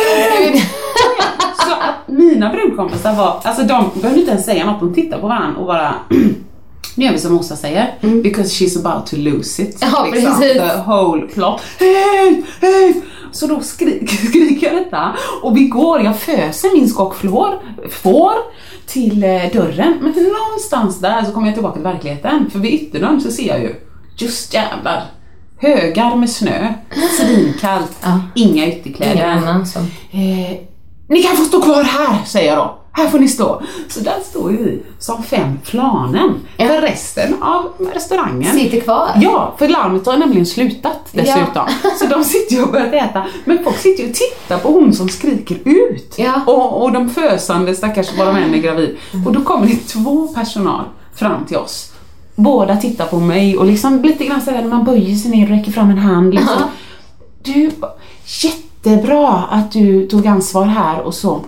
Så 1.57 1.73
att 1.73 2.09
mina 2.09 2.51
brudkompisar 2.51 3.15
var, 3.15 3.41
alltså 3.45 3.63
de 3.63 3.91
behövde 3.95 4.21
inte 4.21 4.33
ens 4.33 4.45
säga 4.47 4.67
något, 4.67 4.81
de 4.81 4.95
tittade 4.95 5.23
på 5.23 5.29
varandra 5.29 5.61
och 5.61 5.67
bara 5.67 5.95
nu 6.95 7.05
gör 7.05 7.13
vi 7.13 7.19
som 7.19 7.39
Åsa 7.39 7.57
säger, 7.57 7.95
because 8.23 8.49
she's 8.49 8.87
about 8.87 9.07
to 9.07 9.17
lose 9.17 9.63
it. 9.63 9.83
Mm. 9.83 9.95
Ja, 9.95 10.09
precis. 10.13 10.39
The 10.53 10.83
whole 10.87 11.27
plot. 11.27 11.61
Hej, 11.79 12.43
hej! 12.61 13.01
Så 13.33 13.47
då 13.47 13.61
skriker, 13.61 14.07
skriker 14.29 14.67
jag 14.67 14.77
detta 14.85 15.17
och 15.43 15.57
vi 15.57 15.65
går, 15.65 16.01
jag 16.01 16.19
föser 16.19 16.77
min 16.77 16.89
skockflår, 16.89 17.63
får 17.91 18.33
till 18.87 19.25
eh, 19.25 19.43
dörren, 19.53 19.95
men 20.01 20.13
någonstans 20.49 21.01
där 21.01 21.25
så 21.25 21.33
kommer 21.33 21.47
jag 21.47 21.55
tillbaka 21.55 21.75
till 21.75 21.83
verkligheten, 21.83 22.51
för 22.51 22.59
vid 22.59 22.75
ytterdörren 22.75 23.21
så 23.21 23.31
ser 23.31 23.49
jag 23.49 23.61
ju, 23.61 23.75
just 24.17 24.55
jävlar, 24.55 25.03
högar 25.59 26.17
med 26.17 26.31
snö, 26.31 26.75
svinkallt, 27.21 27.93
Ja. 28.03 28.21
inga 28.35 28.67
ytterkläder. 28.67 29.15
Ingen 29.15 29.29
annan 29.29 29.67
som... 29.67 29.83
Eh, 30.13 30.59
ni 31.09 31.23
kan 31.23 31.37
få 31.37 31.45
stå 31.45 31.63
kvar 31.63 31.83
här, 31.83 32.25
säger 32.27 32.49
jag 32.49 32.59
då. 32.59 32.79
Här 32.97 33.09
får 33.09 33.19
ni 33.19 33.29
stå. 33.29 33.63
Så 33.89 34.01
där 34.01 34.21
står 34.25 34.53
ju 34.53 34.57
vi 34.57 34.83
som 34.99 35.23
fem 35.23 35.59
flanen. 35.65 36.35
Ja. 36.57 36.67
För 36.67 36.81
resten 36.81 37.43
av 37.43 37.73
restaurangen 37.95 38.55
Sitter 38.55 38.81
kvar. 38.81 39.11
Ja, 39.23 39.55
för 39.59 39.69
larmet 39.69 40.07
har 40.07 40.17
nämligen 40.17 40.47
slutat 40.47 41.09
dessutom. 41.13 41.67
Så 41.99 42.07
de 42.07 42.25
sitter 42.25 42.55
ju 42.55 42.63
och 42.63 42.73
börjat 42.73 42.95
äta. 42.95 43.27
Men 43.45 43.65
folk 43.65 43.79
sitter 43.79 44.03
ju 44.03 44.09
och 44.09 44.15
tittar 44.15 44.59
på 44.59 44.69
hon 44.69 44.93
som 44.93 45.09
skriker 45.09 45.59
ut. 45.65 46.15
Ja. 46.17 46.41
Och, 46.47 46.83
och 46.83 46.93
de 46.93 47.11
fösande 47.11 47.75
stackars, 47.75 48.19
vad 48.19 48.27
de 48.27 48.37
än 48.37 48.55
är 48.55 48.59
gravid. 48.59 48.97
Och 49.27 49.33
då 49.33 49.43
kommer 49.43 49.67
det 49.67 49.77
två 49.77 50.29
personal 50.29 50.85
fram 51.15 51.45
till 51.45 51.57
oss. 51.57 51.93
Båda 52.35 52.77
tittar 52.77 53.07
på 53.07 53.21
mig 53.21 53.59
och 53.59 53.67
liksom 53.67 54.03
lite 54.03 54.25
grann 54.25 54.41
sådär 54.41 54.63
när 54.63 54.69
man 54.69 54.85
böjer 54.85 55.17
sig 55.17 55.31
ner 55.31 55.43
och 55.51 55.57
räcker 55.57 55.73
fram 55.73 55.91
en 55.91 55.99
hand. 55.99 56.35
Liksom. 56.35 56.63
Du, 57.43 57.71
jättebra 58.43 59.45
att 59.51 59.73
du 59.73 60.07
tog 60.07 60.27
ansvar 60.27 60.65
här 60.65 61.01
och 61.01 61.15
så. 61.15 61.41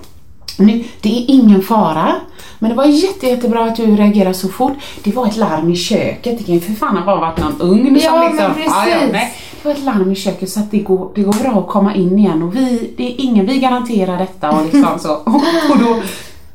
Nu, 0.59 0.85
det 1.01 1.09
är 1.09 1.25
ingen 1.29 1.63
fara. 1.63 2.13
Men 2.59 2.71
det 2.71 2.77
var 2.77 2.85
jätte, 2.85 3.27
jättebra 3.27 3.65
att 3.65 3.77
du 3.77 3.97
reagerade 3.97 4.35
så 4.35 4.49
fort. 4.49 4.73
Det 5.05 5.13
var 5.13 5.27
ett 5.27 5.37
larm 5.37 5.71
i 5.71 5.77
köket. 5.77 6.39
Det 6.39 6.45
kan 6.45 6.55
ju 6.55 6.61
för 6.61 6.73
fan 6.73 6.97
ha 6.97 7.05
bara 7.05 7.21
varit 7.21 7.39
någon 7.39 7.61
ugn 7.61 7.99
Ja, 8.03 8.11
som 8.11 8.19
men 8.19 8.31
liksom... 8.31 8.55
precis. 8.55 9.13
nej. 9.13 9.35
Det 9.63 9.69
var 9.69 9.73
ett 9.77 9.85
larm 9.85 10.13
i 10.13 10.15
köket 10.15 10.51
så 10.51 10.61
att 10.61 10.71
det 10.71 10.79
går, 10.79 11.11
det 11.15 11.23
går 11.23 11.33
bra 11.33 11.61
att 11.61 11.69
komma 11.69 11.95
in 11.95 12.19
igen 12.19 12.43
och 12.43 12.57
vi, 12.57 12.95
det 12.97 13.03
är 13.13 13.15
ingen, 13.25 13.47
vi 13.47 13.59
garanterar 13.59 14.19
detta 14.19 14.51
och 14.51 14.65
liksom 14.65 14.99
så. 14.99 15.15
Och, 15.15 15.35
och 15.71 15.79
då, 15.79 16.03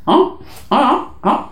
ja, 0.06 0.38
ja, 0.70 1.00
ja, 1.24 1.50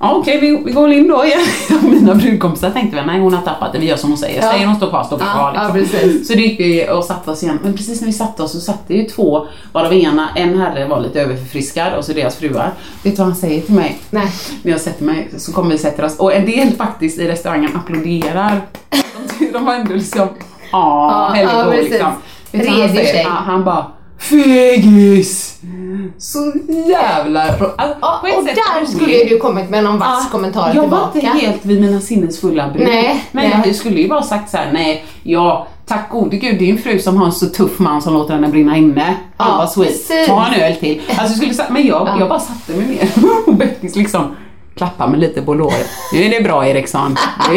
ja. 0.00 0.06
Ja, 0.06 0.14
okej, 0.14 0.40
vi, 0.40 0.62
vi 0.64 0.72
går 0.72 0.92
in 0.92 1.08
då 1.08 1.24
igen. 1.24 1.40
Mina 1.90 2.14
brudkompisar 2.14 2.70
tänkte 2.70 2.96
väl, 2.96 3.06
nej 3.06 3.20
hon 3.20 3.34
har 3.34 3.42
tappat 3.42 3.72
det, 3.72 3.78
vi 3.78 3.86
gör 3.86 3.96
som 3.96 4.10
hon 4.10 4.18
säger. 4.18 4.42
Ja. 4.42 4.50
Säger 4.52 4.66
hon 4.66 4.76
står 4.76 4.88
kvar, 4.88 5.04
står 5.04 5.20
Ja, 5.20 5.26
kvar. 5.32 5.52
ja, 5.54 5.74
Liksom. 5.74 5.98
precis. 6.00 6.28
Så 6.28 6.34
då 6.34 6.40
gick 6.40 6.60
vi 6.60 6.88
och 6.90 7.04
satte 7.04 7.30
oss 7.30 7.42
igen. 7.42 7.58
Men 7.62 7.74
precis 7.76 8.00
när 8.00 8.06
vi 8.06 8.12
satte 8.12 8.42
oss 8.42 8.52
så 8.52 8.60
satt 8.60 8.88
det 8.88 8.94
ju 8.94 9.04
två, 9.04 9.46
varav 9.72 9.92
ena, 9.94 10.28
en 10.36 10.58
herre 10.60 10.86
var 10.88 11.00
lite 11.00 11.20
överförfriskad 11.20 11.94
och 11.98 12.04
så 12.04 12.12
deras 12.12 12.36
fruar. 12.36 12.70
Vet 13.02 13.16
du 13.16 13.18
vad 13.18 13.26
han 13.26 13.36
säger 13.36 13.60
till 13.60 13.74
mig? 13.74 13.98
Nej. 14.10 14.28
När 14.62 14.72
jag 14.72 14.80
sätter 14.80 15.04
mig 15.04 15.28
så 15.36 15.52
kommer 15.52 15.70
vi 15.70 15.78
sätter 15.78 16.04
oss 16.04 16.16
och 16.18 16.34
en 16.34 16.46
del 16.46 16.72
faktiskt 16.72 17.18
i 17.18 17.28
restaurangen 17.28 17.70
applåderar. 17.76 18.60
De, 19.38 19.52
de 19.52 19.64
var 19.64 19.74
ändå 19.74 19.94
liksom, 19.94 20.20
ja, 20.20 20.28
Ja, 20.72 21.34
hellre 21.34 21.52
ja, 21.58 21.64
gå 21.64 21.70
precis. 21.70 21.90
liksom. 21.90 22.12
Vet 22.52 22.62
du 22.62 22.70
vad 22.70 22.80
han 22.80 22.88
säger? 22.96 23.22
Ja, 23.22 23.28
han 23.30 23.64
bara 23.64 23.86
Fegis! 24.18 25.58
Så 26.18 26.52
jävla... 26.88 27.42
Alltså, 27.42 27.74
Ja, 27.78 28.20
och 28.38 28.44
där 28.44 28.86
skulle 28.86 29.24
du 29.24 29.38
kommit 29.38 29.70
med 29.70 29.84
någon 29.84 29.98
vass 29.98 30.20
Ja, 30.24 30.30
kommentar 30.32 30.66
jag 30.74 30.82
tillbaka. 30.84 30.96
var 30.96 31.10
inte 31.14 31.46
helt 31.46 31.64
vid 31.64 31.80
mina 31.80 32.00
sinnesfulla 32.00 32.68
bruk. 32.68 32.88
Nej, 32.88 33.24
men 33.32 33.50
nej. 33.50 33.62
jag 33.66 33.74
skulle 33.76 34.00
ju 34.00 34.08
bara 34.08 34.22
sagt 34.22 34.50
så 34.50 34.56
här: 34.56 34.72
nej, 34.72 35.04
ja, 35.22 35.66
tack 35.86 36.10
gode 36.10 36.36
gud, 36.36 36.62
en 36.62 36.78
fru 36.78 36.98
som 36.98 37.16
har 37.16 37.26
en 37.26 37.32
så 37.32 37.46
tuff 37.46 37.78
man 37.78 38.02
som 38.02 38.14
låter 38.14 38.34
henne 38.34 38.48
brinna 38.48 38.76
inne. 38.76 39.16
Ja, 39.38 39.54
vad 39.58 39.70
sweet. 39.70 39.88
precis. 40.08 40.26
Ta 40.26 40.46
en 40.46 40.60
öl 40.62 40.76
till. 40.76 41.00
Alltså, 41.08 41.22
jag 41.24 41.36
skulle 41.36 41.54
sagt, 41.54 41.70
men 41.70 41.86
jag, 41.86 42.08
Ja. 42.08 42.16
jag 42.20 42.28
bara 42.28 42.40
satte 42.40 42.72
mig 42.72 42.86
ner 42.86 43.08
och 43.46 43.54
Beckis 43.54 43.96
liksom 43.96 44.36
klappa 44.76 45.06
mig 45.06 45.20
lite 45.20 45.42
på 45.42 45.54
låret. 45.54 45.88
Nu 46.12 46.24
är 46.24 46.30
det 46.30 46.40
bra 46.44 46.66
Eriksson. 46.66 47.16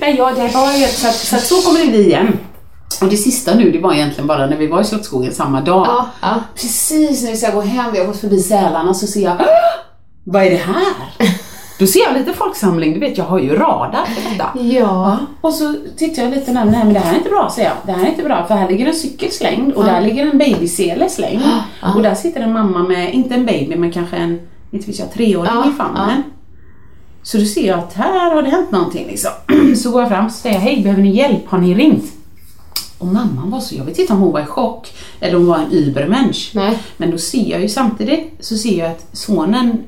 nej, 0.00 0.14
ja, 0.18 0.32
det 0.36 0.54
var 0.54 0.72
ju, 0.72 0.86
så, 0.86 1.06
så, 1.12 1.36
så 1.36 1.54
kommer 1.68 1.80
det 1.80 1.86
bli 1.86 2.06
igen. 2.06 2.38
Och 3.02 3.08
det 3.08 3.16
sista 3.16 3.54
nu, 3.54 3.70
det 3.70 3.78
var 3.78 3.94
egentligen 3.94 4.26
bara 4.26 4.46
när 4.46 4.56
vi 4.56 4.66
var 4.66 4.80
i 4.80 4.84
Slottsskogen 4.84 5.32
samma 5.34 5.60
dag. 5.60 5.86
Ja, 5.86 6.06
ja. 6.22 6.34
Precis 6.54 7.22
när 7.22 7.30
vi 7.30 7.36
ska 7.36 7.50
gå 7.50 7.60
hem, 7.60 7.92
vi 7.92 7.98
har 7.98 8.06
gått 8.06 8.20
förbi 8.20 8.40
Sälarna, 8.42 8.94
så 8.94 9.06
ser 9.06 9.20
jag, 9.20 9.36
"Åh! 9.40 9.46
vad 10.24 10.42
är 10.42 10.50
det 10.50 10.56
här? 10.56 10.84
Då 11.78 11.86
ser 11.86 12.00
jag 12.00 12.14
lite 12.18 12.32
folksamling, 12.32 12.94
du 12.94 13.00
vet 13.00 13.18
jag 13.18 13.24
har 13.24 13.38
ju 13.38 13.54
radar 13.54 14.04
för 14.04 14.30
detta. 14.30 14.58
Ja. 14.58 15.18
Och 15.40 15.54
så 15.54 15.74
tittar 15.96 16.22
jag 16.22 16.30
lite 16.34 16.52
närmare, 16.52 16.70
nej 16.74 16.84
men 16.84 16.94
det 16.94 17.00
här 17.00 17.12
är 17.12 17.16
inte 17.18 17.28
bra 17.30 17.50
säger 17.54 17.68
jag. 17.68 17.76
Det 17.86 17.92
här 18.00 18.06
är 18.06 18.10
inte 18.10 18.22
bra 18.22 18.44
för 18.48 18.54
här 18.54 18.68
ligger 18.68 18.86
en 18.86 18.94
cykel 18.94 19.30
slängd 19.30 19.72
och 19.72 19.84
där 19.84 20.00
ligger 20.00 20.26
en 20.26 20.38
babysele 20.38 21.08
slängd. 21.08 21.42
Och 21.96 22.02
där 22.02 22.14
sitter 22.14 22.40
en 22.40 22.52
mamma 22.52 22.78
med, 22.82 23.14
inte 23.14 23.34
en 23.34 23.46
baby 23.46 23.76
men 23.76 23.92
kanske 23.92 24.16
en, 24.16 24.40
inte 24.70 24.86
vet 24.86 24.98
jag, 24.98 25.12
treåring 25.12 25.50
Ja, 25.54 25.68
i 25.68 25.72
famnen. 25.72 26.22
Så 27.22 27.38
då 27.38 27.44
ser 27.44 27.66
jag 27.68 27.78
att 27.78 27.94
här 27.94 28.34
har 28.34 28.42
det 28.42 28.50
hänt 28.50 28.70
någonting 28.70 29.06
liksom. 29.06 29.30
Så 29.76 29.90
går 29.90 30.00
jag 30.02 30.10
fram 30.10 30.26
och 30.26 30.32
säger, 30.32 30.58
hej 30.58 30.82
behöver 30.82 31.02
ni 31.02 31.10
hjälp? 31.16 31.48
Har 31.48 31.58
ni 31.58 31.74
ringt? 31.74 32.04
Och 33.02 33.08
mamman 33.08 33.50
var 33.50 33.60
så, 33.60 33.74
jag 33.74 33.84
vet 33.84 33.98
inte 33.98 34.12
om 34.12 34.18
hon 34.18 34.32
var 34.32 34.40
i 34.40 34.44
chock 34.46 34.92
eller 35.20 35.36
om 35.36 35.40
hon 35.42 35.48
var 35.50 35.58
en 35.58 35.72
übermensch. 35.72 36.50
Nej. 36.54 36.78
Men 36.96 37.10
då 37.10 37.18
ser 37.18 37.50
jag 37.50 37.60
ju 37.60 37.68
samtidigt 37.68 38.34
så 38.40 38.56
ser 38.56 38.78
jag 38.78 38.90
att 38.90 39.06
sonen 39.12 39.78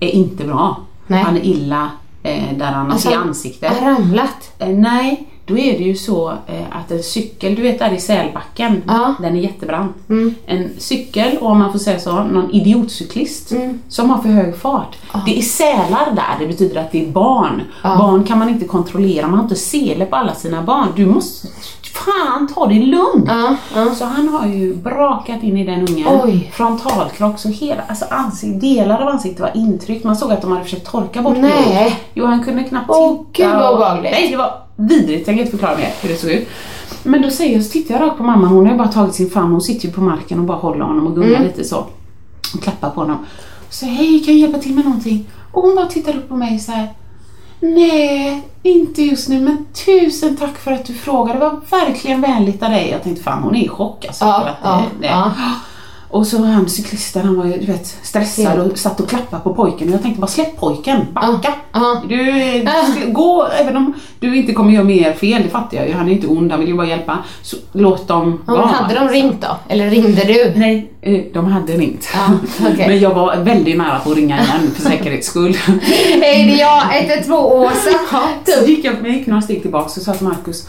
är 0.00 0.08
inte 0.08 0.44
bra. 0.44 0.80
Nej. 1.06 1.22
Han 1.22 1.36
är 1.36 1.44
illa 1.44 1.90
eh, 2.22 2.56
där 2.58 2.66
han 2.66 2.90
Alltså, 2.92 3.08
ser 3.08 3.16
ansiktet. 3.16 3.72
Har 3.72 3.90
ramlat. 3.90 4.52
Eh, 4.58 4.68
nej, 4.68 5.28
då 5.46 5.58
är 5.58 5.78
det 5.78 5.84
ju 5.84 5.96
så 5.96 6.30
eh, 6.30 6.64
att 6.70 6.90
en 6.90 7.02
cykel, 7.02 7.54
du 7.54 7.62
vet 7.62 7.78
där 7.78 7.92
i 7.92 8.00
Sälbacken, 8.00 8.82
Ja. 8.86 9.14
den 9.20 9.36
är 9.36 9.40
jättebrant. 9.40 9.96
En 10.46 10.70
cykel, 10.78 11.36
och 11.40 11.50
om 11.50 11.58
man 11.58 11.72
får 11.72 11.78
säga 11.78 11.98
så, 11.98 12.12
någon 12.24 12.50
idiotcyklist 12.50 13.52
som 13.88 14.10
har 14.10 14.22
för 14.22 14.28
hög 14.28 14.56
fart. 14.56 14.96
Det 15.26 15.38
är 15.38 15.42
sälar 15.42 16.12
där, 16.14 16.36
det 16.40 16.46
betyder 16.46 16.80
att 16.80 16.92
det 16.92 17.06
är 17.06 17.10
barn. 17.12 17.62
Barn 17.82 18.24
kan 18.24 18.38
man 18.38 18.48
inte 18.48 18.64
kontrollera, 18.66 19.26
man 19.28 19.38
har 19.38 19.44
inte 19.44 19.56
sele 19.56 20.06
på 20.06 20.16
alla 20.16 20.34
sina 20.34 20.62
barn. 20.62 20.88
Du 20.96 21.06
måste, 21.06 21.48
fan 21.92 22.48
ta 22.54 22.66
det 22.66 22.74
lugnt. 22.74 23.24
Ja, 23.28 23.56
ja. 23.74 23.94
Så 23.94 24.04
han 24.04 24.28
har 24.28 24.46
ju 24.46 24.74
brakat 24.74 25.42
in 25.42 25.56
i 25.56 25.64
den 25.64 25.80
ungen. 25.88 26.20
Oj. 26.24 26.50
Frontalkrock, 26.54 27.38
så 27.38 27.48
hela, 27.48 27.82
alltså 27.88 28.04
ansikt, 28.10 28.60
delar 28.60 29.00
av 29.02 29.08
ansiktet 29.08 29.40
var 29.40 29.50
intryckt. 29.56 30.04
Man 30.04 30.16
såg 30.16 30.32
att 30.32 30.42
de 30.42 30.52
hade 30.52 30.64
försökt 30.64 30.86
torka 30.90 31.22
bort 31.22 31.36
Nej. 31.38 31.50
blod. 31.50 31.92
Jo, 32.14 32.26
han 32.26 32.44
kunde 32.44 32.64
knappt 32.64 32.90
Åh, 32.90 33.18
titta. 33.32 33.48
gud, 33.48 33.56
vad 33.60 33.74
obehagligt. 33.74 34.12
Nej, 34.12 34.30
det 34.30 34.36
var 34.36 34.52
vidrigt. 34.76 35.26
Jag 35.26 35.36
kan 35.36 35.38
inte 35.38 35.50
förklara 35.50 35.76
mer 35.76 35.90
hur 36.02 36.08
det 36.08 36.16
såg 36.16 36.30
ut. 36.30 36.48
Men 37.02 37.22
då 37.22 37.30
säger 37.30 37.54
jag, 37.56 37.64
så 37.64 37.70
tittar 37.72 37.94
jag 37.94 38.02
rakt 38.06 38.16
på 38.16 38.22
mamman, 38.22 38.50
hon 38.50 38.64
har 38.66 38.72
ju 38.72 38.78
bara 38.78 38.88
tagit 38.88 39.14
sin 39.14 39.30
famn, 39.30 39.52
hon 39.52 39.60
sitter 39.60 39.86
ju 39.86 39.92
på 39.92 40.00
marken 40.00 40.38
och 40.38 40.44
bara 40.44 40.58
håller 40.58 40.84
honom 40.84 41.06
och 41.06 41.14
gungar 41.14 41.28
Mm. 41.30 41.42
lite 41.42 41.64
så. 41.64 41.86
Och 42.54 42.62
klappar 42.62 42.90
på 42.90 43.00
honom. 43.00 43.26
Säger, 43.70 43.92
hej 43.92 44.24
kan 44.24 44.34
jag 44.38 44.40
hjälpa 44.40 44.58
till 44.58 44.74
med 44.74 44.84
någonting? 44.84 45.26
Och 45.52 45.62
hon 45.62 45.74
bara 45.76 45.86
tittar 45.86 46.16
upp 46.16 46.28
på 46.28 46.36
mig 46.36 46.58
så 46.58 46.72
här. 46.72 46.88
Nej, 47.60 48.42
inte 48.62 49.02
just 49.02 49.28
nu 49.28 49.40
men 49.40 49.66
tusen 49.86 50.36
tack 50.36 50.58
för 50.58 50.72
att 50.72 50.84
du 50.84 50.94
frågade. 50.94 51.38
Det 51.38 51.44
var 51.44 51.60
verkligen 51.70 52.20
vänligt 52.20 52.62
av 52.62 52.70
dig. 52.70 52.90
Jag 52.90 53.02
tänkte 53.02 53.22
fan 53.22 53.42
hon 53.42 53.56
är 53.56 53.64
i 53.64 53.68
chock 53.68 54.04
alltså. 54.06 54.24
Ja, 54.24 54.48
ja, 54.62 54.82
det- 55.00 55.06
ja. 55.06 55.32
Och 56.08 56.26
så 56.26 56.44
han 56.44 56.68
cyklisten, 56.68 57.26
han 57.26 57.36
var 57.36 57.44
ju 57.44 57.52
du 57.52 57.66
vet, 57.66 57.86
stressad 58.02 58.58
och 58.58 58.78
satt 58.78 59.00
och 59.00 59.08
klappade 59.08 59.42
på 59.42 59.54
pojken. 59.54 59.88
Och 59.88 59.94
jag 59.94 60.02
tänkte 60.02 60.20
bara 60.20 60.26
släpp 60.26 60.60
pojken, 60.60 61.06
backa. 61.12 61.54
Ja. 61.72 62.02
Du, 62.08 62.30
eh, 62.30 62.62
gå, 63.06 63.48
även 63.60 63.76
om 63.76 63.94
du 64.20 64.36
inte 64.36 64.52
kommer 64.52 64.72
göra 64.72 64.84
mer 64.84 65.12
fel, 65.12 65.42
det 65.42 65.48
fattar 65.48 65.76
jag 65.76 65.88
ju. 65.88 65.94
Han 65.94 66.08
är 66.08 66.12
inte 66.12 66.26
ond, 66.26 66.50
han 66.50 66.60
vill 66.60 66.68
ju 66.68 66.76
bara 66.76 66.86
hjälpa. 66.86 67.18
Så 67.42 67.56
låt 67.72 68.08
dem 68.08 68.42
Ja, 68.46 68.52
men 68.52 68.68
hade 68.68 68.94
de 68.94 69.08
ringt 69.08 69.40
då? 69.40 69.56
Eller 69.68 69.90
ringde 69.90 70.24
du? 70.24 70.52
Nej, 70.56 70.90
eh, 71.00 71.20
de 71.34 71.44
hade 71.44 71.72
ringt. 71.72 72.08
Okej. 72.60 72.74
Men 72.88 73.00
jag 73.00 73.14
var 73.14 73.36
väldigt 73.36 73.78
nära 73.78 73.98
på 73.98 74.10
att 74.10 74.16
ringa 74.16 74.36
igen 74.42 74.70
för 74.74 74.82
säkerhets 74.82 75.26
skull. 75.26 75.56
Hej, 75.82 76.20
det 76.20 76.26
är 76.26 76.60
jag, 76.60 76.82
112 77.10 77.44
Åsa. 77.44 77.98
Så 78.44 78.66
gick 78.66 78.84
jag, 78.84 78.94
jag 79.02 79.10
gick 79.10 79.26
några 79.26 79.42
steg 79.42 79.62
tillbaka 79.62 79.84
och 79.84 79.90
sa 79.90 80.12
till 80.12 80.26
Marcus 80.26 80.68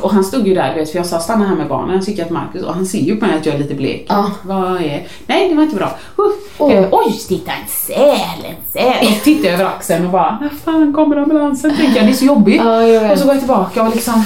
och 0.00 0.12
han 0.12 0.24
stod 0.24 0.48
ju 0.48 0.54
där, 0.54 0.74
vet, 0.74 0.90
för 0.90 0.98
jag 0.98 1.06
sa 1.06 1.20
stanna 1.20 1.46
här 1.46 1.56
med 1.56 1.68
barnen. 1.68 2.02
Så 2.02 2.10
gick 2.10 2.20
jag 2.20 2.26
till 2.26 2.36
Marcus 2.36 2.62
och 2.62 2.74
han 2.74 2.86
ser 2.86 2.98
ju 2.98 3.16
på 3.16 3.26
mig 3.26 3.36
att 3.36 3.46
jag 3.46 3.54
är 3.54 3.58
lite 3.58 3.74
blek. 3.74 4.06
Ja. 4.08 4.30
Vad 4.42 4.82
är... 4.82 5.06
Nej, 5.26 5.48
det 5.48 5.54
var 5.54 5.62
inte 5.62 5.76
bra. 5.76 5.98
Uh, 6.18 6.72
eh, 6.72 6.88
oj, 6.90 7.20
titta 7.28 7.52
en 7.52 7.68
säl, 7.68 8.44
en 8.44 8.72
säl. 8.72 9.06
Och 9.08 9.24
tittar 9.24 9.48
över 9.48 9.64
axeln 9.64 10.04
och 10.04 10.12
bara, 10.12 10.38
när 10.40 10.48
fan 10.48 10.92
kommer 10.92 11.16
ambulansen? 11.16 11.76
Tänker 11.76 11.96
jag, 11.96 12.06
det 12.06 12.12
är 12.12 12.14
så 12.14 12.24
jobbigt. 12.24 12.62
Ja, 12.64 13.12
och 13.12 13.18
så 13.18 13.24
går 13.24 13.34
jag 13.34 13.40
tillbaka 13.40 13.82
och 13.82 13.94
liksom 13.94 14.24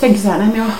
tänker 0.00 0.20
så 0.20 0.28
här, 0.28 0.38
nej 0.38 0.48
men 0.48 0.58
jag... 0.58 0.70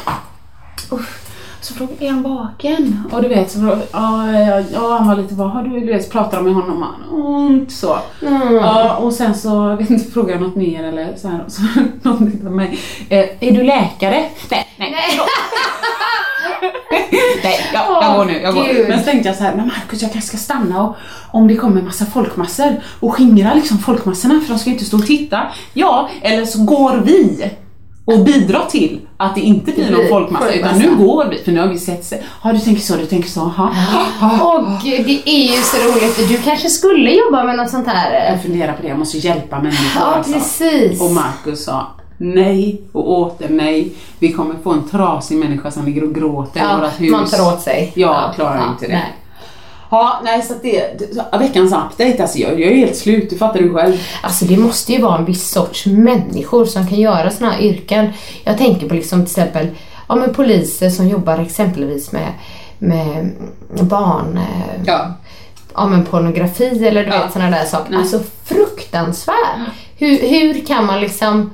Usch. 0.98 1.27
Så 1.68 1.74
frågar 1.74 1.94
är 2.00 2.10
han 2.10 2.22
vaken? 2.22 3.02
Och 3.12 3.22
du 3.22 3.28
vet, 3.28 3.50
så 3.50 3.58
frågar, 3.58 3.78
ja, 3.92 4.32
ja, 4.32 4.62
ja, 4.72 4.96
han 4.98 5.08
var 5.08 5.16
lite, 5.16 5.34
vad 5.34 5.50
har 5.50 5.62
du, 5.62 5.80
du 5.80 5.86
vet, 5.86 6.04
så 6.04 6.10
pratar 6.10 6.36
de 6.36 6.44
med 6.44 6.54
honom, 6.54 6.82
han 6.82 7.04
har 7.10 7.28
ont 7.28 7.72
så. 7.72 7.98
Ja, 8.60 8.96
och 8.96 9.12
sen 9.12 9.34
så, 9.34 9.48
jag 9.48 9.76
vet 9.76 9.90
inte, 9.90 10.10
frågar 10.10 10.32
jag 10.32 10.42
något 10.42 10.56
mer 10.56 10.84
eller 10.84 11.16
så 11.16 11.28
här, 11.28 11.44
och 11.46 11.52
så 11.52 11.62
någon 12.02 12.32
tittar 12.32 12.44
på 12.44 12.54
mig. 12.54 12.78
Eh, 13.08 13.24
är 13.40 13.52
du 13.52 13.62
läkare? 13.62 14.24
Nej, 14.50 14.66
nej. 14.76 14.92
Nej, 17.42 17.60
jag, 17.72 18.02
jag 18.02 18.16
går 18.16 18.24
nu. 18.24 18.40
Jag 18.40 18.54
går. 18.54 18.64
Gud. 18.64 18.88
Men 18.88 18.98
så 18.98 19.04
tänkte 19.04 19.28
jag 19.28 19.36
så 19.36 19.42
här, 19.44 19.54
men 19.54 19.66
Markus 19.66 20.02
jag 20.02 20.12
kanske 20.12 20.28
ska 20.28 20.36
stanna 20.36 20.82
och 20.88 20.96
om 21.30 21.48
det 21.48 21.56
kommer 21.56 21.82
massa 21.82 22.06
folkmassor 22.06 22.76
och 23.00 23.14
skingra 23.14 23.54
liksom 23.54 23.78
folkmassorna 23.78 24.40
för 24.40 24.48
de 24.48 24.58
ska 24.58 24.70
ju 24.70 24.74
inte 24.74 24.86
stå 24.86 24.96
och 24.96 25.06
titta. 25.06 25.42
Ja, 25.72 26.08
eller 26.22 26.44
så 26.44 26.64
går 26.64 27.02
vi 27.04 27.50
och 28.12 28.24
bidrar 28.24 28.66
till 28.70 29.00
att 29.16 29.34
det 29.34 29.40
inte 29.40 29.72
blir 29.72 29.90
någon 29.90 30.08
folkmassa 30.08 30.52
utan 30.54 30.78
nu 30.78 30.96
går 30.96 31.24
vi 31.30 31.38
för 31.38 31.52
nu 31.52 31.60
har 31.60 31.68
vi 31.68 31.78
sett 31.78 32.04
sig. 32.04 32.22
Ja 32.44 32.52
du 32.52 32.58
tänker 32.58 32.82
så, 32.82 32.96
du 32.96 33.06
tänker 33.06 33.28
så, 33.28 33.40
ha. 33.40 33.70
Åh 34.22 34.82
gud, 34.84 35.06
det 35.06 35.30
är 35.30 35.56
ju 35.56 35.62
så 35.62 35.76
roligt. 35.76 36.28
Du 36.28 36.36
kanske 36.36 36.68
skulle 36.68 37.10
jobba 37.10 37.44
med 37.44 37.56
något 37.56 37.70
sånt 37.70 37.86
här. 37.86 38.30
Jag 38.32 38.42
funderar 38.42 38.72
på 38.72 38.82
det, 38.82 38.88
jag 38.88 38.98
måste 38.98 39.18
hjälpa 39.18 39.56
människor. 39.56 40.02
Ja, 40.02 40.14
alltså. 40.16 40.32
precis. 40.32 41.00
Och 41.00 41.10
Markus 41.10 41.64
sa 41.64 41.86
nej 42.20 42.80
och 42.92 43.10
åter 43.20 43.48
nej. 43.48 43.92
Vi 44.18 44.32
kommer 44.32 44.54
få 44.62 44.72
en 44.72 44.88
trasig 44.88 45.36
människa 45.38 45.70
som 45.70 45.84
ligger 45.84 46.04
och 46.04 46.14
gråter 46.14 46.60
i 46.60 46.62
Ja, 46.62 46.78
vårt 46.82 47.00
hus. 47.00 47.10
man 47.10 47.26
tar 47.26 47.52
åt 47.52 47.60
sig. 47.62 47.92
Jag 47.94 48.34
klarar 48.34 48.68
inte 48.70 48.86
det. 48.86 48.92
nej. 48.92 49.14
Ja, 49.90 50.20
nej 50.24 50.42
så 50.42 50.52
att 50.54 50.62
det, 50.62 51.00
veckans 51.38 51.72
update, 51.72 52.22
alltså 52.22 52.38
jag, 52.38 52.60
jag 52.60 52.72
är 52.72 52.76
helt 52.76 52.96
slut, 52.96 53.30
det 53.30 53.36
fattar 53.36 53.60
du 53.60 53.74
själv. 53.74 53.96
Alltså 54.22 54.44
det 54.44 54.56
måste 54.56 54.92
ju 54.92 55.02
vara 55.02 55.18
en 55.18 55.24
viss 55.24 55.50
sorts 55.50 55.86
människor 55.86 56.64
som 56.64 56.86
kan 56.86 56.98
göra 57.00 57.30
såna 57.30 57.50
här 57.50 57.60
yrken. 57.60 58.12
Jag 58.44 58.58
tänker 58.58 58.88
på 58.88 58.94
liksom 58.94 59.18
till 59.26 59.30
exempel 59.40 59.68
ja, 60.08 60.14
men 60.14 60.34
poliser 60.34 60.90
som 60.90 61.08
jobbar 61.08 61.38
exempelvis 61.38 62.12
med, 62.12 62.28
med 62.78 63.30
barn, 63.80 64.36
eh, 64.38 64.80
Ja. 64.86 65.14
ja, 65.74 65.86
men 65.86 66.04
pornografi 66.04 66.86
eller 66.86 67.04
du 67.04 67.10
Ja. 67.10 67.22
vet 67.22 67.32
sådana 67.32 67.56
där 67.58 67.64
saker. 67.64 67.90
Nej. 67.90 68.00
Alltså 68.00 68.20
fruktansvärt. 68.44 69.36
Hur, 69.98 70.18
hur 70.28 70.66
kan 70.66 70.86
man 70.86 71.00
liksom 71.00 71.50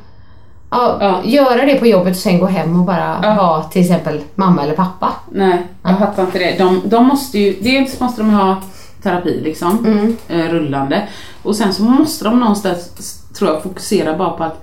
ja, 0.74 0.98
Ja. 1.00 1.20
göra 1.24 1.64
det 1.66 1.74
på 1.74 1.86
jobbet 1.86 2.10
och 2.10 2.16
sen 2.22 2.38
gå 2.38 2.46
hem 2.46 2.80
och 2.80 2.86
bara 2.86 3.20
Ja. 3.22 3.34
vara 3.34 3.62
till 3.62 3.82
exempel 3.82 4.20
mamma 4.34 4.62
eller 4.62 4.74
pappa? 4.74 5.12
Nej, 5.32 5.66
jag 5.82 5.98
fattar 5.98 6.22
inte 6.22 6.38
det. 6.38 6.58
De, 6.58 6.80
de 6.84 7.06
måste 7.06 7.38
ju, 7.38 7.56
dels 7.60 8.00
måste 8.00 8.20
de 8.22 8.30
ha 8.30 8.56
terapi 9.02 9.40
liksom, 9.44 9.78
Mm. 9.86 10.16
eh, 10.28 10.52
rullande. 10.52 11.08
Och 11.42 11.56
sen 11.56 11.72
så 11.74 11.82
måste 11.82 12.24
de 12.24 12.40
någonstans, 12.40 13.22
tror 13.38 13.50
jag, 13.50 13.62
fokusera 13.62 14.16
bara 14.18 14.30
på 14.30 14.44
att, 14.44 14.62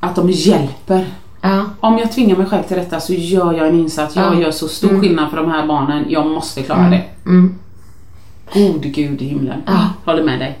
att 0.00 0.14
de 0.16 0.30
hjälper. 0.30 1.06
Ja. 1.40 1.62
Om 1.80 1.98
jag 1.98 2.12
tvingar 2.12 2.36
mig 2.36 2.46
själv 2.46 2.62
till 2.62 2.76
detta 2.76 3.00
så 3.00 3.12
gör 3.14 3.52
jag 3.52 3.68
en 3.68 3.80
insats. 3.80 4.16
Jag 4.16 4.34
Ja. 4.34 4.40
gör 4.40 4.50
så 4.50 4.68
stor 4.68 5.00
skillnad 5.00 5.30
för 5.30 5.36
de 5.36 5.50
här 5.50 5.66
barnen. 5.66 6.04
Jag 6.08 6.26
måste 6.26 6.62
klara 6.62 6.88
det. 6.90 7.02
Mm. 7.26 7.54
God 8.54 8.82
gud 8.82 9.22
i 9.22 9.24
himlen. 9.24 9.62
Ja. 9.66 9.78
Håller 10.04 10.22
med 10.22 10.38
dig. 10.38 10.58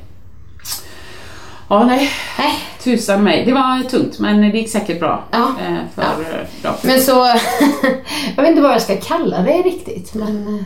Ja, 1.68 1.84
nej. 1.84 2.10
Nej. 2.38 2.52
Tusan 2.82 3.24
mig. 3.24 3.44
Det 3.46 3.52
var 3.52 3.82
tungt 3.82 4.18
men 4.18 4.40
det 4.40 4.58
gick 4.58 4.70
säkert 4.70 5.00
bra. 5.00 5.24
Ja. 5.30 5.54
Eh, 5.66 5.76
för 5.94 6.02
eh, 6.02 6.46
ja. 6.62 6.76
Men 6.82 7.00
så, 7.00 7.12
jag 8.36 8.42
vet 8.42 8.50
inte 8.50 8.62
vad 8.62 8.72
jag 8.74 8.82
ska 8.82 8.96
kalla 8.96 9.42
det 9.42 9.62
riktigt 9.62 10.14
men 10.14 10.58
eh, 10.58 10.64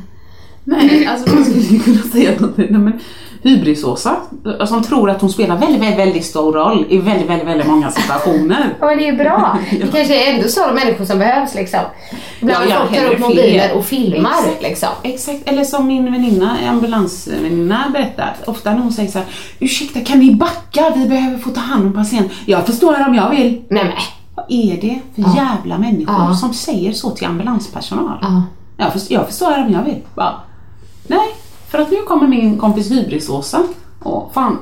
Nej, 0.64 1.06
alltså 1.06 1.34
man 1.34 1.44
skulle 1.44 1.78
kunna 1.78 2.02
säga 2.02 2.30
något. 2.38 2.56
Nej, 2.56 2.70
men 2.70 3.00
Hybris-Åsa, 3.42 4.16
som 4.66 4.82
tror 4.82 5.10
att 5.10 5.20
hon 5.20 5.30
spelar 5.30 5.56
väldigt, 5.56 5.80
väldigt, 5.82 5.98
väldigt 5.98 6.24
stor 6.24 6.52
roll 6.52 6.86
i 6.88 6.98
väldigt, 6.98 7.30
väldigt, 7.30 7.48
väldigt 7.48 7.66
många 7.66 7.90
situationer. 7.90 8.74
Ja 8.80 8.86
men 8.86 8.98
det 8.98 9.08
är 9.08 9.16
bra. 9.16 9.58
Det 9.70 9.92
kanske 9.96 10.28
är 10.30 10.34
ändå 10.34 10.48
så 10.48 10.60
människor 10.74 11.04
som 11.04 11.18
behövs 11.18 11.54
liksom. 11.54 11.80
Ibland 12.40 12.64
Ja, 12.64 12.74
ja, 12.74 12.80
folk 12.88 13.00
tar 13.00 13.12
upp 13.14 13.18
mobiler 13.20 13.72
och 13.74 13.84
filmar 13.84 14.30
Exakt. 14.30 14.62
liksom. 14.62 14.88
Exakt, 15.02 15.38
eller 15.48 15.64
som 15.64 15.86
min 15.86 16.12
väninna, 16.12 16.56
ambulansväninna 16.70 17.84
berättar, 17.92 18.36
ofta 18.46 18.70
när 18.72 18.78
hon 18.80 18.92
säger 18.92 19.10
så 19.10 19.18
här, 19.18 19.26
ursäkta 19.58 20.00
kan 20.00 20.18
ni 20.18 20.34
backa, 20.34 20.92
vi 20.96 21.06
behöver 21.08 21.38
få 21.38 21.50
ta 21.50 21.60
hand 21.60 21.86
om 21.86 21.92
patient. 21.92 22.32
Jag 22.46 22.66
förstår 22.66 23.06
om 23.08 23.14
jag 23.14 23.30
vill. 23.30 23.62
Nej 23.70 23.84
men. 23.84 23.92
Vad 24.34 24.46
är 24.48 24.80
det 24.80 24.98
för 25.14 25.36
jävla 25.36 25.78
människor 25.78 26.14
Ja. 26.28 26.34
som 26.34 26.54
säger 26.54 26.92
så 26.92 27.10
till 27.10 27.26
ambulanspersonal? 27.26 28.18
Ja. 28.22 28.42
Jag, 28.76 28.92
förstår, 28.92 29.14
jag 29.16 29.26
förstår 29.26 29.58
om 29.66 29.72
jag 29.72 29.82
vill. 29.82 29.98
Nej, 30.16 30.26
för 31.70 31.78
att 31.78 31.90
nu 31.90 31.96
kommer 32.02 32.28
min 32.28 32.58
kompis 32.58 32.90
Hybris-Åsa 32.90 33.62
och 34.02 34.30
fan 34.34 34.58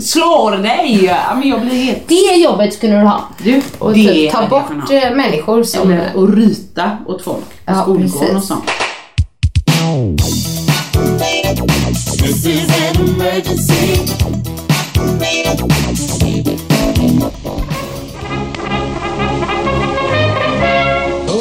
slår 0.00 0.50
dig. 0.56 1.04
Ja, 1.04 1.34
men 1.34 1.48
jag 1.48 1.60
blir 1.60 1.74
helt... 1.84 2.08
Det 2.08 2.36
jobbet 2.36 2.74
skulle 2.74 2.92
du 2.92 3.06
ha. 3.06 3.20
Du, 3.44 3.62
Och 3.78 3.92
det 3.94 4.08
typ 4.08 4.32
ta 4.32 4.46
bort 4.46 4.90
eh, 4.90 5.10
människor 5.14 5.62
som... 5.62 5.90
Eller 5.92 6.16
och 6.16 6.32
ryta 6.36 6.90
åt 7.06 7.22
folk 7.22 7.44
på 7.66 7.72
Ja, 7.72 7.82
skolgården 7.82 8.10
precis. 8.10 8.36
och 8.36 8.44
sånt. 8.44 8.70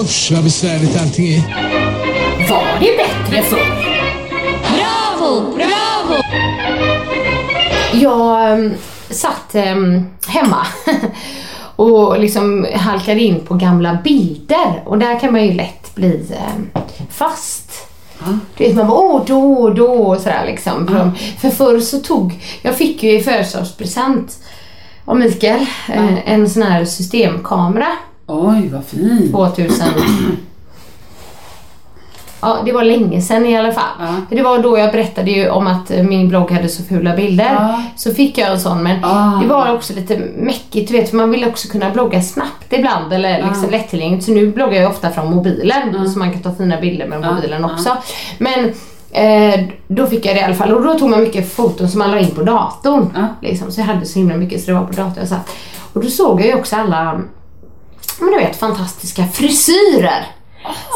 Usch 0.01 0.31
vad 0.31 0.43
besvärligt 0.43 1.01
allting 1.01 1.27
är. 1.33 1.41
Var 2.49 2.79
det 2.79 2.97
bättre 2.97 3.43
förr? 3.43 3.92
Jag 7.93 8.59
um, 8.59 8.73
satt 9.09 9.55
em, 9.55 10.05
hemma 10.27 10.67
och 11.75 12.19
liksom 12.19 12.67
halkade 12.75 13.19
in 13.19 13.39
på 13.39 13.53
gamla 13.53 13.97
bilder 14.03 14.83
och 14.85 14.97
där 14.97 15.19
kan 15.19 15.31
man 15.31 15.45
ju 15.45 15.53
lätt 15.53 15.95
bli 15.95 16.31
em, 16.31 16.81
fast. 17.09 17.87
Du 18.57 18.63
vet 18.63 18.75
man 18.75 18.87
bara 18.87 18.99
åh 18.99 19.25
då, 19.25 19.69
då 19.69 19.91
och 19.91 20.17
sådär 20.17 20.43
liksom. 20.45 20.87
För, 20.87 21.11
för 21.39 21.49
förr 21.49 21.79
så 21.79 21.99
tog, 21.99 22.39
jag 22.61 22.77
fick 22.77 23.03
ju 23.03 23.19
i 23.19 23.23
födelsedagspresent 23.23 24.37
av 25.05 25.17
Mikael 25.17 25.65
eh, 25.89 26.31
en 26.33 26.49
sån 26.49 26.63
här 26.63 26.85
systemkamera 26.85 27.87
Oj, 28.27 28.69
vad 28.69 28.85
fint. 28.85 29.31
2000. 29.31 29.87
Ja, 32.43 32.57
det 32.65 32.71
var 32.71 32.83
länge 32.83 33.21
sedan 33.21 33.45
i 33.45 33.57
alla 33.57 33.71
fall. 33.71 33.83
Ja. 33.99 34.15
Det 34.29 34.41
var 34.41 34.59
då 34.59 34.77
jag 34.77 34.91
berättade 34.91 35.31
ju 35.31 35.49
om 35.49 35.67
att 35.67 35.89
min 35.89 36.29
blogg 36.29 36.51
hade 36.51 36.69
så 36.69 36.83
fula 36.83 37.15
bilder. 37.15 37.53
Ja. 37.53 37.83
Så 37.95 38.13
fick 38.13 38.37
jag 38.37 38.51
en 38.51 38.59
sån 38.59 38.83
men 38.83 39.01
det 39.41 39.47
var 39.47 39.75
också 39.75 39.93
lite 39.93 40.17
mäckigt, 40.37 40.91
du 40.91 40.97
vet 40.97 41.09
för 41.09 41.17
man 41.17 41.31
vill 41.31 41.47
också 41.47 41.67
kunna 41.67 41.89
blogga 41.89 42.21
snabbt 42.21 42.73
ibland 42.73 43.13
eller 43.13 43.43
liksom 43.49 43.69
lättillgängligt. 43.69 44.25
Så 44.25 44.31
nu 44.31 44.51
bloggar 44.51 44.81
jag 44.81 44.91
ofta 44.91 45.09
från 45.09 45.35
mobilen 45.35 46.09
så 46.09 46.19
man 46.19 46.31
kan 46.31 46.41
ta 46.41 46.51
fina 46.55 46.81
bilder 46.81 47.07
med 47.07 47.33
mobilen 47.33 47.65
också. 47.65 47.97
Men 48.37 48.73
eh, 49.11 49.65
då 49.87 50.07
fick 50.07 50.25
jag 50.25 50.35
det 50.35 50.39
i 50.39 50.43
alla 50.43 50.55
fall 50.55 50.73
och 50.73 50.83
då 50.83 50.99
tog 50.99 51.09
man 51.09 51.23
mycket 51.23 51.53
foton 51.53 51.89
som 51.89 51.99
man 51.99 52.11
la 52.11 52.19
in 52.19 52.31
på 52.31 52.43
datorn. 52.43 53.09
Ja. 53.15 53.27
Liksom, 53.41 53.71
så 53.71 53.81
jag 53.81 53.85
hade 53.85 54.05
så 54.05 54.19
himla 54.19 54.35
mycket 54.35 54.61
så 54.61 54.71
det 54.71 54.77
var 54.77 54.85
på 54.85 54.93
datorn 54.93 55.19
jag 55.19 55.27
satt. 55.27 55.49
Och 55.93 56.03
då 56.03 56.09
såg 56.09 56.41
jag 56.41 56.47
ju 56.47 56.55
också 56.55 56.75
alla 56.75 57.21
men 58.19 58.31
du 58.31 58.37
vet, 58.37 58.55
fantastiska 58.55 59.27
frisyrer 59.27 60.27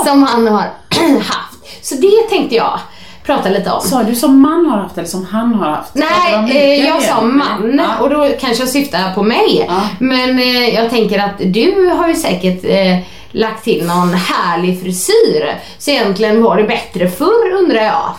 som 0.05 0.23
han 0.23 0.47
har 0.47 0.63
haft. 1.19 1.57
Så 1.81 1.95
det 1.95 2.29
tänkte 2.29 2.55
jag 2.55 2.79
prata 3.25 3.49
lite 3.49 3.71
om. 3.71 3.81
Sa 3.81 4.03
du 4.03 4.15
som 4.15 4.39
man 4.41 4.65
har 4.65 4.77
haft 4.77 4.97
eller 4.97 5.07
som 5.07 5.25
han 5.25 5.53
har 5.53 5.69
haft? 5.69 5.95
Nej, 5.95 6.57
eh, 6.57 6.85
jag 6.87 7.01
sa 7.03 7.21
man 7.21 7.79
Ja. 7.79 8.03
och 8.03 8.09
då 8.09 8.29
kanske 8.39 8.63
jag 8.63 8.69
syftar 8.69 9.13
på 9.13 9.23
mig. 9.23 9.65
Ja. 9.67 9.81
Men 9.99 10.39
eh, 10.39 10.69
jag 10.69 10.89
tänker 10.89 11.19
att 11.19 11.37
du 11.37 11.89
har 11.89 12.07
ju 12.07 12.15
säkert 12.15 12.63
eh, 12.63 12.97
lagt 13.31 13.63
till 13.63 13.85
någon 13.87 14.13
härlig 14.13 14.81
frisyr. 14.81 15.59
Så 15.77 15.91
egentligen 15.91 16.43
var 16.43 16.57
det 16.57 16.63
bättre 16.63 17.09
förr 17.09 17.51
undrar 17.63 17.81
jag. 17.83 18.13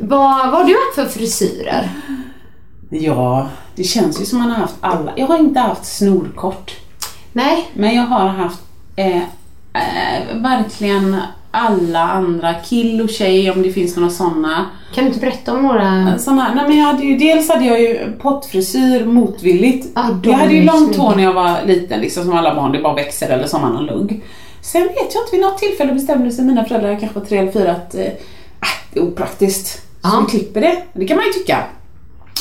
Vad, 0.00 0.50
vad 0.50 0.60
har 0.60 0.64
du 0.64 0.72
haft 0.72 0.94
för 1.12 1.18
frisyrer? 1.18 1.88
Ja, 2.90 3.48
det 3.76 3.84
känns 3.84 4.20
ju 4.20 4.24
som 4.24 4.38
man 4.38 4.50
har 4.50 4.56
haft 4.58 4.74
alla. 4.80 5.12
Jag 5.16 5.26
har 5.26 5.38
inte 5.38 5.60
haft 5.60 5.84
snorkort. 5.96 6.72
Nej? 7.32 7.70
Men 7.74 7.96
jag 7.96 8.02
har 8.02 8.28
haft 8.28 8.58
eh, 8.96 9.22
eh, 9.74 10.36
verkligen 10.36 11.16
alla 11.50 12.00
andra, 12.00 12.54
kill 12.54 13.00
och 13.00 13.10
tjej 13.10 13.50
om 13.50 13.62
det 13.62 13.72
finns 13.72 13.96
några 13.96 14.10
sådana. 14.10 14.66
Kan 14.94 15.04
du 15.04 15.08
inte 15.08 15.20
berätta 15.20 15.52
om 15.52 15.62
några? 15.62 16.18
Såna, 16.18 16.54
nej 16.54 16.64
men 16.68 16.78
jag 16.78 16.86
hade 16.86 17.04
ju, 17.04 17.18
dels 17.18 17.48
hade 17.48 17.64
jag 17.64 17.80
ju 17.80 18.12
pottfrisyr 18.18 19.04
motvilligt. 19.04 19.94
De 19.94 20.30
jag 20.30 20.38
hade 20.38 20.52
ju 20.52 20.62
långt 20.64 20.96
hår 20.96 21.14
när 21.16 21.22
jag 21.22 21.32
var 21.32 21.56
liten, 21.66 22.00
liksom 22.00 22.24
som 22.24 22.32
alla 22.36 22.54
barn, 22.54 22.72
det 22.72 22.78
bara 22.82 22.94
växer 22.94 23.28
eller 23.30 23.46
som 23.46 23.60
man 23.60 23.76
har 23.76 23.82
lugg. 23.82 24.22
Sen 24.62 24.82
vet 24.82 24.94
jag 24.96 25.22
inte, 25.22 25.30
vid 25.32 25.40
något 25.40 25.58
tillfälle 25.58 25.92
bestämde 25.92 26.30
sig 26.30 26.44
mina 26.44 26.64
föräldrar, 26.64 27.00
kanske 27.00 27.18
var 27.20 27.26
tre 27.26 27.38
eller 27.38 27.52
fyra, 27.52 27.72
att 27.72 27.94
eh, 27.94 28.06
ah, 28.60 28.66
det 28.92 29.00
är 29.00 29.04
opraktiskt. 29.04 29.66
Så 29.66 29.80
Ja. 30.02 30.24
vi 30.26 30.38
klipper 30.38 30.60
det. 30.60 30.76
Det 30.92 31.06
kan 31.06 31.16
man 31.16 31.26
ju 31.26 31.32
tycka. 31.32 31.58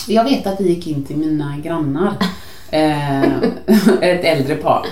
Jag 0.08 0.24
vet 0.24 0.48
att 0.48 0.58
det 0.58 0.64
gick 0.64 0.88
in 0.88 1.04
till 1.06 1.18
mina 1.18 1.56
grannar, 1.64 2.14
eh, 2.72 3.24
ett 4.02 4.26
äldre 4.26 4.56
par. 4.56 4.86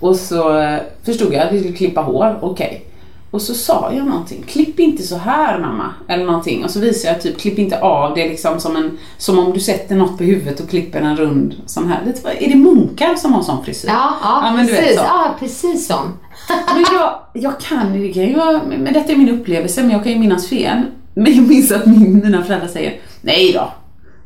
Och 0.00 0.16
så 0.16 0.58
eh, 0.58 0.78
förstod 1.04 1.32
jag 1.32 1.46
att 1.46 1.52
vi 1.52 1.58
skulle 1.60 1.76
klippa 1.76 2.00
hår, 2.00 2.38
okej. 2.40 2.84
Och 3.30 3.42
så 3.42 3.54
sa 3.54 3.92
jag 3.96 4.06
någonting, 4.06 4.44
klipp 4.46 4.80
inte 4.80 5.02
så 5.02 5.16
här 5.16 5.58
mamma, 5.58 5.84
eller 6.08 6.24
någonting. 6.26 6.64
Och 6.64 6.70
så 6.70 6.80
visade 6.80 7.14
jag 7.14 7.22
typ, 7.22 7.38
klipp 7.38 7.58
inte 7.58 7.80
av 7.80 8.14
det 8.14 8.28
liksom 8.28 8.60
som, 8.60 8.76
en, 8.76 8.98
som 9.18 9.38
om 9.38 9.52
du 9.52 9.60
sätter 9.60 9.96
något 9.96 10.18
på 10.18 10.24
huvudet 10.24 10.60
och 10.60 10.68
klipper 10.70 11.00
en 11.00 11.16
rund 11.16 11.54
sån 11.66 11.88
här. 11.88 12.12
Vad- 12.24 12.32
är 12.32 12.48
det 12.48 12.54
munkar 12.54 13.14
som 13.14 13.32
har 13.32 13.42
sån 13.42 13.64
frisyr? 13.64 13.88
Ja, 13.88 14.14
ja, 14.22 14.52
men 14.56 14.66
du 14.66 14.72
vet 14.72 14.80
precis. 14.80 14.96
så. 14.98 15.04
Ja, 15.04 15.34
precis 15.38 15.86
som. 15.86 16.12
Men 16.74 16.84
jag, 16.92 17.14
jag 17.32 17.60
kan 17.60 17.92
det 17.92 18.12
kan 18.12 18.38
vara, 18.46 18.60
men 18.68 18.92
detta 18.92 19.12
är 19.12 19.16
min 19.16 19.28
upplevelse, 19.40 19.82
men 19.82 19.90
jag 19.90 20.02
kan 20.04 20.12
ju 20.12 20.18
minnas 20.18 20.48
fel. 20.48 20.82
Men 21.14 21.34
jag 21.36 21.48
minns 21.48 21.72
att 21.72 21.86
min, 21.86 22.20
mina 22.24 22.42
föräldrar 22.44 22.68
säger, 22.68 23.00
nej 23.20 23.52
då. 23.52 23.68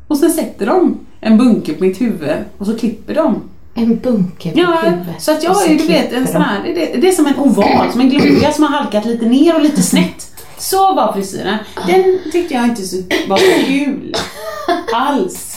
Och 0.08 0.16
sen 0.16 0.30
sätter 0.30 0.66
de 0.66 0.98
en 1.20 1.38
bunke 1.38 1.72
på 1.74 1.84
mitt 1.84 2.00
huvud 2.00 2.36
och 2.58 2.66
så 2.66 2.78
klipper 2.78 3.14
de. 3.14 3.40
En 3.74 3.98
bunke 4.00 4.50
på 4.52 4.58
Ja, 4.60 4.78
huvudet. 4.82 5.22
så 5.22 5.32
att 5.32 5.42
jag 5.42 5.70
är 5.70 5.78
du 5.78 5.86
vet 5.86 6.12
en 6.12 6.26
sån 6.26 6.42
här, 6.42 6.62
det, 6.64 7.00
det, 7.00 7.08
är 7.08 7.12
som 7.12 7.26
en 7.26 7.38
oval, 7.38 7.92
som 7.92 8.00
en 8.00 8.10
glugga 8.10 8.52
som 8.52 8.64
har 8.64 8.70
halkat 8.70 9.04
lite 9.04 9.26
ner 9.26 9.54
och 9.54 9.62
lite 9.62 9.82
snett. 9.82 10.26
Så 10.58 10.94
var 10.94 11.12
frisyren. 11.12 11.56
Den 11.86 12.18
tyckte 12.32 12.54
jag 12.54 12.64
inte 12.64 12.82
så, 12.82 12.96
var 13.28 13.38
kul. 13.66 14.14
Alls. 14.94 15.56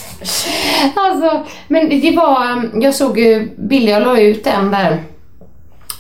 Alltså, 0.96 1.44
men 1.68 1.90
det 1.90 2.12
var, 2.16 2.70
jag 2.82 2.96
såg 2.96 3.20
ju 3.20 3.56
bilder, 3.58 3.92
jag 3.94 4.02
la 4.04 4.20
ut 4.20 4.44
den 4.44 4.72
där. 4.72 5.04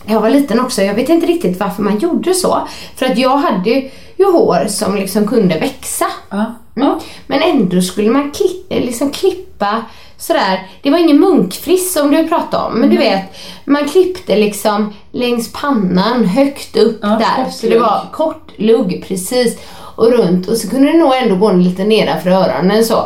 Jag 0.05 0.21
var 0.21 0.29
liten 0.29 0.59
också, 0.59 0.81
jag 0.81 0.93
vet 0.93 1.09
inte 1.09 1.27
riktigt 1.27 1.59
varför 1.59 1.83
man 1.83 1.99
gjorde 1.99 2.33
så. 2.33 2.67
För 2.95 3.05
att 3.05 3.17
jag 3.17 3.37
hade 3.37 3.69
ju 4.17 4.25
hår 4.31 4.65
som 4.67 4.95
liksom 4.95 5.27
kunde 5.27 5.59
växa. 5.59 6.05
Mm. 6.31 6.95
Men 7.27 7.41
ändå 7.41 7.81
skulle 7.81 8.09
man 8.09 8.31
kli- 8.31 8.81
liksom 8.85 9.09
klippa 9.11 9.81
sådär. 10.17 10.67
Det 10.81 10.89
var 10.89 10.97
ingen 10.97 11.19
munkfriss 11.19 11.93
som 11.93 12.11
du 12.11 12.27
pratade 12.27 12.63
om, 12.63 12.73
men 12.79 12.89
du 12.89 12.97
vet, 12.97 13.21
man 13.65 13.89
klippte 13.89 14.35
liksom 14.35 14.93
längs 15.11 15.51
pannan, 15.51 16.25
högt 16.25 16.77
upp 16.77 16.99
Ja, 17.01 17.07
där. 17.07 17.49
Så 17.51 17.67
det 17.67 17.79
var 17.79 18.01
kort 18.13 18.51
lugg, 18.57 19.05
precis. 19.07 19.57
Och 19.95 20.11
runt 20.11 20.47
och 20.47 20.57
så 20.57 20.69
kunde 20.69 20.91
det 20.91 20.97
nog 20.97 21.15
ändå 21.15 21.35
gå 21.35 21.51
lite 21.51 21.83
nedanför 21.83 22.29
öronen 22.29 22.85
så. 22.85 23.05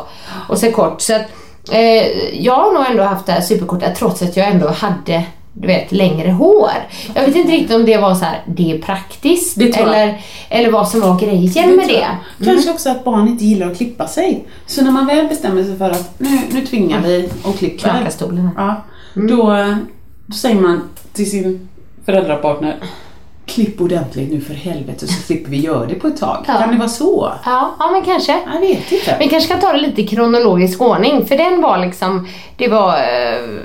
Och 0.50 0.58
så 0.58 0.72
kort. 0.72 1.02
Så 1.02 1.16
att, 1.16 1.26
eh, 1.72 2.08
jag 2.46 2.54
har 2.54 2.74
nog 2.74 2.86
ändå 2.90 3.04
haft 3.04 3.26
det 3.26 3.32
här 3.32 3.42
superkorta 3.42 3.90
trots 3.90 4.22
att 4.22 4.38
jag 4.38 4.48
ändå 4.48 4.68
hade 4.68 5.24
du 5.54 5.68
vet, 5.68 5.92
längre 5.92 6.32
hår. 6.32 6.72
Jag 7.16 7.26
vet 7.26 7.36
inte 7.36 7.52
riktigt 7.52 7.76
om 7.76 7.86
det 7.86 7.98
var 7.98 8.16
så 8.16 8.26
här, 8.26 8.44
det 8.48 8.72
är 8.72 8.78
praktiskt 8.78 9.60
Det 9.60 9.78
eller, 9.78 10.22
eller 10.50 10.72
vad 10.72 10.88
som 10.88 11.02
var 11.02 11.20
grejen 11.20 11.70
Det 11.70 11.78
med 11.78 11.88
det. 11.88 11.94
jag. 11.94 12.46
Kanske 12.46 12.72
också 12.72 12.90
att 12.90 13.04
barn 13.04 13.28
inte 13.28 13.46
gillar 13.46 13.72
att 13.72 13.78
klippa 13.78 14.08
sig. 14.08 14.48
Så 14.66 14.84
när 14.84 14.92
man 14.92 15.06
väl 15.08 15.28
bestämmer 15.28 15.64
sig 15.64 15.78
för 15.78 15.90
att 15.90 16.20
nu, 16.20 16.40
nu 16.52 16.66
tvingar 16.66 17.02
vi 17.02 17.30
och 17.44 17.58
klipper. 17.58 18.10
Stolen. 18.10 18.50
Ja, 18.58 18.76
då, 19.14 19.66
då 20.26 20.34
säger 20.34 20.62
man 20.62 20.90
till 21.14 21.32
sin 21.32 21.70
föräldrapartner 22.06 22.76
Klipp 23.46 23.82
ordentligt 23.82 24.32
nu 24.32 24.42
för 24.42 24.54
helvete 24.54 25.08
så 25.08 25.14
slipper 25.14 25.52
vi 25.52 25.58
göra 25.58 25.86
det 25.86 25.96
på 25.96 26.08
ett 26.08 26.18
tag. 26.18 26.46
Ja. 26.48 26.58
Kan 26.58 26.72
det 26.72 26.78
vara 26.78 26.90
så? 26.90 27.34
Ja, 27.46 27.76
ja 27.80 27.92
men 27.92 28.02
kanske. 28.02 28.40
Jag 28.54 28.60
vet 28.60 28.92
inte. 28.92 29.16
Vi 29.20 29.30
kanske 29.30 29.54
kan 29.54 29.62
ta 29.62 29.72
det 29.72 29.80
lite 29.80 30.02
i 30.02 30.08
kronologisk 30.08 30.82
ordning 30.82 31.26
för 31.26 31.38
den 31.38 31.62
var 31.62 31.78
liksom, 31.78 32.28
det 32.58 32.68
var 32.68 32.94
eh, 32.94 33.60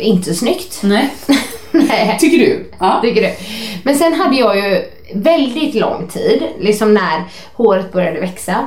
inte 0.00 0.34
snyggt. 0.34 0.80
Nej. 0.82 1.14
Nej. 1.70 2.16
Tycker 2.20 2.38
du? 2.38 2.70
Ja. 2.78 3.00
Tycker 3.02 3.22
du? 3.22 3.34
Men 3.82 3.98
sen 3.98 4.14
hade 4.14 4.36
jag 4.36 4.56
ju 4.56 4.84
väldigt 5.14 5.74
lång 5.74 6.08
tid, 6.08 6.42
liksom 6.60 6.94
när 6.94 7.24
håret 7.54 7.92
började 7.92 8.20
växa. 8.20 8.66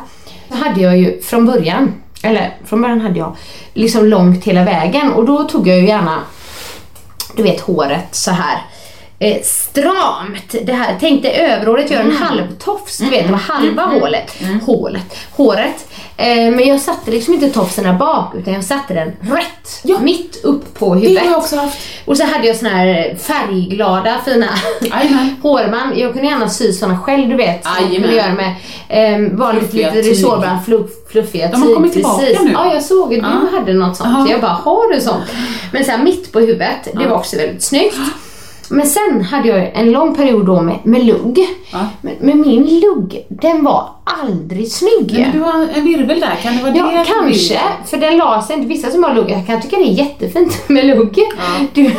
Så 0.50 0.56
hade 0.58 0.82
jag 0.82 0.98
ju 0.98 1.22
från 1.22 1.46
början, 1.46 1.94
eller 2.24 2.58
från 2.66 2.82
början 2.82 3.02
hade 3.02 3.20
jag 3.20 3.36
liksom 3.74 4.06
långt 4.06 4.44
hela 4.44 4.64
vägen 4.64 5.12
och 5.12 5.26
då 5.26 5.44
tog 5.44 5.68
jag 5.68 5.80
ju 5.80 5.88
gärna, 5.88 6.20
du 7.36 7.44
vet 7.44 7.60
håret 7.62 8.16
så 8.16 8.32
här 8.32 8.58
eh, 9.20 9.42
stramt. 9.44 10.56
Det 10.64 10.74
här, 10.74 10.98
tänk 11.00 11.22
dig 11.22 11.32
överhåret 11.36 11.92
gör 11.92 12.00
en 12.00 12.12
halvtofs, 12.16 12.98
du 12.98 13.10
vet 13.10 13.26
det 13.26 13.32
var 13.32 13.40
halva 13.40 13.86
hålet, 13.86 14.38
hålet, 14.66 15.18
håret. 15.32 15.88
Eh, 16.22 16.52
men 16.52 16.68
jag 16.68 16.80
satte 16.80 17.12
liksom 17.12 17.34
inte 17.34 17.50
tofsen 17.50 17.84
där 17.84 17.94
bak 17.94 18.36
utan 18.36 18.54
jag 18.54 18.64
satte 18.64 18.94
den 18.94 19.08
rätt, 19.36 19.80
Ja. 19.84 20.00
mitt 20.00 20.40
upp 20.44 20.80
på 20.80 20.94
Det 20.96 21.00
huvudet. 21.02 21.24
har 21.24 21.30
jag 21.32 21.40
också 21.40 21.56
haft. 21.56 21.78
Och 22.06 22.18
så 22.18 22.24
hade 22.26 22.48
jag 22.48 22.56
såna 22.56 22.70
här 22.70 23.16
färgglada 23.20 24.18
fina 24.26 24.48
hårband. 25.42 25.98
Jag 25.98 26.14
kunde 26.14 26.28
gärna 26.28 26.50
sy 26.50 26.74
såna 26.74 26.98
själv 27.00 27.30
du 27.30 27.36
vet. 27.36 27.64
Som 27.64 27.74
man 28.02 28.16
göra 28.16 28.34
med 28.34 28.56
eh, 28.90 29.32
vanligt 29.38 29.74
lite 29.74 30.02
resårband, 30.02 30.66
fluff, 30.66 30.90
fluffiga 31.12 31.48
De 31.48 31.62
har 31.64 31.74
kommit 31.74 31.94
tillbaka 31.94 32.22
precis. 32.26 32.42
nu. 32.42 32.52
Ja, 32.52 32.74
jag 32.74 32.84
såg 32.84 33.16
att 33.16 33.42
du 33.52 33.58
hade 33.58 33.74
något 33.74 33.98
sånt. 33.98 34.10
Jaha. 34.14 34.28
Jag 34.30 34.42
bara, 34.42 34.52
har 34.52 34.94
du 34.94 35.02
sånt? 35.02 35.24
Men 35.72 35.86
så 35.86 35.92
här 35.92 36.04
mitt 36.04 36.32
på 36.32 36.40
huvudet, 36.40 36.88
det 36.94 37.08
var 37.08 37.16
också 37.16 37.38
väldigt 37.38 37.64
snyggt. 37.64 37.96
Men 38.72 38.86
sen 38.88 39.22
hade 39.22 39.48
jag 39.48 39.72
en 39.74 39.92
lång 39.92 40.16
period 40.16 40.46
då 40.46 40.62
med, 40.62 40.76
med 40.84 41.06
lugg. 41.06 41.40
Ja. 41.72 41.80
Men, 42.02 42.16
men 42.20 42.42
min 42.42 42.80
lugg, 42.80 43.26
den 43.30 43.64
var 43.64 43.90
aldrig 44.22 44.72
snygg. 44.72 45.14
Men 45.20 45.32
du 45.32 45.40
har 45.40 45.68
en 45.76 45.86
virvel 45.86 46.20
där, 46.20 46.36
kan 46.44 46.58
det 46.58 46.64
vara 46.64 46.76
Ja, 46.76 46.86
det? 46.86 46.98
du 47.00 47.06
kanske. 47.06 47.60
För 47.86 47.98
den 47.98 48.18
la 48.18 48.42
sig 48.42 48.56
inte. 48.56 48.68
Vissa 48.68 48.92
som 48.92 49.04
har 49.04 49.14
lugg, 49.14 49.30
jag 49.32 49.48
kan 49.48 49.62
tycka 49.62 49.76
det 49.76 49.84
är 49.84 49.94
jättefint 49.94 50.64
med 50.70 50.86
lugg. 50.86 51.20
Du, 51.74 51.92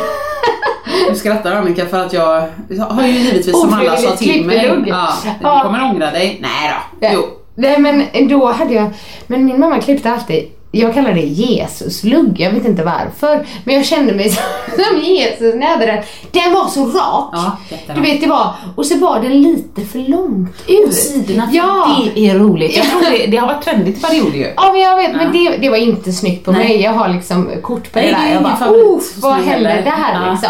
Du 1.09 1.15
skrattar 1.15 1.51
Annika 1.55 1.85
för 1.85 2.05
att 2.05 2.13
jag 2.13 2.43
jag 2.69 2.85
har 2.85 3.03
ju 3.07 3.13
givetvis 3.13 3.61
som 3.61 3.73
alla 3.73 3.97
sa 3.97 4.15
till 4.15 4.45
mig. 4.45 4.57
Ofrivilligt 4.57 4.87
Ja, 4.89 5.07
du 5.23 5.29
Ja. 5.41 5.61
kommer 5.63 5.83
ångra 5.83 6.11
dig. 6.11 6.37
Nej 6.41 6.73
då. 6.99 7.07
Jo. 7.13 7.21
Nej 7.55 7.79
men 7.79 8.27
då 8.29 8.45
hade 8.51 8.73
jag, 8.73 8.89
men 9.27 9.45
min 9.45 9.59
mamma 9.59 9.79
klippte 9.79 10.11
alltid, 10.11 10.43
jag 10.75 10.93
kallar 10.93 11.13
det 11.13 11.21
Jesus-lugg, 11.21 12.39
jag 12.39 12.51
vet 12.51 12.65
inte 12.65 12.83
varför. 12.83 13.45
Men 13.63 13.75
jag 13.75 13.85
kände 13.85 14.13
mig 14.13 14.29
som, 14.75 15.01
Jesus 15.01 15.55
när 15.55 15.61
jag 15.61 15.67
hade 15.67 15.85
den. 15.85 16.03
Den 16.31 16.53
var 16.53 16.67
så 16.67 16.85
rak. 16.85 17.29
Ja, 17.33 17.57
du 17.95 18.01
vet 18.01 18.21
det 18.21 18.27
var, 18.27 18.53
och 18.75 18.85
så 18.85 18.97
var 18.97 19.19
den 19.19 19.41
lite 19.41 19.81
för 19.81 19.99
långt 19.99 20.63
ut. 20.67 20.85
På 20.85 20.91
sidorna. 20.91 21.49
Ja. 21.51 21.97
Det 22.15 22.29
är 22.29 22.39
roligt. 22.39 22.77
Jag 22.77 22.85
tror 22.85 23.01
det, 23.01 23.27
det 23.27 23.37
har 23.37 23.47
varit 23.47 23.63
trendigt 23.63 24.07
perioder 24.07 24.37
ju. 24.37 24.53
Ja 24.55 24.71
men 24.71 24.81
jag 24.81 24.97
vet, 24.97 25.15
men 25.15 25.31
det, 25.31 25.57
det 25.57 25.69
var 25.69 25.77
inte 25.77 26.13
snyggt 26.13 26.45
på 26.45 26.51
Nej. 26.51 26.63
mig. 26.67 26.81
Jag 26.81 26.91
har 26.91 27.09
liksom 27.09 27.49
kort 27.61 27.91
på 27.91 27.99
Nej, 27.99 28.07
det 28.07 28.11
det 28.11 28.17
är 28.17 28.27
där. 28.27 28.33
Jag 28.33 28.43
bara, 28.43 28.85
hos 28.93 29.17
vad 29.17 29.37
mig 29.37 29.45
händer 29.45 29.69
heller." 29.69 29.83
det 29.83 29.89
här 29.89 30.25
Ja. 30.25 30.31
liksom? 30.31 30.49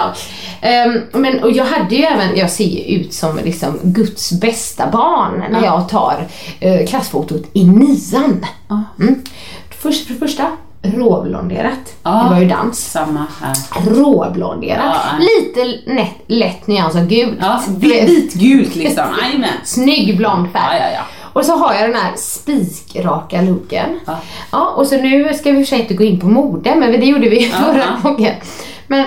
Ehm, 0.61 1.01
men, 1.11 1.43
och 1.43 1.51
jag 1.51 1.65
hade 1.65 1.95
ju 1.95 2.03
även, 2.03 2.37
jag 2.37 2.49
ser 2.51 2.63
ju 2.63 2.95
ut 2.95 3.13
som 3.13 3.39
liksom 3.43 3.79
Guds 3.83 4.31
bästa 4.31 4.87
barn 4.91 5.43
när 5.51 5.63
jag 5.63 5.89
tar 5.89 6.27
uh, 6.65 6.85
klassfotot 6.87 7.43
i 7.53 7.63
nian. 7.63 8.45
Mm. 8.99 9.23
Först, 9.83 10.07
för 10.07 10.13
det 10.13 10.19
första, 10.19 10.51
råblonderat. 10.81 11.95
Ja. 12.03 12.23
Det 12.23 12.29
var 12.29 12.41
ju 12.41 12.47
dans. 12.47 12.91
Samma 12.91 13.25
här. 13.41 13.55
Råblonderat. 13.89 14.95
Ja. 14.95 15.17
Lite 15.19 15.91
lätt, 15.93 16.15
lätt 16.27 16.67
nyans 16.67 16.95
av 16.95 17.07
gult. 17.07 17.37
Ja, 17.41 17.61
vitgult 17.79 18.75
liksom. 18.75 19.03
Jajamän. 19.21 19.49
Snygg 19.63 20.17
blond 20.17 20.51
färg. 20.51 20.79
Ja, 20.79 20.89
ja. 20.93 21.01
Och 21.33 21.45
så 21.45 21.55
har 21.55 21.73
jag 21.73 21.89
den 21.89 21.95
här 21.99 22.11
spikraka 22.15 23.41
luggen. 23.41 23.99
Ja. 24.51 24.73
Och 24.77 24.87
så 24.87 24.97
nu 24.97 25.33
ska 25.33 25.51
vi 25.51 25.59
i 25.59 25.63
och 25.63 25.67
för 25.67 25.75
sig 25.75 25.81
inte 25.81 25.93
gå 25.93 26.03
in 26.03 26.19
på 26.19 26.27
mode, 26.27 26.75
men 26.75 26.91
det 26.91 27.05
gjorde 27.05 27.29
vi 27.29 27.41
förra 27.45 27.99
gången. 28.03 28.33
Men 28.87 29.05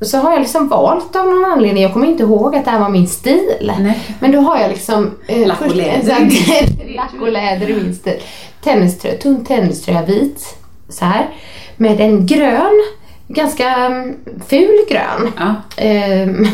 så 0.00 0.18
har 0.18 0.30
jag 0.32 0.40
liksom 0.40 0.68
valt 0.68 1.16
av 1.16 1.26
någon 1.26 1.44
anledning, 1.44 1.82
jag 1.82 1.92
kommer 1.92 2.06
inte 2.06 2.22
ihåg 2.22 2.56
att 2.56 2.64
det 2.64 2.70
här 2.70 2.80
var 2.80 2.88
min 2.88 3.06
stil. 3.06 3.72
Nej. 3.78 3.98
Men 4.20 4.32
då 4.32 4.40
har 4.40 4.58
jag 4.58 4.68
liksom... 4.68 5.10
Eh, 5.26 5.46
Lack 5.46 5.60
och 5.60 5.76
läder. 5.76 6.94
Lack 6.96 7.12
och 7.20 7.32
läder 7.32 7.70
i 7.70 7.74
min 7.74 7.94
stil. 7.94 8.20
Tenniströja, 8.64 9.18
tunn 9.18 9.44
tenniströja, 9.44 10.02
vit. 10.02 10.56
Så 10.88 11.04
här. 11.04 11.28
Med 11.76 12.00
en 12.00 12.26
grön, 12.26 12.84
ganska 13.28 13.68
mm, 13.68 14.16
ful 14.48 14.78
grön. 14.88 15.32
Ja. 15.38 15.54
Ehm, 15.76 16.46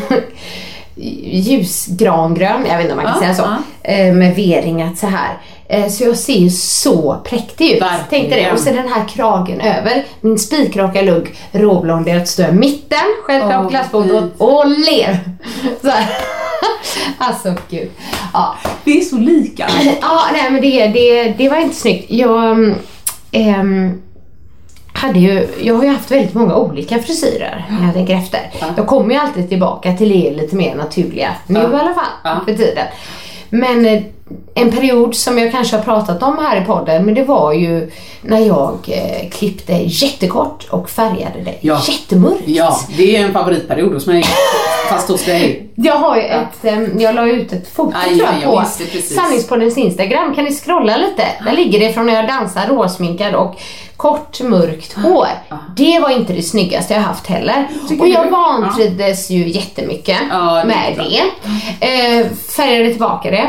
ljusgrangrön, 0.95 2.65
jag 2.69 2.77
vet 2.77 2.81
inte 2.81 2.93
om 2.93 3.03
man 3.03 3.13
kan 3.13 3.23
Ja, 3.23 3.33
säga 3.33 3.35
så. 3.35 3.55
Eh, 3.89 4.13
med 4.13 4.35
V-ringat 4.35 4.97
så 4.97 5.07
här. 5.07 5.37
Eh, 5.67 5.87
så 5.89 6.03
jag 6.03 6.17
ser 6.17 6.33
ju 6.33 6.49
så 6.49 7.17
präktig 7.25 7.71
ut. 7.71 7.81
Verkligen. 7.81 8.09
Tänkte 8.09 8.35
det. 8.35 8.51
Och 8.51 8.59
så 8.59 8.65
den 8.69 8.87
här 8.87 9.07
kragen 9.07 9.61
över. 9.61 10.05
Min 10.21 10.39
spikraka 10.39 11.01
lugg, 11.01 11.35
råblonderat, 11.51 12.39
i 12.39 12.51
mitten, 12.51 12.99
själv 13.23 13.43
Åh, 13.43 13.49
fram 13.49 13.69
klassfotot 13.69 14.21
fint. 14.21 14.33
och 14.37 14.67
ler. 14.67 15.19
Så 15.81 15.89
här. 15.89 16.07
alltså 17.17 17.53
gud. 17.69 17.89
Ja. 18.33 18.55
Det 18.83 18.91
är 18.97 19.01
så 19.01 19.17
lika. 19.17 19.67
Ja, 20.01 20.21
nej 20.33 20.51
men 20.51 20.61
det, 20.61 20.87
det, 20.87 21.23
det 21.37 21.49
var 21.49 21.57
inte 21.57 21.75
snyggt. 21.75 22.11
Jag 22.11 22.75
ehm, 23.31 24.01
hade 24.93 25.19
ju, 25.19 25.47
jag 25.61 25.75
har 25.75 25.83
ju 25.83 25.89
haft 25.89 26.11
väldigt 26.11 26.33
många 26.33 26.55
olika 26.55 26.99
frisyrer 26.99 27.65
när 27.69 27.85
jag 27.85 27.93
tänker 27.93 28.15
efter. 28.15 28.39
Jag 28.77 28.87
kommer 28.87 29.13
ju 29.13 29.19
alltid 29.19 29.49
tillbaka 29.49 29.93
till 29.93 30.09
det 30.09 30.31
lite 30.31 30.55
mer 30.55 30.75
naturliga 30.75 31.29
nu 31.47 31.59
Ja. 31.59 31.77
i 31.77 31.79
alla 31.79 31.93
fall 31.93 32.11
Ja. 32.23 32.41
för 32.45 32.53
tiden. 32.53 32.87
Men 33.53 33.85
eh, 33.85 34.01
en 34.55 34.71
period 34.71 35.15
som 35.15 35.37
jag 35.37 35.51
kanske 35.51 35.75
har 35.75 35.83
pratat 35.83 36.23
om 36.23 36.37
här 36.37 36.61
i 36.61 36.65
podden, 36.65 37.05
men 37.05 37.13
det 37.13 37.23
var 37.23 37.53
ju 37.53 37.91
när 38.21 38.39
jag 38.39 38.77
eh, 38.87 39.29
klippte 39.29 39.73
jättekort 39.73 40.67
och 40.69 40.89
färgade 40.89 41.41
det 41.45 41.55
Ja. 41.61 41.81
jättemörkt. 41.87 42.41
Ja, 42.45 42.79
det 42.97 43.15
är 43.17 43.25
en 43.25 43.33
favoritperiod 43.33 43.93
hos 43.93 44.07
mig. 44.07 44.23
Fast 44.89 45.07
hos 45.09 45.25
dig. 45.25 45.69
Jag 45.75 45.95
har 45.95 46.15
ju 46.15 46.21
ett, 46.21 46.65
eh, 46.65 46.81
jag 47.01 47.15
la 47.15 47.27
ut 47.27 47.53
ett 47.53 47.67
foto 47.73 47.97
Aj, 47.97 48.17
tror 48.17 48.29
jag 48.41 48.51
på. 48.51 48.63
Sanningspoddens 49.15 49.77
Instagram. 49.77 50.35
Kan 50.35 50.43
ni 50.43 50.51
scrolla 50.51 50.97
lite? 50.97 51.23
Där 51.45 51.51
ligger 51.53 51.79
det 51.79 51.93
från 51.93 52.05
när 52.05 52.13
jag 52.13 52.27
dansar 52.27 52.67
råsminkad 52.67 53.35
och 53.35 53.55
kort 54.03 54.41
mörkt 54.41 54.93
hår. 54.93 55.27
Det 55.75 55.99
var 55.99 56.09
inte 56.09 56.33
det 56.33 56.41
snyggaste 56.41 56.93
jag 56.93 57.01
haft 57.01 57.27
heller. 57.27 57.67
Tycker 57.89 58.03
Och 58.03 58.09
jag 58.09 58.25
du? 58.25 58.29
vantrivdes 58.29 59.29
ju 59.29 59.49
jättemycket 59.49 60.17
Ja, 60.31 60.61
det 60.61 60.67
med 60.67 60.95
det. 60.97 61.19
Eh, 61.87 62.27
färgade 62.55 62.89
tillbaka 62.89 63.31
det 63.31 63.47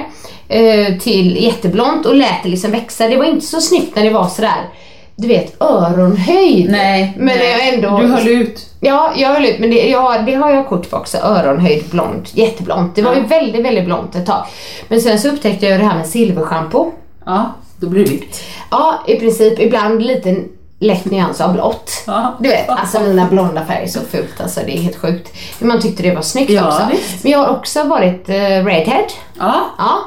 eh, 0.58 0.98
till 0.98 1.44
jätteblont 1.44 2.06
och 2.06 2.14
lät 2.14 2.42
det 2.42 2.48
liksom 2.48 2.70
växa. 2.70 3.08
Det 3.08 3.16
var 3.16 3.24
inte 3.24 3.46
så 3.46 3.60
snyggt 3.60 3.96
när 3.96 4.04
det 4.04 4.10
var 4.10 4.28
sådär 4.28 4.70
du 5.16 5.28
vet 5.28 5.62
öronhöjd. 5.62 6.70
Nej, 6.70 7.12
men 7.16 7.26
nej. 7.38 7.50
jag 7.50 7.74
ändå... 7.74 7.98
Du 7.98 8.06
höll 8.06 8.28
ut. 8.28 8.70
Ja, 8.80 9.12
jag 9.16 9.28
höll 9.28 9.44
ut, 9.44 9.58
men 9.58 9.70
det, 9.70 9.88
ja, 9.88 10.18
det 10.26 10.34
har 10.34 10.50
jag 10.50 10.68
kort 10.68 10.90
på 10.90 10.96
också. 10.96 11.18
Öronhöjd 11.18 11.84
blont, 11.90 12.36
jätteblont. 12.36 12.94
Det 12.94 13.02
var 13.02 13.14
ju 13.14 13.20
väldigt, 13.20 13.64
väldigt 13.64 13.84
blont 13.84 14.14
ett 14.14 14.26
tag. 14.26 14.46
Men 14.88 15.00
sen 15.00 15.18
så 15.18 15.28
upptäckte 15.28 15.66
jag 15.66 15.80
det 15.80 15.86
här 15.86 15.96
med 15.96 16.06
silverschampo. 16.06 16.92
Ja, 17.26 17.52
då 17.84 17.90
blir 17.90 18.04
det 18.04 18.10
vitt. 18.10 18.40
Ja, 18.70 19.04
i 19.06 19.16
princip 19.16 19.60
ibland 19.60 20.02
lite 20.02 20.36
lätt 20.78 21.04
nyans 21.04 21.40
av 21.40 21.52
blått. 21.52 21.90
Du 22.38 22.48
vet, 22.48 22.68
alltså 22.68 23.00
mina 23.00 23.26
blonda 23.26 23.64
färger 23.66 23.82
är 23.82 23.86
så 23.86 24.00
fult 24.10 24.40
alltså. 24.40 24.60
Det 24.66 24.72
är 24.76 24.80
helt 24.82 24.96
sjukt. 24.96 25.32
Men 25.58 25.68
man 25.68 25.80
tyckte 25.80 26.02
det 26.02 26.14
var 26.14 26.22
snyggt 26.22 26.50
Ja, 26.50 26.66
också. 26.68 26.88
visst. 26.92 27.22
Men 27.24 27.32
jag 27.32 27.38
har 27.38 27.48
också 27.56 27.84
varit 27.84 28.28
uh, 28.28 28.34
redhead. 28.64 29.06
Ja. 29.38 29.54
Ja, 29.78 29.98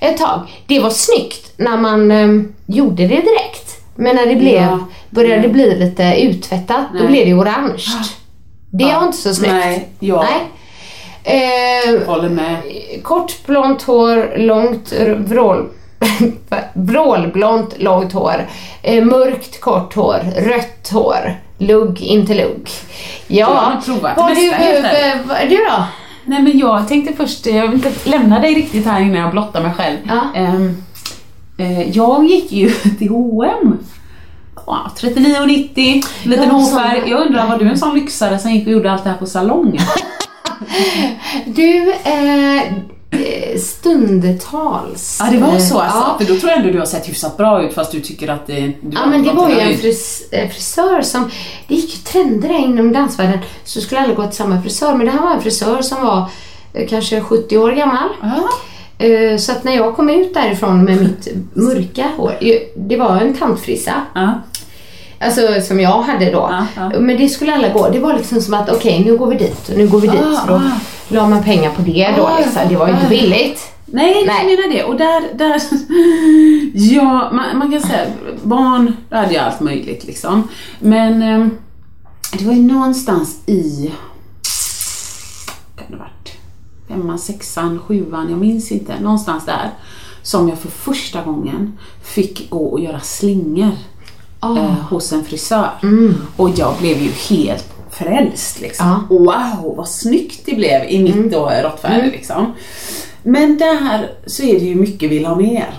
ett 0.00 0.18
tag. 0.18 0.40
Det 0.66 0.80
var 0.80 0.90
snyggt 0.90 1.52
när 1.56 1.76
man 1.76 2.10
ehm, 2.10 2.52
gjorde 2.66 3.02
det 3.02 3.08
direkt. 3.20 3.80
Men 3.96 4.16
när 4.16 4.26
det 4.26 4.36
blev, 4.36 4.62
Ja. 4.62 4.78
började 5.10 5.42
det 5.42 5.48
bli 5.48 5.78
lite 5.78 6.14
uttvättat, 6.20 6.86
då 6.92 6.98
Nej. 6.98 7.06
blev 7.08 7.26
det 7.26 7.34
orange. 7.34 7.84
Det 8.70 8.84
var 8.84 9.04
inte 9.04 9.18
så 9.18 9.34
snyggt. 9.34 9.52
Nej, 9.52 9.88
ja. 9.98 10.24
Nej. 10.30 10.40
Eh, 11.24 12.06
Håller 12.06 12.28
med. 12.28 12.56
kort 13.02 13.46
blont 13.46 13.82
hår, 13.82 14.38
långt 14.38 14.92
vrål... 15.16 15.68
vrålblont 16.72 17.74
långt 17.78 18.12
hår, 18.12 18.46
eh, 18.82 19.04
mörkt 19.04 19.60
kort 19.60 19.94
hår, 19.94 20.20
rött 20.36 20.88
hår, 20.92 21.36
lugg 21.58 22.00
inte 22.02 22.34
lugg. 22.34 22.68
Ja, 23.26 23.72
vad 24.16 24.36
du, 24.36 24.50
eh, 24.50 25.16
vad- 25.24 25.48
du 25.48 25.56
då? 25.56 25.84
Nej 26.24 26.42
men 26.42 26.58
jag 26.58 26.88
tänkte 26.88 27.14
först, 27.16 27.46
jag 27.46 27.62
vill 27.68 27.72
inte 27.86 28.10
lämna 28.10 28.38
dig 28.40 28.54
riktigt 28.54 28.86
här 28.86 29.00
innan 29.00 29.20
jag 29.20 29.30
blottar 29.30 29.62
mig 29.62 29.72
själv. 29.74 29.96
Ja. 30.08 30.20
Ehm, 30.34 30.82
eh, 31.58 31.88
jag 31.90 32.24
gick 32.24 32.52
ju 32.52 32.70
till 32.98 33.08
H&M. 33.08 33.78
Ja, 34.66 34.90
39,90, 35.00 36.02
liten 36.24 36.50
hårfärg. 36.50 37.02
Jag 37.10 37.26
undrar, 37.26 37.46
var 37.46 37.58
du 37.58 37.68
en 37.68 37.78
sån 37.78 37.94
lyxare 37.94 38.38
som 38.38 38.50
gick 38.50 38.66
och 38.66 38.72
gjorde 38.72 38.92
allt 38.92 39.04
det 39.04 39.10
här 39.10 39.16
på 39.16 39.26
salong? 39.26 39.78
Du, 41.46 41.92
eh, 42.04 42.56
eh, 42.56 42.62
stundtals. 43.58 45.18
Ja 45.20 45.30
det 45.30 45.38
var 45.38 45.58
så 45.58 45.74
Eh, 45.78 45.82
alltså? 45.84 45.98
Ja. 45.98 46.16
För 46.20 46.32
då 46.34 46.40
tror 46.40 46.50
jag 46.50 46.58
ändå 46.58 46.72
du 46.72 46.78
har 46.78 46.86
sett 46.86 47.08
hyfsat 47.08 47.36
bra 47.36 47.62
ut 47.62 47.74
fast 47.74 47.92
du 47.92 48.00
tycker 48.00 48.28
att 48.28 48.46
det... 48.46 48.60
Du 48.60 48.74
Ja 48.92 49.06
men 49.06 49.22
det 49.24 49.32
var 49.32 49.48
ju 49.48 49.58
en 49.60 49.78
fris, 49.78 50.28
eh, 50.32 50.48
frisör 50.50 51.02
som, 51.02 51.30
det 51.68 51.74
gick 51.74 51.90
ju 51.94 51.96
trender 52.02 52.48
där 52.48 52.58
inom 52.58 52.92
dansvärlden 52.92 53.38
så 53.64 53.80
skulle 53.80 54.00
alla 54.00 54.14
gå 54.14 54.26
till 54.26 54.36
samma 54.36 54.62
frisör 54.62 54.94
men 54.94 55.06
det 55.06 55.12
här 55.12 55.20
var 55.22 55.30
en 55.34 55.42
frisör 55.42 55.82
som 55.82 56.02
var 56.02 56.24
eh, 56.74 56.88
kanske 56.88 57.20
70 57.20 57.58
år 57.58 57.72
gammal. 57.72 58.08
Eh, 58.98 59.36
Så 59.38 59.52
att 59.52 59.64
när 59.64 59.76
jag 59.76 59.96
kom 59.96 60.08
ut 60.10 60.34
därifrån 60.34 60.84
med 60.84 61.02
mitt 61.02 61.28
mörka 61.54 62.10
hår, 62.16 62.34
det 62.76 62.96
var 62.96 63.16
en 63.16 63.34
tantfrissa. 63.34 63.92
Ja. 64.14 64.32
Alltså 65.20 65.40
som 65.68 65.80
jag 65.80 66.02
hade 66.02 66.30
då. 66.30 66.64
Ja. 66.76 66.90
Men 67.00 67.16
det 67.16 67.28
skulle 67.28 67.54
alla 67.54 67.68
gå. 67.68 67.88
Det 67.88 67.98
var 67.98 68.14
liksom 68.14 68.40
som 68.40 68.54
att 68.54 68.70
okej 68.70 69.02
nu 69.06 69.16
går 69.16 69.26
vi 69.26 69.36
dit 69.36 69.68
och 69.68 69.76
nu 69.78 69.88
går 69.88 70.00
vi 70.00 70.08
dit. 70.08 70.20
La 71.08 71.28
man 71.28 71.42
pengar 71.42 71.70
på 71.70 71.82
det 71.82 72.14
då 72.16 72.26
Ah, 72.26 72.38
liksom. 72.38 72.62
Det 72.68 72.76
var 72.76 72.88
ju 72.88 72.94
inte 72.94 73.08
billigt. 73.08 73.72
Nej, 73.86 74.24
Nej. 74.26 74.36
jag 74.38 74.46
menar 74.46 74.74
det. 74.74 74.84
Och 74.84 74.96
där, 74.96 75.34
där 75.34 75.62
ja, 76.94 77.30
man, 77.32 77.58
man 77.58 77.70
kan 77.70 77.80
säga, 77.80 78.06
barn, 78.42 78.96
då 79.10 79.16
hade 79.16 79.34
jag 79.34 79.44
allt 79.44 79.60
möjligt 79.60 80.04
liksom. 80.04 80.48
Men 80.78 81.22
ehm, 81.22 81.50
det 82.38 82.44
var 82.44 82.52
ju 82.52 82.62
någonstans 82.62 83.38
i, 83.46 83.90
kan 85.76 85.86
det 85.90 85.96
varit, 85.96 86.32
femman, 86.88 87.18
sexan, 87.18 87.78
sjuan, 87.78 88.30
jag 88.30 88.38
minns 88.38 88.72
inte, 88.72 89.00
någonstans 89.00 89.46
där, 89.46 89.70
som 90.22 90.48
jag 90.48 90.58
för 90.58 90.68
första 90.70 91.22
gången 91.22 91.78
fick 92.02 92.50
gå 92.50 92.66
och 92.66 92.80
göra 92.80 93.00
slingor 93.00 93.72
eh, 94.42 94.72
hos 94.90 95.12
en 95.12 95.24
frisör. 95.24 95.70
Och 96.36 96.50
jag 96.50 96.74
blev 96.80 97.02
ju 97.02 97.10
helt 97.10 97.77
frälst 97.98 98.60
liksom. 98.60 99.06
Wow, 99.08 99.76
vad 99.76 99.88
snyggt 99.88 100.40
det 100.44 100.54
blev 100.54 100.84
i 100.84 101.02
mitt 101.02 101.32
då 101.32 101.50
råttfärg 101.62 102.10
liksom. 102.10 102.52
Men 103.22 103.58
där 103.58 104.10
så 104.26 104.42
är 104.42 104.58
det 104.58 104.64
ju 104.64 104.74
mycket 104.74 105.10
vill 105.10 105.26
ha 105.26 105.34
mer. 105.34 105.74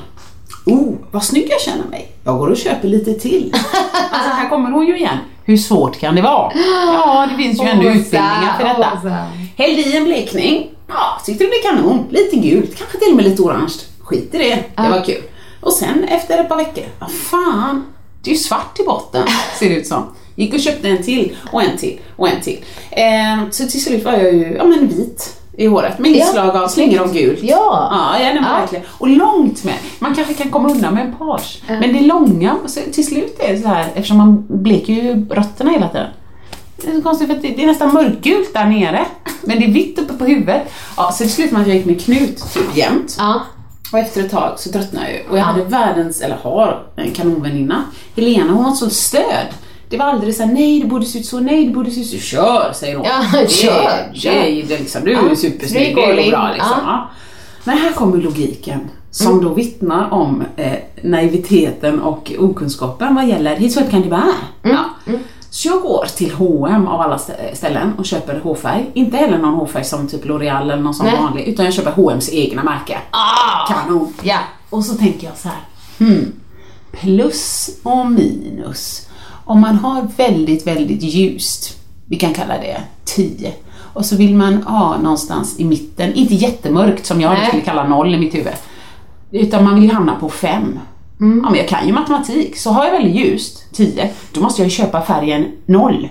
Oh, 0.65 0.93
vad 1.11 1.23
snygg 1.23 1.47
jag 1.49 1.61
känner 1.61 1.85
mig. 1.85 2.11
Jag 2.23 2.37
går 2.37 2.47
och 2.47 2.57
köper 2.57 2.87
lite 2.87 3.13
till. 3.13 3.53
alltså 4.11 4.29
här 4.29 4.49
kommer 4.49 4.71
hon 4.71 4.87
ju 4.87 4.97
igen. 4.97 5.17
Hur 5.43 5.57
svårt 5.57 5.99
kan 5.99 6.15
det 6.15 6.21
vara? 6.21 6.51
Ja, 6.85 7.27
det 7.31 7.43
finns 7.43 7.63
ju 7.63 7.67
ändå 7.67 7.89
utbildningar 7.89 8.57
för 8.57 8.63
detta. 8.63 8.93
Åsa. 8.93 9.27
Hällde 9.57 9.81
i 9.81 9.97
en 9.97 10.03
blekning. 10.03 10.69
Ja, 10.87 11.21
tyckte 11.25 11.43
det 11.43 11.49
blev 11.49 11.71
kanon. 11.71 12.05
Lite 12.09 12.35
gult, 12.35 12.77
kanske 12.77 12.97
till 12.97 13.09
och 13.09 13.15
med 13.15 13.25
lite 13.25 13.41
orange. 13.41 13.73
Skit 13.99 14.35
i 14.35 14.37
det, 14.37 14.63
det 14.83 14.89
var 14.89 15.05
kul. 15.05 15.21
Och 15.61 15.73
sen 15.73 16.03
efter 16.03 16.37
ett 16.37 16.49
par 16.49 16.57
veckor, 16.57 16.83
vad 16.99 17.11
fan, 17.11 17.85
det 18.23 18.29
är 18.29 18.33
ju 18.33 18.39
svart 18.39 18.79
i 18.79 18.83
botten, 18.83 19.27
ser 19.59 19.69
det 19.69 19.75
ut 19.75 19.87
som. 19.87 20.03
Gick 20.39 20.53
och 20.53 20.59
köpte 20.59 20.87
en 20.89 21.03
till 21.03 21.35
och 21.51 21.63
en 21.63 21.77
till 21.77 21.99
och 22.15 22.29
en 22.29 22.41
till. 22.41 22.59
Eh, 22.91 23.49
så 23.51 23.67
till 23.67 23.83
slut 23.83 24.05
var 24.05 24.11
jag 24.11 24.33
ju, 24.33 24.55
ja 24.57 24.63
men 24.65 24.87
vit 24.87 25.35
i 25.57 25.65
håret 25.67 25.99
med 25.99 26.11
inslag 26.11 26.55
av 26.55 26.67
slingor 26.67 27.01
och 27.01 27.13
gult. 27.13 27.39
Ja. 27.41 27.87
Ja, 27.91 28.19
ja, 28.19 28.23
nej, 28.25 28.33
men 28.33 28.43
Ja. 28.43 28.59
verkligen. 28.59 28.85
Och 28.89 29.07
långt 29.09 29.63
med. 29.63 29.73
Man 29.99 30.15
kanske 30.15 30.33
kan 30.33 30.51
komma 30.51 30.69
undan 30.69 30.93
med 30.93 31.05
en 31.05 31.15
page. 31.15 31.61
Men 31.67 31.93
det 31.93 32.01
långa, 32.01 32.55
så 32.67 32.79
till 32.93 33.05
slut 33.07 33.39
är 33.39 33.53
det 33.53 33.59
så 33.61 33.67
här, 33.67 33.85
eftersom 33.95 34.17
man 34.17 34.45
bleker 34.49 34.93
ju 34.93 35.25
rötterna 35.29 35.71
hela 35.71 35.89
tiden. 35.89 36.07
Det 36.77 36.87
är 36.91 36.95
så 36.95 37.01
konstigt 37.01 37.27
för 37.27 37.35
att 37.35 37.41
det 37.41 37.47
det 37.49 37.63
är 37.63 37.67
nästan 37.67 37.93
mörkgult 37.93 38.53
där 38.53 38.65
nere. 38.65 39.05
Men 39.41 39.59
det 39.59 39.65
är 39.65 39.71
vitt 39.71 39.99
uppe 39.99 40.13
på 40.13 40.25
huvudet. 40.25 40.61
Ja, 40.97 41.11
så 41.11 41.23
det 41.23 41.29
slutade 41.29 41.53
med 41.53 41.61
att 41.61 41.67
jag 41.67 41.77
gick 41.77 41.85
med 41.85 42.01
knut 42.01 42.53
typ 42.53 42.75
jämt. 42.77 43.15
Ja. 43.19 43.41
Och 43.93 43.99
efter 43.99 44.23
ett 44.23 44.31
tag 44.31 44.53
så 44.59 44.71
tröttnade 44.71 45.05
jag 45.05 45.15
ju. 45.15 45.29
Och 45.29 45.37
jag 45.37 45.43
hade 45.43 45.63
världens, 45.63 46.21
eller 46.21 46.35
har, 46.35 46.83
en 46.95 47.11
kanonväninna. 47.11 47.83
Helena, 48.15 48.53
hon 48.53 48.63
var 48.63 48.71
ett 48.71 48.77
sånt 48.77 48.93
stöd. 48.93 49.47
Det 49.89 49.97
var 49.97 50.05
aldrig 50.05 50.35
så 50.35 50.43
här, 50.43 50.53
nej 50.53 50.79
det 50.81 50.87
borde 50.87 51.05
se 51.05 51.19
ut 51.19 51.25
så, 51.25 51.39
nej 51.39 51.65
det 51.67 51.73
borde 51.73 51.91
se 51.91 52.01
ut 52.01 52.07
så. 52.07 52.17
Kör, 52.17 52.71
säger 52.73 52.95
hon. 52.95 53.05
Ja, 53.05 53.39
det, 53.39 53.51
kör, 53.51 54.09
Det, 54.13 54.19
kör. 54.19 54.31
det, 54.67 54.79
liksom, 54.79 55.03
du 55.03 55.11
är 55.13 55.29
Ja, 55.29 55.35
supersnygg, 55.35 55.95
det 55.95 56.01
går 56.01 56.31
bra 56.31 56.49
liksom. 56.53 56.77
Ja. 56.85 57.09
Men 57.63 57.77
här 57.77 57.91
kommer 57.91 58.17
logiken 58.17 58.79
som 59.11 59.43
då 59.43 59.53
vittnar 59.53 60.13
om 60.13 60.43
eh, 60.55 60.73
naiviteten 61.03 61.99
och 61.99 62.31
okunskapen 62.39 63.15
vad 63.15 63.27
gäller 63.27 63.55
His 63.55 63.77
Webcam 63.77 64.01
det 64.01 64.09
bär. 64.09 64.23
Ja. 64.61 64.85
Så 65.49 65.67
jag 65.67 65.81
går 65.81 66.05
till 66.17 66.31
H&M 66.33 66.87
av 66.87 67.01
alla 67.01 67.17
stä- 67.17 67.53
ställen 67.55 67.93
och 67.97 68.05
köper 68.05 68.39
hårfärg. 68.39 68.89
Inte 68.93 69.17
heller 69.17 69.37
någon 69.37 69.53
hårfärg 69.53 69.83
som 69.83 70.07
typ 70.07 70.25
L'Oreal 70.25 70.61
eller 70.61 70.77
någon 70.77 70.93
sån 70.93 71.05
Nej. 71.05 71.15
vanlig, 71.17 71.43
utan 71.47 71.65
jag 71.65 71.73
köper 71.73 71.91
H&M's 71.91 72.29
egna 72.31 72.63
märke. 72.63 72.97
Kanon! 73.67 74.13
Ja. 74.23 74.37
Och 74.69 74.85
så 74.85 74.95
tänker 74.95 75.27
jag 75.27 75.37
så 75.37 75.47
här, 75.47 75.57
hmm, 75.99 76.31
plus 76.91 77.69
och 77.83 78.11
minus. 78.11 79.08
Om 79.49 79.61
man 79.61 79.75
har 79.75 80.07
väldigt, 80.17 80.67
väldigt 80.67 81.03
ljust, 81.03 81.77
vi 82.05 82.15
kan 82.15 82.33
kalla 82.33 82.57
det 82.57 82.81
10, 83.05 83.53
och 83.93 84.05
så 84.05 84.15
vill 84.15 84.35
man 84.35 84.63
ha 84.63 84.97
någonstans 84.97 85.59
i 85.59 85.65
mitten, 85.65 86.13
inte 86.13 86.35
jättemörkt 86.35 87.05
som 87.05 87.21
jag 87.21 87.33
Nej. 87.33 87.47
skulle 87.47 87.61
kalla 87.61 87.87
noll 87.87 88.15
i 88.15 88.17
mitt 88.17 88.35
huvud, 88.35 88.53
utan 89.31 89.63
man 89.63 89.81
vill 89.81 89.91
hamna 89.91 90.15
på 90.15 90.29
5. 90.29 90.79
Ja, 91.19 91.25
men 91.25 91.55
jag 91.55 91.67
kan 91.67 91.87
ju 91.87 91.93
matematik, 91.93 92.57
så 92.57 92.71
har 92.71 92.85
jag 92.85 92.91
väldigt 92.91 93.15
ljust, 93.15 93.63
10, 93.73 94.09
då 94.31 94.41
måste 94.41 94.61
jag 94.61 94.65
ju 94.65 94.75
köpa 94.75 95.01
färgen 95.01 95.51
0. 95.65 96.09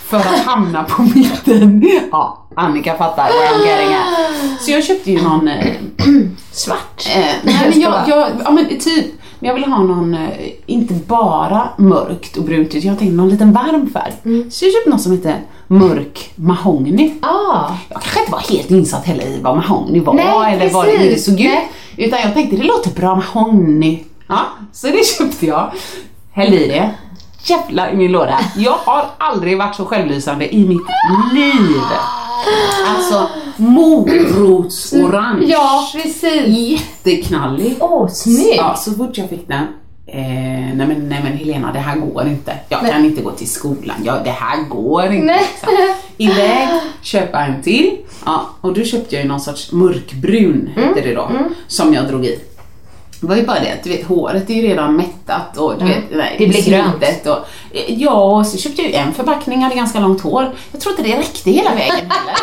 För 0.00 0.16
att 0.16 0.38
hamna 0.38 0.84
på 0.84 1.02
mitten. 1.14 1.90
Ja, 2.12 2.46
Annika 2.56 2.96
fattar 2.96 3.24
I'm 3.24 3.66
getting 3.66 3.94
at. 3.94 4.60
Så 4.60 4.70
jag 4.70 4.84
köpte 4.84 5.10
ju 5.10 5.22
någon 5.22 5.48
eh, 5.48 5.66
Svart. 6.52 7.06
Eh, 7.16 7.24
nej, 7.42 7.70
men 7.70 7.80
jag, 7.80 8.08
jag, 8.08 8.30
ja 8.44 8.50
men 8.50 8.68
typ. 8.78 9.06
Men 9.38 9.48
jag 9.48 9.54
vill 9.54 9.64
ha 9.64 9.82
någon, 9.82 10.14
eh, 10.14 10.28
inte 10.66 10.94
bara 10.94 11.68
mörkt 11.76 12.36
och 12.36 12.44
brunt, 12.44 12.74
utan 12.74 12.88
jag 12.88 12.98
tänkte 12.98 13.16
någon 13.16 13.28
liten 13.28 13.52
varm 13.52 13.90
färg. 13.92 14.12
Så 14.50 14.64
jag 14.64 14.72
köpte 14.72 14.90
något 14.90 15.00
som 15.00 15.12
heter 15.12 15.40
mörk 15.66 16.30
mahogny. 16.34 17.14
Ah. 17.22 17.70
Jag 17.88 18.02
kanske 18.02 18.20
inte 18.20 18.32
var 18.32 18.40
helt 18.40 18.70
insatt 18.70 19.04
heller 19.04 19.26
i 19.26 19.40
vad 19.42 19.56
mahogny 19.56 20.00
var 20.00 20.14
Nej, 20.14 20.54
eller 20.54 20.70
vad 20.70 20.86
det, 20.86 20.98
hur 20.98 21.10
det 21.10 21.18
såg 21.18 21.40
ut. 21.40 21.58
Utan 21.96 22.20
jag 22.20 22.34
tänkte 22.34 22.56
det 22.56 22.62
låter 22.62 22.90
bra 22.90 23.14
mahogny. 23.14 24.04
Ja, 24.28 24.40
så 24.72 24.86
det 24.86 25.06
köpte 25.18 25.46
jag. 25.46 25.70
Hällde 26.32 26.64
i 26.64 26.68
det. 26.68 26.90
Jävlar 27.44 27.90
i 27.92 27.96
min 27.96 28.12
låda. 28.12 28.40
Jag 28.56 28.76
har 28.84 29.04
aldrig 29.18 29.58
varit 29.58 29.74
så 29.74 29.84
självlysande 29.84 30.54
i 30.54 30.68
mitt 30.68 30.86
liv. 31.34 31.80
Alltså, 32.88 33.28
morotsorange. 33.58 35.46
Ja, 35.46 35.88
precis. 35.92 36.46
Jätteknallig. 36.46 37.76
Åh, 37.80 38.08
snyggt. 38.08 38.56
Ja, 38.56 38.74
så 38.76 38.92
fort 38.92 39.18
jag 39.18 39.28
fick 39.28 39.48
den. 39.48 39.66
Eh, 40.06 40.20
nej, 40.74 40.86
men, 40.86 41.08
nej 41.08 41.20
men 41.24 41.32
Helena, 41.32 41.72
det 41.72 41.78
här 41.78 41.96
går 41.96 42.26
inte. 42.26 42.54
Jag 42.68 42.82
Nej. 42.82 42.92
kan 42.92 43.04
inte 43.04 43.22
gå 43.22 43.30
till 43.30 43.50
skolan. 43.50 43.96
Ja, 44.04 44.14
det 44.24 44.30
här 44.30 44.62
går 44.68 45.04
inte. 45.04 45.26
Nej. 45.26 45.40
liksom. 45.50 45.68
Iväg, 46.16 46.68
köpa 47.02 47.38
en 47.40 47.62
till. 47.62 47.96
Ja, 48.26 48.46
och 48.60 48.74
då 48.74 48.84
köpte 48.84 49.14
jag 49.14 49.22
ju 49.22 49.28
någon 49.28 49.40
sorts 49.40 49.72
mörkbrun, 49.72 50.70
Mm. 50.76 50.88
hette 50.88 51.00
det 51.08 51.14
då, 51.14 51.30
som 51.66 51.94
jag 51.94 52.08
drog 52.08 52.24
i. 52.26 52.38
Det 53.20 53.26
var 53.26 53.36
ju 53.36 53.46
bara 53.46 53.60
det 53.60 53.72
att 53.72 53.84
du 53.84 53.90
vet, 53.90 54.06
håret 54.06 54.50
är 54.50 54.54
ju 54.54 54.62
redan 54.62 54.96
mättat 54.96 55.56
och 55.56 55.78
du 55.78 55.84
vet, 55.84 56.04
nej, 56.10 56.36
det 56.38 56.46
blir 56.46 56.62
slitet 56.62 57.26
Och, 57.26 57.38
eh, 57.72 57.94
ja, 57.94 58.38
och 58.38 58.46
så 58.46 58.58
köpte 58.58 58.82
jag 58.82 58.90
ju 58.90 58.96
en 58.96 59.12
förpackning, 59.12 59.62
hade 59.62 59.74
ganska 59.74 60.00
långt 60.00 60.20
hår. 60.20 60.54
Jag 60.72 60.80
tror 60.80 60.98
inte 60.98 61.10
det 61.10 61.18
räckte 61.18 61.50
hela 61.50 61.70
vägen 61.70 61.94
heller. 61.94 62.34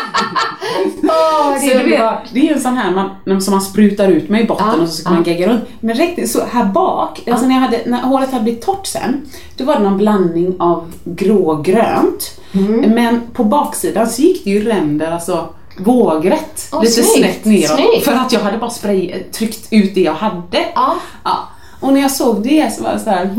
Åh, 1.02 1.54
det 1.60 1.72
är 1.72 1.84
du 1.84 1.90
vet, 1.90 2.12
det 2.32 2.40
är 2.40 2.44
ju 2.44 2.52
en 2.52 2.60
sån 2.60 2.76
här 2.76 3.10
man, 3.24 3.42
som 3.42 3.52
man 3.52 3.62
sprutar 3.62 4.08
ut 4.08 4.28
med 4.28 4.40
i 4.40 4.46
botten 4.46 4.66
Ja, 4.76 4.82
och 4.82 4.88
så 4.88 4.94
ska 4.94 5.10
man 5.10 5.22
ja. 5.26 5.32
gegga 5.32 5.48
runt. 5.48 5.64
Men 5.80 5.96
räckte 5.96 6.26
så 6.26 6.44
här 6.52 6.64
bak, 6.64 7.22
alltså 7.30 7.46
när, 7.46 7.54
jag 7.54 7.62
hade, 7.62 7.82
när 7.86 8.02
håret 8.02 8.30
hade 8.30 8.44
blivit 8.44 8.62
torrt 8.62 8.86
sen, 8.86 9.26
då 9.56 9.64
var 9.64 9.74
det 9.74 9.82
någon 9.82 9.98
blandning 9.98 10.56
av 10.58 10.92
grå-grönt. 11.04 12.40
Mm. 12.52 12.90
Men 12.90 13.20
på 13.32 13.44
baksidan 13.44 14.06
så 14.06 14.22
gick 14.22 14.44
det 14.44 14.50
ju 14.50 14.64
ränder 14.64 15.12
alltså 15.12 15.48
vågrätt. 15.78 16.68
Åh, 16.72 16.82
lite 16.82 16.92
snyggt, 17.02 17.16
snett 17.16 17.44
neråt. 17.44 17.78
snyggt. 17.78 18.04
För 18.04 18.12
att 18.12 18.32
jag 18.32 18.40
hade 18.40 18.58
bara 18.58 18.70
spray, 18.70 19.10
eh, 19.10 19.22
tryckt 19.32 19.68
ut 19.70 19.94
det 19.94 20.00
jag 20.00 20.14
hade. 20.14 20.66
Ja. 20.74 20.96
Ja. 21.24 21.48
Och 21.80 21.92
när 21.92 22.00
jag 22.00 22.10
såg 22.10 22.42
det 22.42 22.74
så 22.76 22.82
var 22.82 22.92
det 22.92 23.00
så 23.00 23.10
här. 23.10 23.30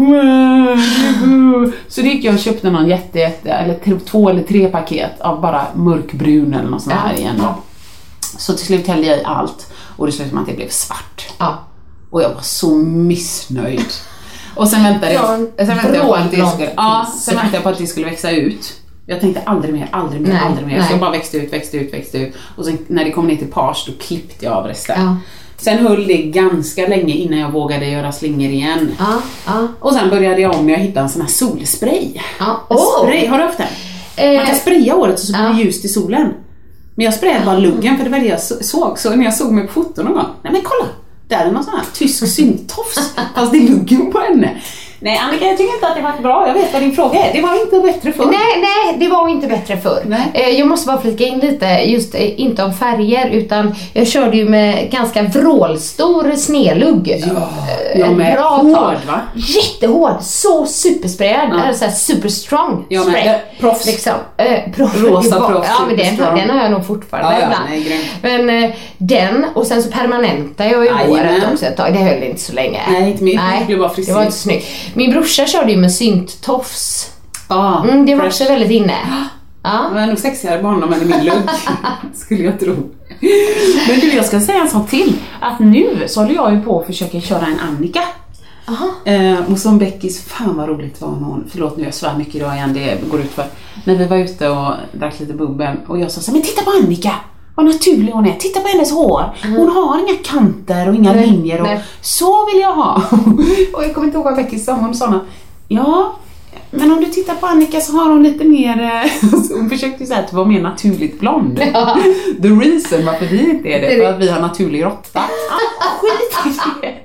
Så 1.87 2.01
då 2.01 2.07
gick 2.07 2.23
jag 2.23 2.33
och 2.33 2.39
köpte 2.39 2.69
någon 2.69 2.87
jätte, 2.89 3.19
jätte 3.19 3.49
eller 3.49 3.99
två 4.05 4.29
eller 4.29 4.43
tre 4.43 4.67
paket 4.67 5.21
av 5.21 5.41
bara 5.41 5.65
mörkbrun 5.75 6.53
eller 6.53 6.69
något 6.69 6.81
sånt 6.81 6.95
här 6.95 7.11
Ja. 7.13 7.19
igen 7.19 7.35
då. 7.39 7.55
Så 8.37 8.53
till 8.53 8.65
slut 8.65 8.87
hällde 8.87 9.07
jag 9.07 9.17
i 9.19 9.23
allt 9.23 9.71
och 9.97 10.05
det 10.05 10.11
slutade 10.11 10.35
med 10.35 10.41
att 10.41 10.47
det 10.49 10.55
blev 10.55 10.69
svart. 10.69 11.27
Ja. 11.37 11.57
Och 12.09 12.21
jag 12.21 12.29
var 12.29 12.41
så 12.41 12.75
missnöjd. 12.75 13.85
Och 14.55 14.67
sen 14.67 14.83
väntade 14.83 15.13
jag, 15.13 15.23
Ja, 15.23 15.33
en 15.33 15.51
sen 15.57 15.67
väntade 15.67 15.97
jag 15.97 16.07
på 16.07 16.13
att 16.13 16.23
det 16.23 16.37
brålblond 16.37 16.53
skulle, 16.53 16.73
ja, 16.77 17.07
piss. 17.13 17.23
sen 17.23 17.35
väntade 17.35 17.55
jag 17.57 17.63
på 17.63 17.69
att 17.69 17.77
det 17.77 17.87
skulle 17.87 18.05
växa 18.05 18.31
ut. 18.31 18.73
Jag 19.09 19.19
tänkte 19.21 19.41
aldrig 19.45 19.73
mer, 19.73 19.87
aldrig 19.91 20.21
mer, 20.21 20.29
Nej, 20.29 20.41
aldrig 20.45 20.67
mer. 20.67 20.77
nej. 20.77 20.87
Så 20.87 20.93
jag 20.93 20.99
bara 20.99 21.11
växte 21.11 21.37
ut, 21.37 21.53
växte 21.53 21.77
ut, 21.77 21.93
växte 21.93 22.17
ut. 22.17 22.33
Och 22.57 22.65
sen 22.65 22.77
när 22.87 23.05
det 23.05 23.11
kom 23.11 23.27
ner 23.27 23.35
till 23.35 23.51
pars 23.51 23.85
då 23.87 23.91
klippte 24.07 24.45
jag 24.45 24.53
av 24.53 24.65
resten. 24.65 25.01
Ja. 25.01 25.17
Sen 25.57 25.77
höll 25.87 26.07
det 26.07 26.17
ganska 26.17 26.87
länge 26.87 27.13
innan 27.13 27.39
jag 27.39 27.51
vågade 27.51 27.85
göra 27.89 28.11
slingor 28.11 28.49
igen. 28.51 28.91
Ja, 28.99 29.21
ja. 29.45 29.67
Och 29.79 29.93
sen 29.93 30.09
började 30.09 30.41
jag 30.41 30.55
om 30.55 30.65
när 30.65 30.73
jag 30.73 30.79
hittade 30.79 30.99
en 31.03 31.09
sån 31.09 31.21
här 31.21 31.29
solspray. 31.29 32.11
Ja. 32.39 32.65
Åh! 32.69 33.03
Spray, 33.03 33.27
har 33.27 33.37
du 33.37 33.43
haft 33.43 33.57
den? 33.57 33.67
Man 34.35 34.45
kan 34.45 34.55
Eh, 34.55 34.61
spraya 34.61 34.93
håret 34.93 35.13
och 35.13 35.19
så 35.19 35.33
blir 35.33 35.53
det 35.53 35.61
ljust 35.63 35.85
i 35.85 35.87
solen. 35.87 36.33
Men 36.95 37.05
jag 37.05 37.13
sprayade 37.13 37.45
bara 37.45 37.57
luggen 37.57 37.97
för 37.97 38.03
det 38.03 38.09
var 38.09 38.19
det 38.19 38.25
jag 38.25 38.41
så- 38.41 38.63
såg. 38.63 38.99
Så 38.99 39.15
när 39.15 39.25
jag 39.25 39.33
såg 39.33 39.51
mig 39.51 39.67
på 39.67 39.73
foton 39.73 40.05
någon 40.05 40.13
gång, 40.13 40.25
nej 40.43 40.53
men 40.53 40.61
kolla! 40.63 40.89
Där 41.27 41.45
är 41.45 41.51
någon 41.51 41.63
sån 41.63 41.73
här 41.73 41.85
tysk 41.93 42.27
syntofs. 42.27 43.13
fast 43.35 43.51
det 43.51 43.57
är 43.57 43.69
luggen 43.69 44.11
på 44.11 44.19
henne. 44.19 44.61
Nej 44.99 45.17
Annika, 45.17 45.45
jag 45.45 45.57
tycker 45.57 45.73
inte 45.73 45.87
att 45.87 45.95
det 45.95 46.01
var 46.01 46.13
bra. 46.21 46.47
Jag 46.47 46.53
vet 46.53 46.73
vad 46.73 46.81
din 46.81 46.91
fråga 46.95 47.19
är. 47.25 47.33
Det 47.33 47.41
var 47.41 47.61
inte 47.61 47.79
bättre 47.79 48.11
förr. 48.13 48.25
Nej, 48.25 48.61
nej, 48.61 48.95
det 48.99 49.07
var 49.07 49.29
inte 49.29 49.47
bättre 49.47 49.77
förr. 49.77 50.03
Nej. 50.05 50.19
Eh, 50.33 50.49
Jag 50.49 50.67
måste 50.67 50.87
bara 50.87 51.01
flika 51.01 51.23
in 51.23 51.39
lite, 51.39 51.65
just 51.65 52.15
eh, 52.15 52.41
inte 52.41 52.63
om 52.63 52.73
färger, 52.73 53.29
utan 53.29 53.75
jag 53.93 54.07
körde 54.07 54.37
ju 54.37 54.49
med 54.49 54.91
ganska 54.91 55.23
vrålstor 55.23 56.35
snedlugg. 56.35 57.23
Ja, 57.35 57.49
jag 57.95 58.11
med. 58.17 58.37
Hård, 58.39 58.97
va? 59.07 59.19
Jättehård, 59.35 60.15
så 60.21 60.65
supersprayad. 60.65 61.49
Ja. 61.67 61.73
Så 61.73 61.85
här 61.85 61.91
super 61.91 62.29
strong 62.29 62.85
Jag 62.89 63.05
med. 63.05 63.11
spray. 63.15 63.23
Det- 63.33 63.41
proffs. 63.59 63.85
Liksom. 63.85 64.13
Eh, 64.37 64.71
proff. 64.75 64.97
Rosa 64.97 65.39
proffs, 65.49 65.67
Ja, 65.79 65.85
men 65.87 65.97
den, 65.97 66.05
superstrong. 66.05 66.37
den 66.39 66.49
har 66.49 66.63
jag 66.63 66.71
nog 66.71 66.87
fortfarande 66.87 67.31
Ja, 67.31 67.39
ja, 67.39 67.45
ibland. 67.45 67.69
nej, 68.23 68.45
men 68.47 68.63
eh, 68.63 68.69
den, 68.97 69.45
och 69.55 69.67
sen 69.67 69.83
så 69.83 69.91
permanentade 69.91 70.69
jag 70.69 70.83
ju 70.85 70.91
håret 70.91 71.43
också 71.53 71.65
ett 71.65 71.77
tag. 71.77 71.93
Det 71.93 71.99
höll 71.99 72.23
inte 72.23 72.41
så 72.41 72.53
länge. 72.53 72.81
Nej, 72.89 73.11
inte 73.11 73.23
min. 73.23 73.39
Det 73.59 73.65
blev 73.65 73.79
bara 73.79 73.89
frisyr. 73.89 74.11
det 74.11 74.15
var 74.15 74.21
inte 74.25 74.37
snyggt. 74.37 74.67
Min 74.93 75.11
brorsa 75.11 75.45
körde 75.45 75.71
ju 75.71 75.77
med 75.77 75.93
synttofs. 75.93 77.11
Ah, 77.47 77.83
Mm, 77.83 78.05
det 78.05 78.15
var 78.15 78.21
fresh. 78.21 78.41
också 78.41 78.43
väldigt 78.53 78.71
inne. 78.71 78.93
Ja. 79.63 79.85
Det 79.89 79.99
var 79.99 80.07
nog 80.07 80.17
sexigare 80.19 80.61
på 80.61 80.67
honom 80.67 80.93
än 80.93 81.01
i 81.01 81.05
min 81.05 81.25
lugg, 81.25 81.49
skulle 82.15 82.43
jag 82.43 82.59
tro. 82.59 82.75
Men 83.87 83.99
du, 84.01 84.13
jag 84.15 84.25
ska 84.25 84.39
säga 84.39 84.61
en 84.61 84.67
sak 84.69 84.89
till. 84.89 85.13
Att 85.41 85.59
nu 85.59 86.03
så 86.07 86.21
håller 86.21 86.35
jag 86.35 86.53
ju 86.53 86.61
på 86.61 86.79
att 86.79 86.85
försöka 86.87 87.21
köra 87.21 87.45
en 87.45 87.59
Annika. 87.59 88.01
Eh, 89.05 89.51
och 89.51 89.57
som 89.59 89.77
Beckis, 89.79 90.23
fan 90.23 90.57
vad 90.57 90.69
roligt 90.69 91.01
var 91.01 91.07
hon, 91.07 91.43
förlåt 91.51 91.77
nu 91.77 91.83
jag 91.83 91.93
svär 91.93 92.17
mycket 92.17 92.35
idag 92.35 92.55
igen, 92.55 92.73
det 92.73 93.09
går 93.11 93.19
ut 93.19 93.31
för. 93.31 93.45
När 93.83 93.95
vi 93.95 94.05
var 94.05 94.17
ute 94.17 94.49
och 94.49 94.73
drack 94.91 95.19
lite 95.19 95.33
bubbel 95.33 95.75
och 95.87 95.99
jag 95.99 96.11
sa 96.11 96.21
så 96.21 96.31
här, 96.31 96.33
men 96.37 96.47
titta 96.47 96.61
på 96.63 96.71
Annika! 96.83 97.11
Vad 97.57 97.65
naturlig 97.65 98.11
hon 98.11 98.25
är, 98.25 98.33
titta 98.33 98.59
på 98.59 98.67
hennes 98.67 98.91
hår. 98.91 99.23
Hon 99.43 99.69
har 99.69 99.99
inga 99.99 100.17
kanter 100.23 100.89
och 100.89 100.95
inga 100.95 101.13
Nej, 101.13 101.27
linjer 101.27 101.61
och 101.61 101.67
nej. 101.67 101.83
så 102.01 102.45
vill 102.45 102.61
jag 102.61 102.73
ha. 102.73 103.01
och 103.73 103.83
jag 103.83 103.93
kommer 103.93 104.07
inte 104.07 104.17
ihåg 104.17 104.25
vad 104.25 104.35
Beckis 104.35 104.65
sa, 104.65 104.93
sa 104.93 105.09
något, 105.09 105.23
ja 105.67 106.15
men 106.71 106.91
om 106.91 107.01
du 107.01 107.05
tittar 107.05 107.35
på 107.35 107.47
Annika 107.47 107.81
så 107.81 107.97
har 107.97 108.09
hon 108.09 108.23
lite 108.23 108.43
mer, 108.43 108.81
eh, 108.81 109.31
hon 109.53 109.69
försökte 109.69 110.03
ju 110.03 110.07
säga 110.07 110.19
att 110.19 110.29
det 110.29 110.35
var 110.35 110.45
mer 110.45 110.61
naturligt 110.61 111.19
blond. 111.19 111.57
The 112.41 112.47
reason 112.47 113.05
varför 113.05 113.25
vi 113.25 113.49
inte 113.49 113.69
är 113.69 113.81
det, 113.81 113.95
för 113.95 114.13
att 114.13 114.19
vi 114.19 114.29
har 114.29 114.41
naturlig 114.41 114.83
råtta. 114.85 115.19
Ah, 115.19 115.99
Skit 116.01 116.55
i 116.55 116.81
det. 116.81 116.95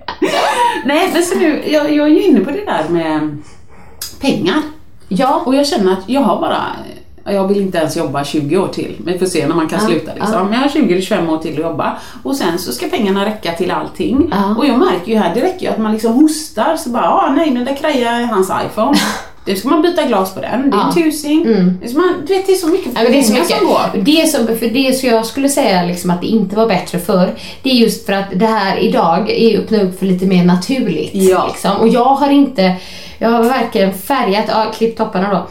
Nej 0.84 1.10
men 1.12 1.22
så 1.22 1.38
nu, 1.38 1.62
jag, 1.66 1.92
jag 1.94 2.06
är 2.06 2.10
ju 2.10 2.22
inne 2.22 2.40
på 2.40 2.50
det 2.50 2.64
där 2.64 2.88
med 2.88 3.42
pengar. 4.20 4.62
Ja. 5.08 5.42
Och 5.46 5.54
jag 5.54 5.66
känner 5.66 5.92
att 5.92 6.08
jag 6.08 6.20
har 6.20 6.40
bara, 6.40 6.62
jag 7.24 7.48
vill 7.48 7.60
inte 7.60 7.78
ens 7.78 7.96
jobba 7.96 8.24
20 8.24 8.56
år 8.56 8.68
till. 8.68 8.96
Vi 9.06 9.18
får 9.18 9.26
se 9.26 9.46
när 9.46 9.54
man 9.54 9.68
kan 9.68 9.78
Ja, 9.82 9.86
sluta 9.86 10.14
liksom. 10.14 10.32
ja. 10.32 10.44
Men 10.44 10.52
jag 10.52 10.60
har 10.60 10.68
20 10.68 10.92
eller 10.92 11.02
25 11.02 11.30
år 11.30 11.38
till 11.38 11.52
att 11.52 11.58
jobba. 11.70 11.96
Och 12.22 12.36
sen 12.36 12.58
så 12.58 12.72
ska 12.72 12.86
pengarna 12.88 13.26
räcka 13.26 13.52
till 13.52 13.70
allting. 13.70 14.28
Ja. 14.30 14.54
Och 14.58 14.66
jag 14.66 14.78
märker 14.78 15.12
ju 15.12 15.18
här, 15.18 15.34
det 15.34 15.40
räcker 15.40 15.66
ju 15.66 15.72
att 15.72 15.78
man 15.78 15.92
liksom 15.92 16.12
hostar 16.12 16.76
så 16.76 16.90
bara, 16.90 17.10
ah, 17.10 17.32
nej 17.36 17.50
men 17.50 17.64
där 17.64 17.76
krajar 17.76 18.22
hans 18.22 18.50
iPhone. 18.66 18.98
Det 19.44 19.56
ska 19.56 19.68
man 19.68 19.82
byta 19.82 20.02
glas 20.02 20.34
på 20.34 20.40
den, 20.40 20.70
det 20.70 20.76
är 20.76 20.80
en 20.80 20.86
Ja. 20.86 20.92
tusing. 21.02 21.42
Mm. 21.46 21.78
Det 21.82 21.88
du 22.26 22.34
vet 22.34 22.46
det 22.46 22.52
är 22.52 22.56
så 22.56 22.68
mycket 22.68 22.92
Ja, 22.94 23.00
det 23.08 23.18
är 23.18 23.22
så 23.22 23.32
pengar 23.32 23.42
mycket. 23.44 23.58
som 23.58 23.66
går. 23.66 24.04
Det 24.04 24.26
som, 24.30 24.46
för 24.46 24.66
det 24.68 24.98
som 24.98 25.08
jag 25.08 25.26
skulle 25.26 25.48
säga 25.48 25.82
liksom 25.84 26.10
att 26.10 26.20
det 26.20 26.26
inte 26.26 26.56
var 26.56 26.66
bättre 26.68 26.98
för 26.98 27.34
det 27.62 27.70
är 27.70 27.74
just 27.74 28.06
för 28.06 28.12
att 28.12 28.24
det 28.34 28.46
här 28.46 28.76
idag 28.78 29.30
är 29.30 29.58
öppnat 29.58 29.82
upp 29.82 29.98
för 29.98 30.06
lite 30.06 30.26
mer 30.26 30.44
naturligt. 30.44 31.10
Ja. 31.14 31.46
Liksom. 31.46 31.76
Och 31.76 31.88
jag 31.88 32.04
har 32.04 32.30
inte, 32.30 32.74
jag 33.18 33.28
har 33.30 33.42
varken 33.42 33.92
färgat, 33.94 34.44
ja, 34.48 34.72
klippt 34.78 34.98
topparna 34.98 35.30
då, 35.30 35.46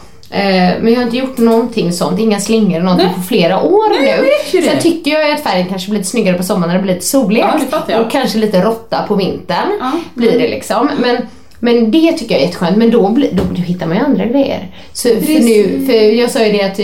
men 0.80 0.88
jag 0.88 0.96
har 0.96 1.02
inte 1.02 1.16
gjort 1.16 1.38
någonting 1.38 1.92
sånt, 1.92 2.20
inga 2.20 2.40
slingor 2.40 2.72
eller 2.74 2.84
någonting 2.84 3.06
Nej. 3.06 3.16
på 3.16 3.22
flera 3.22 3.62
år 3.62 4.00
Nej, 4.02 4.20
nu. 4.52 4.62
Sen 4.62 4.78
tycker 4.80 5.10
jag 5.10 5.30
att 5.32 5.40
färgen 5.42 5.68
kanske 5.68 5.90
blir 5.90 5.98
lite 5.98 6.10
snyggare 6.10 6.36
på 6.36 6.42
sommaren 6.42 6.68
när 6.68 6.76
det 6.76 6.82
blir 6.82 6.94
lite 6.94 7.06
soligt. 7.06 7.46
Ja, 7.88 8.00
och 8.00 8.10
kanske 8.10 8.38
lite 8.38 8.62
råtta 8.62 9.02
på 9.08 9.14
vintern 9.14 9.68
Ja. 9.80 9.92
blir 10.14 10.32
det 10.38 10.48
liksom. 10.48 10.90
Men, 11.00 11.16
men 11.64 11.90
det 11.90 12.12
tycker 12.12 12.34
jag 12.34 12.42
är 12.42 12.46
jätteskönt, 12.46 12.76
men 12.76 12.90
då, 12.90 13.08
då, 13.32 13.42
då 13.54 13.62
hittar 13.62 13.86
man 13.86 13.96
ju 13.96 14.02
andra 14.04 14.24
grejer. 14.26 14.68
Så 14.92 15.08
för, 15.08 15.40
nu, 15.44 15.86
för 15.86 15.92
jag 15.92 16.30
sa 16.30 16.44
ju 16.44 16.52
det 16.52 16.62
att 16.62 16.78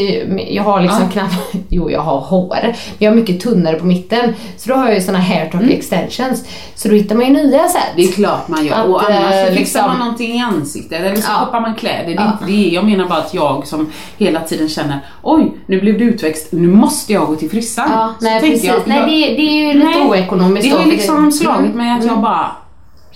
jag 0.55 0.63
har 0.63 0.81
liksom 0.81 1.03
Ja. 1.03 1.09
knappt, 1.13 1.35
jo 1.69 1.91
jag 1.91 2.01
har 2.01 2.19
hår, 2.21 2.57
men 2.63 2.75
jag 2.99 3.11
har 3.11 3.17
mycket 3.17 3.41
tunnare 3.41 3.77
på 3.77 3.87
mitten. 3.87 4.35
Så 4.57 4.69
då 4.69 4.75
har 4.77 4.87
jag 4.87 4.95
ju 4.95 5.01
såna 5.01 5.19
hair 5.19 5.51
talk 5.51 5.71
extensions. 5.71 6.45
Så 6.75 6.89
då 6.89 6.95
hittar 6.95 7.15
man 7.17 7.27
ju 7.27 7.33
nya 7.33 7.69
sätt. 7.69 7.83
Det 7.97 8.03
är 8.03 8.13
klart 8.13 8.49
man 8.49 8.67
gör. 8.67 8.75
Att, 8.75 8.87
och 8.87 9.03
annars 9.11 9.35
eh, 9.35 9.47
så 9.47 9.47
fixar 9.47 9.55
liksom- 9.55 9.87
man 9.87 9.99
någonting 9.99 10.35
i 10.37 10.41
ansiktet 10.41 11.01
eller 11.01 11.17
så 11.17 11.23
Ja. 11.29 11.35
hoppar 11.45 11.61
man 11.61 11.75
kläder. 11.75 12.05
Det 12.07 12.13
är 12.13 12.17
Ja. 12.17 12.33
inte 12.33 12.53
det. 12.53 12.75
Jag 12.75 12.85
menar 12.85 13.09
bara 13.09 13.19
att 13.19 13.35
jag 13.35 13.67
som 13.67 13.93
hela 14.19 14.41
tiden 14.41 14.69
känner 14.69 14.99
oj, 15.23 15.53
nu 15.67 15.81
blev 15.81 15.99
det 15.99 16.05
utväxt, 16.05 16.49
nu 16.53 16.69
måste 16.69 17.13
jag 17.13 17.27
gå 17.27 17.37
till 17.37 17.51
frissan. 17.51 17.89
Ja, 17.93 18.15
nej 18.21 18.41
precis. 18.41 18.65
jag, 18.65 18.77
nej, 18.87 19.01
det, 19.01 19.35
det 19.43 19.49
är 19.49 19.67
ju 19.67 19.73
lite 19.73 19.87
Nej, 19.87 20.09
oekonomiskt. 20.09 20.71
Det 20.71 20.77
har 20.77 20.85
ju 20.85 20.91
liksom 20.91 21.33
slagit 21.33 21.61
Mm. 21.75 21.77
mig 21.77 21.99
att 21.99 22.05
jag 22.07 22.21
bara 22.21 22.51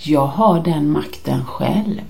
jag 0.07 0.27
har 0.27 0.59
den 0.59 0.91
makten 0.91 1.45
själv. 1.45 2.01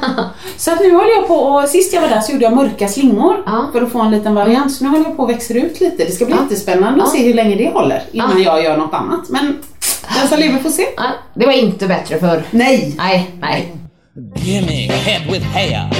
så 0.56 0.72
att 0.72 0.80
nu 0.80 0.90
håller 0.92 1.10
jag 1.16 1.28
på 1.28 1.34
och 1.34 1.68
sist 1.68 1.94
jag 1.94 2.00
var 2.00 2.08
där 2.08 2.20
så 2.20 2.32
gjorde 2.32 2.44
jag 2.44 2.56
mörka 2.56 2.88
slingor 2.88 3.36
Ja. 3.46 3.66
för 3.72 3.82
att 3.82 3.92
få 3.92 4.00
en 4.02 4.10
liten 4.10 4.34
variant. 4.34 4.72
Så 4.72 4.84
nu 4.84 4.90
håller 4.90 5.04
jag 5.04 5.16
på 5.16 5.22
och 5.22 5.30
växer 5.30 5.54
ut 5.54 5.80
lite. 5.80 6.04
Det 6.04 6.12
ska 6.12 6.24
bli 6.24 6.34
Ja. 6.34 6.42
jättespännande 6.42 7.02
att 7.02 7.10
Ja. 7.14 7.18
se 7.20 7.26
hur 7.26 7.34
länge 7.34 7.56
det 7.56 7.70
håller 7.72 8.02
innan 8.12 8.42
Ja. 8.42 8.44
jag 8.58 8.64
gör 8.64 8.76
något 8.76 8.94
annat. 8.94 9.28
Men 9.28 9.58
den 10.20 10.28
som 10.28 10.38
lever 10.38 10.58
får 10.58 10.70
se. 10.70 10.86
Ja, 10.96 11.04
det 11.34 11.46
var 11.46 11.52
inte 11.52 11.86
bättre 11.86 12.18
för. 12.18 12.42
Nej! 12.50 12.94
Nej, 12.98 13.30
nej. 13.40 13.74
Gimme 14.36 14.72
head 14.92 15.32
with 15.32 15.46
hair, 15.46 15.90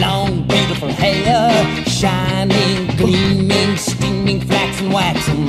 long 0.00 0.46
beautiful 0.48 0.90
hair, 0.90 1.52
shining, 1.86 2.90
gleaming, 2.98 3.76
steaming, 4.24 4.40
flaxen, 4.40 4.92
waxen. 4.92 5.48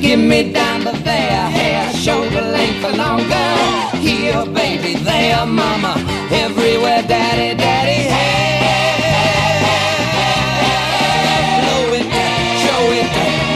Gimme 0.00 0.52
down 0.52 0.80
the 0.84 0.92
there, 1.04 1.50
hair, 1.50 1.92
shoulder 1.92 2.42
length 2.42 2.84
or 2.84 2.96
longer. 2.96 3.48
Here, 4.00 4.44
baby, 4.46 4.94
there, 5.04 5.46
mama, 5.46 5.94
everywhere, 6.30 7.02
daddy, 7.02 7.54
daddy, 7.54 8.08
hair. 8.10 9.60
Blow 11.60 11.94
it, 11.94 12.06
show 12.62 12.92
it, 13.00 13.08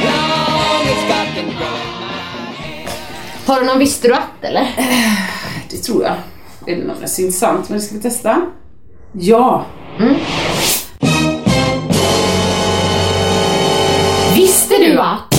long 0.07 0.87
it's 0.87 1.05
got 1.09 1.35
them 1.35 1.49
go. 1.59 1.73
Har 3.47 3.61
du 3.61 3.67
någon 3.67 3.79
visste 3.79 4.09
du 4.09 4.15
att 4.15 4.43
eller? 4.45 4.69
Det 5.71 5.77
tror 5.77 6.03
jag. 6.03 6.15
Det 6.65 6.73
är 6.73 6.77
nog 6.77 6.97
intressant, 6.97 7.69
men 7.69 7.79
det 7.79 7.85
ska 7.85 7.95
vi 7.95 8.03
testa. 8.03 8.43
Ja! 9.13 9.67
Visste 14.71 14.85
du 14.85 14.99
att? 14.99 15.35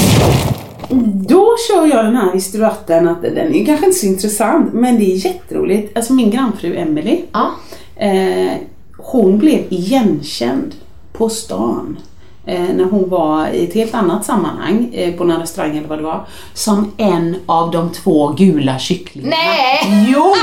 kör 1.67 1.87
jag 1.87 2.05
den 2.05 2.15
här 2.15 2.33
du 2.33 3.07
att 3.07 3.21
den, 3.21 3.35
är 3.61 3.65
kanske 3.65 3.85
inte 3.85 3.97
så 3.97 4.05
intressant 4.05 4.73
men 4.73 4.99
det 4.99 5.05
är 5.13 5.25
jätteroligt. 5.25 5.97
Alltså 5.97 6.13
min 6.13 6.31
grannfru 6.31 6.75
Emily 6.75 7.21
Ja. 7.31 7.51
eh, 7.95 8.51
hon 8.97 9.39
blev 9.39 9.59
igenkänd 9.69 10.75
på 11.13 11.29
stan 11.29 11.97
när 12.45 12.83
hon 12.83 13.09
var 13.09 13.47
i 13.47 13.63
ett 13.67 13.73
helt 13.73 13.93
annat 13.95 14.25
sammanhang 14.25 14.89
eh, 14.93 15.13
på 15.13 15.23
någon 15.23 15.39
restaurang 15.41 15.77
eller 15.77 15.87
vad 15.87 15.97
det 15.99 16.03
var 16.03 16.25
som 16.53 16.91
en 16.97 17.35
av 17.45 17.71
de 17.71 17.89
två 17.91 18.27
gula 18.27 18.79
kycklingarna. 18.79 19.35
Nej! 19.35 20.07
Jo! 20.15 20.33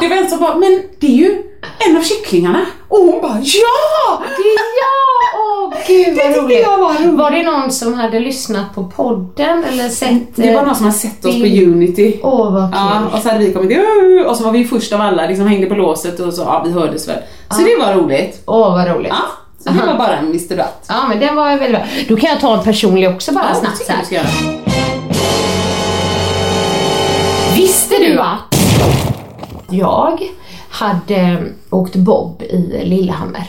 Det 0.00 0.08
var 0.08 0.16
en 0.16 0.28
som 0.30 0.38
bara, 0.40 0.54
men 0.56 0.82
det 1.00 1.06
är 1.06 1.16
ju 1.16 1.42
en 1.88 1.96
av 1.96 2.02
kycklingarna. 2.02 2.60
Och 2.88 2.98
hon 2.98 3.20
bara, 3.22 3.38
ja! 3.42 4.22
Ja! 4.38 5.00
Åh 5.38 5.74
gud 5.86 6.06
Det 6.06 6.14
vad 6.14 6.24
tyckte 6.26 6.40
roligt. 6.40 6.60
jag 6.62 6.78
var 6.78 6.94
roligt. 6.94 7.18
Var 7.18 7.30
det 7.30 7.42
någon 7.42 7.70
som 7.70 7.94
hade 7.94 8.20
lyssnat 8.20 8.74
på 8.74 8.84
podden 8.84 9.64
eller 9.64 9.88
sett? 9.88 10.36
Det 10.36 10.54
var 10.54 10.60
eh, 10.60 10.66
någon 10.66 10.74
som 10.74 10.84
har 10.84 10.92
sett 10.92 11.24
oss 11.24 11.34
på? 11.40 11.46
Unity. 11.46 12.20
Åh 12.22 12.52
vad 12.52 12.72
kul. 12.72 12.80
Ja, 12.82 13.16
och 13.16 13.22
så 13.22 13.28
hade 13.28 13.44
vi 13.44 13.52
kommit 13.52 13.78
och 14.26 14.36
så 14.36 14.44
var 14.44 14.52
vi 14.52 14.64
först 14.64 14.92
av 14.92 15.00
alla, 15.00 15.26
liksom 15.26 15.46
hängde 15.46 15.66
på 15.66 15.74
låset 15.74 16.20
och 16.20 16.34
så, 16.34 16.42
ja 16.42 16.62
vi 16.66 16.72
hördes 16.72 17.08
väl. 17.08 17.18
Så 17.50 17.62
det 17.62 17.76
var 17.86 17.94
roligt. 17.94 18.42
Åh 18.46 18.70
vad 18.74 18.88
roligt. 18.88 19.08
Ja, 19.12 19.22
så 19.64 19.70
det 19.70 19.86
var 19.86 19.98
bara 19.98 20.16
en 20.16 20.26
Mr. 20.26 20.56
Dutt. 20.56 20.84
Ja 20.88 21.08
men 21.08 21.20
den 21.20 21.36
var 21.36 21.48
väldigt 21.56 21.70
bra. 21.70 21.86
Då 22.08 22.16
kan 22.16 22.30
jag 22.30 22.40
ta 22.40 22.58
en 22.58 22.64
personlig 22.64 23.10
också 23.10 23.32
bara 23.32 23.44
Ja, 23.48 23.54
snabbt 23.54 24.08
så 24.08 24.14
här. 24.14 24.26
Visste 27.56 27.94
du 27.98 28.18
att 28.18 28.54
jag 29.70 30.22
hade 30.70 31.42
åkt 31.70 31.96
bob 31.96 32.42
i 32.42 32.82
Lillehammer? 32.84 33.44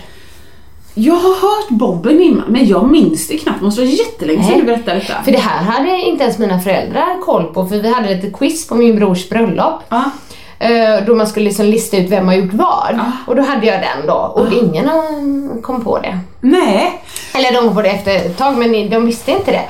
Jag 0.94 1.14
har 1.16 1.36
hört 1.42 1.70
Bobben 1.70 2.22
innan, 2.22 2.52
men 2.52 2.66
jag 2.68 2.92
minns 2.92 3.28
det 3.28 3.38
knappt. 3.38 3.60
Det 3.60 3.66
måste 3.66 3.82
vara 3.82 3.92
jättelänge 3.92 4.44
sedan 4.44 4.60
du 4.60 4.64
berättade 4.64 5.00
detta. 5.00 5.24
För 5.24 5.32
det 5.32 5.38
här 5.38 5.64
hade 5.64 5.98
inte 6.02 6.24
ens 6.24 6.38
mina 6.38 6.60
föräldrar 6.60 7.22
koll 7.26 7.44
på 7.54 7.66
för 7.66 7.80
vi 7.80 7.94
hade 7.94 8.16
lite 8.16 8.30
quiz 8.32 8.68
på 8.68 8.76
min 8.76 8.96
brors 8.96 9.30
bröllop. 9.30 9.82
Ja. 9.90 10.12
Eh, 10.62 11.06
Då 11.06 11.16
man 11.16 11.28
skulle 11.28 11.46
liksom 11.46 11.66
lista 11.66 11.98
ut 11.98 12.12
vem 12.12 12.28
har 12.28 12.36
gjort 12.36 12.54
vad. 12.54 13.00
Och 13.28 13.36
då 13.36 13.42
hade 13.42 13.66
jag 13.68 13.80
den 13.82 14.08
då 14.08 14.14
och 14.14 14.54
ingen 14.54 14.86
eh, 14.86 15.62
kom 15.62 15.84
på 15.84 16.00
det. 16.00 16.20
Nej. 16.42 17.04
Eller 17.36 17.52
de 17.52 17.58
kom 17.68 17.76
på 17.76 17.82
det 17.82 17.90
efter 17.90 18.16
ett 18.16 18.38
tag 18.38 18.58
men 18.58 18.90
de 18.90 19.06
visste 19.06 19.32
inte 19.32 19.52
det. 19.52 19.62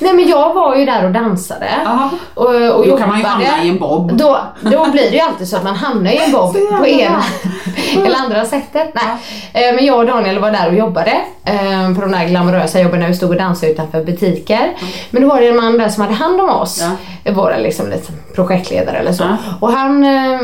Nej 0.00 0.12
men 0.12 0.28
jag 0.28 0.54
var 0.54 0.76
ju 0.76 0.84
där 0.84 1.04
och 1.04 1.10
dansade. 1.10 1.68
Ja. 1.84 2.10
Och, 2.34 2.46
och 2.78 2.86
Då 2.86 2.96
kan 2.96 3.08
man 3.08 3.18
ju 3.18 3.24
hamna 3.24 3.64
i 3.64 3.68
en 3.68 3.78
bob. 3.78 4.12
Då, 4.16 4.38
då 4.60 4.90
blir 4.90 5.10
det 5.10 5.16
ju 5.16 5.20
alltid 5.20 5.48
så 5.48 5.56
att 5.56 5.64
man 5.64 5.74
hamnar 5.76 6.10
i 6.10 6.16
en 6.24 6.32
bob 6.32 6.56
på 6.78 6.86
ena 6.86 7.22
eller 8.06 8.16
andra 8.18 8.44
sättet. 8.44 8.94
Nej. 8.94 9.68
Eh, 9.68 9.74
Men 9.74 9.84
jag 9.86 9.98
och 9.98 10.06
Daniel 10.06 10.38
var 10.38 10.50
där 10.50 10.68
och 10.68 10.74
jobbade 10.74 11.12
eh, 11.44 11.94
på 11.94 12.00
de 12.00 12.12
där 12.12 12.24
glamorösa 12.28 12.80
jobben 12.80 13.00
när 13.00 13.08
vi 13.08 13.14
stod 13.14 13.30
och 13.30 13.36
dansade 13.36 13.72
utanför 13.72 14.04
butiker. 14.04 14.72
Men 15.10 15.22
då 15.22 15.28
var 15.28 15.40
det 15.40 15.48
en 15.48 15.56
man 15.56 15.78
där 15.78 15.88
som 15.88 16.02
hade 16.02 16.14
hand 16.14 16.40
om 16.40 16.50
oss. 16.50 16.84
Ja. 17.24 17.32
Våra 17.32 17.56
liksom 17.56 17.90
lite 17.90 18.12
projektledare 18.34 18.96
eller 18.96 19.12
så. 19.12 19.22
Ja. 19.24 19.36
Och 19.60 19.72
han 19.72 20.04
eh, 20.04 20.40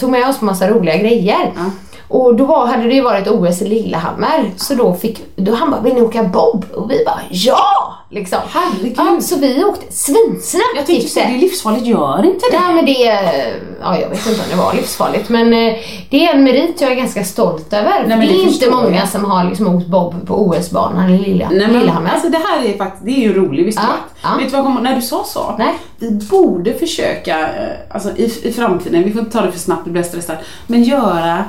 tog 0.00 0.10
med 0.10 0.28
oss 0.28 0.38
på 0.38 0.44
massa 0.44 0.68
roliga 0.68 0.96
grejer. 0.96 1.52
Ja. 2.14 2.18
Och 2.18 2.34
då 2.34 2.44
var, 2.44 2.66
hade 2.66 2.82
det 2.82 2.94
ju 2.94 3.02
varit 3.02 3.28
OS 3.28 3.62
i 3.62 3.68
Lillehammer 3.68 4.50
så 4.56 4.74
då 4.74 4.94
fick, 4.94 5.36
då 5.36 5.54
han 5.54 5.70
bara, 5.70 5.80
vill 5.80 5.94
ni 5.94 6.02
åka 6.02 6.22
bob? 6.22 6.64
Och 6.74 6.90
vi 6.90 7.04
bara, 7.04 7.20
ja! 7.30 7.94
Liksom. 8.10 8.38
Herregud. 8.48 8.94
Ja, 8.96 9.20
så 9.20 9.36
vi 9.38 9.64
åkte 9.64 9.92
svinsnabbt 9.92 10.64
Jag 10.76 10.86
tänkte 10.86 11.08
säga, 11.08 11.28
det 11.28 11.34
är 11.34 11.38
livsfarligt, 11.38 11.86
gör 11.86 12.24
inte 12.26 12.46
det. 12.50 12.60
Nej 12.60 12.74
men 12.74 12.86
det, 12.86 12.92
ja 13.80 13.98
jag 13.98 14.08
vet 14.08 14.26
inte 14.26 14.40
om 14.42 14.46
det 14.50 14.56
var 14.56 14.74
livsfarligt 14.74 15.28
men 15.28 15.52
eh, 15.52 15.74
det 16.10 16.26
är 16.26 16.34
en 16.34 16.44
merit 16.44 16.80
jag 16.80 16.90
är 16.90 16.94
ganska 16.94 17.24
stolt 17.24 17.72
över. 17.72 18.06
men 18.06 18.20
det 18.20 18.26
det 18.26 18.32
är 18.34 18.42
inte 18.42 18.70
många 18.70 18.96
jag. 18.96 19.08
som 19.08 19.24
har 19.24 19.44
liksom 19.44 19.76
åkt 19.76 19.86
bob 19.86 20.26
på 20.26 20.48
OS-banan 20.48 21.10
i 21.10 21.18
Lilla, 21.18 21.48
Nej, 21.50 21.66
men, 21.68 21.78
Lillehammer. 21.78 22.10
alltså 22.10 22.28
det 22.28 22.38
här 22.38 22.64
är 22.64 22.78
faktiskt, 22.78 23.04
det 23.04 23.10
är 23.10 23.20
ju 23.20 23.34
roligt 23.34 23.66
visst 23.66 23.78
Ja, 23.82 23.88
ja. 24.22 24.28
Vet 24.38 24.50
du 24.50 24.56
vad 24.56 24.64
jag 24.64 24.82
när 24.82 24.96
du 24.96 25.02
sa 25.02 25.24
så? 25.24 25.54
Nej. 25.58 25.74
Vi 25.98 26.10
borde 26.10 26.74
försöka, 26.74 27.40
eh, 27.40 27.94
alltså 27.94 28.08
i, 28.16 28.24
i 28.42 28.52
framtiden, 28.52 29.04
vi 29.04 29.12
får 29.12 29.20
inte 29.20 29.38
ta 29.38 29.44
det 29.44 29.52
för 29.52 29.58
snabbt, 29.58 29.84
det 29.84 29.90
blir 29.90 30.02
stressat, 30.02 30.38
men 30.66 30.82
göra 30.82 31.44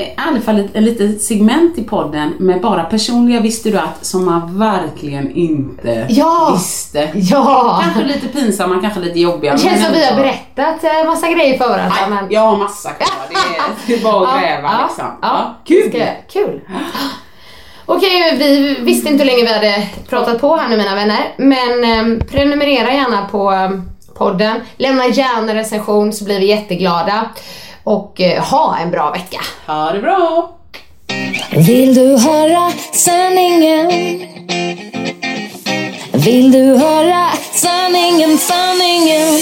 i 0.00 0.14
alla 0.16 0.40
fall 0.40 0.58
ett, 0.58 0.76
ett 0.76 0.82
litet 0.82 1.22
segment 1.22 1.78
i 1.78 1.84
podden 1.84 2.34
med 2.38 2.60
bara 2.60 2.84
personliga 2.84 3.40
visste 3.40 3.70
du 3.70 3.78
att 3.78 4.06
som 4.06 4.24
man 4.24 4.58
verkligen 4.58 5.30
inte 5.36 6.06
Ja. 6.08 6.50
visste. 6.52 7.10
Ja! 7.14 7.80
Kanske 7.84 8.04
lite 8.04 8.28
pinsamma, 8.28 8.80
kanske 8.80 9.00
lite 9.00 9.20
jobbiga. 9.20 9.52
Det 9.52 9.58
känns 9.58 9.84
som 9.84 9.92
vi 9.92 10.04
har 10.04 10.16
berättat 10.16 10.84
eh, 10.84 11.06
massa 11.06 11.28
grejer 11.28 11.58
för 11.58 11.68
varandra. 11.68 11.94
Nej, 12.00 12.10
men... 12.10 12.26
jag 12.30 12.40
har 12.40 12.56
massa 12.56 12.90
kvar. 12.90 13.26
Det 13.28 13.34
är, 13.34 13.62
det 13.86 13.94
är 13.94 14.12
bara 14.12 14.28
att 14.28 14.40
gräva 14.40 14.68
ja, 14.72 14.86
liksom. 14.86 15.06
Ja, 15.22 15.54
kul! 15.64 15.90
Ska, 15.90 16.06
kul. 16.40 16.60
Okej, 17.86 18.36
vi 18.36 18.76
visste 18.80 19.08
inte 19.08 19.24
hur 19.24 19.30
länge 19.30 19.42
vi 19.42 19.52
hade 19.52 19.86
pratat 20.08 20.40
på 20.40 20.56
här 20.56 20.68
nu 20.68 20.76
mina 20.76 20.94
vänner. 20.94 21.34
Men 21.36 21.84
eh, 21.84 22.24
prenumerera 22.26 22.92
gärna 22.92 23.26
på 23.30 23.52
eh, 23.52 23.70
podden. 24.14 24.60
Lämna 24.76 25.06
gärna 25.06 25.54
recension 25.54 26.12
så 26.12 26.24
blir 26.24 26.40
vi 26.40 26.46
jätteglada. 26.46 27.30
Och 27.84 28.20
eh, 28.20 28.42
ha 28.42 28.76
en 28.78 28.90
bra 28.90 29.10
vecka. 29.10 29.40
Ha 29.66 29.92
det 29.92 30.00
bra! 30.00 30.50
Vill 31.50 31.94
du 31.94 32.18
höra 32.18 32.72
sanningen? 32.92 33.88
Vill 36.12 36.52
du 36.52 36.76
höra 36.76 37.28
sanningen, 37.52 38.38
sanningen? 38.38 39.38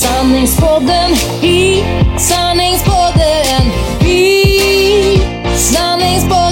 Sanningspodden 0.00 1.12
i 1.42 1.84
sanningspodden 2.18 3.62
i 4.06 4.58
sanningspodden 5.56 6.51